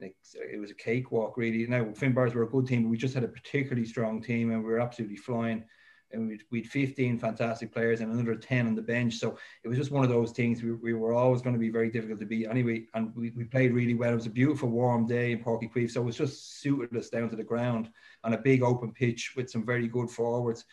it 0.00 0.60
was 0.60 0.70
a 0.70 0.74
cakewalk 0.74 1.36
really. 1.36 1.66
Now 1.66 1.84
Finbarr's 1.84 2.34
were 2.34 2.42
a 2.42 2.48
good 2.48 2.66
team, 2.66 2.84
but 2.84 2.90
we 2.90 2.96
just 2.96 3.14
had 3.14 3.24
a 3.24 3.28
particularly 3.28 3.86
strong 3.86 4.22
team, 4.22 4.50
and 4.50 4.62
we 4.62 4.70
were 4.70 4.80
absolutely 4.80 5.16
flying. 5.16 5.64
And 6.12 6.28
we'd, 6.28 6.42
we'd 6.52 6.68
15 6.68 7.18
fantastic 7.18 7.72
players 7.72 8.00
and 8.00 8.12
another 8.12 8.36
10 8.36 8.68
on 8.68 8.76
the 8.76 8.82
bench. 8.82 9.14
So 9.14 9.36
it 9.64 9.68
was 9.68 9.76
just 9.76 9.90
one 9.90 10.04
of 10.04 10.10
those 10.10 10.30
things. 10.30 10.62
We, 10.62 10.72
we 10.72 10.92
were 10.92 11.12
always 11.12 11.42
going 11.42 11.54
to 11.54 11.58
be 11.60 11.70
very 11.70 11.90
difficult 11.90 12.20
to 12.20 12.26
beat 12.26 12.46
anyway. 12.46 12.86
And 12.94 13.12
we, 13.16 13.30
we 13.30 13.42
played 13.42 13.72
really 13.72 13.94
well. 13.94 14.12
It 14.12 14.16
was 14.16 14.26
a 14.26 14.30
beautiful 14.30 14.68
warm 14.68 15.08
day 15.08 15.32
in 15.32 15.42
Páirc 15.42 15.62
Uí 15.62 15.72
Chaoimh. 15.72 15.90
So 15.90 16.02
it 16.02 16.04
was 16.04 16.16
just 16.16 16.60
suited 16.60 16.96
us 16.96 17.08
down 17.08 17.30
to 17.30 17.36
the 17.36 17.42
ground 17.42 17.90
on 18.22 18.34
a 18.34 18.38
big 18.38 18.62
open 18.62 18.92
pitch 18.92 19.32
with 19.34 19.50
some 19.50 19.66
very 19.66 19.88
good 19.88 20.08
forwards. 20.08 20.64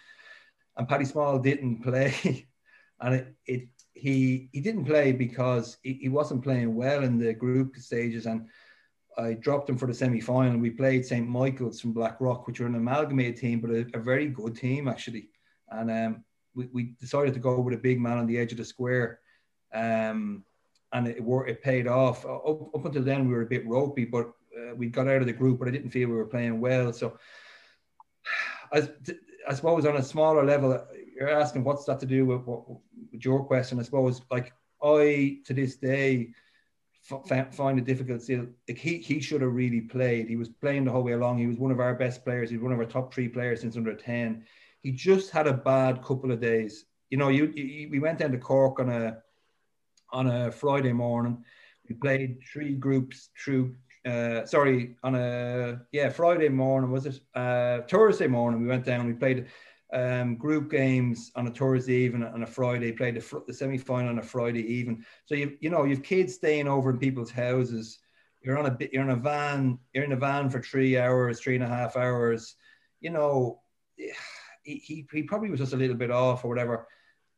And 0.77 0.87
Paddy 0.87 1.05
Small 1.05 1.39
didn't 1.39 1.81
play. 1.83 2.47
and 2.99 3.15
it, 3.15 3.35
it 3.47 3.67
he 3.93 4.49
he 4.51 4.61
didn't 4.61 4.85
play 4.85 5.11
because 5.11 5.77
he, 5.81 5.93
he 5.93 6.09
wasn't 6.09 6.43
playing 6.43 6.75
well 6.75 7.03
in 7.03 7.17
the 7.17 7.33
group 7.33 7.77
stages. 7.77 8.25
And 8.25 8.47
I 9.17 9.33
dropped 9.33 9.67
them 9.67 9.77
for 9.77 9.87
the 9.87 9.93
semi 9.93 10.21
final. 10.21 10.57
We 10.59 10.69
played 10.69 11.05
St. 11.05 11.27
Michael's 11.27 11.81
from 11.81 11.93
Blackrock, 11.93 12.47
which 12.47 12.59
were 12.59 12.67
an 12.67 12.75
amalgamated 12.75 13.37
team, 13.37 13.59
but 13.59 13.71
a, 13.71 13.85
a 13.93 13.99
very 13.99 14.27
good 14.27 14.55
team 14.55 14.87
actually. 14.87 15.29
And 15.69 15.91
um, 15.91 16.23
we, 16.55 16.67
we 16.73 16.83
decided 16.99 17.33
to 17.33 17.39
go 17.39 17.59
with 17.59 17.73
a 17.73 17.77
big 17.77 17.99
man 17.99 18.17
on 18.17 18.27
the 18.27 18.37
edge 18.37 18.51
of 18.51 18.57
the 18.57 18.65
square. 18.65 19.19
Um, 19.73 20.43
and 20.93 21.07
it, 21.07 21.23
it 21.47 21.63
paid 21.63 21.87
off. 21.87 22.25
Up, 22.25 22.75
up 22.75 22.85
until 22.85 23.03
then, 23.03 23.27
we 23.27 23.33
were 23.33 23.43
a 23.43 23.47
bit 23.47 23.67
ropey, 23.67 24.05
but 24.05 24.31
uh, 24.57 24.75
we 24.75 24.87
got 24.87 25.07
out 25.07 25.21
of 25.21 25.27
the 25.27 25.33
group, 25.33 25.59
but 25.59 25.67
I 25.67 25.71
didn't 25.71 25.91
feel 25.91 26.09
we 26.09 26.15
were 26.15 26.25
playing 26.25 26.59
well. 26.59 26.91
So 26.91 27.17
I, 28.73 28.87
I 29.47 29.53
suppose 29.53 29.85
on 29.85 29.97
a 29.97 30.03
smaller 30.03 30.45
level, 30.45 30.85
you're 31.15 31.29
asking 31.29 31.63
what's 31.63 31.85
that 31.85 31.99
to 32.01 32.05
do 32.05 32.25
with, 32.25 32.41
with 33.11 33.25
your 33.25 33.43
question? 33.45 33.79
I 33.79 33.83
suppose, 33.83 34.21
like, 34.29 34.53
I 34.83 35.39
to 35.45 35.53
this 35.53 35.75
day 35.75 36.33
find 37.01 37.79
it 37.79 37.85
difficult 37.85 38.21
still. 38.21 38.47
He 38.67 38.97
he 38.97 39.19
should 39.19 39.41
have 39.41 39.53
really 39.53 39.81
played. 39.81 40.27
He 40.27 40.35
was 40.35 40.49
playing 40.49 40.85
the 40.85 40.91
whole 40.91 41.03
way 41.03 41.13
along. 41.13 41.39
He 41.39 41.47
was 41.47 41.57
one 41.57 41.71
of 41.71 41.79
our 41.79 41.95
best 41.95 42.23
players. 42.23 42.49
He 42.49 42.57
was 42.57 42.63
one 42.63 42.73
of 42.73 42.79
our 42.79 42.85
top 42.85 43.13
three 43.13 43.27
players 43.27 43.61
since 43.61 43.75
under 43.75 43.95
ten. 43.95 44.45
He 44.81 44.91
just 44.91 45.31
had 45.31 45.47
a 45.47 45.53
bad 45.53 46.03
couple 46.03 46.31
of 46.31 46.41
days. 46.41 46.85
You 47.09 47.17
know, 47.17 47.29
you, 47.29 47.47
you 47.55 47.89
we 47.89 47.99
went 47.99 48.19
down 48.19 48.31
to 48.31 48.37
Cork 48.37 48.79
on 48.79 48.89
a 48.89 49.17
on 50.11 50.27
a 50.27 50.51
Friday 50.51 50.93
morning. 50.93 51.43
We 51.89 51.95
played 51.95 52.39
three 52.51 52.75
groups 52.75 53.29
through. 53.43 53.75
Uh, 54.05 54.45
sorry, 54.45 54.95
on 55.03 55.13
a 55.15 55.81
yeah 55.91 56.09
Friday 56.09 56.49
morning 56.49 56.91
was 56.91 57.05
it? 57.05 57.19
Uh, 57.35 57.81
Thursday 57.89 58.27
morning 58.27 58.61
we 58.61 58.67
went 58.67 58.85
down. 58.85 59.07
We 59.07 59.13
played 59.13 59.47
um, 59.93 60.35
group 60.35 60.71
games 60.71 61.31
on 61.35 61.47
a 61.47 61.51
Thursday 61.51 61.93
evening 61.93 62.29
and 62.33 62.43
a 62.43 62.47
Friday. 62.47 62.91
Played 62.91 63.15
the, 63.15 63.21
fr- 63.21 63.39
the 63.45 63.53
semi 63.53 63.77
final 63.77 64.09
on 64.09 64.19
a 64.19 64.23
Friday 64.23 64.61
evening. 64.61 65.03
So 65.25 65.35
you 65.35 65.57
you 65.59 65.69
know 65.69 65.83
you've 65.83 66.03
kids 66.03 66.35
staying 66.35 66.67
over 66.67 66.91
in 66.91 66.97
people's 66.97 67.31
houses. 67.31 67.99
You're 68.41 68.57
on 68.57 68.65
a 68.65 68.71
bit. 68.71 68.91
You're 68.93 69.03
in 69.03 69.09
a 69.09 69.15
van. 69.15 69.79
You're 69.93 70.05
in 70.05 70.13
a 70.13 70.17
van 70.17 70.49
for 70.49 70.61
three 70.61 70.97
hours, 70.97 71.39
three 71.39 71.55
and 71.55 71.63
a 71.63 71.67
half 71.67 71.95
hours. 71.95 72.55
You 73.01 73.11
know, 73.11 73.61
he 74.63 74.75
he, 74.75 75.07
he 75.11 75.23
probably 75.23 75.49
was 75.49 75.59
just 75.59 75.73
a 75.73 75.77
little 75.77 75.97
bit 75.97 76.11
off 76.11 76.45
or 76.45 76.49
whatever, 76.49 76.87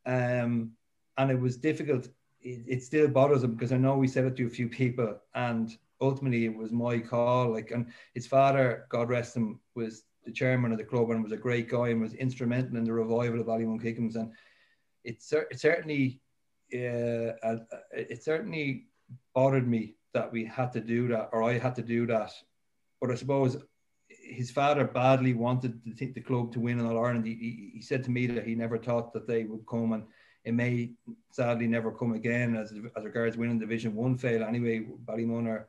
um, 0.05 0.71
and 1.17 1.31
it 1.31 1.39
was 1.39 1.57
difficult. 1.57 2.07
It, 2.41 2.65
it 2.67 2.83
still 2.83 3.07
bothers 3.07 3.43
him 3.43 3.53
because 3.53 3.71
I 3.71 3.77
know 3.77 3.97
we 3.97 4.07
said 4.07 4.25
it 4.25 4.35
to 4.37 4.47
a 4.47 4.49
few 4.49 4.69
people, 4.69 5.17
and 5.33 5.75
ultimately 6.01 6.45
it 6.45 6.55
was 6.55 6.71
my 6.71 6.99
call. 6.99 7.51
Like, 7.51 7.71
and 7.71 7.87
his 8.13 8.27
father, 8.27 8.85
God 8.89 9.09
rest 9.09 9.35
him, 9.35 9.59
was 9.75 10.03
the 10.25 10.31
chairman 10.31 10.71
of 10.71 10.77
the 10.77 10.83
club 10.83 11.09
and 11.09 11.23
was 11.23 11.31
a 11.31 11.37
great 11.37 11.69
guy 11.69 11.89
and 11.89 12.01
was 12.01 12.13
instrumental 12.13 12.77
in 12.77 12.83
the 12.83 12.93
revival 12.93 13.39
of 13.39 13.47
Ballymun 13.47 13.81
Kickhams. 13.81 14.15
And 14.15 14.31
it, 15.03 15.21
cer- 15.21 15.47
it 15.51 15.59
certainly, 15.59 16.21
uh, 16.73 17.33
uh, 17.43 17.57
it 17.91 18.23
certainly 18.23 18.87
bothered 19.33 19.67
me 19.67 19.95
that 20.13 20.31
we 20.31 20.45
had 20.45 20.71
to 20.73 20.79
do 20.79 21.07
that, 21.09 21.29
or 21.31 21.43
I 21.43 21.57
had 21.57 21.75
to 21.75 21.81
do 21.81 22.05
that. 22.07 22.31
But 23.01 23.11
I 23.11 23.15
suppose 23.15 23.57
his 24.07 24.51
father 24.51 24.85
badly 24.85 25.33
wanted 25.33 25.81
the, 25.85 26.05
the 26.07 26.21
club 26.21 26.51
to 26.53 26.59
win 26.59 26.79
in 26.79 26.85
All 26.85 27.03
Ireland. 27.03 27.25
He, 27.25 27.33
he, 27.33 27.71
he, 27.75 27.81
said 27.81 28.03
to 28.05 28.11
me 28.11 28.27
that 28.27 28.47
he 28.47 28.55
never 28.55 28.77
thought 28.77 29.11
that 29.13 29.27
they 29.27 29.43
would 29.43 29.65
come, 29.67 29.93
and 29.93 30.03
it 30.45 30.53
may 30.53 30.91
sadly 31.31 31.67
never 31.67 31.91
come 31.91 32.13
again 32.13 32.55
as 32.55 32.73
as 32.95 33.03
regards 33.03 33.37
winning 33.37 33.59
Division 33.59 33.95
One 33.95 34.17
Féile. 34.17 34.47
Anyway, 34.47 34.85
Ballymun 35.05 35.47
are 35.47 35.67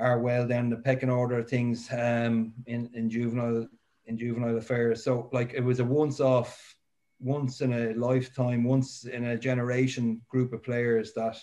are 0.00 0.20
well 0.20 0.46
down 0.46 0.70
the 0.70 0.76
pecking 0.76 1.10
order 1.10 1.38
of 1.38 1.48
things 1.48 1.88
um, 1.92 2.52
in 2.66 2.90
in 2.94 3.10
juvenile 3.10 3.68
in 4.06 4.18
juvenile 4.18 4.56
affairs. 4.56 5.04
So 5.04 5.28
like 5.32 5.54
it 5.54 5.64
was 5.64 5.80
a 5.80 5.84
once 5.84 6.20
off, 6.20 6.76
once 7.20 7.60
in 7.60 7.72
a 7.72 7.94
lifetime, 7.94 8.64
once 8.64 9.04
in 9.04 9.24
a 9.24 9.38
generation 9.38 10.20
group 10.28 10.52
of 10.52 10.62
players 10.62 11.12
that 11.14 11.36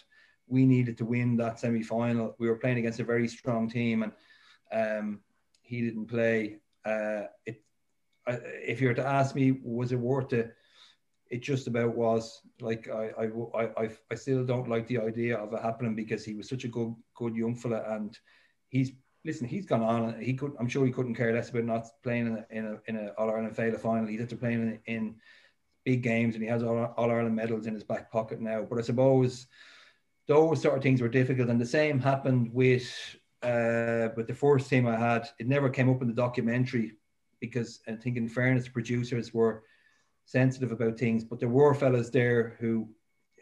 we 0.47 0.65
needed 0.65 0.97
to 0.97 1.05
win 1.05 1.37
that 1.37 1.59
semi 1.59 1.83
final. 1.83 2.35
We 2.39 2.49
were 2.49 2.57
playing 2.57 2.79
against 2.79 2.99
a 2.99 3.05
very 3.05 3.27
strong 3.27 3.69
team, 3.69 4.03
and 4.03 4.11
um, 4.71 5.19
he 5.61 5.81
didn't 5.81 6.07
play. 6.07 6.57
Uh, 6.85 7.23
it, 7.45 7.63
I, 8.27 8.39
if 8.65 8.81
you 8.81 8.87
were 8.87 8.93
to 8.95 9.05
ask 9.05 9.35
me, 9.35 9.59
was 9.63 9.91
it 9.91 9.99
worth 9.99 10.33
it? 10.33 10.53
It 11.29 11.41
just 11.41 11.67
about 11.67 11.95
was. 11.95 12.41
Like 12.61 12.89
I, 12.89 13.11
I, 13.19 13.83
I, 13.83 13.89
I 14.09 14.15
still 14.15 14.45
don't 14.45 14.69
like 14.69 14.87
the 14.87 14.99
idea 14.99 15.37
of 15.37 15.53
it 15.53 15.61
happening 15.61 15.95
because 15.95 16.23
he 16.23 16.33
was 16.33 16.49
such 16.49 16.63
a 16.63 16.69
good, 16.69 16.95
good 17.15 17.35
young 17.35 17.55
fella, 17.55 17.83
and 17.95 18.17
he's 18.69 18.91
listen. 19.25 19.47
He's 19.47 19.65
gone 19.65 19.83
on. 19.83 20.19
He 20.19 20.33
could. 20.33 20.53
I'm 20.59 20.67
sure 20.67 20.85
he 20.85 20.91
couldn't 20.91 21.15
care 21.15 21.33
less 21.33 21.49
about 21.49 21.65
not 21.65 21.87
playing 22.01 22.27
in 22.27 22.33
a 22.37 22.45
in 22.49 22.65
a, 22.65 22.81
in 22.87 22.95
a 22.95 23.09
All 23.17 23.29
Ireland 23.29 23.55
Féile 23.55 23.79
final. 23.79 24.07
He's 24.07 24.21
after 24.21 24.35
playing 24.35 24.79
in, 24.85 24.95
in 24.95 25.15
big 25.85 26.01
games, 26.01 26.35
and 26.35 26.43
he 26.43 26.49
has 26.49 26.63
all, 26.63 26.93
all 26.97 27.11
Ireland 27.11 27.35
medals 27.35 27.67
in 27.67 27.73
his 27.73 27.83
back 27.83 28.11
pocket 28.11 28.41
now. 28.41 28.63
But 28.63 28.79
I 28.79 28.81
suppose 28.81 29.47
those 30.27 30.61
sort 30.61 30.75
of 30.75 30.83
things 30.83 31.01
were 31.01 31.09
difficult, 31.09 31.49
and 31.49 31.61
the 31.61 31.65
same 31.65 31.99
happened 31.99 32.53
with 32.53 32.89
uh, 33.43 34.09
with 34.15 34.27
the 34.27 34.33
first 34.33 34.69
team 34.69 34.87
I 34.87 34.97
had. 34.97 35.27
It 35.39 35.47
never 35.47 35.69
came 35.69 35.89
up 35.89 36.01
in 36.01 36.07
the 36.07 36.13
documentary 36.13 36.93
because 37.39 37.81
I 37.87 37.93
think, 37.93 38.17
in 38.17 38.27
fairness, 38.27 38.65
the 38.65 38.71
producers 38.71 39.33
were 39.33 39.63
sensitive 40.25 40.71
about 40.71 40.97
things, 40.97 41.23
but 41.23 41.39
there 41.39 41.49
were 41.49 41.73
fellas 41.73 42.09
there 42.09 42.55
who 42.59 42.89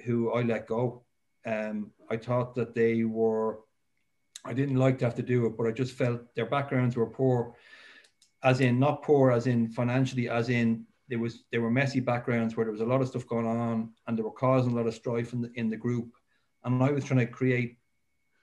who 0.04 0.32
I 0.34 0.42
let 0.42 0.68
go. 0.68 1.04
Um, 1.46 1.92
I 2.10 2.18
thought 2.18 2.56
that 2.56 2.74
they 2.76 3.04
were. 3.04 3.60
I 4.46 4.54
didn't 4.54 4.78
like 4.78 5.00
to 5.00 5.06
have 5.06 5.16
to 5.16 5.24
do 5.24 5.46
it, 5.48 5.58
but 5.58 5.68
I 5.68 5.72
just 5.72 5.94
felt 5.94 6.34
their 6.36 6.46
backgrounds 6.46 6.96
were 6.96 7.08
poor, 7.08 7.56
as 8.44 8.62
in 8.62 8.80
not 8.80 9.02
poor, 9.02 9.32
as 9.32 9.48
in 9.48 9.70
financially, 9.70 10.30
as 10.30 10.50
in 10.50 10.86
there 11.08 11.20
was 11.20 11.44
there 11.52 11.62
were 11.62 11.72
messy 11.72 12.00
backgrounds 12.00 12.56
where 12.56 12.66
there 12.66 12.72
was 12.72 12.82
a 12.82 12.86
lot 12.86 13.02
of 13.02 13.08
stuff 13.08 13.28
going 13.28 13.48
on, 13.48 13.92
and 14.08 14.18
they 14.18 14.24
were 14.24 14.32
causing 14.32 14.74
a 14.74 14.76
lot 14.76 14.88
of 14.88 14.94
strife 14.94 15.34
in 15.34 15.42
the 15.42 15.52
in 15.56 15.70
the 15.70 15.78
group. 15.78 16.10
And 16.64 16.82
I 16.84 16.92
was 16.92 17.04
trying 17.06 17.20
to 17.20 17.28
create 17.28 17.78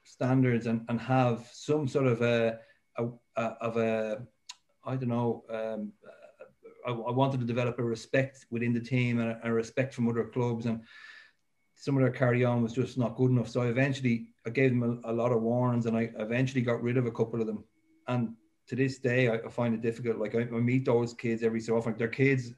standards 0.05 0.67
and, 0.67 0.85
and 0.89 1.01
have 1.01 1.49
some 1.53 1.87
sort 1.89 2.07
of 2.07 2.23
a, 2.23 2.59
a, 2.97 3.07
a 3.37 3.43
of 3.61 3.77
a 3.77 4.23
I 4.85 4.97
don't 4.97 5.09
know 5.09 5.45
um, 5.49 5.93
I, 6.87 6.91
I, 6.91 7.11
wanted 7.11 7.41
to 7.41 7.47
develop 7.47 7.79
a 7.79 7.85
respect 7.85 8.47
within 8.51 8.73
the 8.73 8.81
team 8.81 9.21
and 9.21 9.31
a, 9.31 9.41
a, 9.45 9.53
respect 9.53 9.95
from 9.95 10.09
other 10.09 10.25
clubs. 10.25 10.67
And 10.67 10.81
some 11.83 11.97
of 11.97 12.03
their 12.03 12.13
carry 12.13 12.45
on 12.45 12.63
was 12.63 12.75
just 12.75 12.97
not 12.97 13.17
good 13.17 13.33
enough. 13.33 13.49
So 13.49 13.63
I 13.63 13.67
eventually 13.67 14.29
I 14.47 14.51
gave 14.51 14.71
them 14.71 15.03
a, 15.05 15.11
a, 15.11 15.13
lot 15.13 15.33
of 15.33 15.43
warnings 15.43 15.87
and 15.87 15.97
I 15.97 16.13
eventually 16.17 16.63
got 16.63 16.81
rid 16.81 16.97
of 16.97 17.07
a 17.07 17.11
couple 17.11 17.41
of 17.41 17.49
them. 17.49 17.65
And 18.07 18.37
to 18.69 18.77
this 18.77 19.01
day 19.01 19.29
I, 19.29 19.39
I 19.39 19.49
find 19.49 19.75
it 19.75 19.83
difficult. 19.83 20.19
Like 20.19 20.37
I, 20.37 20.43
I 20.43 20.61
meet 20.61 20.85
those 20.85 21.13
kids 21.13 21.43
every 21.43 21.61
so 21.61 21.77
often. 21.77 21.97
They're 21.99 22.07
kids 22.07 22.53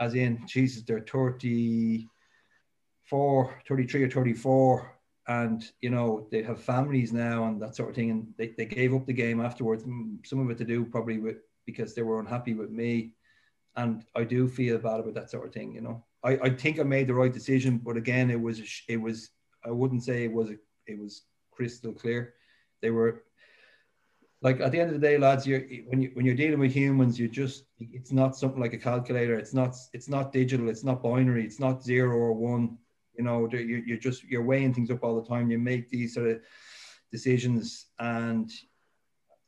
as 0.00 0.14
in 0.14 0.46
Jesus 0.46 0.82
they're 0.82 1.04
34, 1.06 3.54
33 3.68 4.02
or 4.02 4.10
34 4.10 4.98
and 5.28 5.70
you 5.82 5.90
know 5.90 6.26
they 6.30 6.42
have 6.42 6.62
families 6.62 7.12
now 7.12 7.44
and 7.44 7.60
that 7.60 7.76
sort 7.76 7.90
of 7.90 7.94
thing. 7.94 8.12
And 8.12 8.28
they, 8.38 8.54
they 8.56 8.64
gave 8.64 8.94
up 8.94 9.04
the 9.04 9.12
game 9.12 9.42
afterwards. 9.42 9.84
Mm, 9.84 10.26
some 10.26 10.40
of 10.40 10.48
it 10.48 10.56
to 10.56 10.64
do 10.64 10.86
probably 10.86 11.18
with 11.18 11.36
because 11.66 11.94
they 11.94 12.00
were 12.00 12.18
unhappy 12.18 12.54
with 12.54 12.70
me. 12.70 13.12
And 13.76 14.04
i 14.14 14.24
do 14.24 14.48
feel 14.48 14.78
bad 14.78 15.00
about 15.00 15.14
that 15.14 15.30
sort 15.30 15.48
of 15.48 15.52
thing 15.52 15.74
you 15.74 15.82
know 15.82 16.02
i, 16.24 16.32
I 16.42 16.50
think 16.50 16.78
i 16.78 16.82
made 16.82 17.06
the 17.06 17.14
right 17.14 17.32
decision 17.32 17.78
but 17.78 17.96
again 17.96 18.30
it 18.30 18.40
was 18.40 18.60
it 18.88 18.96
was 18.96 19.30
i 19.64 19.70
wouldn't 19.70 20.04
say 20.04 20.24
it 20.24 20.32
was 20.32 20.50
it 20.86 20.98
was 20.98 21.22
crystal 21.50 21.92
clear 21.92 22.34
they 22.82 22.90
were 22.90 23.22
like 24.42 24.60
at 24.60 24.72
the 24.72 24.80
end 24.80 24.90
of 24.90 25.00
the 25.00 25.06
day 25.06 25.16
lads 25.16 25.46
you're 25.46 25.62
when 25.86 26.02
you 26.02 26.10
when 26.14 26.26
you're 26.26 26.34
dealing 26.34 26.58
with 26.58 26.72
humans 26.72 27.18
you 27.18 27.28
just 27.28 27.64
it's 27.78 28.12
not 28.12 28.36
something 28.36 28.60
like 28.60 28.74
a 28.74 28.78
calculator 28.78 29.34
it's 29.34 29.54
not 29.54 29.76
it's 29.92 30.08
not 30.08 30.32
digital 30.32 30.68
it's 30.68 30.84
not 30.84 31.02
binary 31.02 31.44
it's 31.44 31.60
not 31.60 31.82
zero 31.82 32.14
or 32.16 32.32
one 32.32 32.76
you 33.16 33.24
know, 33.24 33.48
you, 33.52 33.82
you're 33.86 33.98
just 33.98 34.24
you're 34.24 34.42
weighing 34.42 34.74
things 34.74 34.90
up 34.90 35.02
all 35.02 35.20
the 35.20 35.28
time. 35.28 35.50
You 35.50 35.58
make 35.58 35.88
these 35.88 36.14
sort 36.14 36.30
of 36.30 36.40
decisions, 37.12 37.86
and 37.98 38.50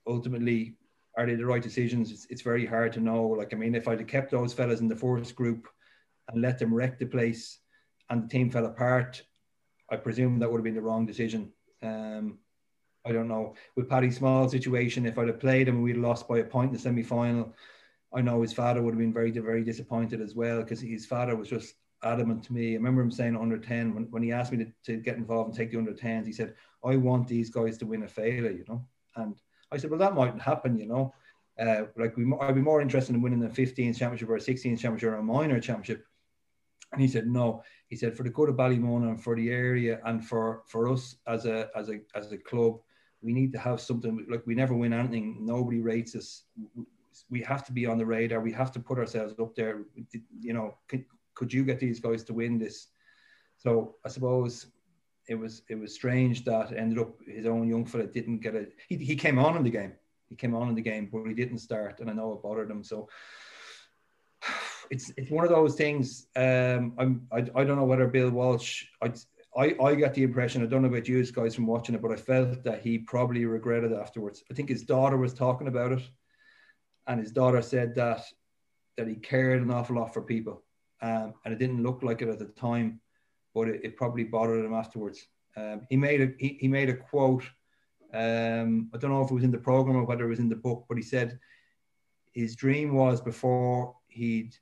ultimately, 0.06 0.76
are 1.16 1.26
they 1.26 1.34
the 1.34 1.46
right 1.46 1.62
decisions? 1.62 2.12
It's, 2.12 2.26
it's 2.30 2.42
very 2.42 2.64
hard 2.64 2.92
to 2.94 3.00
know. 3.00 3.26
Like, 3.26 3.52
I 3.52 3.56
mean, 3.56 3.74
if 3.74 3.88
I'd 3.88 4.06
kept 4.06 4.30
those 4.30 4.52
fellas 4.52 4.80
in 4.80 4.88
the 4.88 4.96
first 4.96 5.34
group 5.34 5.68
and 6.28 6.42
let 6.42 6.58
them 6.58 6.74
wreck 6.74 6.98
the 6.98 7.06
place, 7.06 7.58
and 8.10 8.24
the 8.24 8.28
team 8.28 8.50
fell 8.50 8.66
apart, 8.66 9.22
I 9.90 9.96
presume 9.96 10.38
that 10.38 10.50
would 10.50 10.58
have 10.58 10.64
been 10.64 10.74
the 10.74 10.82
wrong 10.82 11.06
decision. 11.06 11.52
Um, 11.82 12.38
I 13.04 13.12
don't 13.12 13.28
know. 13.28 13.54
With 13.76 13.88
Paddy 13.88 14.10
Small's 14.10 14.50
situation, 14.50 15.06
if 15.06 15.16
I'd 15.18 15.28
have 15.28 15.40
played 15.40 15.68
him, 15.68 15.82
we'd 15.82 15.96
lost 15.96 16.26
by 16.26 16.38
a 16.38 16.44
point 16.44 16.70
in 16.70 16.74
the 16.74 16.82
semi 16.82 17.04
final. 17.04 17.54
I 18.12 18.20
know 18.20 18.42
his 18.42 18.52
father 18.52 18.82
would 18.82 18.94
have 18.94 18.98
been 18.98 19.12
very, 19.12 19.30
very 19.30 19.62
disappointed 19.62 20.20
as 20.20 20.34
well 20.34 20.62
because 20.62 20.80
his 20.80 21.06
father 21.06 21.36
was 21.36 21.48
just 21.48 21.74
adamant 22.02 22.42
to 22.44 22.52
me. 22.52 22.72
I 22.72 22.76
remember 22.76 23.02
him 23.02 23.10
saying 23.10 23.36
under 23.36 23.58
10 23.58 23.94
when, 23.94 24.04
when 24.10 24.22
he 24.22 24.32
asked 24.32 24.52
me 24.52 24.64
to, 24.64 24.72
to 24.84 24.96
get 24.96 25.16
involved 25.16 25.48
and 25.48 25.56
take 25.56 25.70
the 25.70 25.78
under 25.78 25.92
10s, 25.92 26.26
he 26.26 26.32
said, 26.32 26.54
I 26.84 26.96
want 26.96 27.28
these 27.28 27.50
guys 27.50 27.78
to 27.78 27.86
win 27.86 28.02
a 28.02 28.06
Féile, 28.06 28.56
you 28.56 28.64
know. 28.68 28.84
And 29.16 29.36
I 29.70 29.76
said, 29.76 29.90
Well, 29.90 30.00
that 30.00 30.14
mightn't 30.14 30.42
happen, 30.42 30.78
you 30.78 30.86
know. 30.86 31.14
Uh, 31.60 31.84
like 31.96 32.16
we, 32.16 32.30
I'd 32.40 32.54
be 32.54 32.60
more 32.60 32.82
interested 32.82 33.14
in 33.14 33.22
winning 33.22 33.40
the 33.40 33.48
15th 33.48 33.96
championship 33.96 34.28
or 34.28 34.36
a 34.36 34.40
16th 34.40 34.78
championship 34.78 35.10
or 35.10 35.16
a 35.16 35.22
minor 35.22 35.58
championship. 35.60 36.04
And 36.96 37.02
he 37.02 37.08
said, 37.08 37.26
No. 37.26 37.62
He 37.88 37.94
said, 37.94 38.16
for 38.16 38.24
the 38.24 38.30
good 38.30 38.48
of 38.48 38.56
Ballymun 38.56 39.08
and 39.08 39.22
for 39.22 39.36
the 39.36 39.50
area 39.50 40.00
and 40.04 40.26
for, 40.26 40.62
for 40.66 40.88
us 40.88 41.16
as 41.28 41.46
a 41.46 41.68
as 41.76 41.88
a 41.88 42.00
as 42.16 42.32
a 42.32 42.38
club, 42.38 42.80
we 43.22 43.32
need 43.32 43.52
to 43.52 43.58
have 43.58 43.80
something 43.80 44.26
like 44.28 44.44
we 44.46 44.54
never 44.54 44.74
win 44.74 44.92
anything. 44.92 45.44
Nobody 45.46 45.80
rates 45.80 46.16
us. 46.16 46.44
We 47.30 47.42
have 47.42 47.64
to 47.66 47.72
be 47.72 47.86
on 47.86 47.98
the 47.98 48.06
radar. 48.06 48.40
We 48.40 48.52
have 48.52 48.72
to 48.72 48.80
put 48.80 48.98
ourselves 48.98 49.34
up 49.38 49.54
there. 49.54 49.84
You 50.40 50.54
know, 50.54 50.78
could 51.34 51.52
you 51.52 51.64
get 51.64 51.78
these 51.78 52.00
guys 52.00 52.24
to 52.24 52.34
win 52.34 52.58
this? 52.58 52.88
So 53.58 53.96
I 54.04 54.08
suppose 54.08 54.66
it 55.28 55.36
was 55.36 55.62
it 55.68 55.76
was 55.76 55.94
strange 55.94 56.44
that 56.44 56.72
ended 56.72 56.98
up 56.98 57.14
his 57.26 57.46
own 57.46 57.68
young 57.68 57.84
fella 57.84 58.06
didn't 58.06 58.38
get 58.38 58.54
it. 58.54 58.72
He, 58.88 58.96
he 58.96 59.14
came 59.14 59.38
on 59.38 59.56
in 59.56 59.62
the 59.62 59.70
game. 59.70 59.92
He 60.28 60.34
came 60.34 60.54
on 60.54 60.68
in 60.68 60.74
the 60.74 60.82
game, 60.82 61.08
but 61.12 61.26
he 61.26 61.34
didn't 61.34 61.58
start, 61.58 62.00
and 62.00 62.10
I 62.10 62.12
know 62.12 62.32
it 62.32 62.42
bothered 62.42 62.70
him. 62.70 62.82
So 62.82 63.08
it's 64.90 65.12
it's 65.16 65.30
one 65.30 65.44
of 65.44 65.50
those 65.50 65.74
things. 65.74 66.26
Um, 66.36 66.94
I'm 66.98 67.26
I, 67.32 67.38
I 67.54 67.64
don't 67.64 67.76
know 67.76 67.84
whether 67.84 68.06
Bill 68.06 68.30
Walsh. 68.30 68.84
I 69.02 69.12
I 69.56 69.74
I 69.82 69.94
got 69.94 70.14
the 70.14 70.22
impression. 70.22 70.62
I 70.62 70.66
don't 70.66 70.82
know 70.82 70.88
about 70.88 71.08
you 71.08 71.24
guys 71.32 71.54
from 71.54 71.66
watching 71.66 71.94
it, 71.94 72.02
but 72.02 72.12
I 72.12 72.16
felt 72.16 72.62
that 72.64 72.82
he 72.82 72.98
probably 72.98 73.44
regretted 73.44 73.92
afterwards. 73.92 74.42
I 74.50 74.54
think 74.54 74.68
his 74.68 74.82
daughter 74.82 75.16
was 75.16 75.34
talking 75.34 75.68
about 75.68 75.92
it, 75.92 76.02
and 77.06 77.20
his 77.20 77.32
daughter 77.32 77.62
said 77.62 77.94
that 77.96 78.22
that 78.96 79.08
he 79.08 79.14
cared 79.16 79.62
an 79.62 79.70
awful 79.70 79.96
lot 79.96 80.14
for 80.14 80.22
people 80.22 80.62
um, 81.00 81.34
and 81.44 81.52
it 81.52 81.58
didn't 81.58 81.82
look 81.82 82.02
like 82.02 82.22
it 82.22 82.28
at 82.28 82.38
the 82.38 82.46
time, 82.46 83.00
but 83.54 83.68
it, 83.68 83.80
it 83.84 83.96
probably 83.96 84.24
bothered 84.24 84.64
him 84.64 84.74
afterwards. 84.74 85.26
Um, 85.56 85.86
he 85.88 85.96
made 85.96 86.20
a 86.20 86.32
he, 86.38 86.58
he 86.60 86.68
made 86.68 86.88
a 86.88 86.96
quote. 86.96 87.44
Um, 88.12 88.90
I 88.94 88.98
don't 88.98 89.10
know 89.10 89.22
if 89.22 89.30
it 89.30 89.34
was 89.34 89.44
in 89.44 89.50
the 89.50 89.58
program 89.58 89.96
or 89.96 90.04
whether 90.04 90.24
it 90.24 90.30
was 90.30 90.38
in 90.38 90.48
the 90.48 90.56
book, 90.56 90.86
but 90.88 90.96
he 90.96 91.02
said 91.02 91.38
his 92.32 92.56
dream 92.56 92.94
was 92.94 93.20
before 93.20 93.96
he'd 94.08 94.54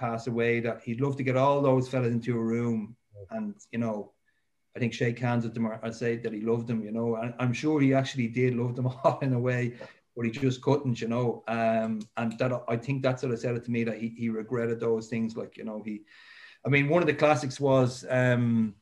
pass 0.00 0.26
away 0.26 0.60
that 0.60 0.82
he'd 0.82 1.00
love 1.00 1.16
to 1.16 1.22
get 1.22 1.36
all 1.36 1.60
those 1.60 1.88
fellas 1.88 2.12
into 2.12 2.36
a 2.36 2.42
room 2.42 2.96
and 3.30 3.54
you 3.70 3.78
know 3.78 4.12
I 4.74 4.78
think 4.78 4.92
shake 4.92 5.18
hands 5.18 5.44
with 5.44 5.54
them 5.54 5.66
and 5.66 5.94
say 5.94 6.16
that 6.18 6.32
he 6.32 6.42
loved 6.42 6.68
them, 6.68 6.84
you 6.84 6.92
know. 6.92 7.16
And 7.16 7.34
I'm 7.40 7.52
sure 7.52 7.80
he 7.80 7.92
actually 7.92 8.28
did 8.28 8.54
love 8.54 8.76
them 8.76 8.86
all 9.04 9.18
in 9.20 9.32
a 9.32 9.38
way 9.38 9.74
but 10.16 10.26
he 10.26 10.30
just 10.30 10.60
couldn't, 10.60 11.00
you 11.00 11.08
know. 11.08 11.42
Um, 11.48 12.00
and 12.16 12.38
that 12.38 12.52
I 12.68 12.76
think 12.76 13.02
that's 13.02 13.22
what 13.22 13.32
I 13.32 13.36
said 13.36 13.56
it 13.56 13.64
to 13.64 13.70
me 13.70 13.84
that 13.84 13.98
he, 13.98 14.08
he 14.08 14.28
regretted 14.28 14.80
those 14.80 15.08
things. 15.08 15.36
Like, 15.36 15.56
you 15.56 15.64
know, 15.64 15.82
he, 15.84 16.02
I 16.64 16.68
mean, 16.68 16.88
one 16.88 17.02
of 17.02 17.06
the 17.06 17.14
classics 17.14 17.60
was, 17.60 18.04
um, 18.10 18.74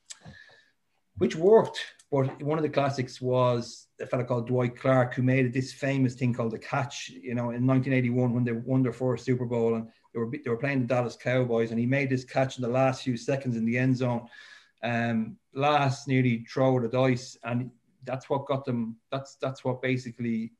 which 1.19 1.37
worked, 1.37 1.79
but 2.11 2.43
one 2.43 2.59
of 2.59 2.63
the 2.63 2.71
classics 2.71 3.21
was 3.21 3.87
a 4.01 4.07
fellow 4.07 4.25
called 4.25 4.49
Dwight 4.49 4.77
Clark 4.77 5.15
who 5.15 5.23
made 5.23 5.53
this 5.53 5.73
famous 5.73 6.15
thing 6.15 6.33
called 6.33 6.53
the 6.53 6.59
catch, 6.59 7.11
you 7.11 7.35
know, 7.35 7.51
in 7.51 7.67
1981 7.67 8.35
when 8.35 8.45
they 8.45 8.53
won 8.53 8.83
their 8.83 8.93
first 8.93 9.25
Super 9.25 9.45
Bowl 9.45 9.75
and 9.75 9.89
they 10.19 10.25
were 10.25 10.43
they 10.45 10.51
were 10.51 10.57
playing 10.57 10.81
the 10.81 10.87
Dallas 10.87 11.17
Cowboys 11.17 11.71
and 11.71 11.79
he 11.79 11.87
made 11.87 12.11
this 12.11 12.25
catch 12.25 12.57
in 12.57 12.63
the 12.63 12.69
last 12.69 13.03
few 13.03 13.17
seconds 13.17 13.57
in 13.57 13.65
the 13.65 13.79
end 13.79 13.97
zone. 13.97 14.29
Um, 14.83 15.37
last 15.55 16.07
nearly 16.07 16.45
throw 16.49 16.79
the 16.81 16.89
dice 16.89 17.37
and 17.45 17.71
that's 18.05 18.31
what 18.31 18.47
got 18.47 18.65
them. 18.65 18.97
That's 19.11 19.37
that's 19.37 19.65
what 19.65 19.83
basically 19.83 20.53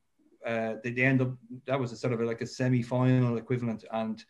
uh, 0.45 0.75
they, 0.83 0.91
they 0.91 1.03
end 1.03 1.21
up. 1.21 1.31
That 1.65 1.79
was 1.79 1.91
a 1.91 1.97
sort 1.97 2.13
of 2.13 2.21
like 2.21 2.41
a 2.41 2.47
semi-final 2.47 3.37
equivalent, 3.37 3.85
and 3.91 4.23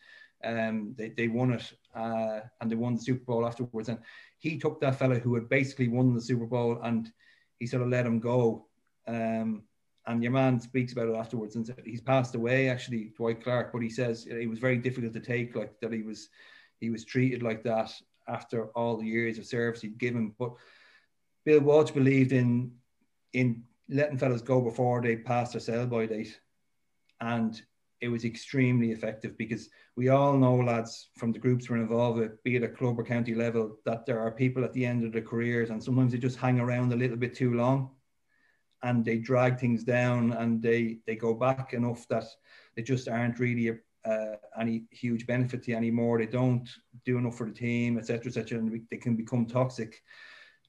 um, 0.43 0.95
they 0.97 1.09
they 1.09 1.27
won 1.27 1.53
it, 1.53 1.73
uh, 1.95 2.39
and 2.61 2.71
they 2.71 2.75
won 2.75 2.95
the 2.95 3.01
Super 3.01 3.25
Bowl 3.25 3.45
afterwards. 3.45 3.89
And 3.89 3.99
he 4.38 4.57
took 4.57 4.80
that 4.80 4.97
fella 4.97 5.19
who 5.19 5.36
had 5.36 5.49
basically 5.49 5.88
won 5.88 6.13
the 6.13 6.21
Super 6.21 6.45
Bowl, 6.45 6.80
and 6.84 7.11
he 7.59 7.67
sort 7.67 7.84
of 7.84 7.89
let 7.89 8.05
him 8.05 8.19
go. 8.19 8.67
Um, 9.07 9.63
and 10.10 10.24
your 10.24 10.32
man 10.32 10.60
speaks 10.60 10.91
about 10.91 11.07
it 11.07 11.16
afterwards 11.16 11.55
and 11.55 11.66
said 11.66 11.82
he's 11.86 12.01
passed 12.01 12.36
away 12.36 12.68
actually 12.68 13.14
dwight 13.16 13.41
clark 13.41 13.72
but 13.72 13.82
he 13.82 13.89
says 13.89 14.26
it 14.26 14.49
was 14.49 14.60
very 14.60 14.78
difficult 14.78 15.14
to 15.14 15.20
take 15.20 15.55
like 15.55 15.80
that 15.80 15.93
he 15.93 16.01
was 16.01 16.30
he 16.80 16.89
was 16.89 17.05
treated 17.05 17.43
like 17.43 17.64
that 17.64 17.91
after 18.28 18.68
all 18.68 18.97
the 18.97 19.05
years 19.05 19.38
of 19.38 19.45
service 19.45 19.82
he'd 19.82 19.97
given. 19.97 20.34
But 20.38 20.53
bill 21.45 21.62
walsh 21.62 21.91
believed 21.91 22.32
in 22.32 22.72
in 23.34 23.64
letting 23.88 24.18
fellas 24.18 24.41
go 24.41 24.62
before 24.62 25.01
they 25.01 25.16
passed 25.16 25.53
their 25.53 25.62
sell 25.62 25.86
by 25.86 26.05
date 26.05 26.39
and 27.22 27.62
it 28.01 28.07
was 28.07 28.24
extremely 28.24 28.91
effective 28.91 29.38
because 29.38 29.70
we 29.95 30.10
all 30.10 30.38
know 30.38 30.55
lads 30.55 31.10
from 31.18 31.32
the 31.32 31.39
groups 31.39 31.70
we're 31.70 31.78
involved 31.78 32.20
with 32.20 32.43
be 32.43 32.55
it 32.55 32.64
at 32.64 32.78
club 32.78 32.99
or 32.99 33.03
county 33.03 33.36
level 33.36 33.78
that 33.86 34.05
there 34.05 34.20
are 34.20 34.32
people 34.32 34.64
at 34.64 34.74
the 34.74 34.86
end 34.86 35.03
of 35.03 35.12
their 35.12 35.22
careers 35.22 35.70
and 35.70 35.84
sometimes 35.84 36.12
they 36.12 36.18
just 36.18 36.38
hang 36.38 36.60
around 36.60 36.91
a 36.93 36.95
little 36.95 37.18
bit 37.18 37.36
too 37.36 37.53
long 37.53 37.91
and 38.84 39.03
they 39.03 39.17
drag 39.17 39.59
things 39.59 39.84
down 39.84 40.34
and 40.34 40.61
they 40.61 40.99
they 41.05 41.15
go 41.15 41.34
back 41.34 41.73
enough 41.73 42.07
that 42.07 42.25
they 42.75 42.82
just 42.82 43.07
aren't 43.07 43.39
really 43.39 43.77
uh, 44.05 44.36
any 44.59 44.84
huge 44.91 45.27
benefit 45.27 45.63
to 45.63 45.71
you 45.71 45.77
anymore. 45.77 46.17
They 46.17 46.25
don't 46.25 46.67
do 47.05 47.17
enough 47.17 47.38
for 47.38 47.47
the 47.47 47.53
team, 47.53 47.97
etc., 47.97 48.27
etc., 48.27 48.57
and 48.59 48.82
they 48.89 48.97
can 48.97 49.15
become 49.15 49.45
toxic. 49.45 50.01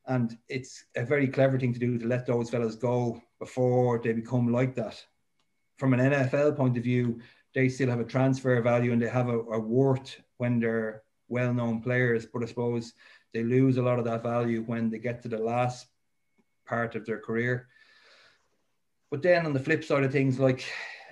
And 0.06 0.36
it's 0.48 0.84
a 0.96 1.04
very 1.04 1.28
clever 1.28 1.58
thing 1.58 1.72
to 1.72 1.78
do 1.78 1.98
to 1.98 2.06
let 2.06 2.26
those 2.26 2.50
fellas 2.50 2.74
go 2.74 3.22
before 3.38 4.00
they 4.02 4.12
become 4.12 4.50
like 4.50 4.74
that. 4.74 5.02
From 5.78 5.94
an 5.94 6.00
NFL 6.00 6.56
point 6.56 6.76
of 6.76 6.82
view, 6.82 7.20
they 7.54 7.68
still 7.68 7.88
have 7.88 8.00
a 8.00 8.04
transfer 8.04 8.60
value 8.60 8.92
and 8.92 9.00
they 9.00 9.08
have 9.08 9.28
a, 9.28 9.38
a 9.38 9.58
worth 9.58 10.20
when 10.38 10.58
they're 10.58 11.02
well-known 11.28 11.80
players. 11.80 12.26
But 12.26 12.42
I 12.42 12.46
suppose 12.46 12.92
they 13.32 13.44
lose 13.44 13.76
a 13.76 13.82
lot 13.82 13.98
of 13.98 14.04
that 14.06 14.22
value 14.22 14.62
when 14.62 14.90
they 14.90 14.98
get 14.98 15.22
to 15.22 15.28
the 15.28 15.38
last 15.38 15.86
part 16.66 16.96
of 16.96 17.06
their 17.06 17.18
career 17.18 17.68
but 19.10 19.22
then 19.22 19.46
on 19.46 19.52
the 19.52 19.60
flip 19.60 19.84
side 19.84 20.04
of 20.04 20.12
things, 20.12 20.38
like, 20.38 20.64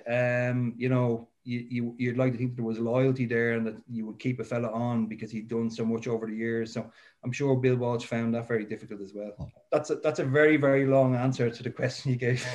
um, 0.09 0.73
you 0.77 0.89
know, 0.89 1.27
you, 1.43 1.65
you, 1.69 1.95
you'd 1.97 2.17
like 2.17 2.31
to 2.31 2.37
think 2.37 2.55
there 2.55 2.65
was 2.65 2.79
loyalty 2.79 3.25
there 3.25 3.53
and 3.53 3.65
that 3.65 3.75
you 3.89 4.05
would 4.05 4.19
keep 4.19 4.39
a 4.39 4.43
fella 4.43 4.69
on 4.71 5.07
because 5.07 5.31
he'd 5.31 5.47
done 5.47 5.69
so 5.69 5.83
much 5.83 6.07
over 6.07 6.27
the 6.27 6.35
years. 6.35 6.73
So 6.73 6.91
I'm 7.23 7.31
sure 7.31 7.55
Bill 7.55 7.75
Walsh 7.75 8.05
found 8.05 8.33
that 8.35 8.47
very 8.47 8.65
difficult 8.65 9.01
as 9.01 9.13
well. 9.13 9.51
That's 9.71 9.89
a, 9.89 9.95
that's 9.95 10.19
a 10.19 10.25
very, 10.25 10.57
very 10.57 10.85
long 10.85 11.15
answer 11.15 11.49
to 11.49 11.63
the 11.63 11.71
question 11.71 12.11
you 12.11 12.17
gave. 12.17 12.45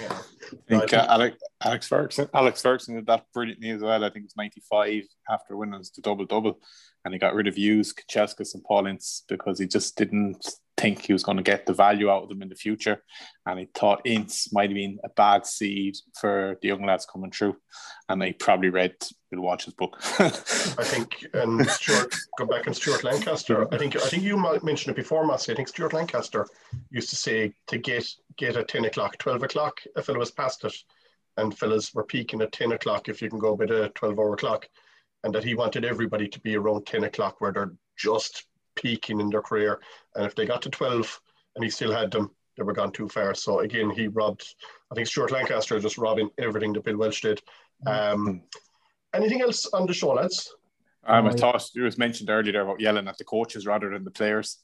I 0.53 0.57
think 0.68 0.92
uh, 0.92 1.07
Alex, 1.09 1.38
Alex 1.62 1.88
Ferguson, 1.88 2.28
Alex 2.32 2.62
Ferguson 2.62 2.95
did 2.95 3.07
that 3.07 3.26
brilliantly 3.32 3.70
as 3.70 3.82
well. 3.82 4.05
I 4.05 4.11
think 4.11 4.24
it 4.24 4.32
was 4.34 4.36
95 4.36 5.03
after 5.28 5.57
winning 5.57 5.80
the 5.80 6.03
double 6.03 6.26
double, 6.26 6.61
and 7.05 7.12
he 7.12 7.18
got 7.18 7.34
rid 7.34 7.49
of 7.49 7.57
Hughes, 7.57 7.92
Kanchelskis, 7.92 8.55
and 8.55 8.62
Paul 8.62 8.86
Ince 8.86 9.24
because 9.28 9.59
he 9.59 9.66
just 9.66 9.97
didn't 9.97 10.47
think 10.77 11.03
he 11.03 11.12
was 11.12 11.22
going 11.22 11.37
to 11.37 11.43
get 11.43 11.66
the 11.66 11.72
value 11.72 12.11
out 12.11 12.25
of 12.25 12.29
them 12.29 12.43
in 12.43 12.49
the 12.49 12.55
future. 12.55 13.03
And 13.47 13.59
he 13.59 13.68
thought 13.75 14.03
Ince 14.05 14.53
might 14.53 14.70
have 14.70 14.75
been 14.75 14.99
a 15.05 15.09
bad 15.09 15.47
seed 15.47 15.97
for 16.20 16.59
the 16.61 16.68
young 16.68 16.85
lads 16.85 17.07
coming 17.07 17.31
through. 17.31 17.57
And 18.09 18.20
they 18.20 18.33
probably 18.33 18.70
read 18.70 18.95
Bill 19.31 19.43
Walsh's 19.43 19.75
book. 19.75 19.97
I 20.18 20.29
think, 20.31 21.27
and 21.35 21.66
Stuart, 21.68 22.14
go 22.39 22.47
back 22.47 22.66
and 22.66 22.77
Stuart 22.77 23.05
Lancaster. 23.05 23.72
I 23.72 23.79
think 23.79 23.97
I 23.97 24.01
think 24.01 24.22
you 24.22 24.37
mentioned 24.62 24.97
it 24.97 25.01
before, 25.01 25.25
Mossy. 25.25 25.53
I 25.53 25.57
think 25.57 25.68
Stuart 25.68 25.93
Lancaster 25.93 26.47
used 26.91 27.11
to 27.11 27.16
say 27.16 27.53
to 27.68 27.79
get 27.79 28.07
get 28.37 28.57
at 28.57 28.68
10 28.68 28.87
o'clock, 28.87 29.16
12 29.18 29.43
o'clock, 29.45 29.81
a 29.97 30.03
fellow 30.03 30.18
was 30.18 30.31
past 30.31 30.64
it. 30.64 30.75
And 31.37 31.57
fellas 31.57 31.93
were 31.93 32.05
peaking 32.05 32.43
at 32.43 32.53
10 32.53 32.72
o'clock 32.72 33.09
if 33.09 33.20
you 33.20 33.29
can 33.29 33.41
go 33.41 33.55
a 33.55 33.57
bit 33.57 33.70
at 33.70 33.95
12 33.97 34.18
hour 34.18 34.35
o'clock. 34.35 34.68
And 35.25 35.35
that 35.35 35.45
he 35.45 35.55
wanted 35.55 35.85
everybody 35.85 36.29
to 36.29 36.41
be 36.41 36.57
around 36.57 36.87
10 36.87 37.05
o'clock 37.05 37.41
where 37.41 37.53
they're 37.53 37.72
just 37.97 38.45
peaking 38.77 39.20
in 39.20 39.31
their 39.31 39.43
career. 39.43 39.81
And 40.14 40.27
if 40.27 40.35
they 40.35 40.47
got 40.47 40.62
to 40.62 40.70
12 40.70 41.20
and 41.57 41.64
he 41.64 41.70
still 41.70 41.93
had 41.93 42.11
them, 42.11 42.31
they 42.57 42.62
were 42.62 42.72
gone 42.72 42.93
too 42.93 43.09
far. 43.09 43.35
So 43.35 43.61
again, 43.61 43.91
he 43.91 44.09
robbed, 44.09 44.55
I 44.91 44.95
think 44.95 45.07
Stuart 45.07 45.33
Lancaster 45.33 45.79
just 45.81 45.99
robbing 45.99 46.31
everything 46.39 46.72
that 46.75 46.85
Bill 46.85 46.97
Walsh 46.97 47.22
did. 47.22 47.43
Um, 47.87 48.43
anything 49.12 49.43
else 49.43 49.66
on 49.66 49.87
the 49.87 49.93
show, 49.93 50.12
lads? 50.12 50.55
Um, 51.07 51.27
I 51.27 51.33
thought 51.33 51.64
it 51.75 51.83
was 51.83 51.99
mentioned 51.99 52.31
earlier 52.31 52.62
about 52.62 52.81
yelling 52.81 53.09
at 53.09 53.18
the 53.18 53.25
coaches 53.25 53.66
rather 53.66 53.91
than 53.91 54.05
the 54.05 54.11
players. 54.11 54.59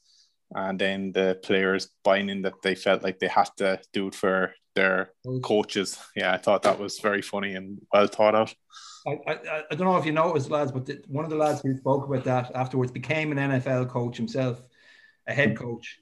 And 0.53 0.79
then 0.79 1.11
the 1.11 1.39
players 1.43 1.89
buying 2.03 2.29
in 2.29 2.41
that 2.43 2.61
they 2.61 2.75
felt 2.75 3.03
like 3.03 3.19
they 3.19 3.27
had 3.27 3.49
to 3.57 3.79
do 3.93 4.07
it 4.07 4.15
for 4.15 4.53
their 4.75 5.11
mm. 5.25 5.41
coaches. 5.41 5.97
Yeah, 6.15 6.33
I 6.33 6.37
thought 6.37 6.63
that 6.63 6.79
was 6.79 6.99
very 6.99 7.21
funny 7.21 7.55
and 7.55 7.79
well 7.93 8.07
thought 8.07 8.35
out. 8.35 8.53
I, 9.07 9.11
I, 9.27 9.63
I 9.71 9.75
don't 9.75 9.87
know 9.87 9.97
if 9.97 10.05
you 10.05 10.11
noticed, 10.11 10.51
lads, 10.51 10.71
but 10.71 10.85
the, 10.85 11.01
one 11.07 11.23
of 11.23 11.31
the 11.31 11.37
lads 11.37 11.61
who 11.61 11.75
spoke 11.75 12.05
about 12.05 12.23
that 12.25 12.51
afterwards 12.55 12.91
became 12.91 13.31
an 13.31 13.37
NFL 13.37 13.89
coach 13.89 14.17
himself, 14.17 14.61
a 15.27 15.33
head 15.33 15.57
coach, 15.57 15.97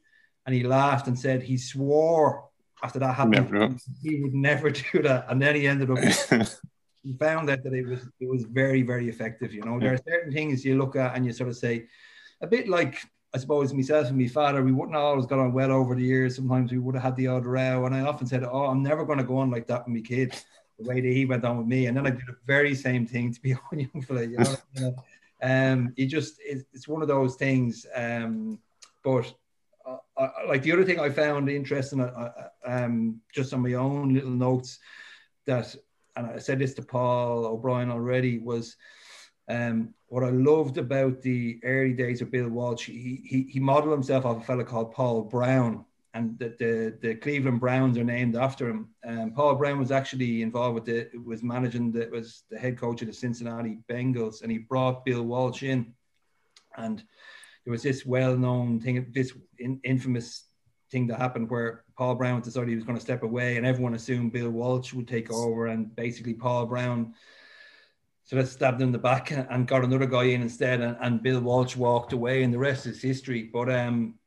and 0.46 0.54
he 0.54 0.64
laughed 0.64 1.08
and 1.08 1.18
said 1.18 1.42
he 1.42 1.58
swore 1.58 2.50
after 2.84 3.00
that 3.00 3.16
happened 3.16 3.80
he 4.02 4.22
would 4.22 4.34
never 4.34 4.70
do 4.92 5.02
that, 5.04 5.26
and 5.30 5.42
then 5.42 5.56
he 5.56 5.68
ended 5.68 5.92
up. 5.92 6.00
he 7.04 7.14
found 7.14 7.50
out 7.50 7.64
that 7.64 7.74
it 7.74 7.88
was 7.88 8.08
it 8.20 8.30
was 8.30 8.44
very 8.44 8.82
very 8.82 9.08
effective. 9.10 9.54
You 9.54 9.62
know, 9.62 9.80
there 9.80 9.94
are 9.94 10.00
certain 10.08 10.32
things 10.34 10.66
you 10.66 10.78
look 10.78 10.96
at 10.96 11.16
and 11.16 11.26
you 11.26 11.32
sort 11.32 11.50
of 11.50 11.58
say, 11.58 11.88
a 12.42 12.48
bit 12.48 12.68
like 12.68 12.98
I 13.34 13.38
suppose 13.38 13.74
myself 13.74 14.08
and 14.08 14.18
my 14.18 14.28
father, 14.28 14.64
we 14.64 14.72
wouldn't 14.72 14.98
always 14.98 15.28
got 15.28 15.40
on 15.40 15.54
well 15.54 15.72
over 15.72 15.96
the 15.96 16.04
years. 16.04 16.36
Sometimes 16.36 16.72
we 16.72 16.80
would 16.80 16.96
have 16.96 17.04
had 17.04 17.16
the 17.16 17.28
odd 17.28 17.46
row, 17.46 17.86
and 17.86 17.94
I 17.94 18.02
often 18.02 18.26
said, 18.26 18.44
"Oh, 18.44 18.66
I'm 18.66 18.82
never 18.82 19.06
going 19.06 19.20
to 19.20 19.24
go 19.24 19.38
on 19.38 19.52
like 19.52 19.68
that 19.68 19.86
with 19.86 19.96
my 19.96 20.02
kids." 20.02 20.46
the 20.80 20.88
way 20.88 21.02
that 21.02 21.08
he 21.08 21.26
went 21.26 21.46
on 21.46 21.58
with 21.58 21.68
me, 21.68 21.86
and 21.88 21.96
then 21.96 22.08
I 22.08 22.12
did 22.12 22.26
the 22.26 22.38
very 22.46 22.74
same 22.74 23.06
thing 23.06 23.34
to 23.34 23.42
be 23.42 23.54
on 23.54 23.80
young 23.80 24.02
fella. 24.02 24.24
You 24.24 24.38
know, 24.38 24.56
you 24.74 24.82
know? 24.82 24.96
um, 25.44 25.94
it 25.98 26.08
just 26.08 26.38
it's, 26.40 26.64
it's 26.74 26.88
one 26.88 27.02
of 27.02 27.08
those 27.08 27.36
things. 27.36 27.86
Um, 27.94 28.60
but 29.04 29.32
uh, 29.86 29.98
I, 30.18 30.46
like 30.48 30.64
the 30.64 30.72
other 30.72 30.86
thing 30.86 31.00
I 31.00 31.10
found 31.10 31.50
interesting, 31.50 32.02
uh, 32.02 32.32
uh, 32.38 32.50
um, 32.66 33.22
just 33.34 33.54
on 33.54 33.62
my 33.62 33.74
own 33.74 34.14
little 34.14 34.32
notes, 34.32 34.80
that 35.46 35.76
and 36.16 36.28
I 36.28 36.40
said 36.40 36.60
this 36.60 36.74
to 36.76 36.82
Paul 36.82 37.46
O'Brien 37.46 37.92
already 37.92 38.40
was. 38.40 38.76
Um, 39.48 39.94
what 40.10 40.24
I 40.24 40.30
loved 40.30 40.78
about 40.78 41.22
the 41.22 41.60
early 41.64 41.94
days 41.94 42.22
of 42.22 42.32
Bill 42.32 42.50
Walsh, 42.50 42.88
he, 42.88 43.22
he, 43.24 43.44
he 43.44 43.60
modeled 43.60 43.94
himself 43.94 44.26
off 44.26 44.42
a 44.42 44.46
fellow 44.46 44.64
called 44.64 44.92
Paul 44.92 45.22
Brown, 45.22 45.86
and 46.16 46.38
the, 46.40 46.56
the, 46.58 46.98
the 47.00 47.16
Cleveland 47.16 47.60
Browns 47.60 47.96
are 47.96 48.04
named 48.04 48.36
after 48.36 48.68
him. 48.68 48.90
Um, 49.08 49.32
Paul 49.32 49.56
Brown 49.56 49.78
was 49.78 49.92
actually 49.92 50.42
involved 50.42 50.74
with 50.74 50.86
the 50.86 51.10
was 51.20 51.44
managing 51.44 51.92
the 51.92 52.10
was 52.12 52.44
the 52.50 52.58
head 52.58 52.78
coach 52.78 53.02
of 53.04 53.08
the 53.08 53.14
Cincinnati 53.14 53.78
Bengals, 53.88 54.42
and 54.42 54.52
he 54.52 54.58
brought 54.58 55.06
Bill 55.06 55.22
Walsh 55.22 55.62
in, 55.62 55.94
and 56.76 57.04
there 57.64 57.72
was 57.72 57.84
this 57.84 58.04
well-known 58.04 58.80
thing, 58.80 59.06
this 59.14 59.34
in, 59.60 59.80
infamous 59.84 60.46
thing 60.90 61.06
that 61.06 61.20
happened 61.20 61.52
where 61.52 61.84
Paul 61.96 62.16
Brown 62.16 62.42
decided 62.42 62.70
he 62.70 62.76
was 62.76 62.84
going 62.84 62.98
to 62.98 63.04
step 63.04 63.22
away, 63.22 63.58
and 63.58 63.66
everyone 63.66 63.94
assumed 63.94 64.34
Bill 64.34 64.50
Walsh 64.50 64.92
would 64.92 65.08
take 65.08 65.32
over, 65.32 65.68
and 65.68 65.96
basically 65.96 66.34
Paul 66.34 66.66
Brown. 66.66 67.14
So 68.30 68.36
that 68.36 68.48
stabbed 68.48 68.80
him 68.80 68.90
in 68.90 68.92
the 68.92 69.00
back 69.00 69.32
and 69.32 69.68
got 69.68 69.84
another 69.84 70.06
guy 70.06 70.26
in 70.26 70.44
instead, 70.44 70.82
and, 70.82 70.96
and 71.02 71.24
Bill 71.24 71.42
Walsh 71.42 71.76
walked 71.76 72.14
away, 72.14 72.44
and 72.44 72.54
the 72.54 72.60
rest 72.60 72.86
is 72.86 73.02
history. 73.02 73.50
But 73.52 73.72
um, 73.72 74.20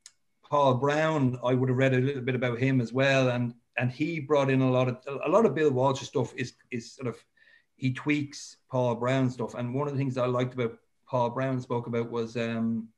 Paul 0.51 0.74
Brown, 0.74 1.39
I 1.45 1.55
would 1.55 1.69
have 1.69 1.79
read 1.79 1.95
a 1.95 2.01
little 2.01 2.20
bit 2.20 2.35
about 2.35 2.59
him 2.59 2.81
as 2.81 2.93
well, 2.93 3.29
and 3.29 3.55
and 3.77 3.93
he 3.93 4.19
brought 4.19 4.51
in 4.51 4.61
a 4.61 4.69
lot 4.69 4.89
of 4.89 4.97
a 5.24 5.29
lot 5.29 5.47
of 5.47 5.55
Bill 5.55 5.70
Walsh's 5.70 6.09
stuff 6.09 6.35
is 6.37 6.55
is 6.73 6.91
sort 6.91 7.07
of 7.07 7.16
he 7.77 7.93
tweaks 7.93 8.57
Paul 8.69 8.97
Brown 8.97 9.31
stuff. 9.31 9.55
And 9.55 9.73
one 9.73 9.87
of 9.87 9.95
the 9.95 9.99
things 10.01 10.19
I 10.19 10.27
liked 10.27 10.55
about 10.55 10.79
Paul 11.07 11.31
Brown 11.31 11.61
spoke 11.61 11.87
about 11.87 12.11
was 12.11 12.37
um, 12.37 12.89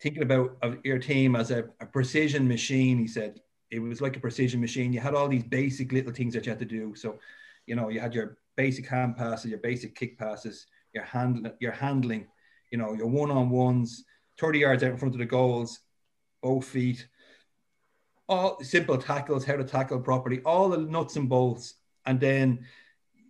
thinking 0.00 0.22
about 0.22 0.56
your 0.84 1.00
team 1.00 1.36
as 1.36 1.50
a, 1.50 1.64
a, 1.80 1.84
precision 1.86 2.48
machine. 2.48 2.96
He 2.96 3.06
said 3.06 3.42
it 3.70 3.80
was 3.80 4.00
like 4.00 4.16
a 4.16 4.20
precision 4.20 4.58
machine. 4.58 4.94
You 4.94 5.00
had 5.00 5.14
all 5.14 5.28
these 5.28 5.44
basic 5.44 5.92
little 5.92 6.12
things 6.12 6.32
that 6.32 6.46
you 6.46 6.50
had 6.50 6.60
to 6.60 6.64
do. 6.64 6.94
So, 6.94 7.18
you 7.66 7.76
know, 7.76 7.90
you 7.90 8.00
had 8.00 8.14
your 8.14 8.38
basic 8.56 8.86
hand 8.86 9.16
passes, 9.16 9.50
your 9.50 9.60
basic 9.60 9.94
kick 9.94 10.18
passes, 10.18 10.66
your 10.92 11.04
handling, 11.04 11.52
your 11.60 11.72
handling, 11.72 12.26
you 12.70 12.78
know, 12.78 12.94
your 12.94 13.06
one 13.06 13.30
on 13.30 13.50
ones, 13.50 14.04
30 14.38 14.58
yards 14.58 14.82
out 14.82 14.90
in 14.90 14.96
front 14.96 15.14
of 15.14 15.18
the 15.18 15.26
goals, 15.26 15.80
both 16.42 16.64
feet, 16.64 17.06
all 18.28 18.62
simple 18.62 18.98
tackles, 18.98 19.44
how 19.44 19.56
to 19.56 19.64
tackle 19.64 20.00
properly, 20.00 20.40
all 20.44 20.68
the 20.68 20.78
nuts 20.78 21.16
and 21.16 21.28
bolts, 21.28 21.74
and 22.06 22.18
then 22.18 22.64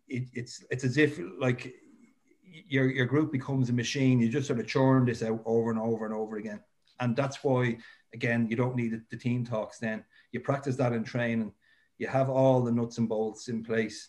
it, 0.08 0.28
it's 0.32 0.64
it's 0.70 0.84
as 0.84 0.96
if 0.96 1.18
like 1.38 1.74
your 2.68 2.90
your 2.90 3.06
group 3.06 3.32
becomes 3.32 3.68
a 3.68 3.72
machine. 3.72 4.20
You 4.20 4.28
just 4.28 4.46
sort 4.46 4.60
of 4.60 4.66
churn 4.66 5.06
this 5.06 5.22
out 5.22 5.42
over 5.44 5.70
and 5.70 5.80
over 5.80 6.04
and 6.04 6.14
over 6.14 6.36
again, 6.36 6.60
and 7.00 7.16
that's 7.16 7.42
why 7.42 7.78
again 8.14 8.46
you 8.48 8.56
don't 8.56 8.76
need 8.76 8.92
the, 8.92 9.02
the 9.10 9.16
team 9.16 9.44
talks. 9.44 9.78
Then 9.78 10.04
you 10.30 10.40
practice 10.40 10.76
that 10.76 10.92
in 10.92 11.04
training. 11.04 11.52
You 11.98 12.06
have 12.08 12.30
all 12.30 12.62
the 12.62 12.72
nuts 12.72 12.98
and 12.98 13.08
bolts 13.08 13.48
in 13.48 13.64
place 13.64 14.08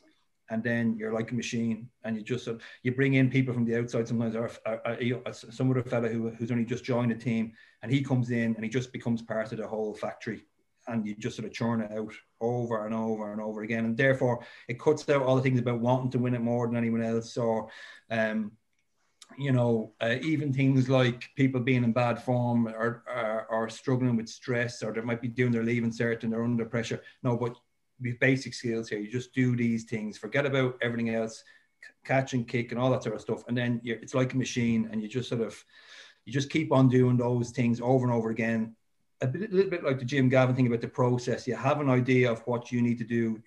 and 0.54 0.64
then 0.64 0.96
you're 0.98 1.14
like 1.14 1.32
a 1.32 1.36
machine 1.36 1.90
and 2.04 2.16
you 2.16 2.22
just 2.22 2.48
you 2.84 2.92
bring 2.94 3.16
in 3.16 3.30
people 3.30 3.54
from 3.54 3.66
the 3.66 3.78
outside 3.78 4.08
sometimes 4.08 4.36
or, 4.36 4.52
or, 4.68 4.98
or 5.26 5.34
some 5.34 5.72
other 5.72 5.82
fella 5.82 6.08
who, 6.08 6.30
who's 6.30 6.52
only 6.52 6.64
just 6.64 6.84
joined 6.84 7.12
a 7.12 7.16
team 7.16 7.52
and 7.82 7.92
he 7.92 8.04
comes 8.04 8.30
in 8.30 8.54
and 8.56 8.64
he 8.64 8.70
just 8.70 8.94
becomes 8.94 9.22
part 9.24 9.52
of 9.52 9.58
the 9.58 9.68
whole 9.68 9.96
factory 9.96 10.46
and 10.88 11.08
you 11.08 11.16
just 11.16 11.38
sort 11.38 11.48
of 11.48 11.54
churn 11.54 11.82
it 11.82 11.92
out 11.92 12.14
over 12.40 12.86
and 12.86 12.94
over 12.94 13.32
and 13.32 13.42
over 13.42 13.64
again, 13.64 13.86
and 13.86 13.96
therefore 13.96 14.46
it 14.68 14.78
cuts 14.78 15.08
out 15.08 15.22
all 15.22 15.38
the 15.38 15.42
things 15.42 15.62
about 15.62 15.80
wanting 15.80 16.12
to 16.12 16.20
win 16.20 16.36
it 16.36 16.42
more 16.42 16.68
than 16.68 16.76
anyone 16.76 17.02
else, 17.02 17.38
or 17.38 17.70
um, 18.12 18.52
you 19.38 19.54
know, 19.54 19.94
uh, 20.02 20.16
even 20.22 20.52
things 20.52 20.90
like 20.90 21.30
people 21.38 21.62
being 21.62 21.86
in 21.86 21.94
bad 21.94 22.22
form 22.22 22.68
or, 22.68 23.04
or, 23.50 23.70
struggling 23.70 24.18
with 24.18 24.28
stress, 24.28 24.84
or 24.84 24.92
they 24.92 25.00
might 25.00 25.22
be 25.22 25.30
doing 25.30 25.54
their 25.54 25.64
leaving 25.64 25.90
cert 25.90 26.24
and 26.24 26.34
they're 26.34 26.44
under 26.44 26.66
pressure. 26.66 27.02
No, 27.24 27.38
but 27.38 27.56
basic 28.20 28.54
skills 28.54 28.90
here, 28.90 29.00
you 29.00 29.12
just 29.12 29.34
do 29.34 29.56
these 29.56 29.84
things, 29.86 30.18
forget 30.18 30.46
about 30.46 30.78
everything 30.82 31.10
else, 31.10 31.44
catch 32.06 32.34
and 32.34 32.48
kick 32.48 32.72
and 32.72 32.80
all 32.80 32.92
that 32.92 33.04
sort 33.04 33.16
of 33.16 33.22
stuff, 33.22 33.44
and 33.48 33.58
then 33.58 33.82
it's 33.84 34.14
like 34.14 34.34
a 34.34 34.38
machine, 34.38 34.90
and 34.92 35.02
you 35.02 35.08
just 35.08 35.30
sort 35.30 35.42
of 35.42 35.64
you 36.26 36.34
just 36.34 36.50
keep 36.50 36.72
on 36.72 36.88
doing 36.88 37.18
those 37.18 37.52
things 37.52 37.82
over 37.82 38.06
and 38.06 38.14
over 38.14 38.30
again. 38.30 38.76
A, 39.22 39.28
bit, 39.28 39.52
little 39.52 39.70
bit 39.70 39.84
like 39.84 40.00
the 40.00 40.06
Jim 40.06 40.30
Gavin 40.30 40.56
thing 40.56 40.68
about 40.68 40.82
the 40.82 40.88
process. 40.88 41.48
You 41.48 41.56
have 41.56 41.82
an 41.82 41.90
idea 41.90 42.32
of 42.32 42.40
what 42.46 42.72
you 42.72 42.82
need 42.82 42.98
to 43.00 43.04
do. 43.04 43.42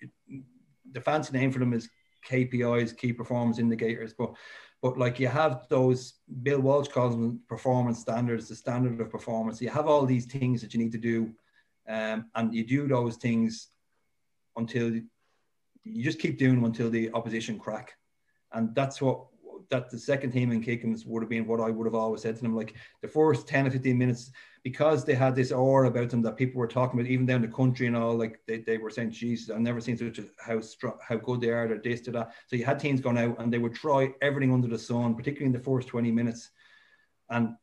The 0.91 1.01
fancy 1.01 1.37
name 1.37 1.51
for 1.51 1.59
them 1.59 1.73
is 1.73 1.89
KPIs, 2.27 2.97
key 2.97 3.13
performance 3.13 3.59
indicators, 3.59 4.13
but 4.13 4.33
but 4.81 4.97
like 4.97 5.19
you 5.19 5.27
have 5.27 5.67
those 5.69 6.15
Bill 6.43 6.59
Walsh 6.59 6.87
calls 6.87 7.13
them 7.13 7.41
performance 7.47 7.99
standards, 7.99 8.47
the 8.47 8.55
standard 8.55 9.01
of 9.01 9.09
performance. 9.09 9.61
You 9.61 9.69
have 9.69 9.87
all 9.87 10.05
these 10.05 10.25
things 10.25 10.61
that 10.61 10.73
you 10.73 10.79
need 10.79 10.91
to 10.91 10.97
do, 10.97 11.33
um, 11.87 12.25
and 12.35 12.53
you 12.53 12.65
do 12.65 12.87
those 12.87 13.17
things 13.17 13.69
until 14.57 14.93
you 15.83 16.03
just 16.03 16.19
keep 16.19 16.37
doing 16.37 16.55
them 16.55 16.65
until 16.65 16.89
the 16.89 17.11
opposition 17.13 17.57
crack, 17.57 17.93
and 18.51 18.75
that's 18.75 19.01
what 19.01 19.27
that 19.69 19.89
the 19.89 19.99
second 19.99 20.31
team 20.31 20.51
in 20.51 20.63
Kickhams 20.63 21.05
would 21.05 21.21
have 21.21 21.29
been 21.29 21.47
what 21.47 21.59
I 21.59 21.69
would 21.69 21.85
have 21.85 21.95
always 21.95 22.21
said 22.21 22.35
to 22.35 22.41
them. 22.41 22.55
Like 22.55 22.75
the 23.01 23.07
first 23.07 23.47
10 23.47 23.67
or 23.67 23.71
15 23.71 23.97
minutes, 23.97 24.31
because 24.63 25.03
they 25.03 25.13
had 25.13 25.35
this 25.35 25.51
aura 25.51 25.87
about 25.87 26.09
them 26.09 26.21
that 26.21 26.37
people 26.37 26.59
were 26.59 26.67
talking 26.67 26.99
about, 26.99 27.09
even 27.09 27.25
down 27.25 27.41
the 27.41 27.47
country 27.47 27.87
and 27.87 27.95
all, 27.95 28.15
like 28.15 28.39
they, 28.47 28.59
they 28.59 28.77
were 28.77 28.89
saying, 28.89 29.11
Jesus, 29.11 29.49
I've 29.49 29.59
never 29.59 29.81
seen 29.81 29.97
such 29.97 30.19
a 30.19 30.25
how 30.39 30.61
strong, 30.61 30.97
how 31.05 31.17
good 31.17 31.41
they 31.41 31.49
are, 31.49 31.67
they're 31.67 31.79
this 31.79 32.01
to 32.01 32.11
that. 32.11 32.33
So 32.47 32.55
you 32.55 32.65
had 32.65 32.79
teams 32.79 33.01
going 33.01 33.17
out 33.17 33.39
and 33.39 33.51
they 33.51 33.57
would 33.57 33.75
try 33.75 34.13
everything 34.21 34.53
under 34.53 34.67
the 34.67 34.79
sun, 34.79 35.15
particularly 35.15 35.47
in 35.47 35.53
the 35.53 35.59
first 35.59 35.87
20 35.87 36.11
minutes. 36.11 36.49
And 37.29 37.55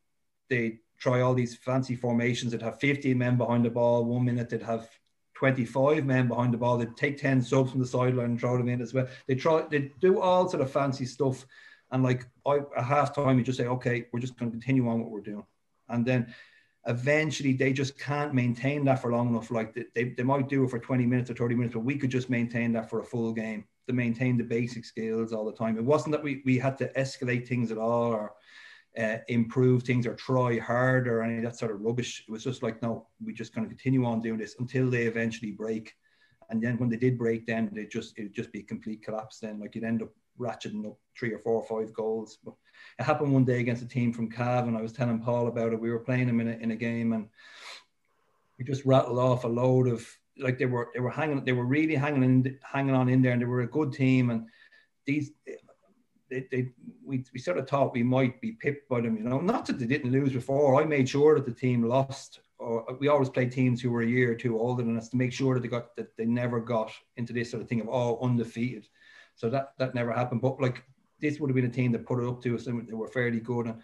they 0.49 0.79
try 0.99 1.21
all 1.21 1.33
these 1.33 1.55
fancy 1.55 1.95
formations 1.95 2.51
that 2.51 2.61
have 2.61 2.79
15 2.79 3.17
men 3.17 3.37
behind 3.37 3.65
the 3.65 3.69
ball. 3.69 4.05
One 4.05 4.25
minute 4.25 4.49
they'd 4.49 4.61
have 4.61 4.87
25 5.35 6.05
men 6.05 6.27
behind 6.27 6.53
the 6.53 6.57
ball. 6.57 6.77
They'd 6.77 6.95
take 6.97 7.17
10 7.17 7.41
subs 7.41 7.71
from 7.71 7.79
the 7.79 7.87
sideline 7.87 8.25
and 8.31 8.39
throw 8.39 8.57
them 8.57 8.69
in 8.69 8.81
as 8.81 8.93
well. 8.93 9.07
They 9.27 9.35
try, 9.35 9.65
they 9.69 9.91
do 9.99 10.19
all 10.19 10.49
sort 10.49 10.61
of 10.61 10.71
fancy 10.71 11.05
stuff 11.05 11.45
and 11.91 12.03
like 12.03 12.27
I, 12.45 12.59
at 12.77 12.83
half 12.83 13.15
time, 13.15 13.37
you 13.37 13.43
just 13.43 13.57
say, 13.57 13.67
okay, 13.67 14.07
we're 14.11 14.19
just 14.19 14.37
going 14.37 14.51
to 14.51 14.57
continue 14.57 14.87
on 14.89 14.99
what 15.01 15.11
we're 15.11 15.21
doing. 15.21 15.45
And 15.89 16.05
then 16.05 16.33
eventually 16.87 17.53
they 17.53 17.73
just 17.73 17.97
can't 17.97 18.33
maintain 18.33 18.85
that 18.85 19.01
for 19.01 19.11
long 19.11 19.29
enough. 19.29 19.51
Like 19.51 19.77
they, 19.93 20.09
they 20.09 20.23
might 20.23 20.49
do 20.49 20.63
it 20.63 20.69
for 20.69 20.79
20 20.79 21.05
minutes 21.05 21.29
or 21.29 21.35
30 21.35 21.55
minutes, 21.55 21.73
but 21.73 21.85
we 21.85 21.97
could 21.97 22.09
just 22.09 22.29
maintain 22.29 22.73
that 22.73 22.89
for 22.89 22.99
a 22.99 23.03
full 23.03 23.31
game 23.33 23.65
to 23.87 23.93
maintain 23.93 24.37
the 24.37 24.43
basic 24.43 24.83
skills 24.83 25.31
all 25.31 25.45
the 25.45 25.53
time. 25.53 25.77
It 25.77 25.85
wasn't 25.85 26.13
that 26.13 26.23
we, 26.23 26.41
we 26.43 26.57
had 26.57 26.77
to 26.79 26.91
escalate 26.93 27.47
things 27.47 27.71
at 27.71 27.77
all 27.77 28.11
or 28.11 28.33
uh, 28.97 29.17
improve 29.27 29.83
things 29.83 30.05
or 30.07 30.15
try 30.15 30.57
hard 30.59 31.07
or 31.07 31.21
any 31.21 31.37
of 31.37 31.43
that 31.43 31.57
sort 31.57 31.71
of 31.71 31.81
rubbish. 31.81 32.23
It 32.27 32.31
was 32.31 32.43
just 32.43 32.63
like, 32.63 32.81
no, 32.81 33.07
we're 33.21 33.35
just 33.35 33.53
going 33.53 33.67
to 33.67 33.73
continue 33.73 34.05
on 34.05 34.21
doing 34.21 34.39
this 34.39 34.55
until 34.59 34.89
they 34.89 35.03
eventually 35.03 35.51
break. 35.51 35.93
And 36.49 36.61
then 36.61 36.77
when 36.77 36.89
they 36.89 36.97
did 36.97 37.17
break, 37.17 37.45
then 37.45 37.71
they 37.73 37.85
just 37.85 38.17
it'd 38.17 38.33
just 38.33 38.51
be 38.51 38.59
a 38.59 38.63
complete 38.63 39.03
collapse. 39.03 39.39
Then 39.39 39.59
like 39.59 39.75
you'd 39.75 39.83
end 39.83 40.03
up 40.03 40.09
ratcheting 40.39 40.85
up 40.85 40.97
three 41.17 41.33
or 41.33 41.39
four 41.39 41.61
or 41.61 41.65
five 41.65 41.93
goals. 41.93 42.37
But 42.43 42.53
it 42.99 43.03
happened 43.03 43.33
one 43.33 43.45
day 43.45 43.59
against 43.59 43.83
a 43.83 43.87
team 43.87 44.13
from 44.13 44.31
Cav, 44.31 44.67
and 44.67 44.77
I 44.77 44.81
was 44.81 44.93
telling 44.93 45.19
Paul 45.19 45.47
about 45.47 45.73
it. 45.73 45.79
We 45.79 45.91
were 45.91 45.99
playing 45.99 46.27
them 46.27 46.39
in 46.39 46.47
a, 46.47 46.51
in 46.51 46.71
a 46.71 46.75
game, 46.75 47.13
and 47.13 47.27
we 48.57 48.65
just 48.65 48.85
rattled 48.85 49.19
off 49.19 49.43
a 49.43 49.47
load 49.47 49.87
of 49.87 50.07
like 50.37 50.57
they 50.57 50.65
were 50.65 50.89
they 50.93 50.99
were 50.99 51.09
hanging 51.09 51.43
they 51.45 51.53
were 51.53 51.65
really 51.65 51.95
hanging 51.95 52.23
in 52.23 52.59
hanging 52.61 52.95
on 52.95 53.09
in 53.09 53.21
there, 53.21 53.31
and 53.31 53.41
they 53.41 53.45
were 53.45 53.61
a 53.61 53.67
good 53.67 53.91
team. 53.91 54.29
And 54.29 54.45
these 55.05 55.31
they, 56.35 56.47
they 56.51 56.69
we, 57.03 57.23
we 57.33 57.39
sort 57.39 57.57
of 57.57 57.67
thought 57.67 57.93
we 57.93 58.03
might 58.03 58.41
be 58.41 58.53
pipped 58.53 58.89
by 58.89 59.01
them, 59.01 59.17
you 59.17 59.23
know. 59.23 59.39
Not 59.39 59.65
that 59.67 59.79
they 59.79 59.85
didn't 59.85 60.11
lose 60.11 60.33
before. 60.33 60.81
I 60.81 60.85
made 60.85 61.07
sure 61.07 61.35
that 61.35 61.45
the 61.45 61.53
team 61.53 61.83
lost. 61.83 62.41
Or 62.57 62.89
uh, 62.89 62.95
we 62.99 63.07
always 63.07 63.29
played 63.29 63.51
teams 63.51 63.81
who 63.81 63.91
were 63.91 64.01
a 64.01 64.07
year 64.07 64.31
or 64.31 64.35
two 64.35 64.59
older 64.59 64.83
than 64.83 64.97
us 64.97 65.09
to 65.09 65.17
make 65.17 65.33
sure 65.33 65.53
that 65.53 65.61
they 65.61 65.67
got 65.67 65.95
that 65.95 66.15
they 66.17 66.25
never 66.25 66.59
got 66.59 66.91
into 67.17 67.33
this 67.33 67.51
sort 67.51 67.61
of 67.61 67.69
thing 67.69 67.81
of 67.81 67.89
oh 67.89 68.19
undefeated 68.21 68.87
so 69.35 69.49
that 69.49 69.73
that 69.77 69.95
never 69.95 70.11
happened. 70.11 70.41
But 70.41 70.61
like 70.61 70.83
this 71.19 71.39
would 71.39 71.49
have 71.49 71.55
been 71.55 71.65
a 71.65 71.69
team 71.69 71.91
that 71.93 72.05
put 72.05 72.19
it 72.19 72.27
up 72.27 72.41
to 72.43 72.55
us 72.55 72.67
and 72.67 72.87
they 72.87 72.93
were 72.93 73.07
fairly 73.07 73.39
good. 73.39 73.67
And 73.67 73.81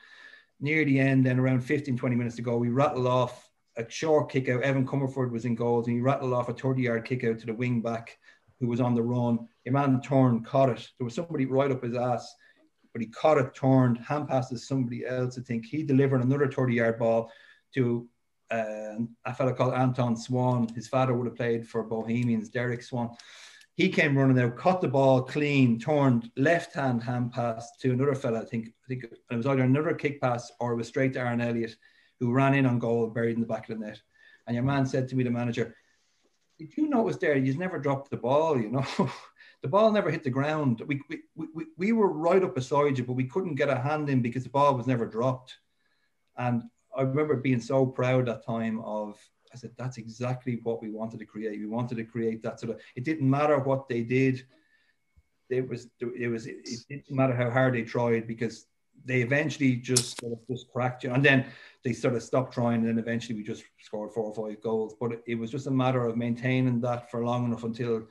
near 0.60 0.86
the 0.86 1.00
end, 1.00 1.26
then 1.26 1.40
around 1.40 1.62
15, 1.62 1.98
20 1.98 2.16
minutes 2.16 2.36
to 2.38 2.42
go, 2.42 2.58
we 2.58 2.70
rattled 2.70 3.08
off 3.08 3.50
a 3.78 3.90
short 3.90 4.30
kick 4.30 4.50
out. 4.50 4.64
Evan 4.64 4.86
Comerford 4.86 5.32
was 5.32 5.46
in 5.46 5.56
goals 5.56 5.88
and 5.88 5.96
he 5.96 6.02
rattled 6.02 6.34
off 6.34 6.50
a 6.50 6.54
30 6.54 6.82
yard 6.82 7.06
kick 7.06 7.24
out 7.24 7.40
to 7.40 7.46
the 7.46 7.54
wing 7.54 7.82
back 7.82 8.18
who 8.62 8.68
was 8.68 8.80
on 8.80 8.96
the 8.96 9.02
run. 9.02 9.40
A 9.68 9.72
man 9.72 10.00
turned, 10.02 10.46
caught 10.46 10.70
it. 10.70 10.88
There 10.98 11.06
was 11.06 11.16
somebody 11.16 11.46
right 11.46 11.72
up 11.72 11.84
his 11.84 11.96
ass, 11.96 12.34
but 12.94 13.02
he 13.02 13.08
caught 13.08 13.40
it, 13.40 13.54
turned, 13.54 13.98
hand 13.98 14.30
passed 14.30 14.52
to 14.52 14.58
somebody 14.58 15.06
else. 15.06 15.38
I 15.38 15.42
think 15.42 15.66
he 15.66 15.84
delivered 15.84 16.22
another 16.22 16.50
30 16.50 16.76
yard 16.76 17.00
ball 17.00 17.32
to 17.74 18.08
uh, 18.52 19.00
a 19.26 19.34
fellow 19.34 19.54
called 19.54 19.74
Anton 19.74 20.16
Swan. 20.16 20.68
His 20.76 20.88
father 20.88 21.14
would 21.14 21.26
have 21.26 21.36
played 21.36 21.68
for 21.68 21.84
Bohemians, 21.84 22.50
Derek 22.50 22.84
Swan. 22.84 23.10
He 23.76 23.90
came 23.90 24.18
running 24.18 24.38
out, 24.40 24.58
caught 24.58 24.82
the 24.82 24.88
ball 24.88 25.24
clean, 25.24 25.80
turned 25.80 26.30
left 26.38 26.76
hand 26.76 27.02
hand 27.02 27.32
pass 27.32 27.78
to 27.80 27.92
another 27.92 28.14
fella. 28.14 28.42
I 28.42 28.46
think 28.46 28.68
I 28.68 28.88
think 28.88 29.06
it 29.06 29.36
was 29.36 29.48
either 29.48 29.64
another 29.64 29.96
kick 29.96 30.22
pass 30.22 30.52
or 30.60 30.74
it 30.74 30.76
was 30.76 30.88
straight 30.88 31.14
to 31.14 31.20
Aaron 31.20 31.42
Elliott, 31.42 31.76
who 32.20 32.32
ran 32.32 32.54
in 32.54 32.68
on 32.68 32.78
goal, 32.78 33.08
buried 33.08 33.36
in 33.36 33.42
the 33.42 33.48
back 33.48 33.70
of 33.70 33.80
the 33.80 33.86
net. 33.86 34.02
And 34.46 34.56
your 34.56 34.64
man 34.64 34.86
said 34.86 35.08
to 35.08 35.16
me, 35.16 35.24
the 35.24 35.32
manager, 35.32 35.76
"Did 36.68 36.78
you 36.78 36.90
notice 36.90 37.18
there? 37.18 37.36
You've 37.36 37.58
never 37.58 37.80
dropped 37.80 38.10
the 38.10 38.18
ball. 38.18 38.60
You 38.60 38.70
know, 38.70 38.86
the 39.62 39.68
ball 39.68 39.92
never 39.92 40.12
hit 40.12 40.24
the 40.24 40.30
ground. 40.30 40.82
We, 40.86 41.02
we 41.10 41.22
we 41.36 41.66
we 41.78 41.92
were 41.92 42.12
right 42.12 42.44
up 42.44 42.56
beside 42.56 42.98
you, 42.98 43.04
but 43.04 43.14
we 43.14 43.26
couldn't 43.26 43.56
get 43.56 43.70
a 43.70 43.80
hand 43.80 44.10
in 44.10 44.22
because 44.22 44.44
the 44.44 44.50
ball 44.50 44.76
was 44.76 44.88
never 44.88 45.06
dropped. 45.06 45.58
And 46.38 46.64
I 46.96 47.02
remember 47.02 47.36
being 47.36 47.62
so 47.62 47.86
proud 47.86 48.26
that 48.28 48.46
time 48.46 48.80
of 48.82 49.18
I 49.54 49.58
said, 49.58 49.72
that's 49.78 49.98
exactly 49.98 50.60
what 50.64 50.82
we 50.82 50.90
wanted 50.90 51.20
to 51.20 51.26
create. 51.26 51.60
We 51.60 51.66
wanted 51.66 51.98
to 51.98 52.04
create 52.04 52.42
that 52.44 52.60
sort 52.60 52.76
of, 52.76 52.82
it 52.96 53.04
didn't 53.04 53.30
matter 53.30 53.60
what 53.60 53.88
they 53.88 54.02
did. 54.02 54.46
It 55.50 55.68
was, 55.68 55.90
it 56.00 56.30
was, 56.30 56.48
it 56.48 56.86
didn't 56.88 57.12
matter 57.12 57.36
how 57.36 57.50
hard 57.50 57.74
they 57.74 57.84
tried 57.84 58.28
because 58.28 58.68
they 59.04 59.22
eventually 59.22 59.76
just 59.76 60.20
sort 60.20 60.34
of 60.34 60.40
just 60.50 60.72
cracked 60.72 61.04
you. 61.04 61.12
And 61.12 61.24
then 61.24 61.46
they 61.84 61.94
sort 61.94 62.16
of 62.16 62.24
stopped 62.24 62.54
trying. 62.54 62.82
And 62.82 62.88
then 62.88 63.00
eventually 63.00 63.36
we 63.36 63.44
just 63.44 63.64
scored 63.80 64.12
four 64.12 64.26
or 64.26 64.50
five 64.50 64.62
goals. 64.62 64.96
But 65.00 65.22
it 65.26 65.36
was 65.36 65.52
just 65.52 65.68
a 65.68 65.72
matter 65.72 66.06
of 66.06 66.18
maintaining 66.18 66.82
that 66.82 67.10
for 67.10 67.24
long 67.26 67.46
enough 67.46 67.64
until 67.64 68.08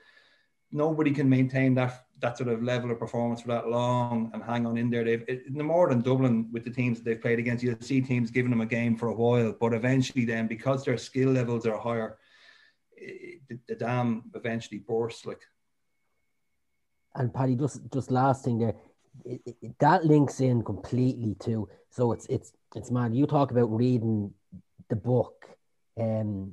nobody 0.72 1.10
can 1.10 1.28
maintain 1.28 1.74
that 1.74 2.04
that 2.20 2.36
sort 2.36 2.50
of 2.50 2.62
level 2.62 2.90
of 2.90 2.98
performance 2.98 3.40
for 3.40 3.48
that 3.48 3.68
long 3.68 4.30
and 4.34 4.42
hang 4.42 4.66
on 4.66 4.76
in 4.76 4.90
there. 4.90 5.04
They've 5.04 5.42
no 5.48 5.64
more 5.64 5.88
than 5.88 6.02
Dublin 6.02 6.48
with 6.52 6.64
the 6.64 6.70
teams 6.70 6.98
that 6.98 7.04
they've 7.04 7.20
played 7.20 7.38
against. 7.38 7.64
You'll 7.64 7.80
see 7.80 8.00
teams 8.02 8.30
giving 8.30 8.50
them 8.50 8.60
a 8.60 8.66
game 8.66 8.94
for 8.94 9.08
a 9.08 9.14
while, 9.14 9.54
but 9.58 9.72
eventually, 9.72 10.26
then 10.26 10.46
because 10.46 10.84
their 10.84 10.98
skill 10.98 11.30
levels 11.30 11.66
are 11.66 11.78
higher, 11.78 12.18
the, 12.98 13.58
the 13.68 13.74
dam 13.74 14.30
eventually 14.34 14.78
bursts. 14.78 15.24
Like, 15.24 15.40
and 17.14 17.32
Paddy, 17.32 17.56
just 17.56 17.80
just 17.92 18.10
last 18.10 18.44
thing 18.44 18.58
there, 18.58 18.74
it, 19.24 19.56
it, 19.62 19.78
that 19.78 20.04
links 20.04 20.40
in 20.40 20.62
completely 20.62 21.36
too. 21.38 21.68
So 21.90 22.12
it's 22.12 22.26
it's 22.26 22.52
it's 22.74 22.90
mad. 22.90 23.14
You 23.14 23.26
talk 23.26 23.50
about 23.50 23.74
reading 23.74 24.32
the 24.88 24.96
book, 24.96 25.46
um, 25.98 26.52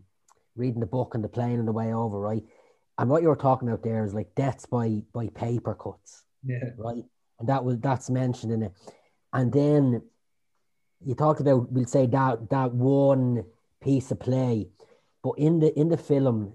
reading 0.56 0.80
the 0.80 0.86
book 0.86 1.16
and 1.16 1.24
the 1.24 1.30
plane 1.30 1.60
on 1.60 1.66
the 1.66 1.72
way 1.72 1.94
over, 1.94 2.20
right? 2.20 2.44
And 2.98 3.10
what 3.10 3.22
you're 3.22 3.36
talking 3.36 3.68
about 3.68 3.84
there 3.84 4.04
is 4.04 4.14
like 4.14 4.34
deaths 4.36 4.66
by 4.66 5.02
by 5.14 5.28
paper 5.30 5.76
cuts. 5.76 6.24
Yeah. 6.44 6.72
Right. 6.78 7.04
And 7.40 7.50
that 7.50 7.64
was 7.64 7.78
that's 7.80 8.10
mentioned 8.10 8.52
in 8.52 8.64
it. 8.64 8.74
And 9.34 9.52
then 9.52 10.02
you 11.06 11.14
talked 11.14 11.42
about 11.42 11.72
we'll 11.72 11.86
say 11.86 12.08
that 12.08 12.50
that 12.50 12.74
one 12.74 13.46
piece 13.82 14.12
of 14.12 14.20
play. 14.20 14.70
But 15.24 15.34
in 15.38 15.60
the 15.60 15.78
in 15.80 15.90
the 15.90 15.98
film, 15.98 16.54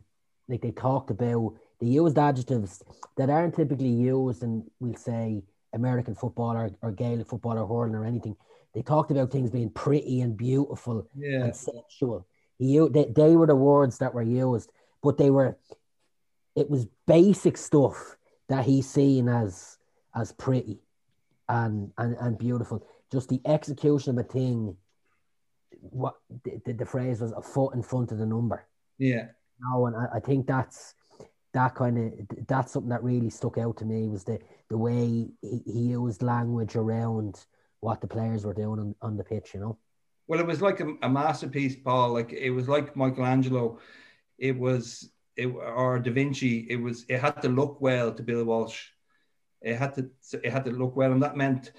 like 0.49 0.63
they 0.63 0.73
talked 0.73 1.11
about 1.11 1.55
they 1.81 1.87
used 1.87 2.19
adjectives 2.19 2.83
that 3.17 3.31
aren't 3.31 3.55
typically 3.55 3.89
used 3.89 4.43
and 4.43 4.65
we'll 4.81 4.97
say 4.97 5.43
American 5.73 6.15
football 6.15 6.57
or, 6.57 6.71
or 6.83 6.93
Gaelic 6.93 7.29
football 7.29 7.59
or 7.59 7.67
hurling 7.67 7.95
or 7.95 8.05
anything. 8.05 8.37
They 8.75 8.83
talked 8.83 9.11
about 9.11 9.31
things 9.31 9.51
being 9.51 9.71
pretty 9.71 10.21
and 10.21 10.37
beautiful 10.37 11.07
yeah. 11.15 11.45
and 11.45 11.57
sexual. 11.57 12.27
He, 12.59 12.79
they, 12.91 13.05
they 13.05 13.37
were 13.37 13.47
the 13.47 13.57
words 13.57 13.99
that 13.99 14.15
were 14.15 14.23
used, 14.23 14.71
but 15.03 15.19
they 15.19 15.31
were 15.31 15.59
it 16.55 16.69
was 16.69 16.87
basic 17.07 17.57
stuff 17.57 18.17
that 18.49 18.65
he's 18.65 18.89
seen 18.89 19.29
as 19.29 19.79
as 20.15 20.33
pretty 20.33 20.79
and 21.49 21.93
and, 21.99 22.17
and 22.21 22.39
beautiful. 22.39 22.87
Just 23.11 23.29
the 23.29 23.41
execution 23.45 24.19
of 24.19 24.25
a 24.25 24.29
thing. 24.29 24.77
What 25.81 26.15
the, 26.45 26.73
the, 26.73 26.87
phrase 26.87 27.21
was 27.21 27.33
a 27.33 27.43
foot 27.43 27.75
in 27.75 27.83
front 27.83 28.13
of 28.13 28.19
the 28.19 28.27
number. 28.27 28.65
Yeah. 28.99 29.29
No, 29.61 29.87
and 29.87 29.97
I, 29.97 30.07
I 30.17 30.21
think 30.21 30.47
that's 30.47 30.95
that 31.53 31.75
kind 31.75 31.99
of 31.99 32.47
that's 32.47 32.73
something 32.73 32.91
that 32.91 33.03
really 33.03 33.31
stuck 33.31 33.59
out 33.59 33.77
to 33.79 33.85
me 33.85 34.09
was 34.09 34.25
the 34.25 34.39
the 34.69 34.79
way 34.79 35.29
he, 35.41 35.63
he 35.67 35.81
used 35.81 36.23
language 36.23 36.77
around 36.77 37.45
what 37.81 38.01
the 38.01 38.07
players 38.07 38.45
were 38.45 38.55
doing 38.55 38.79
on, 38.79 38.95
on 39.03 39.17
the 39.17 39.25
pitch. 39.25 39.55
You 39.55 39.61
know. 39.61 39.79
Well, 40.29 40.41
it 40.41 40.47
was 40.47 40.63
like 40.63 40.81
a, 40.81 40.95
a 41.03 41.09
masterpiece, 41.09 41.77
Paul. 41.77 42.13
Like 42.13 42.33
it 42.33 42.51
was 42.51 42.69
like 42.69 42.97
Michelangelo 42.97 43.79
it 44.43 44.59
was 44.59 45.11
it 45.37 45.47
or 45.47 45.99
Da 46.01 46.11
Vinci. 46.11 46.67
It 46.69 46.77
was 46.77 47.07
it 47.09 47.21
had 47.21 47.41
to 47.43 47.49
look 47.49 47.81
well 47.81 48.13
to 48.13 48.23
Bill 48.23 48.45
Walsh. 48.45 48.89
It 49.63 49.77
had 49.77 49.95
to 49.95 50.11
it 50.43 50.53
had 50.53 50.65
to 50.65 50.73
look 50.73 50.97
well, 50.97 51.13
and 51.13 51.23
that 51.23 51.37
meant 51.37 51.71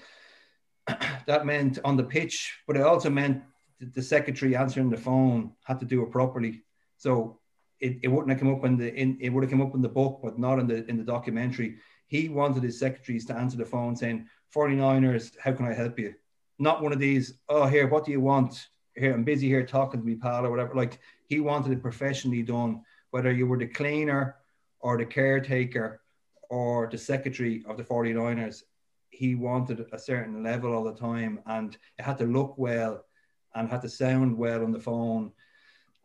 that 1.26 1.46
meant 1.46 1.78
on 1.84 1.96
the 1.96 2.04
pitch, 2.04 2.58
but 2.66 2.76
it 2.76 2.82
also 2.82 3.10
meant 3.10 3.42
the 3.80 4.02
secretary 4.02 4.56
answering 4.56 4.88
the 4.88 4.96
phone 4.96 5.52
had 5.64 5.78
to 5.80 5.86
do 5.86 6.02
it 6.02 6.10
properly. 6.10 6.64
So 6.96 7.38
it, 7.80 7.98
it 8.02 8.08
wouldn't 8.08 8.30
have 8.30 8.38
come 8.38 8.54
up 8.54 8.64
in 8.64 8.76
the 8.76 8.94
in 8.94 9.18
it 9.20 9.30
would 9.30 9.44
have 9.44 9.50
come 9.50 9.62
up 9.62 9.74
in 9.74 9.82
the 9.82 9.88
book, 9.88 10.20
but 10.22 10.38
not 10.38 10.58
in 10.58 10.66
the 10.66 10.84
in 10.86 10.96
the 10.96 11.04
documentary. 11.04 11.76
He 12.06 12.28
wanted 12.28 12.62
his 12.62 12.78
secretaries 12.78 13.26
to 13.26 13.36
answer 13.36 13.56
the 13.56 13.64
phone 13.64 13.96
saying, 13.96 14.28
49ers, 14.54 15.36
how 15.42 15.52
can 15.52 15.66
I 15.66 15.72
help 15.72 15.98
you? 15.98 16.14
Not 16.58 16.82
one 16.82 16.92
of 16.92 16.98
these, 16.98 17.34
oh 17.48 17.66
here, 17.66 17.88
what 17.88 18.04
do 18.04 18.12
you 18.12 18.20
want? 18.20 18.68
Here, 18.94 19.12
I'm 19.12 19.24
busy 19.24 19.48
here 19.48 19.66
talking 19.66 20.00
to 20.00 20.06
me 20.06 20.14
pal 20.14 20.46
or 20.46 20.50
whatever. 20.50 20.74
Like 20.74 21.00
he 21.26 21.40
wanted 21.40 21.72
it 21.72 21.82
professionally 21.82 22.42
done, 22.42 22.82
whether 23.10 23.32
you 23.32 23.46
were 23.46 23.58
the 23.58 23.66
cleaner 23.66 24.36
or 24.80 24.96
the 24.96 25.06
caretaker 25.06 26.02
or 26.50 26.88
the 26.90 26.98
secretary 26.98 27.64
of 27.66 27.76
the 27.76 27.82
49ers, 27.82 28.62
he 29.10 29.34
wanted 29.34 29.86
a 29.92 29.98
certain 29.98 30.42
level 30.42 30.72
all 30.72 30.84
the 30.84 30.94
time 30.94 31.40
and 31.46 31.76
it 31.98 32.02
had 32.02 32.18
to 32.18 32.24
look 32.24 32.54
well 32.56 33.04
and 33.54 33.68
had 33.68 33.82
to 33.82 33.88
sound 33.88 34.36
well 34.36 34.62
on 34.62 34.72
the 34.72 34.80
phone. 34.80 35.32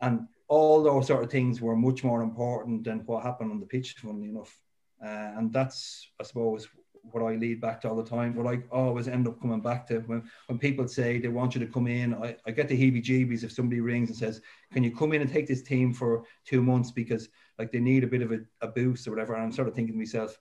And 0.02 0.28
all 0.50 0.82
those 0.82 1.08
sort 1.08 1.24
of 1.24 1.32
things 1.32 1.62
were 1.62 1.76
much 1.76 2.04
more 2.04 2.22
important 2.22 2.84
than 2.84 3.00
what 3.06 3.24
happened 3.24 3.52
on 3.52 3.60
the 3.60 3.66
pitch, 3.66 3.96
funnily 4.00 4.30
enough. 4.30 4.60
Uh, 5.02 5.38
and 5.38 5.54
that's, 5.54 6.10
I 6.20 6.24
suppose, 6.24 6.68
what 7.12 7.24
I 7.24 7.36
lead 7.36 7.62
back 7.62 7.82
to 7.82 7.90
all 7.90 7.96
the 7.96 8.04
time. 8.04 8.36
What 8.36 8.52
I 8.54 8.62
always 8.72 9.08
end 9.08 9.28
up 9.28 9.40
coming 9.40 9.62
back 9.62 9.88
to 9.88 10.00
when, 10.00 10.30
when 10.48 10.58
people 10.58 10.88
say 10.88 11.20
they 11.20 11.28
want 11.28 11.54
you 11.54 11.62
to 11.62 11.72
come 11.72 11.88
in, 11.88 12.16
I, 12.16 12.36
I 12.46 12.52
get 12.52 12.68
the 12.68 12.76
heebie 12.76 13.04
jeebies 13.04 13.44
if 13.44 13.52
somebody 13.52 13.80
rings 13.80 14.10
and 14.10 14.18
says, 14.18 14.42
Can 14.74 14.84
you 14.84 14.96
come 14.96 15.14
in 15.14 15.22
and 15.22 15.32
take 15.32 15.48
this 15.48 15.62
team 15.62 15.94
for 15.94 16.24
two 16.46 16.62
months 16.64 16.92
because 16.92 17.30
like 17.60 17.72
they 17.72 17.80
need 17.80 18.04
a 18.04 18.08
bit 18.08 18.24
of 18.24 18.32
a, 18.32 18.40
a 18.62 18.68
boost 18.68 19.08
or 19.08 19.12
whatever? 19.12 19.36
And 19.36 19.44
I'm 19.44 19.52
sort 19.52 19.68
of 19.68 19.76
thinking 19.76 19.94
to 19.94 20.00
myself, 20.00 20.38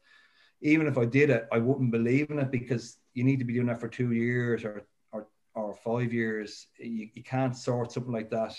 even 0.62 0.86
if 0.86 0.96
I 0.96 1.04
did 1.04 1.30
it, 1.30 1.46
I 1.52 1.58
wouldn't 1.58 1.92
believe 1.92 2.30
in 2.30 2.38
it 2.38 2.50
because 2.50 2.96
you 3.12 3.24
need 3.24 3.38
to 3.38 3.44
be 3.44 3.54
doing 3.54 3.66
that 3.66 3.80
for 3.80 3.88
two 3.88 4.12
years 4.12 4.64
or 4.64 4.84
or, 5.12 5.28
or 5.54 5.74
five 5.74 6.14
years. 6.14 6.66
You, 6.78 7.08
you 7.12 7.22
can't 7.22 7.56
sort 7.56 7.92
something 7.92 8.12
like 8.12 8.30
that 8.30 8.58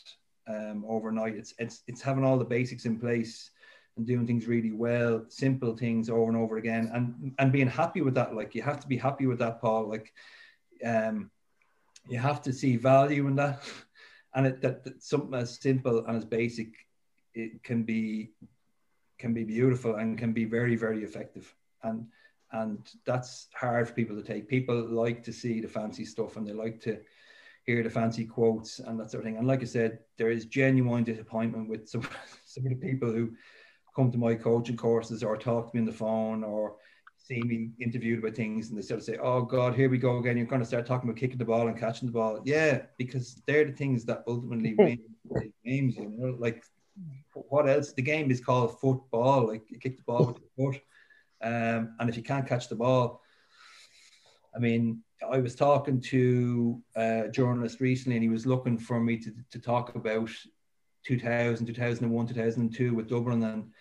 um, 0.50 0.84
overnight. 0.88 1.36
It's 1.36 1.54
it's 1.60 1.84
it's 1.88 2.02
having 2.02 2.26
all 2.26 2.38
the 2.38 2.46
basics 2.46 2.86
in 2.86 3.00
place 3.00 3.52
and 3.96 4.06
doing 4.06 4.26
things 4.26 4.48
really 4.48 4.72
well, 4.72 5.26
simple 5.30 5.76
things 5.76 6.10
over 6.10 6.30
and 6.30 6.38
over 6.38 6.58
again, 6.58 6.90
and 6.94 7.34
and 7.38 7.52
being 7.52 7.68
happy 7.68 8.02
with 8.02 8.16
that. 8.16 8.36
Like 8.36 8.56
you 8.56 8.62
have 8.62 8.80
to 8.82 8.88
be 8.88 8.98
happy 8.98 9.28
with 9.28 9.40
that, 9.40 9.62
Paul. 9.62 9.88
Like, 9.88 10.14
um, 10.84 11.32
you 12.10 12.18
have 12.18 12.42
to 12.44 12.54
see 12.54 12.76
value 12.76 13.28
in 13.28 13.36
that, 13.36 13.64
and 14.34 14.48
it, 14.48 14.62
that, 14.62 14.84
that 14.84 15.04
something 15.04 15.40
as 15.40 15.62
simple 15.62 16.06
and 16.06 16.18
as 16.18 16.26
basic, 16.26 16.74
it 17.34 17.64
can 17.64 17.84
be 17.84 18.32
can 19.20 19.34
be 19.34 19.44
beautiful 19.44 19.96
and 19.96 20.18
can 20.18 20.32
be 20.32 20.46
very 20.46 20.78
very 20.78 21.04
effective 21.04 21.54
and 21.84 22.08
and 22.52 22.80
that's 23.06 23.48
hard 23.54 23.88
for 23.88 23.94
people 23.94 24.16
to 24.16 24.24
take 24.24 24.48
people 24.48 24.82
like 24.90 25.24
to 25.24 25.32
see 25.32 25.60
the 25.60 25.68
fancy 25.68 26.06
stuff 26.06 26.36
and 26.36 26.48
they 26.48 26.54
like 26.54 26.80
to 26.82 26.98
hear 27.74 27.84
the 27.84 27.90
fancy 27.90 28.26
quotes 28.26 28.80
and 28.80 29.00
that 29.00 29.12
sort 29.12 29.22
of 29.22 29.26
thing 29.26 29.38
and 29.38 29.48
like 29.48 29.62
i 29.62 29.66
said 29.66 30.00
there 30.18 30.32
is 30.32 30.46
genuine 30.46 31.04
disappointment 31.04 31.70
with 31.70 31.88
some 31.88 32.02
some 32.46 32.66
of 32.66 32.70
the 32.70 32.76
people 32.76 33.12
who 33.12 33.32
come 33.96 34.12
to 34.12 34.18
my 34.18 34.36
coaching 34.36 34.78
courses 34.78 35.24
or 35.24 35.38
talk 35.38 35.72
to 35.72 35.76
me 35.76 35.82
on 35.82 35.86
the 35.86 35.92
phone 35.92 36.44
or 36.44 36.76
see 37.18 37.42
me 37.42 37.70
interviewed 37.80 38.20
about 38.20 38.36
things 38.36 38.70
and 38.70 38.78
they 38.78 38.82
sort 38.82 39.00
of 39.00 39.06
say, 39.06 39.18
Oh 39.22 39.42
God, 39.42 39.76
here 39.76 39.90
we 39.90 39.98
go 39.98 40.18
again. 40.18 40.38
You're 40.38 40.48
going 40.48 40.62
to 40.62 40.68
start 40.68 40.86
talking 40.86 41.10
about 41.10 41.20
kicking 41.20 41.38
the 41.38 41.46
ball 41.46 41.68
and 41.68 41.78
catching 41.78 42.08
the 42.08 42.14
ball. 42.14 42.42
Yeah, 42.44 42.84
because 42.98 43.42
they're 43.46 43.66
the 43.66 43.72
things 43.74 44.06
that 44.06 44.24
ultimately 44.28 44.74
win 44.78 45.00
games, 45.64 45.98
you 45.98 46.10
know, 46.10 46.36
like 46.40 46.64
what 47.34 47.70
else? 47.70 47.94
The 47.94 48.02
game 48.02 48.32
is 48.32 48.42
called 48.42 48.80
football. 48.80 49.48
Like 49.48 49.70
you 49.70 49.78
kick 49.78 49.98
the 49.98 50.04
ball 50.04 50.26
with 50.26 50.38
your 50.40 50.72
foot. 50.72 50.82
Um, 51.42 51.96
and 52.00 52.10
if 52.10 52.18
you 52.18 52.24
can't 52.24 52.48
catch 52.48 52.68
the 52.68 52.76
ball, 52.76 53.22
I 54.60 54.62
mean, 54.62 55.02
I 55.32 55.38
was 55.40 55.56
talking 55.56 56.02
to 56.02 56.82
a 56.96 57.30
journalist 57.30 57.80
recently 57.80 58.18
and 58.18 58.24
he 58.24 58.30
was 58.30 58.46
looking 58.46 58.78
for 58.78 59.00
me 59.00 59.18
to, 59.18 59.34
to 59.52 59.60
talk 59.60 59.96
about 59.96 60.30
2000, 61.06 61.66
2001, 61.66 62.28
2002 62.28 62.94
with 62.94 63.08
Dublin. 63.08 63.44
And 63.44 63.72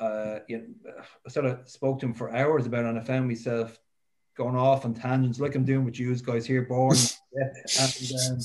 uh, 0.00 0.40
you 0.48 0.58
know, 0.58 0.92
I 1.24 1.30
sort 1.30 1.46
of 1.46 1.68
spoke 1.68 2.00
to 2.00 2.06
him 2.06 2.14
for 2.14 2.34
hours 2.34 2.66
about 2.66 2.86
it 2.86 2.88
and 2.88 2.98
I 2.98 3.02
found 3.02 3.28
myself 3.28 3.78
going 4.36 4.56
off 4.56 4.84
on 4.84 4.94
tangents 4.94 5.38
like 5.38 5.54
I'm 5.54 5.64
doing 5.64 5.84
with 5.84 6.00
you 6.00 6.12
guys 6.16 6.44
here, 6.44 6.62
born. 6.62 6.96
and 7.78 8.12
um, 8.32 8.38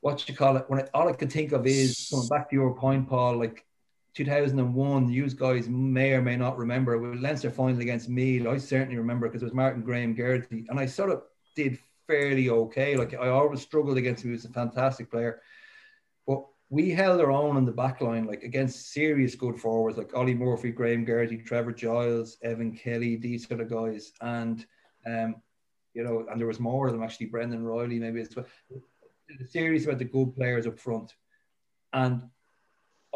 what 0.00 0.28
you 0.28 0.34
call 0.34 0.58
it, 0.58 0.66
when 0.68 0.80
I, 0.80 0.88
all 0.92 1.08
I 1.08 1.12
can 1.12 1.30
think 1.30 1.52
of 1.52 1.66
is 1.66 2.08
going 2.12 2.28
back 2.28 2.50
to 2.50 2.56
your 2.56 2.74
point, 2.74 3.08
Paul, 3.08 3.38
like 3.38 3.64
2001, 4.16 5.10
you 5.10 5.28
guys 5.30 5.68
may 5.68 6.12
or 6.12 6.22
may 6.22 6.36
not 6.36 6.56
remember, 6.56 6.94
it 6.94 7.00
was 7.00 7.20
Leinster 7.20 7.50
final 7.50 7.78
against 7.78 8.08
Meath. 8.08 8.46
I 8.46 8.56
certainly 8.56 8.96
remember 8.96 9.28
because 9.28 9.42
it 9.42 9.44
was 9.44 9.52
Martin 9.52 9.82
Graham 9.82 10.16
Geraghty. 10.16 10.64
And 10.70 10.80
I 10.80 10.86
sort 10.86 11.10
of 11.10 11.22
did 11.54 11.78
fairly 12.06 12.48
okay. 12.48 12.96
Like 12.96 13.12
I 13.12 13.28
always 13.28 13.60
struggled 13.60 13.98
against 13.98 14.24
him. 14.24 14.30
He 14.30 14.36
was 14.36 14.46
a 14.46 14.48
fantastic 14.48 15.10
player. 15.10 15.42
But 16.26 16.46
we 16.70 16.92
held 16.92 17.20
our 17.20 17.30
own 17.30 17.58
on 17.58 17.66
the 17.66 17.72
back 17.72 18.00
line, 18.00 18.24
like 18.24 18.42
against 18.42 18.90
serious 18.90 19.34
good 19.34 19.60
forwards 19.60 19.98
like 19.98 20.16
Ollie 20.16 20.34
Murphy, 20.34 20.70
Graham 20.70 21.04
Geraghty, 21.04 21.36
Trevor 21.36 21.72
Giles, 21.72 22.38
Evan 22.42 22.74
Kelly, 22.74 23.16
these 23.16 23.46
sort 23.46 23.60
of 23.60 23.68
guys. 23.68 24.12
And, 24.22 24.64
um, 25.04 25.36
you 25.92 26.02
know, 26.02 26.26
and 26.30 26.40
there 26.40 26.48
was 26.48 26.58
more 26.58 26.86
of 26.86 26.94
them 26.94 27.02
actually, 27.02 27.26
Brendan 27.26 27.64
Reilly, 27.64 27.98
maybe 27.98 28.22
as 28.22 28.34
well. 28.34 28.46
The 29.38 29.46
series 29.46 29.84
about 29.84 29.98
the 29.98 30.06
good 30.06 30.34
players 30.34 30.66
up 30.66 30.78
front. 30.78 31.12
And 31.92 32.22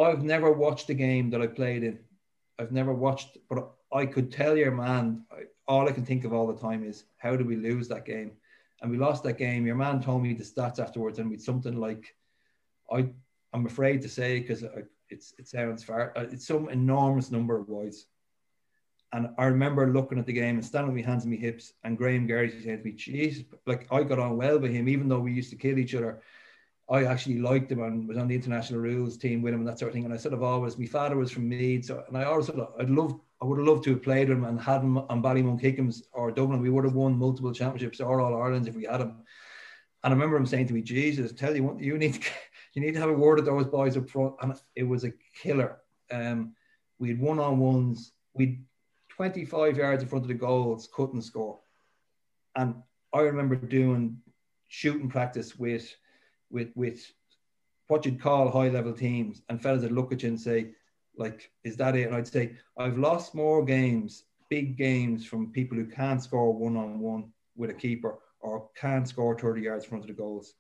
I've 0.01 0.23
never 0.23 0.51
watched 0.53 0.89
a 0.91 0.95
game 0.95 1.31
that 1.31 1.43
I 1.43 1.47
played 1.47 1.85
in. 1.85 1.99
I've 2.59 2.73
never 2.73 2.93
watched, 2.93 3.39
but 3.49 3.71
I 3.93 4.07
could 4.07 4.33
tell 4.33 4.57
your 4.57 4.71
man, 4.71 5.25
all 5.67 5.89
I 5.89 5.93
can 5.93 6.05
think 6.05 6.25
of 6.25 6.33
all 6.33 6.47
the 6.47 6.61
time 6.61 6.85
is 6.85 7.05
how 7.19 7.37
did 7.37 7.47
we 7.47 7.57
lose 7.57 7.89
that 7.89 8.05
game? 8.05 8.33
And 8.81 8.91
we 8.91 8.97
lost 8.97 9.23
that 9.25 9.39
game. 9.39 9.67
Your 9.67 9.77
man 9.77 10.01
told 10.01 10.23
me 10.23 10.33
the 10.33 10.45
stats 10.45 10.79
afterwards, 10.79 11.19
and 11.19 11.31
with 11.31 11.43
something 11.43 11.77
like, 11.77 12.15
I, 12.91 13.09
I'm 13.53 13.67
afraid 13.67 14.01
to 14.03 14.09
say 14.09 14.41
because 14.41 14.65
it's 15.11 15.35
it 15.39 15.49
sounds 15.49 15.85
far, 15.85 16.13
uh, 16.17 16.27
it's 16.31 16.47
some 16.47 16.69
enormous 16.69 17.31
number 17.31 17.59
of 17.59 17.69
wides. 17.69 18.07
And 19.13 19.29
I 19.39 19.47
remember 19.47 19.93
looking 19.93 20.19
at 20.19 20.27
the 20.27 20.33
game 20.33 20.55
and 20.55 20.65
standing 20.65 20.95
with 20.95 21.05
my 21.05 21.11
hands 21.11 21.25
on 21.25 21.31
my 21.31 21.37
hips, 21.37 21.73
and 21.85 21.99
Graham 21.99 22.27
Geraghty 22.27 22.63
said 22.63 22.79
to 22.79 22.85
me, 22.85 22.93
"Jeez, 22.93 23.45
like 23.67 23.87
I 23.93 24.03
got 24.05 24.21
on 24.21 24.37
well 24.37 24.59
with 24.59 24.71
him, 24.71 24.89
even 24.89 25.09
though 25.09 25.21
we 25.21 25.33
used 25.33 25.51
to 25.51 25.57
kill 25.57 25.79
each 25.79 25.95
other." 25.95 26.23
I 26.91 27.05
actually 27.05 27.39
liked 27.39 27.71
him 27.71 27.83
and 27.83 28.09
was 28.09 28.19
on 28.19 28.27
the 28.27 28.35
international 28.35 28.81
rules 28.81 29.17
team 29.17 29.43
with 29.43 29.55
him 29.55 29.61
and 29.61 29.69
that 29.69 29.79
sort 29.79 29.91
of 29.91 29.95
thing. 29.95 30.05
And 30.05 30.13
I 30.13 30.17
sort 30.17 30.35
of 30.35 30.43
always, 30.43 30.77
my 30.77 30.87
father 30.87 31.17
was 31.17 31.31
from 31.31 31.49
Meath, 31.49 31.85
so 31.85 32.03
and 32.09 32.19
I 32.19 32.25
always 32.25 32.47
sort 32.47 32.59
of, 32.59 32.81
I'd 32.81 32.91
love, 32.91 33.21
I 33.41 33.45
would 33.45 33.59
have 33.59 33.67
loved 33.67 33.85
to 33.85 33.91
have 33.91 34.03
played 34.03 34.29
him 34.29 34.45
and 34.45 34.61
had 34.61 34.81
him 34.81 34.99
on 34.99 35.23
Ballymun 35.23 36.03
or 36.13 36.33
Dublin. 36.33 36.61
We 36.61 36.71
would 36.71 36.85
have 36.85 36.95
won 36.95 37.17
multiple 37.17 37.55
championships 37.55 38.01
or 38.01 38.21
All 38.21 38.35
Irelands 38.35 38.67
if 38.67 38.75
we 38.75 38.85
had 38.85 39.01
him. 39.03 39.23
And 40.03 40.13
I 40.13 40.17
remember 40.17 40.37
him 40.37 40.47
saying 40.47 40.67
to 40.67 40.75
me, 40.75 40.83
"Jesus, 40.83 41.33
tell 41.33 41.55
you 41.55 41.63
what, 41.63 41.81
you 41.81 41.97
need 41.97 42.15
to, 42.15 42.31
you 42.75 42.83
need 42.83 42.95
to 42.95 43.01
have 43.01 43.11
a 43.11 43.15
word 43.15 43.37
with 43.37 43.47
those 43.47 43.67
boys 43.67 43.97
up 43.97 44.11
front." 44.11 44.35
And 44.43 44.55
it 44.75 44.83
was 44.83 45.05
a 45.05 45.13
killer. 45.41 45.79
Um, 46.11 46.55
we 46.99 47.09
had 47.09 47.21
one 47.21 47.39
on 47.39 47.59
ones. 47.59 48.13
We'd 48.35 48.65
25 49.11 49.77
yards 49.77 50.03
in 50.03 50.09
front 50.09 50.25
of 50.25 50.29
the 50.29 50.35
goals, 50.35 50.89
couldn't 50.93 51.23
score. 51.23 51.61
And 52.57 52.75
I 53.13 53.21
remember 53.21 53.55
doing 53.55 54.17
shooting 54.69 55.09
practice 55.09 55.57
with 55.57 55.95
with 56.51 56.71
with 56.75 57.13
what 57.89 58.05
you'd 58.05 58.21
call 58.21 58.51
high 58.51 58.69
level 58.69 58.93
teams, 58.93 59.43
and 59.49 59.61
fellas 59.61 59.83
would 59.83 59.93
look 59.93 60.13
at 60.13 60.23
you 60.23 60.29
and 60.29 60.41
say, 60.41 60.71
like, 61.17 61.51
is 61.65 61.77
that 61.77 61.97
it? 61.97 62.07
And 62.07 62.15
I'd 62.15 62.29
say, 62.29 62.57
I've 62.79 62.99
lost 62.99 63.35
more 63.35 63.65
games, 63.65 64.25
big 64.49 64.77
games, 64.77 65.27
from 65.27 65.53
people 65.53 65.77
who 65.77 65.87
can't 65.87 66.23
score 66.23 66.53
one 66.53 66.77
on 66.77 67.01
one 67.01 67.33
with 67.57 67.71
a 67.71 67.75
keeper 67.75 68.19
or 68.41 68.69
can't 68.77 69.09
score 69.09 69.39
30 69.39 69.63
yards 69.63 69.85
front 69.85 70.05
of 70.05 70.09
the 70.09 70.15
goals. 70.15 70.55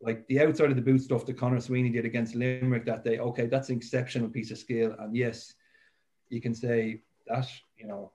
Like 0.00 0.26
the 0.26 0.40
outside 0.40 0.70
of 0.70 0.76
the 0.76 0.82
boot 0.82 1.02
stuff 1.02 1.24
that 1.26 1.38
Conor 1.38 1.60
Sweeney 1.60 1.90
did 1.90 2.04
against 2.04 2.34
Limerick 2.34 2.84
that 2.86 3.04
day, 3.04 3.18
okay, 3.18 3.46
that's 3.46 3.68
an 3.68 3.76
exceptional 3.76 4.28
piece 4.28 4.50
of 4.50 4.58
skill. 4.58 4.96
And 4.98 5.16
yes, 5.16 5.54
you 6.28 6.40
can 6.40 6.54
say 6.54 7.02
that, 7.28 7.48
you 7.78 7.86
know, 7.86 8.10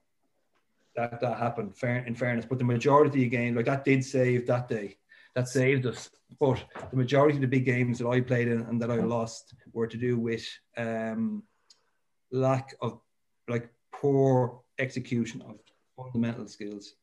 that 0.97 1.21
that 1.21 1.37
happened 1.37 1.77
fair, 1.77 1.99
in 2.05 2.15
fairness. 2.15 2.45
But 2.45 2.57
the 2.57 2.65
majority 2.65 3.23
of 3.25 3.31
games, 3.31 3.55
like 3.55 3.65
that 3.65 3.85
did 3.85 4.03
save 4.03 4.45
that 4.47 4.67
day 4.67 4.97
that 5.37 5.47
saved 5.47 5.85
us. 5.85 6.09
But 6.39 6.63
the 6.89 6.97
majority 6.97 7.35
of 7.35 7.41
the 7.41 7.47
big 7.47 7.63
games 7.63 7.99
that 7.99 8.07
I 8.07 8.21
played 8.21 8.47
in 8.47 8.61
and 8.61 8.81
that 8.81 8.89
I 8.89 8.95
lost 8.95 9.53
were 9.71 9.85
to 9.85 9.95
do 9.95 10.17
with 10.17 10.43
um, 10.77 11.43
lack 12.31 12.73
of 12.81 12.99
like 13.47 13.69
poor 13.91 14.61
execution 14.79 15.43
of 15.43 15.59
fundamental 15.95 16.47
skills. 16.47 16.95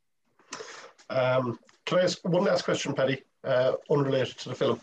Um, 1.11 1.61
can 1.87 2.01
I 2.01 2.03
ask 2.03 2.19
one 2.25 2.43
last 2.43 2.65
question, 2.65 2.93
Paddy, 2.93 3.23
uh, 3.45 3.75
unrelated 3.89 4.37
to 4.39 4.49
the 4.49 4.55
film? 4.57 4.81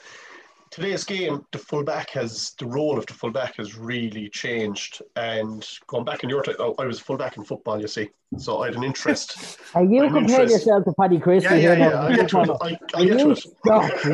Today's 0.72 1.04
game, 1.04 1.46
the 1.52 1.58
fullback 1.60 2.10
has 2.12 2.54
the 2.58 2.66
role 2.66 2.98
of 2.98 3.06
the 3.06 3.14
fullback 3.14 3.58
has 3.58 3.78
really 3.78 4.30
changed. 4.30 5.02
And 5.16 5.68
going 5.88 6.06
back 6.06 6.24
in 6.24 6.30
your 6.30 6.42
time, 6.42 6.56
oh, 6.60 6.74
I 6.80 6.86
was 6.86 7.00
fullback 7.00 7.38
in 7.38 7.44
football, 7.44 7.80
you 7.80 7.88
see, 7.88 8.10
so 8.38 8.62
I 8.64 8.68
had 8.68 8.76
an 8.76 8.84
interest. 8.84 9.60
Are 9.76 9.84
you 9.84 10.10
comparing 10.10 10.50
yourself 10.50 10.86
to 10.86 10.94
Paddy 10.94 11.20
Christie? 11.20 11.50
Yeah, 11.50 11.76
yeah, 11.76 11.90
yeah. 11.90 12.02
I 12.02 12.16
get 12.16 12.30
to 12.30 12.42
it. 12.42 12.50
I, 12.62 12.78
I 12.96 13.06
get 13.06 13.20
to 13.20 13.32
it. 13.32 13.46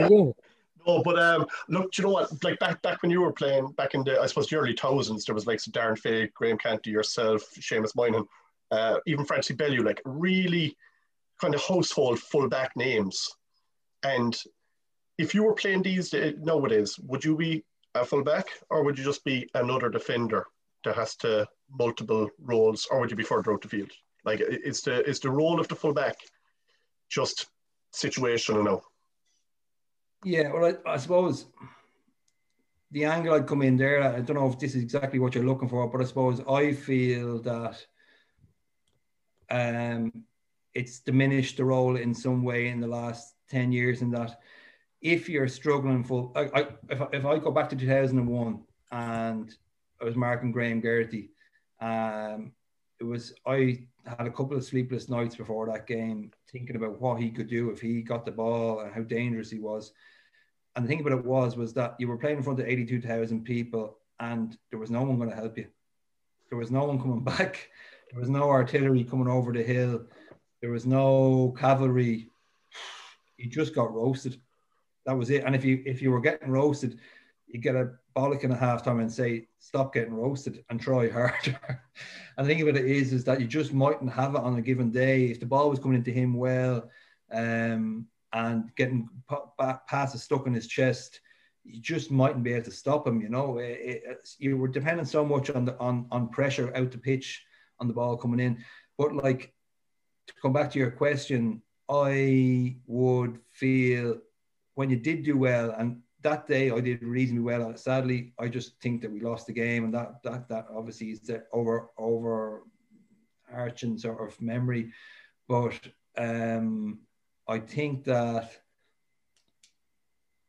No, 0.10 0.34
Oh, 0.90 1.04
but 1.04 1.20
um, 1.20 1.46
look, 1.68 1.92
do 1.92 2.02
you 2.02 2.08
know 2.08 2.14
what? 2.14 2.44
Like 2.46 2.58
back 2.60 2.82
back 2.82 3.02
when 3.02 3.12
you 3.12 3.20
were 3.20 3.34
playing, 3.34 3.68
back 3.74 3.94
in 3.94 4.06
the 4.06 4.22
I 4.22 4.26
suppose 4.26 4.48
the 4.48 4.56
early 4.56 4.74
thousands, 4.74 5.26
there 5.26 5.36
was 5.36 5.46
like 5.46 5.60
some 5.60 5.74
Darren 5.74 6.00
Fay, 6.00 6.28
Graham 6.34 6.58
Canty, 6.58 6.92
yourself, 6.92 7.44
Seamus 7.56 7.94
Moynihan, 7.94 8.26
uh, 8.72 8.96
even 9.06 9.26
Francie 9.26 9.54
Bellew, 9.54 9.84
like 9.84 10.02
really 10.06 10.78
kind 11.42 11.54
of 11.54 11.62
household 11.62 12.20
fullback 12.20 12.72
names. 12.78 13.30
And 14.04 14.40
if 15.18 15.34
you 15.34 15.44
were 15.44 15.54
playing 15.54 15.82
these 15.82 16.14
nowadays, 16.40 16.98
would 17.00 17.24
you 17.24 17.36
be 17.36 17.64
a 17.96 18.06
fullback 18.06 18.48
or 18.70 18.84
would 18.84 18.98
you 18.98 19.04
just 19.04 19.24
be 19.24 19.50
another 19.56 19.90
defender 19.90 20.46
that 20.84 20.96
has 20.96 21.16
to 21.18 21.48
multiple 21.70 22.30
roles, 22.40 22.88
or 22.90 23.00
would 23.00 23.12
you 23.12 23.18
be 23.18 23.24
further 23.24 23.52
out 23.52 23.62
the 23.62 23.68
field? 23.68 23.92
Like, 24.24 24.42
is 24.42 24.82
the 24.82 25.04
is 25.08 25.20
the 25.20 25.32
role 25.32 25.60
of 25.60 25.68
the 25.68 25.76
fullback 25.76 26.16
just 27.10 27.48
situational 27.94 28.64
now? 28.64 28.82
Yeah, 30.24 30.52
well, 30.52 30.66
I, 30.86 30.94
I 30.94 30.98
suppose 30.98 31.46
the 32.92 33.06
angle 33.06 33.34
I'd 33.34 33.48
come 33.48 33.62
in 33.62 33.78
there, 33.78 34.02
I 34.02 34.22
don't 34.22 34.38
know 34.38 34.50
if 34.50 34.60
this 34.60 34.76
is 34.76 34.84
exactly 34.84 35.20
what 35.20 35.36
you're 35.36 35.44
looking 35.44 35.70
for, 35.70 35.88
but 35.88 36.02
I 36.02 36.06
suppose 36.06 36.42
I 36.50 36.74
feel 36.74 37.42
that 37.42 37.86
um, 39.50 40.12
it's 40.74 41.00
diminished 41.00 41.58
the 41.58 41.66
role 41.66 41.98
in 41.98 42.14
some 42.14 42.44
way 42.44 42.68
in 42.68 42.80
the 42.80 42.88
last 42.88 43.36
10 43.50 43.72
years 43.72 44.02
in 44.02 44.12
that 44.12 44.40
if 45.12 45.30
you're 45.30 45.48
struggling 45.48 46.04
for, 46.04 46.32
I, 46.36 46.42
I, 46.54 46.68
if, 46.90 47.02
I, 47.02 47.08
if 47.14 47.26
I 47.26 47.38
go 47.40 47.52
back 47.52 47.70
to 47.70 47.76
2001 47.76 48.60
and 48.92 49.56
I 50.02 50.04
was 50.04 50.16
marking 50.16 50.52
Graham 50.52 50.82
Geraghty, 50.82 51.30
um, 51.80 52.52
it 53.00 53.06
was, 53.06 53.34
I 53.46 53.86
had 54.06 54.28
a 54.28 54.32
couple 54.32 54.58
of 54.58 54.66
sleepless 54.66 55.08
nights 55.08 55.36
before 55.36 55.66
that 55.68 55.88
game 55.88 56.32
thinking 56.52 56.76
about 56.76 57.00
what 57.00 57.22
he 57.22 57.32
could 57.32 57.48
do 57.48 57.70
if 57.70 57.80
he 57.80 58.02
got 58.02 58.26
the 58.26 58.32
ball 58.32 58.82
and 58.82 58.94
how 58.94 59.02
dangerous 59.02 59.50
he 59.50 59.60
was. 59.60 59.94
And 60.76 60.84
the 60.84 60.90
thing 60.90 61.00
about 61.00 61.18
it 61.18 61.26
was, 61.26 61.56
was 61.56 61.74
that 61.74 61.96
you 62.00 62.10
were 62.10 62.18
playing 62.18 62.38
in 62.38 62.44
front 62.44 62.60
of 62.60 62.68
82,000 62.68 63.46
people 63.46 63.98
and 64.20 64.58
there 64.70 64.80
was 64.80 64.92
no 64.92 65.04
one 65.04 65.18
going 65.18 65.30
to 65.30 65.36
help 65.36 65.58
you. 65.58 65.68
There 66.50 66.60
was 66.60 66.72
no 66.72 66.84
one 66.84 67.00
coming 67.00 67.24
back. 67.38 67.70
There 68.12 68.20
was 68.20 68.30
no 68.30 68.50
artillery 68.50 69.06
coming 69.06 69.30
over 69.30 69.54
the 69.54 69.64
hill. 69.64 70.06
There 70.62 70.72
was 70.72 70.86
no 70.86 71.56
cavalry. 71.58 72.30
You 73.38 73.50
just 73.50 73.74
got 73.74 73.94
roasted. 73.94 74.42
That 75.08 75.18
was 75.18 75.30
it. 75.30 75.46
And 75.46 75.56
if 75.56 75.64
you 75.64 75.82
if 75.86 76.02
you 76.02 76.12
were 76.12 76.20
getting 76.20 76.52
roasted, 76.52 77.00
you 77.48 77.60
get 77.60 77.76
a 77.76 77.92
bollock 78.16 78.44
in 78.44 78.52
a 78.52 78.58
half 78.58 78.84
time 78.84 79.00
and 79.00 79.12
say, 79.12 79.48
stop 79.58 79.94
getting 79.94 80.14
roasted 80.14 80.66
and 80.70 80.82
try 80.82 81.10
harder. 81.10 81.58
and 82.38 82.46
the 82.46 82.54
thing 82.54 82.62
about 82.62 82.76
it 82.76 82.86
is, 82.86 83.14
is 83.14 83.24
that 83.24 83.40
you 83.40 83.48
just 83.48 83.74
mightn't 83.74 84.12
have 84.12 84.36
it 84.36 84.42
on 84.42 84.58
a 84.58 84.62
given 84.62 84.92
day. 84.92 85.26
If 85.28 85.40
the 85.40 85.46
ball 85.46 85.70
was 85.70 85.80
coming 85.80 85.98
into 85.98 86.12
him 86.12 86.34
well 86.34 86.90
um, 87.32 88.08
and 88.34 88.70
getting 88.76 89.08
passes 89.88 90.24
stuck 90.24 90.46
in 90.46 90.54
his 90.54 90.68
chest, 90.68 91.22
you 91.64 91.80
just 91.80 92.12
mightn't 92.12 92.44
be 92.44 92.54
able 92.54 92.66
to 92.66 92.72
stop 92.72 93.08
him. 93.08 93.22
You 93.22 93.30
know, 93.30 93.60
it, 93.60 94.04
it, 94.06 94.30
you 94.40 94.58
were 94.58 94.68
depending 94.68 95.06
so 95.06 95.24
much 95.24 95.50
on 95.50 95.64
the 95.64 95.80
on 95.80 96.06
on 96.12 96.28
pressure 96.28 96.76
out 96.76 96.92
the 96.92 96.98
pitch 96.98 97.46
on 97.80 97.88
the 97.88 97.94
ball 97.94 98.18
coming 98.18 98.42
in. 98.42 98.58
But 98.98 99.16
like 99.16 99.54
to 100.28 100.34
come 100.42 100.52
back 100.52 100.70
to 100.72 100.80
your 100.80 100.92
question, 100.92 101.62
I 101.90 102.76
would 102.88 103.40
feel 103.52 104.18
when 104.78 104.92
you 104.92 104.96
did 104.96 105.24
do 105.24 105.36
well, 105.36 105.72
and 105.72 106.04
that 106.22 106.46
day 106.46 106.70
I 106.70 106.80
did 106.82 107.02
reasonably 107.02 107.44
well. 107.44 107.76
Sadly, 107.76 108.34
I 108.38 108.48
just 108.48 108.80
think 108.80 109.02
that 109.02 109.12
we 109.12 109.20
lost 109.20 109.48
the 109.48 109.54
game, 109.54 109.86
and 109.86 109.94
that 109.96 110.22
that 110.22 110.48
that 110.50 110.68
obviously 110.72 111.08
is 111.10 111.22
the 111.22 111.44
over 111.52 111.90
over 111.98 112.62
arching 113.52 113.98
sort 113.98 114.22
of 114.22 114.40
memory. 114.40 114.94
But 115.48 115.80
um, 116.16 117.00
I 117.48 117.58
think 117.58 118.04
that 118.04 118.52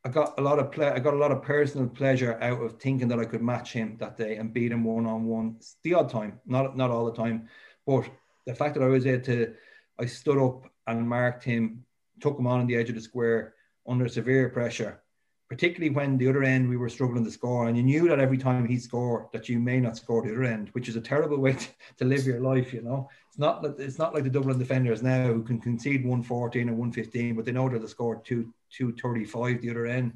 I 0.05 0.09
got 0.09 0.37
a 0.37 0.43
lot 0.43 0.59
of 0.59 0.71
play. 0.71 0.89
I 0.89 0.99
got 0.99 1.15
a 1.15 1.23
lot 1.23 1.31
of 1.31 1.41
personal 1.41 1.87
pleasure 1.87 2.37
out 2.39 2.61
of 2.61 2.79
thinking 2.79 3.07
that 3.07 3.19
I 3.19 3.25
could 3.25 3.41
match 3.41 3.73
him 3.73 3.97
that 3.97 4.15
day 4.15 4.35
and 4.35 4.53
beat 4.53 4.71
him 4.71 4.83
one 4.83 5.07
on 5.07 5.25
one. 5.25 5.57
The 5.81 5.95
odd 5.95 6.09
time, 6.09 6.39
not 6.45 6.77
not 6.77 6.91
all 6.91 7.05
the 7.05 7.17
time, 7.23 7.49
but 7.87 8.07
the 8.45 8.53
fact 8.53 8.75
that 8.75 8.83
I 8.83 8.89
was 8.89 9.07
able 9.07 9.25
to, 9.25 9.55
I 9.97 10.05
stood 10.05 10.37
up 10.37 10.69
and 10.85 11.09
marked 11.09 11.43
him, 11.43 11.83
took 12.19 12.37
him 12.37 12.45
on, 12.45 12.59
on 12.59 12.67
the 12.67 12.75
edge 12.75 12.89
of 12.89 12.95
the 12.95 13.01
square 13.01 13.55
under 13.89 14.07
severe 14.07 14.49
pressure, 14.49 15.01
particularly 15.49 15.89
when 15.89 16.17
the 16.17 16.27
other 16.27 16.43
end 16.43 16.69
we 16.69 16.77
were 16.77 16.89
struggling 16.89 17.25
to 17.25 17.31
score, 17.31 17.67
and 17.67 17.75
you 17.75 17.83
knew 17.83 18.07
that 18.07 18.19
every 18.19 18.37
time 18.37 18.67
he 18.67 18.77
scored 18.77 19.25
that 19.33 19.49
you 19.49 19.59
may 19.59 19.79
not 19.79 19.97
score 19.97 20.21
the 20.21 20.31
other 20.31 20.43
end, 20.43 20.69
which 20.69 20.87
is 20.87 20.95
a 20.95 21.01
terrible 21.01 21.37
way 21.37 21.53
to, 21.59 21.67
to 21.97 22.05
live 22.05 22.25
your 22.25 22.39
life. 22.39 22.73
You 22.73 22.83
know, 22.83 23.09
it's 23.27 23.39
not 23.39 23.65
it's 23.79 23.97
not 23.97 24.13
like 24.13 24.23
the 24.23 24.29
Dublin 24.29 24.59
defenders 24.59 25.01
now 25.01 25.27
who 25.27 25.43
can 25.43 25.59
concede 25.59 26.05
114 26.05 26.69
or 26.69 26.73
115, 26.73 27.35
but 27.35 27.45
they 27.45 27.51
know 27.51 27.67
that 27.69 27.79
they 27.79 27.87
scored 27.87 28.23
two 28.23 28.53
235 28.71 29.61
the 29.61 29.71
other 29.71 29.87
end. 29.87 30.13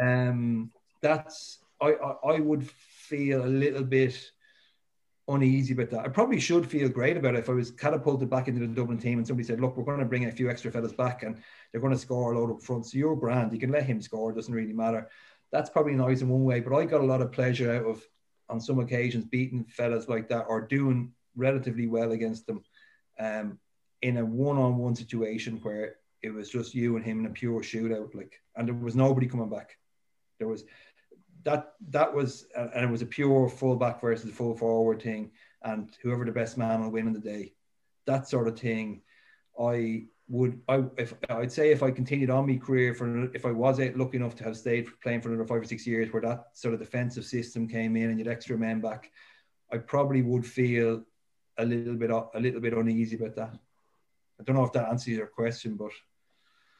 Um, 0.00 0.70
that's 1.02 1.58
I, 1.80 1.92
I, 1.92 2.34
I 2.34 2.40
would 2.40 2.68
feel 2.68 3.44
a 3.44 3.46
little 3.46 3.84
bit 3.84 4.18
uneasy 5.28 5.72
about 5.72 5.90
that. 5.90 6.04
I 6.04 6.08
probably 6.08 6.40
should 6.40 6.68
feel 6.68 6.88
great 6.88 7.16
about 7.16 7.34
it 7.34 7.40
if 7.40 7.48
I 7.48 7.54
was 7.54 7.70
catapulted 7.70 8.28
back 8.28 8.48
into 8.48 8.60
the 8.60 8.66
Dublin 8.66 8.98
team 8.98 9.18
and 9.18 9.26
somebody 9.26 9.46
said, 9.46 9.60
"Look, 9.60 9.76
we're 9.76 9.84
going 9.84 9.98
to 9.98 10.04
bring 10.04 10.26
a 10.26 10.32
few 10.32 10.50
extra 10.50 10.70
fellas 10.70 10.92
back 10.92 11.22
and 11.22 11.42
they're 11.74 11.80
going 11.80 11.92
to 11.92 11.98
score 11.98 12.32
a 12.32 12.38
lot 12.38 12.52
up 12.52 12.62
front." 12.62 12.86
So 12.86 12.96
you're 12.96 13.16
grand. 13.16 13.52
You 13.52 13.58
can 13.58 13.72
let 13.72 13.84
him 13.84 14.00
score. 14.00 14.30
It 14.30 14.36
doesn't 14.36 14.54
really 14.54 14.72
matter. 14.72 15.10
That's 15.50 15.70
probably 15.70 15.94
nice 15.94 16.20
in 16.22 16.28
one 16.28 16.44
way, 16.44 16.60
but 16.60 16.74
I 16.74 16.84
got 16.84 17.00
a 17.00 17.04
lot 17.06 17.20
of 17.20 17.32
pleasure 17.32 17.72
out 17.72 17.84
of 17.84 18.06
on 18.48 18.60
some 18.60 18.78
occasions 18.78 19.24
beating 19.24 19.64
fellas 19.64 20.08
like 20.08 20.28
that 20.28 20.44
or 20.48 20.60
doing 20.60 21.12
relatively 21.34 21.86
well 21.86 22.12
against 22.12 22.46
them 22.46 22.62
um, 23.18 23.58
in 24.02 24.18
a 24.18 24.24
one-on-one 24.24 24.94
situation 24.94 25.58
where 25.62 25.96
it 26.22 26.30
was 26.30 26.48
just 26.48 26.74
you 26.74 26.96
and 26.96 27.04
him 27.04 27.20
in 27.20 27.26
a 27.26 27.30
pure 27.30 27.60
shootout, 27.60 28.14
like, 28.14 28.40
and 28.56 28.68
there 28.68 28.74
was 28.74 28.96
nobody 28.96 29.26
coming 29.26 29.50
back. 29.50 29.76
There 30.38 30.48
was 30.48 30.64
that 31.44 31.74
that 31.90 32.14
was 32.14 32.46
and 32.56 32.84
it 32.84 32.90
was 32.90 33.02
a 33.02 33.06
pure 33.06 33.48
fullback 33.48 34.00
versus 34.00 34.30
full 34.30 34.56
forward 34.56 35.02
thing, 35.02 35.32
and 35.62 35.90
whoever 36.02 36.24
the 36.24 36.32
best 36.32 36.56
man 36.56 36.82
will 36.82 36.90
win 36.90 37.06
in 37.06 37.12
the 37.12 37.18
day. 37.18 37.52
That 38.06 38.28
sort 38.28 38.48
of 38.48 38.58
thing, 38.58 39.02
I 39.58 40.06
would 40.28 40.60
I 40.68 40.84
if 40.96 41.14
I'd 41.28 41.52
say 41.52 41.70
if 41.70 41.82
I 41.82 41.90
continued 41.90 42.30
on 42.30 42.46
my 42.46 42.56
career 42.56 42.94
for 42.94 43.24
if 43.34 43.44
I 43.44 43.52
was 43.52 43.78
lucky 43.94 44.16
enough 44.16 44.34
to 44.36 44.44
have 44.44 44.56
stayed 44.56 44.88
playing 45.02 45.20
for 45.20 45.28
another 45.28 45.46
five 45.46 45.60
or 45.60 45.64
six 45.64 45.86
years 45.86 46.12
where 46.12 46.22
that 46.22 46.46
sort 46.54 46.74
of 46.74 46.80
defensive 46.80 47.24
system 47.24 47.68
came 47.68 47.96
in 47.96 48.10
and 48.10 48.18
you 48.18 48.24
had 48.24 48.32
extra 48.32 48.56
men 48.56 48.80
back, 48.80 49.10
I 49.70 49.78
probably 49.78 50.22
would 50.22 50.46
feel 50.46 51.02
a 51.58 51.64
little 51.64 51.94
bit 51.94 52.10
a 52.10 52.40
little 52.40 52.60
bit 52.60 52.72
uneasy 52.72 53.16
about 53.16 53.36
that. 53.36 53.54
I 54.40 54.44
don't 54.44 54.56
know 54.56 54.64
if 54.64 54.72
that 54.72 54.88
answers 54.88 55.16
your 55.16 55.26
question, 55.26 55.76
but 55.76 55.92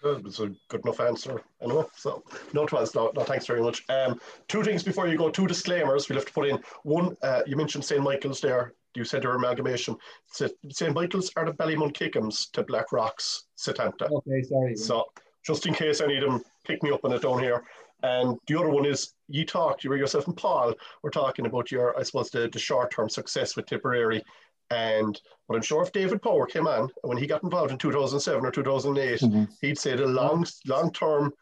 it's 0.04 0.40
a 0.40 0.52
good 0.68 0.84
enough 0.84 1.00
answer 1.00 1.42
anyway. 1.62 1.84
So 1.96 2.24
no 2.52 2.66
thanks, 2.66 2.94
no, 2.94 3.12
no 3.14 3.24
thanks 3.24 3.46
very 3.46 3.62
much. 3.62 3.84
Um, 3.88 4.20
two 4.48 4.62
things 4.62 4.82
before 4.82 5.06
you 5.06 5.16
go. 5.16 5.30
Two 5.30 5.46
disclaimers 5.46 6.08
we'll 6.08 6.18
have 6.18 6.26
to 6.26 6.32
put 6.32 6.48
in. 6.48 6.58
One, 6.82 7.16
uh, 7.22 7.42
you 7.46 7.56
mentioned 7.56 7.84
St 7.84 8.02
Michael's 8.02 8.40
there. 8.40 8.74
You 8.94 9.04
said 9.04 9.22
your 9.22 9.34
amalgamation. 9.34 9.96
St 10.30 10.94
Michael's 10.94 11.30
are 11.36 11.46
the 11.46 11.52
Ballymun 11.52 11.92
Kickhams 11.92 12.50
to 12.52 12.62
Black 12.62 12.92
Rocks, 12.92 13.44
Setanta. 13.58 14.10
Okay, 14.10 14.42
sorry. 14.42 14.76
So 14.76 15.04
just 15.44 15.66
in 15.66 15.74
case 15.74 16.00
any 16.00 16.16
of 16.16 16.22
them 16.22 16.42
pick 16.64 16.82
me 16.82 16.90
up 16.90 17.04
on 17.04 17.12
it 17.12 17.22
down 17.22 17.40
here. 17.40 17.64
And 18.02 18.38
the 18.46 18.58
other 18.58 18.68
one 18.68 18.84
is 18.84 19.14
you 19.28 19.46
talked, 19.46 19.82
you 19.82 19.90
were 19.90 19.96
yourself 19.96 20.26
and 20.26 20.36
Paul 20.36 20.74
were 21.02 21.10
talking 21.10 21.46
about 21.46 21.70
your, 21.70 21.98
I 21.98 22.02
suppose, 22.02 22.30
the, 22.30 22.48
the 22.48 22.58
short 22.58 22.90
term 22.90 23.08
success 23.08 23.56
with 23.56 23.66
Tipperary 23.66 24.22
and 24.70 25.20
but 25.48 25.56
I'm 25.56 25.62
sure 25.62 25.82
if 25.82 25.92
David 25.92 26.22
Power 26.22 26.46
came 26.46 26.66
on 26.66 26.88
when 27.02 27.18
he 27.18 27.26
got 27.26 27.42
involved 27.42 27.70
in 27.70 27.76
2007 27.76 28.44
or 28.44 28.50
2008, 28.50 29.20
mm-hmm. 29.20 29.44
he'd 29.60 29.78
say 29.78 29.94
the 29.94 30.06
long 30.06 30.46
long 30.66 30.90
term, 30.92 31.32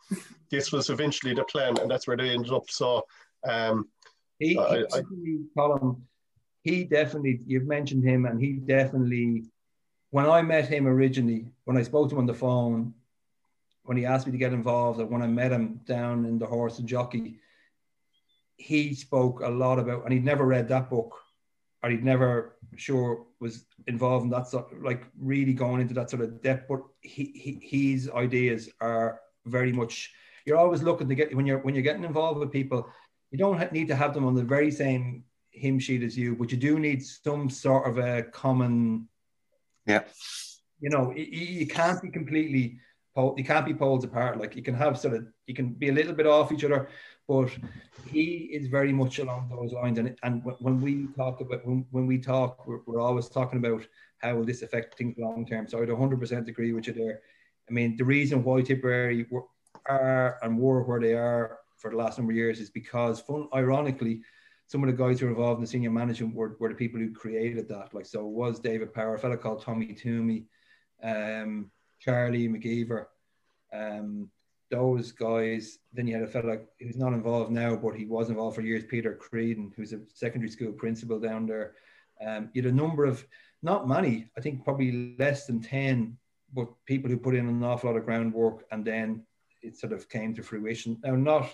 this 0.50 0.72
was 0.72 0.90
eventually 0.90 1.32
the 1.32 1.44
plan, 1.44 1.78
and 1.78 1.88
that's 1.88 2.08
where 2.08 2.16
they 2.16 2.30
ended 2.30 2.52
up. 2.52 2.68
So, 2.68 3.02
um, 3.48 3.88
he, 4.40 4.58
I, 4.58 4.82
I, 4.92 5.02
Colin, 5.56 6.02
he 6.62 6.84
definitely 6.84 7.40
you've 7.46 7.66
mentioned 7.66 8.04
him, 8.04 8.26
and 8.26 8.40
he 8.40 8.54
definitely. 8.54 9.44
When 10.10 10.28
I 10.28 10.42
met 10.42 10.68
him 10.68 10.86
originally, 10.86 11.46
when 11.64 11.76
I 11.78 11.82
spoke 11.82 12.10
to 12.10 12.14
him 12.14 12.20
on 12.20 12.26
the 12.26 12.34
phone, 12.34 12.92
when 13.84 13.96
he 13.96 14.04
asked 14.04 14.26
me 14.26 14.32
to 14.32 14.38
get 14.38 14.52
involved, 14.52 15.00
or 15.00 15.06
when 15.06 15.22
I 15.22 15.26
met 15.26 15.52
him 15.52 15.80
down 15.86 16.26
in 16.26 16.38
the 16.38 16.46
horse 16.46 16.78
and 16.78 16.86
jockey, 16.86 17.38
he 18.56 18.94
spoke 18.94 19.40
a 19.40 19.48
lot 19.48 19.78
about, 19.78 20.04
and 20.04 20.12
he'd 20.12 20.24
never 20.24 20.44
read 20.44 20.68
that 20.68 20.90
book 20.90 21.18
or 21.82 21.90
he'd 21.90 22.04
never 22.04 22.56
sure 22.76 23.26
was 23.40 23.64
involved 23.86 24.24
in 24.24 24.30
that 24.30 24.46
sort 24.46 24.82
like 24.82 25.04
really 25.18 25.52
going 25.52 25.80
into 25.80 25.94
that 25.94 26.10
sort 26.10 26.22
of 26.22 26.40
depth. 26.42 26.68
But 26.68 26.82
he, 27.00 27.32
he 27.34 27.92
his 27.92 28.10
ideas 28.10 28.68
are 28.80 29.20
very 29.46 29.72
much 29.72 30.12
you're 30.44 30.58
always 30.58 30.82
looking 30.82 31.08
to 31.08 31.14
get 31.14 31.34
when 31.34 31.46
you're 31.46 31.58
when 31.58 31.74
you're 31.74 31.82
getting 31.82 32.04
involved 32.04 32.38
with 32.38 32.52
people, 32.52 32.88
you 33.30 33.38
don't 33.38 33.72
need 33.72 33.88
to 33.88 33.96
have 33.96 34.14
them 34.14 34.24
on 34.24 34.34
the 34.34 34.44
very 34.44 34.70
same 34.70 35.24
hymn 35.52 35.78
sheet 35.78 36.02
as 36.02 36.16
you, 36.16 36.34
but 36.34 36.50
you 36.50 36.58
do 36.58 36.78
need 36.78 37.04
some 37.04 37.48
sort 37.48 37.88
of 37.88 37.98
a 37.98 38.22
common. 38.24 39.08
Yeah. 39.86 40.04
You 40.80 40.90
know, 40.90 41.12
you, 41.14 41.66
can't 41.66 42.02
be 42.02 42.10
completely 42.10 42.78
you 43.36 43.44
can't 43.44 43.66
be 43.66 43.74
poles 43.74 44.04
apart. 44.04 44.38
Like 44.38 44.56
you 44.56 44.62
can 44.62 44.74
have 44.74 44.98
sort 44.98 45.14
of 45.14 45.26
you 45.46 45.54
can 45.54 45.70
be 45.70 45.90
a 45.90 45.92
little 45.92 46.14
bit 46.14 46.26
off 46.26 46.50
each 46.50 46.64
other, 46.64 46.88
but 47.28 47.50
he 48.10 48.50
is 48.52 48.68
very 48.68 48.92
much 48.92 49.18
along 49.18 49.48
those 49.48 49.72
lines. 49.72 49.98
And 49.98 50.16
and 50.22 50.42
when 50.58 50.80
we 50.80 51.06
talk 51.16 51.40
about 51.40 51.64
when, 51.66 51.86
when 51.90 52.06
we 52.06 52.18
talk, 52.18 52.66
we're, 52.66 52.80
we're 52.86 53.00
always 53.00 53.28
talking 53.28 53.58
about 53.58 53.86
how 54.18 54.36
will 54.36 54.44
this 54.44 54.62
affect 54.62 54.96
things 54.96 55.16
long 55.18 55.46
term. 55.46 55.68
So 55.68 55.82
I'd 55.82 55.88
100% 55.88 56.48
agree 56.48 56.72
with 56.72 56.86
you 56.86 56.92
there. 56.92 57.20
I 57.68 57.72
mean, 57.72 57.96
the 57.96 58.04
reason 58.04 58.44
why 58.44 58.62
Tipperary 58.62 59.26
are 59.86 60.38
and 60.42 60.58
were 60.58 60.82
where 60.82 61.00
they 61.00 61.14
are 61.14 61.58
for 61.76 61.90
the 61.90 61.96
last 61.96 62.18
number 62.18 62.32
of 62.32 62.36
years 62.36 62.60
is 62.60 62.70
because, 62.70 63.20
fun, 63.20 63.48
ironically, 63.54 64.22
some 64.72 64.82
of 64.82 64.86
the 64.86 65.04
guys 65.04 65.20
who 65.20 65.26
were 65.26 65.32
involved 65.32 65.58
in 65.58 65.64
the 65.64 65.70
senior 65.70 65.90
management 65.90 66.34
were, 66.34 66.56
were 66.58 66.70
the 66.70 66.74
people 66.74 66.98
who 66.98 67.12
created 67.12 67.68
that. 67.68 67.92
Like, 67.92 68.06
so 68.06 68.24
was 68.24 68.58
David 68.58 68.94
Power, 68.94 69.16
a 69.16 69.18
fellow 69.18 69.36
called 69.36 69.60
Tommy 69.60 69.92
Toomey, 69.92 70.46
um, 71.02 71.70
Charlie 72.00 72.48
McGeever, 72.48 73.04
um, 73.70 74.30
those 74.70 75.12
guys. 75.12 75.78
Then 75.92 76.06
you 76.06 76.14
had 76.14 76.22
a 76.22 76.26
fellow 76.26 76.58
who's 76.80 76.96
not 76.96 77.12
involved 77.12 77.52
now, 77.52 77.76
but 77.76 77.96
he 77.96 78.06
was 78.06 78.30
involved 78.30 78.56
for 78.56 78.62
years, 78.62 78.84
Peter 78.88 79.20
Creedon, 79.20 79.72
who's 79.76 79.92
a 79.92 80.00
secondary 80.14 80.50
school 80.50 80.72
principal 80.72 81.20
down 81.20 81.44
there. 81.44 81.74
Um, 82.26 82.48
you 82.54 82.62
had 82.62 82.72
a 82.72 82.74
number 82.74 83.04
of, 83.04 83.22
not 83.62 83.86
many, 83.86 84.30
I 84.38 84.40
think 84.40 84.64
probably 84.64 85.14
less 85.18 85.44
than 85.44 85.60
10, 85.60 86.16
but 86.54 86.68
people 86.86 87.10
who 87.10 87.18
put 87.18 87.34
in 87.34 87.46
an 87.46 87.62
awful 87.62 87.90
lot 87.90 87.98
of 87.98 88.06
groundwork 88.06 88.64
and 88.72 88.86
then 88.86 89.26
it 89.60 89.76
sort 89.76 89.92
of 89.92 90.08
came 90.08 90.34
to 90.34 90.42
fruition. 90.42 90.98
Now, 91.04 91.14
not 91.14 91.52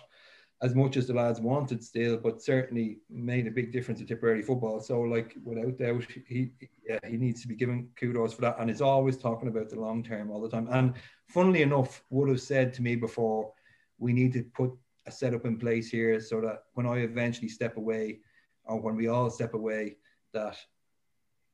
as 0.61 0.75
much 0.75 0.97
as 0.97 1.07
the 1.07 1.15
lads 1.15 1.41
wanted 1.41 1.85
still, 1.85 2.17
but 2.17 2.43
certainly 2.43 2.99
made 3.09 3.47
a 3.47 3.51
big 3.51 3.71
difference 3.71 4.01
to 4.01 4.07
Tipperary 4.07 4.43
football. 4.43 4.81
So, 4.81 5.01
like, 5.01 5.37
without 5.45 5.79
doubt, 5.79 6.05
he 6.27 6.51
yeah, 6.89 6.99
he 7.07 7.17
needs 7.17 7.43
to 7.43 7.49
be 7.49 7.55
given 7.55 7.89
kudos 7.97 8.35
for 8.35 8.41
that. 8.43 8.57
And 8.59 8.69
is 8.71 8.81
always 8.81 9.17
talking 9.17 9.49
about 9.49 9.69
the 9.69 9.79
long 9.79 10.03
term 10.03 10.31
all 10.31 10.41
the 10.41 10.49
time. 10.49 10.69
And 10.71 10.95
funnily 11.29 11.63
enough, 11.63 12.03
would 12.11 12.29
have 12.29 12.41
said 12.41 12.75
to 12.75 12.83
me 12.83 12.97
before, 12.97 13.53
we 13.99 14.13
need 14.13 14.33
to 14.33 14.43
put 14.43 14.73
a 15.07 15.13
setup 15.13 15.45
in 15.45 15.59
place 15.59 15.91
here 15.91 16.21
so 16.21 16.41
that 16.41 16.65
when 16.75 16.87
I 16.87 16.99
eventually 16.99 17.49
step 17.49 17.77
away, 17.77 18.21
or 18.65 18.81
when 18.81 18.97
we 18.97 19.09
all 19.09 19.31
step 19.31 19.55
away, 19.55 19.97
that 20.33 20.57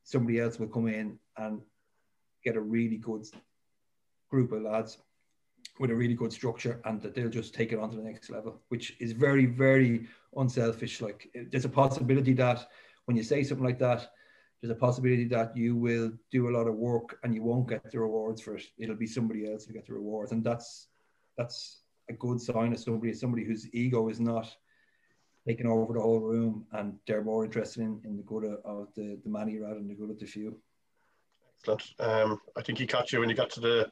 somebody 0.02 0.40
else 0.40 0.59
will 0.59 0.68
come 0.68 0.89
in 0.89 1.18
and 1.36 1.60
get 2.43 2.56
a 2.56 2.60
really 2.60 2.97
good 2.97 3.24
group 4.31 4.52
of 4.52 4.62
lads 4.62 4.98
with 5.79 5.91
a 5.91 5.95
really 5.95 6.15
good 6.15 6.33
structure 6.33 6.81
and 6.85 7.03
that 7.03 7.15
they'll 7.15 7.29
just 7.29 7.55
take 7.55 7.73
it 7.73 7.79
on 7.79 7.91
to 7.91 7.97
the 7.97 8.03
next 8.03 8.31
level, 8.31 8.61
which 8.69 8.97
is 9.01 9.13
very, 9.13 9.47
very 9.47 10.07
unselfish. 10.37 11.01
Like 11.01 11.29
there's 11.51 11.65
a 11.65 11.69
possibility 11.69 12.33
that 12.35 12.69
when 13.07 13.17
you 13.17 13.23
say 13.23 13.43
something 13.43 13.67
like 13.67 13.81
that, 13.81 14.11
there's 14.61 14.71
a 14.71 14.77
possibility 14.77 15.25
that 15.27 15.57
you 15.57 15.77
will 15.77 16.13
do 16.31 16.49
a 16.49 16.55
lot 16.57 16.69
of 16.69 16.77
work 16.77 17.19
and 17.23 17.35
you 17.35 17.43
won't 17.43 17.69
get 17.69 17.91
the 17.91 17.99
rewards 17.99 18.41
for 18.41 18.57
it. 18.57 18.65
It'll 18.79 18.97
be 18.97 19.07
somebody 19.07 19.51
else 19.51 19.65
who 19.65 19.75
get 19.75 19.87
the 19.87 19.93
rewards. 19.93 20.33
And 20.33 20.45
that's 20.45 20.89
that's 21.37 21.83
a 22.09 22.13
good 22.13 22.41
sign 22.41 22.73
of 22.73 22.79
somebody, 22.79 23.13
somebody 23.13 23.45
whose 23.45 23.69
ego 23.75 24.09
is 24.09 24.21
not 24.21 24.55
taking 25.47 25.67
over 25.67 25.93
the 25.93 26.01
whole 26.01 26.21
room 26.21 26.65
and 26.73 26.95
they're 27.07 27.25
more 27.25 27.45
interested 27.45 27.83
in, 27.83 28.01
in 28.05 28.17
the 28.17 28.23
good 28.23 28.45
of, 28.45 28.61
of 28.65 28.89
the, 28.95 29.19
the 29.25 29.31
many 29.31 29.59
rather 29.59 29.75
than 29.75 29.89
the 29.89 29.95
good 29.95 30.11
of 30.11 30.19
the 30.19 30.27
few. 30.27 30.57
Excellent. 31.59 31.83
Um, 31.99 32.41
I 32.57 32.63
think 32.63 32.79
he 32.79 32.87
caught 32.87 33.13
you 33.13 33.21
when 33.21 33.29
you 33.29 33.35
got 33.35 33.51
to 33.51 33.61
the 33.61 33.91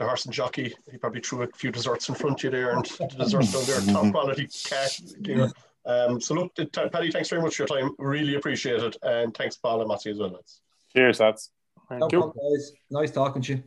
the 0.00 0.06
horse 0.06 0.24
and 0.24 0.34
jockey. 0.34 0.74
He 0.90 0.96
probably 0.96 1.20
threw 1.20 1.42
a 1.42 1.46
few 1.48 1.70
desserts 1.70 2.08
in 2.08 2.14
front 2.14 2.40
of 2.40 2.44
you 2.44 2.50
there, 2.50 2.72
and 2.72 2.84
the 2.84 3.06
desserts 3.18 3.52
down 3.52 3.64
there, 3.66 3.94
top 3.94 4.10
quality 4.12 4.48
cash. 4.64 5.00
You. 5.22 5.48
Um, 5.86 6.20
so 6.20 6.34
look, 6.34 6.54
Paddy, 6.92 7.10
thanks 7.10 7.28
very 7.28 7.42
much 7.42 7.56
for 7.56 7.62
your 7.62 7.68
time. 7.68 7.94
Really 7.98 8.34
appreciate 8.34 8.82
it, 8.82 8.96
and 9.02 9.34
thanks, 9.36 9.56
Paul 9.56 9.80
and 9.80 9.88
Matthew 9.88 10.12
as 10.12 10.18
well. 10.18 10.30
Lads. 10.30 10.60
Cheers, 10.94 11.20
lads. 11.20 11.50
Thank 11.88 12.00
No 12.00 12.08
you. 12.10 12.18
problem, 12.18 12.52
guys. 12.52 12.72
Nice 12.90 13.10
talking 13.10 13.42
to 13.42 13.52
you. 13.54 13.62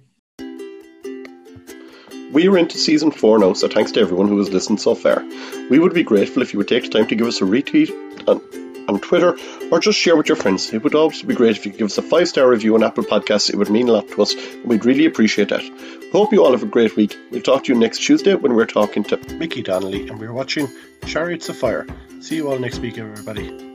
We 2.34 2.48
are 2.48 2.58
into 2.58 2.80
season 2.80 3.12
four 3.12 3.38
now, 3.38 3.54
so 3.54 3.68
thanks 3.68 3.92
to 3.92 4.00
everyone 4.00 4.28
who 4.28 4.40
has 4.40 4.50
listened 4.50 4.82
so 4.82 4.96
far. 4.96 5.24
We 5.70 5.78
would 5.78 5.94
be 5.94 6.02
grateful 6.04 6.42
if 6.42 6.52
you 6.52 6.58
would 6.58 6.68
take 6.68 6.84
the 6.84 6.90
time 6.90 7.08
to 7.10 7.16
give 7.16 7.28
us 7.28 7.42
a 7.42 7.46
retweet 7.46 7.92
on, 8.28 8.42
on 8.88 9.00
Twitter 9.00 9.38
or 9.72 9.80
just 9.80 10.00
share 10.00 10.16
with 10.16 10.28
your 10.28 10.36
friends. 10.36 10.74
It 10.74 10.84
would 10.84 10.96
also 10.96 11.26
be 11.26 11.36
great 11.36 11.58
if 11.58 11.66
you 11.66 11.72
could 11.72 11.80
give 11.80 11.86
us 11.86 11.98
a 11.98 12.02
five 12.02 12.28
star 12.28 12.50
review 12.50 12.76
on 12.76 12.84
Apple 12.84 13.04
Podcasts. 13.04 13.50
It 13.50 13.56
would 13.56 13.70
mean 13.70 13.90
a 13.90 13.94
lot 13.94 14.08
to 14.10 14.22
us, 14.22 14.34
and 14.34 14.66
we'd 14.66 14.86
really 14.86 15.06
appreciate 15.06 15.50
that. 15.50 15.64
Hope 16.12 16.32
you 16.32 16.44
all 16.44 16.52
have 16.52 16.64
a 16.64 16.68
great 16.68 16.96
week. 16.96 17.18
We'll 17.32 17.42
talk 17.42 17.64
to 17.66 17.74
you 17.74 17.80
next 17.80 18.00
Tuesday 18.00 18.36
when 18.36 18.54
we're 18.54 18.66
talking 18.66 19.04
to 19.06 19.18
Mickey 19.36 19.64
Donnelly 19.64 20.08
and 20.08 20.20
we're 20.20 20.34
watching 20.34 20.68
Chariots 21.06 21.50
of 21.50 21.58
Fire. 21.58 21.88
See 22.22 22.36
you 22.36 22.50
all 22.50 22.60
next 22.60 22.80
week, 22.80 22.98
everybody. 22.98 23.73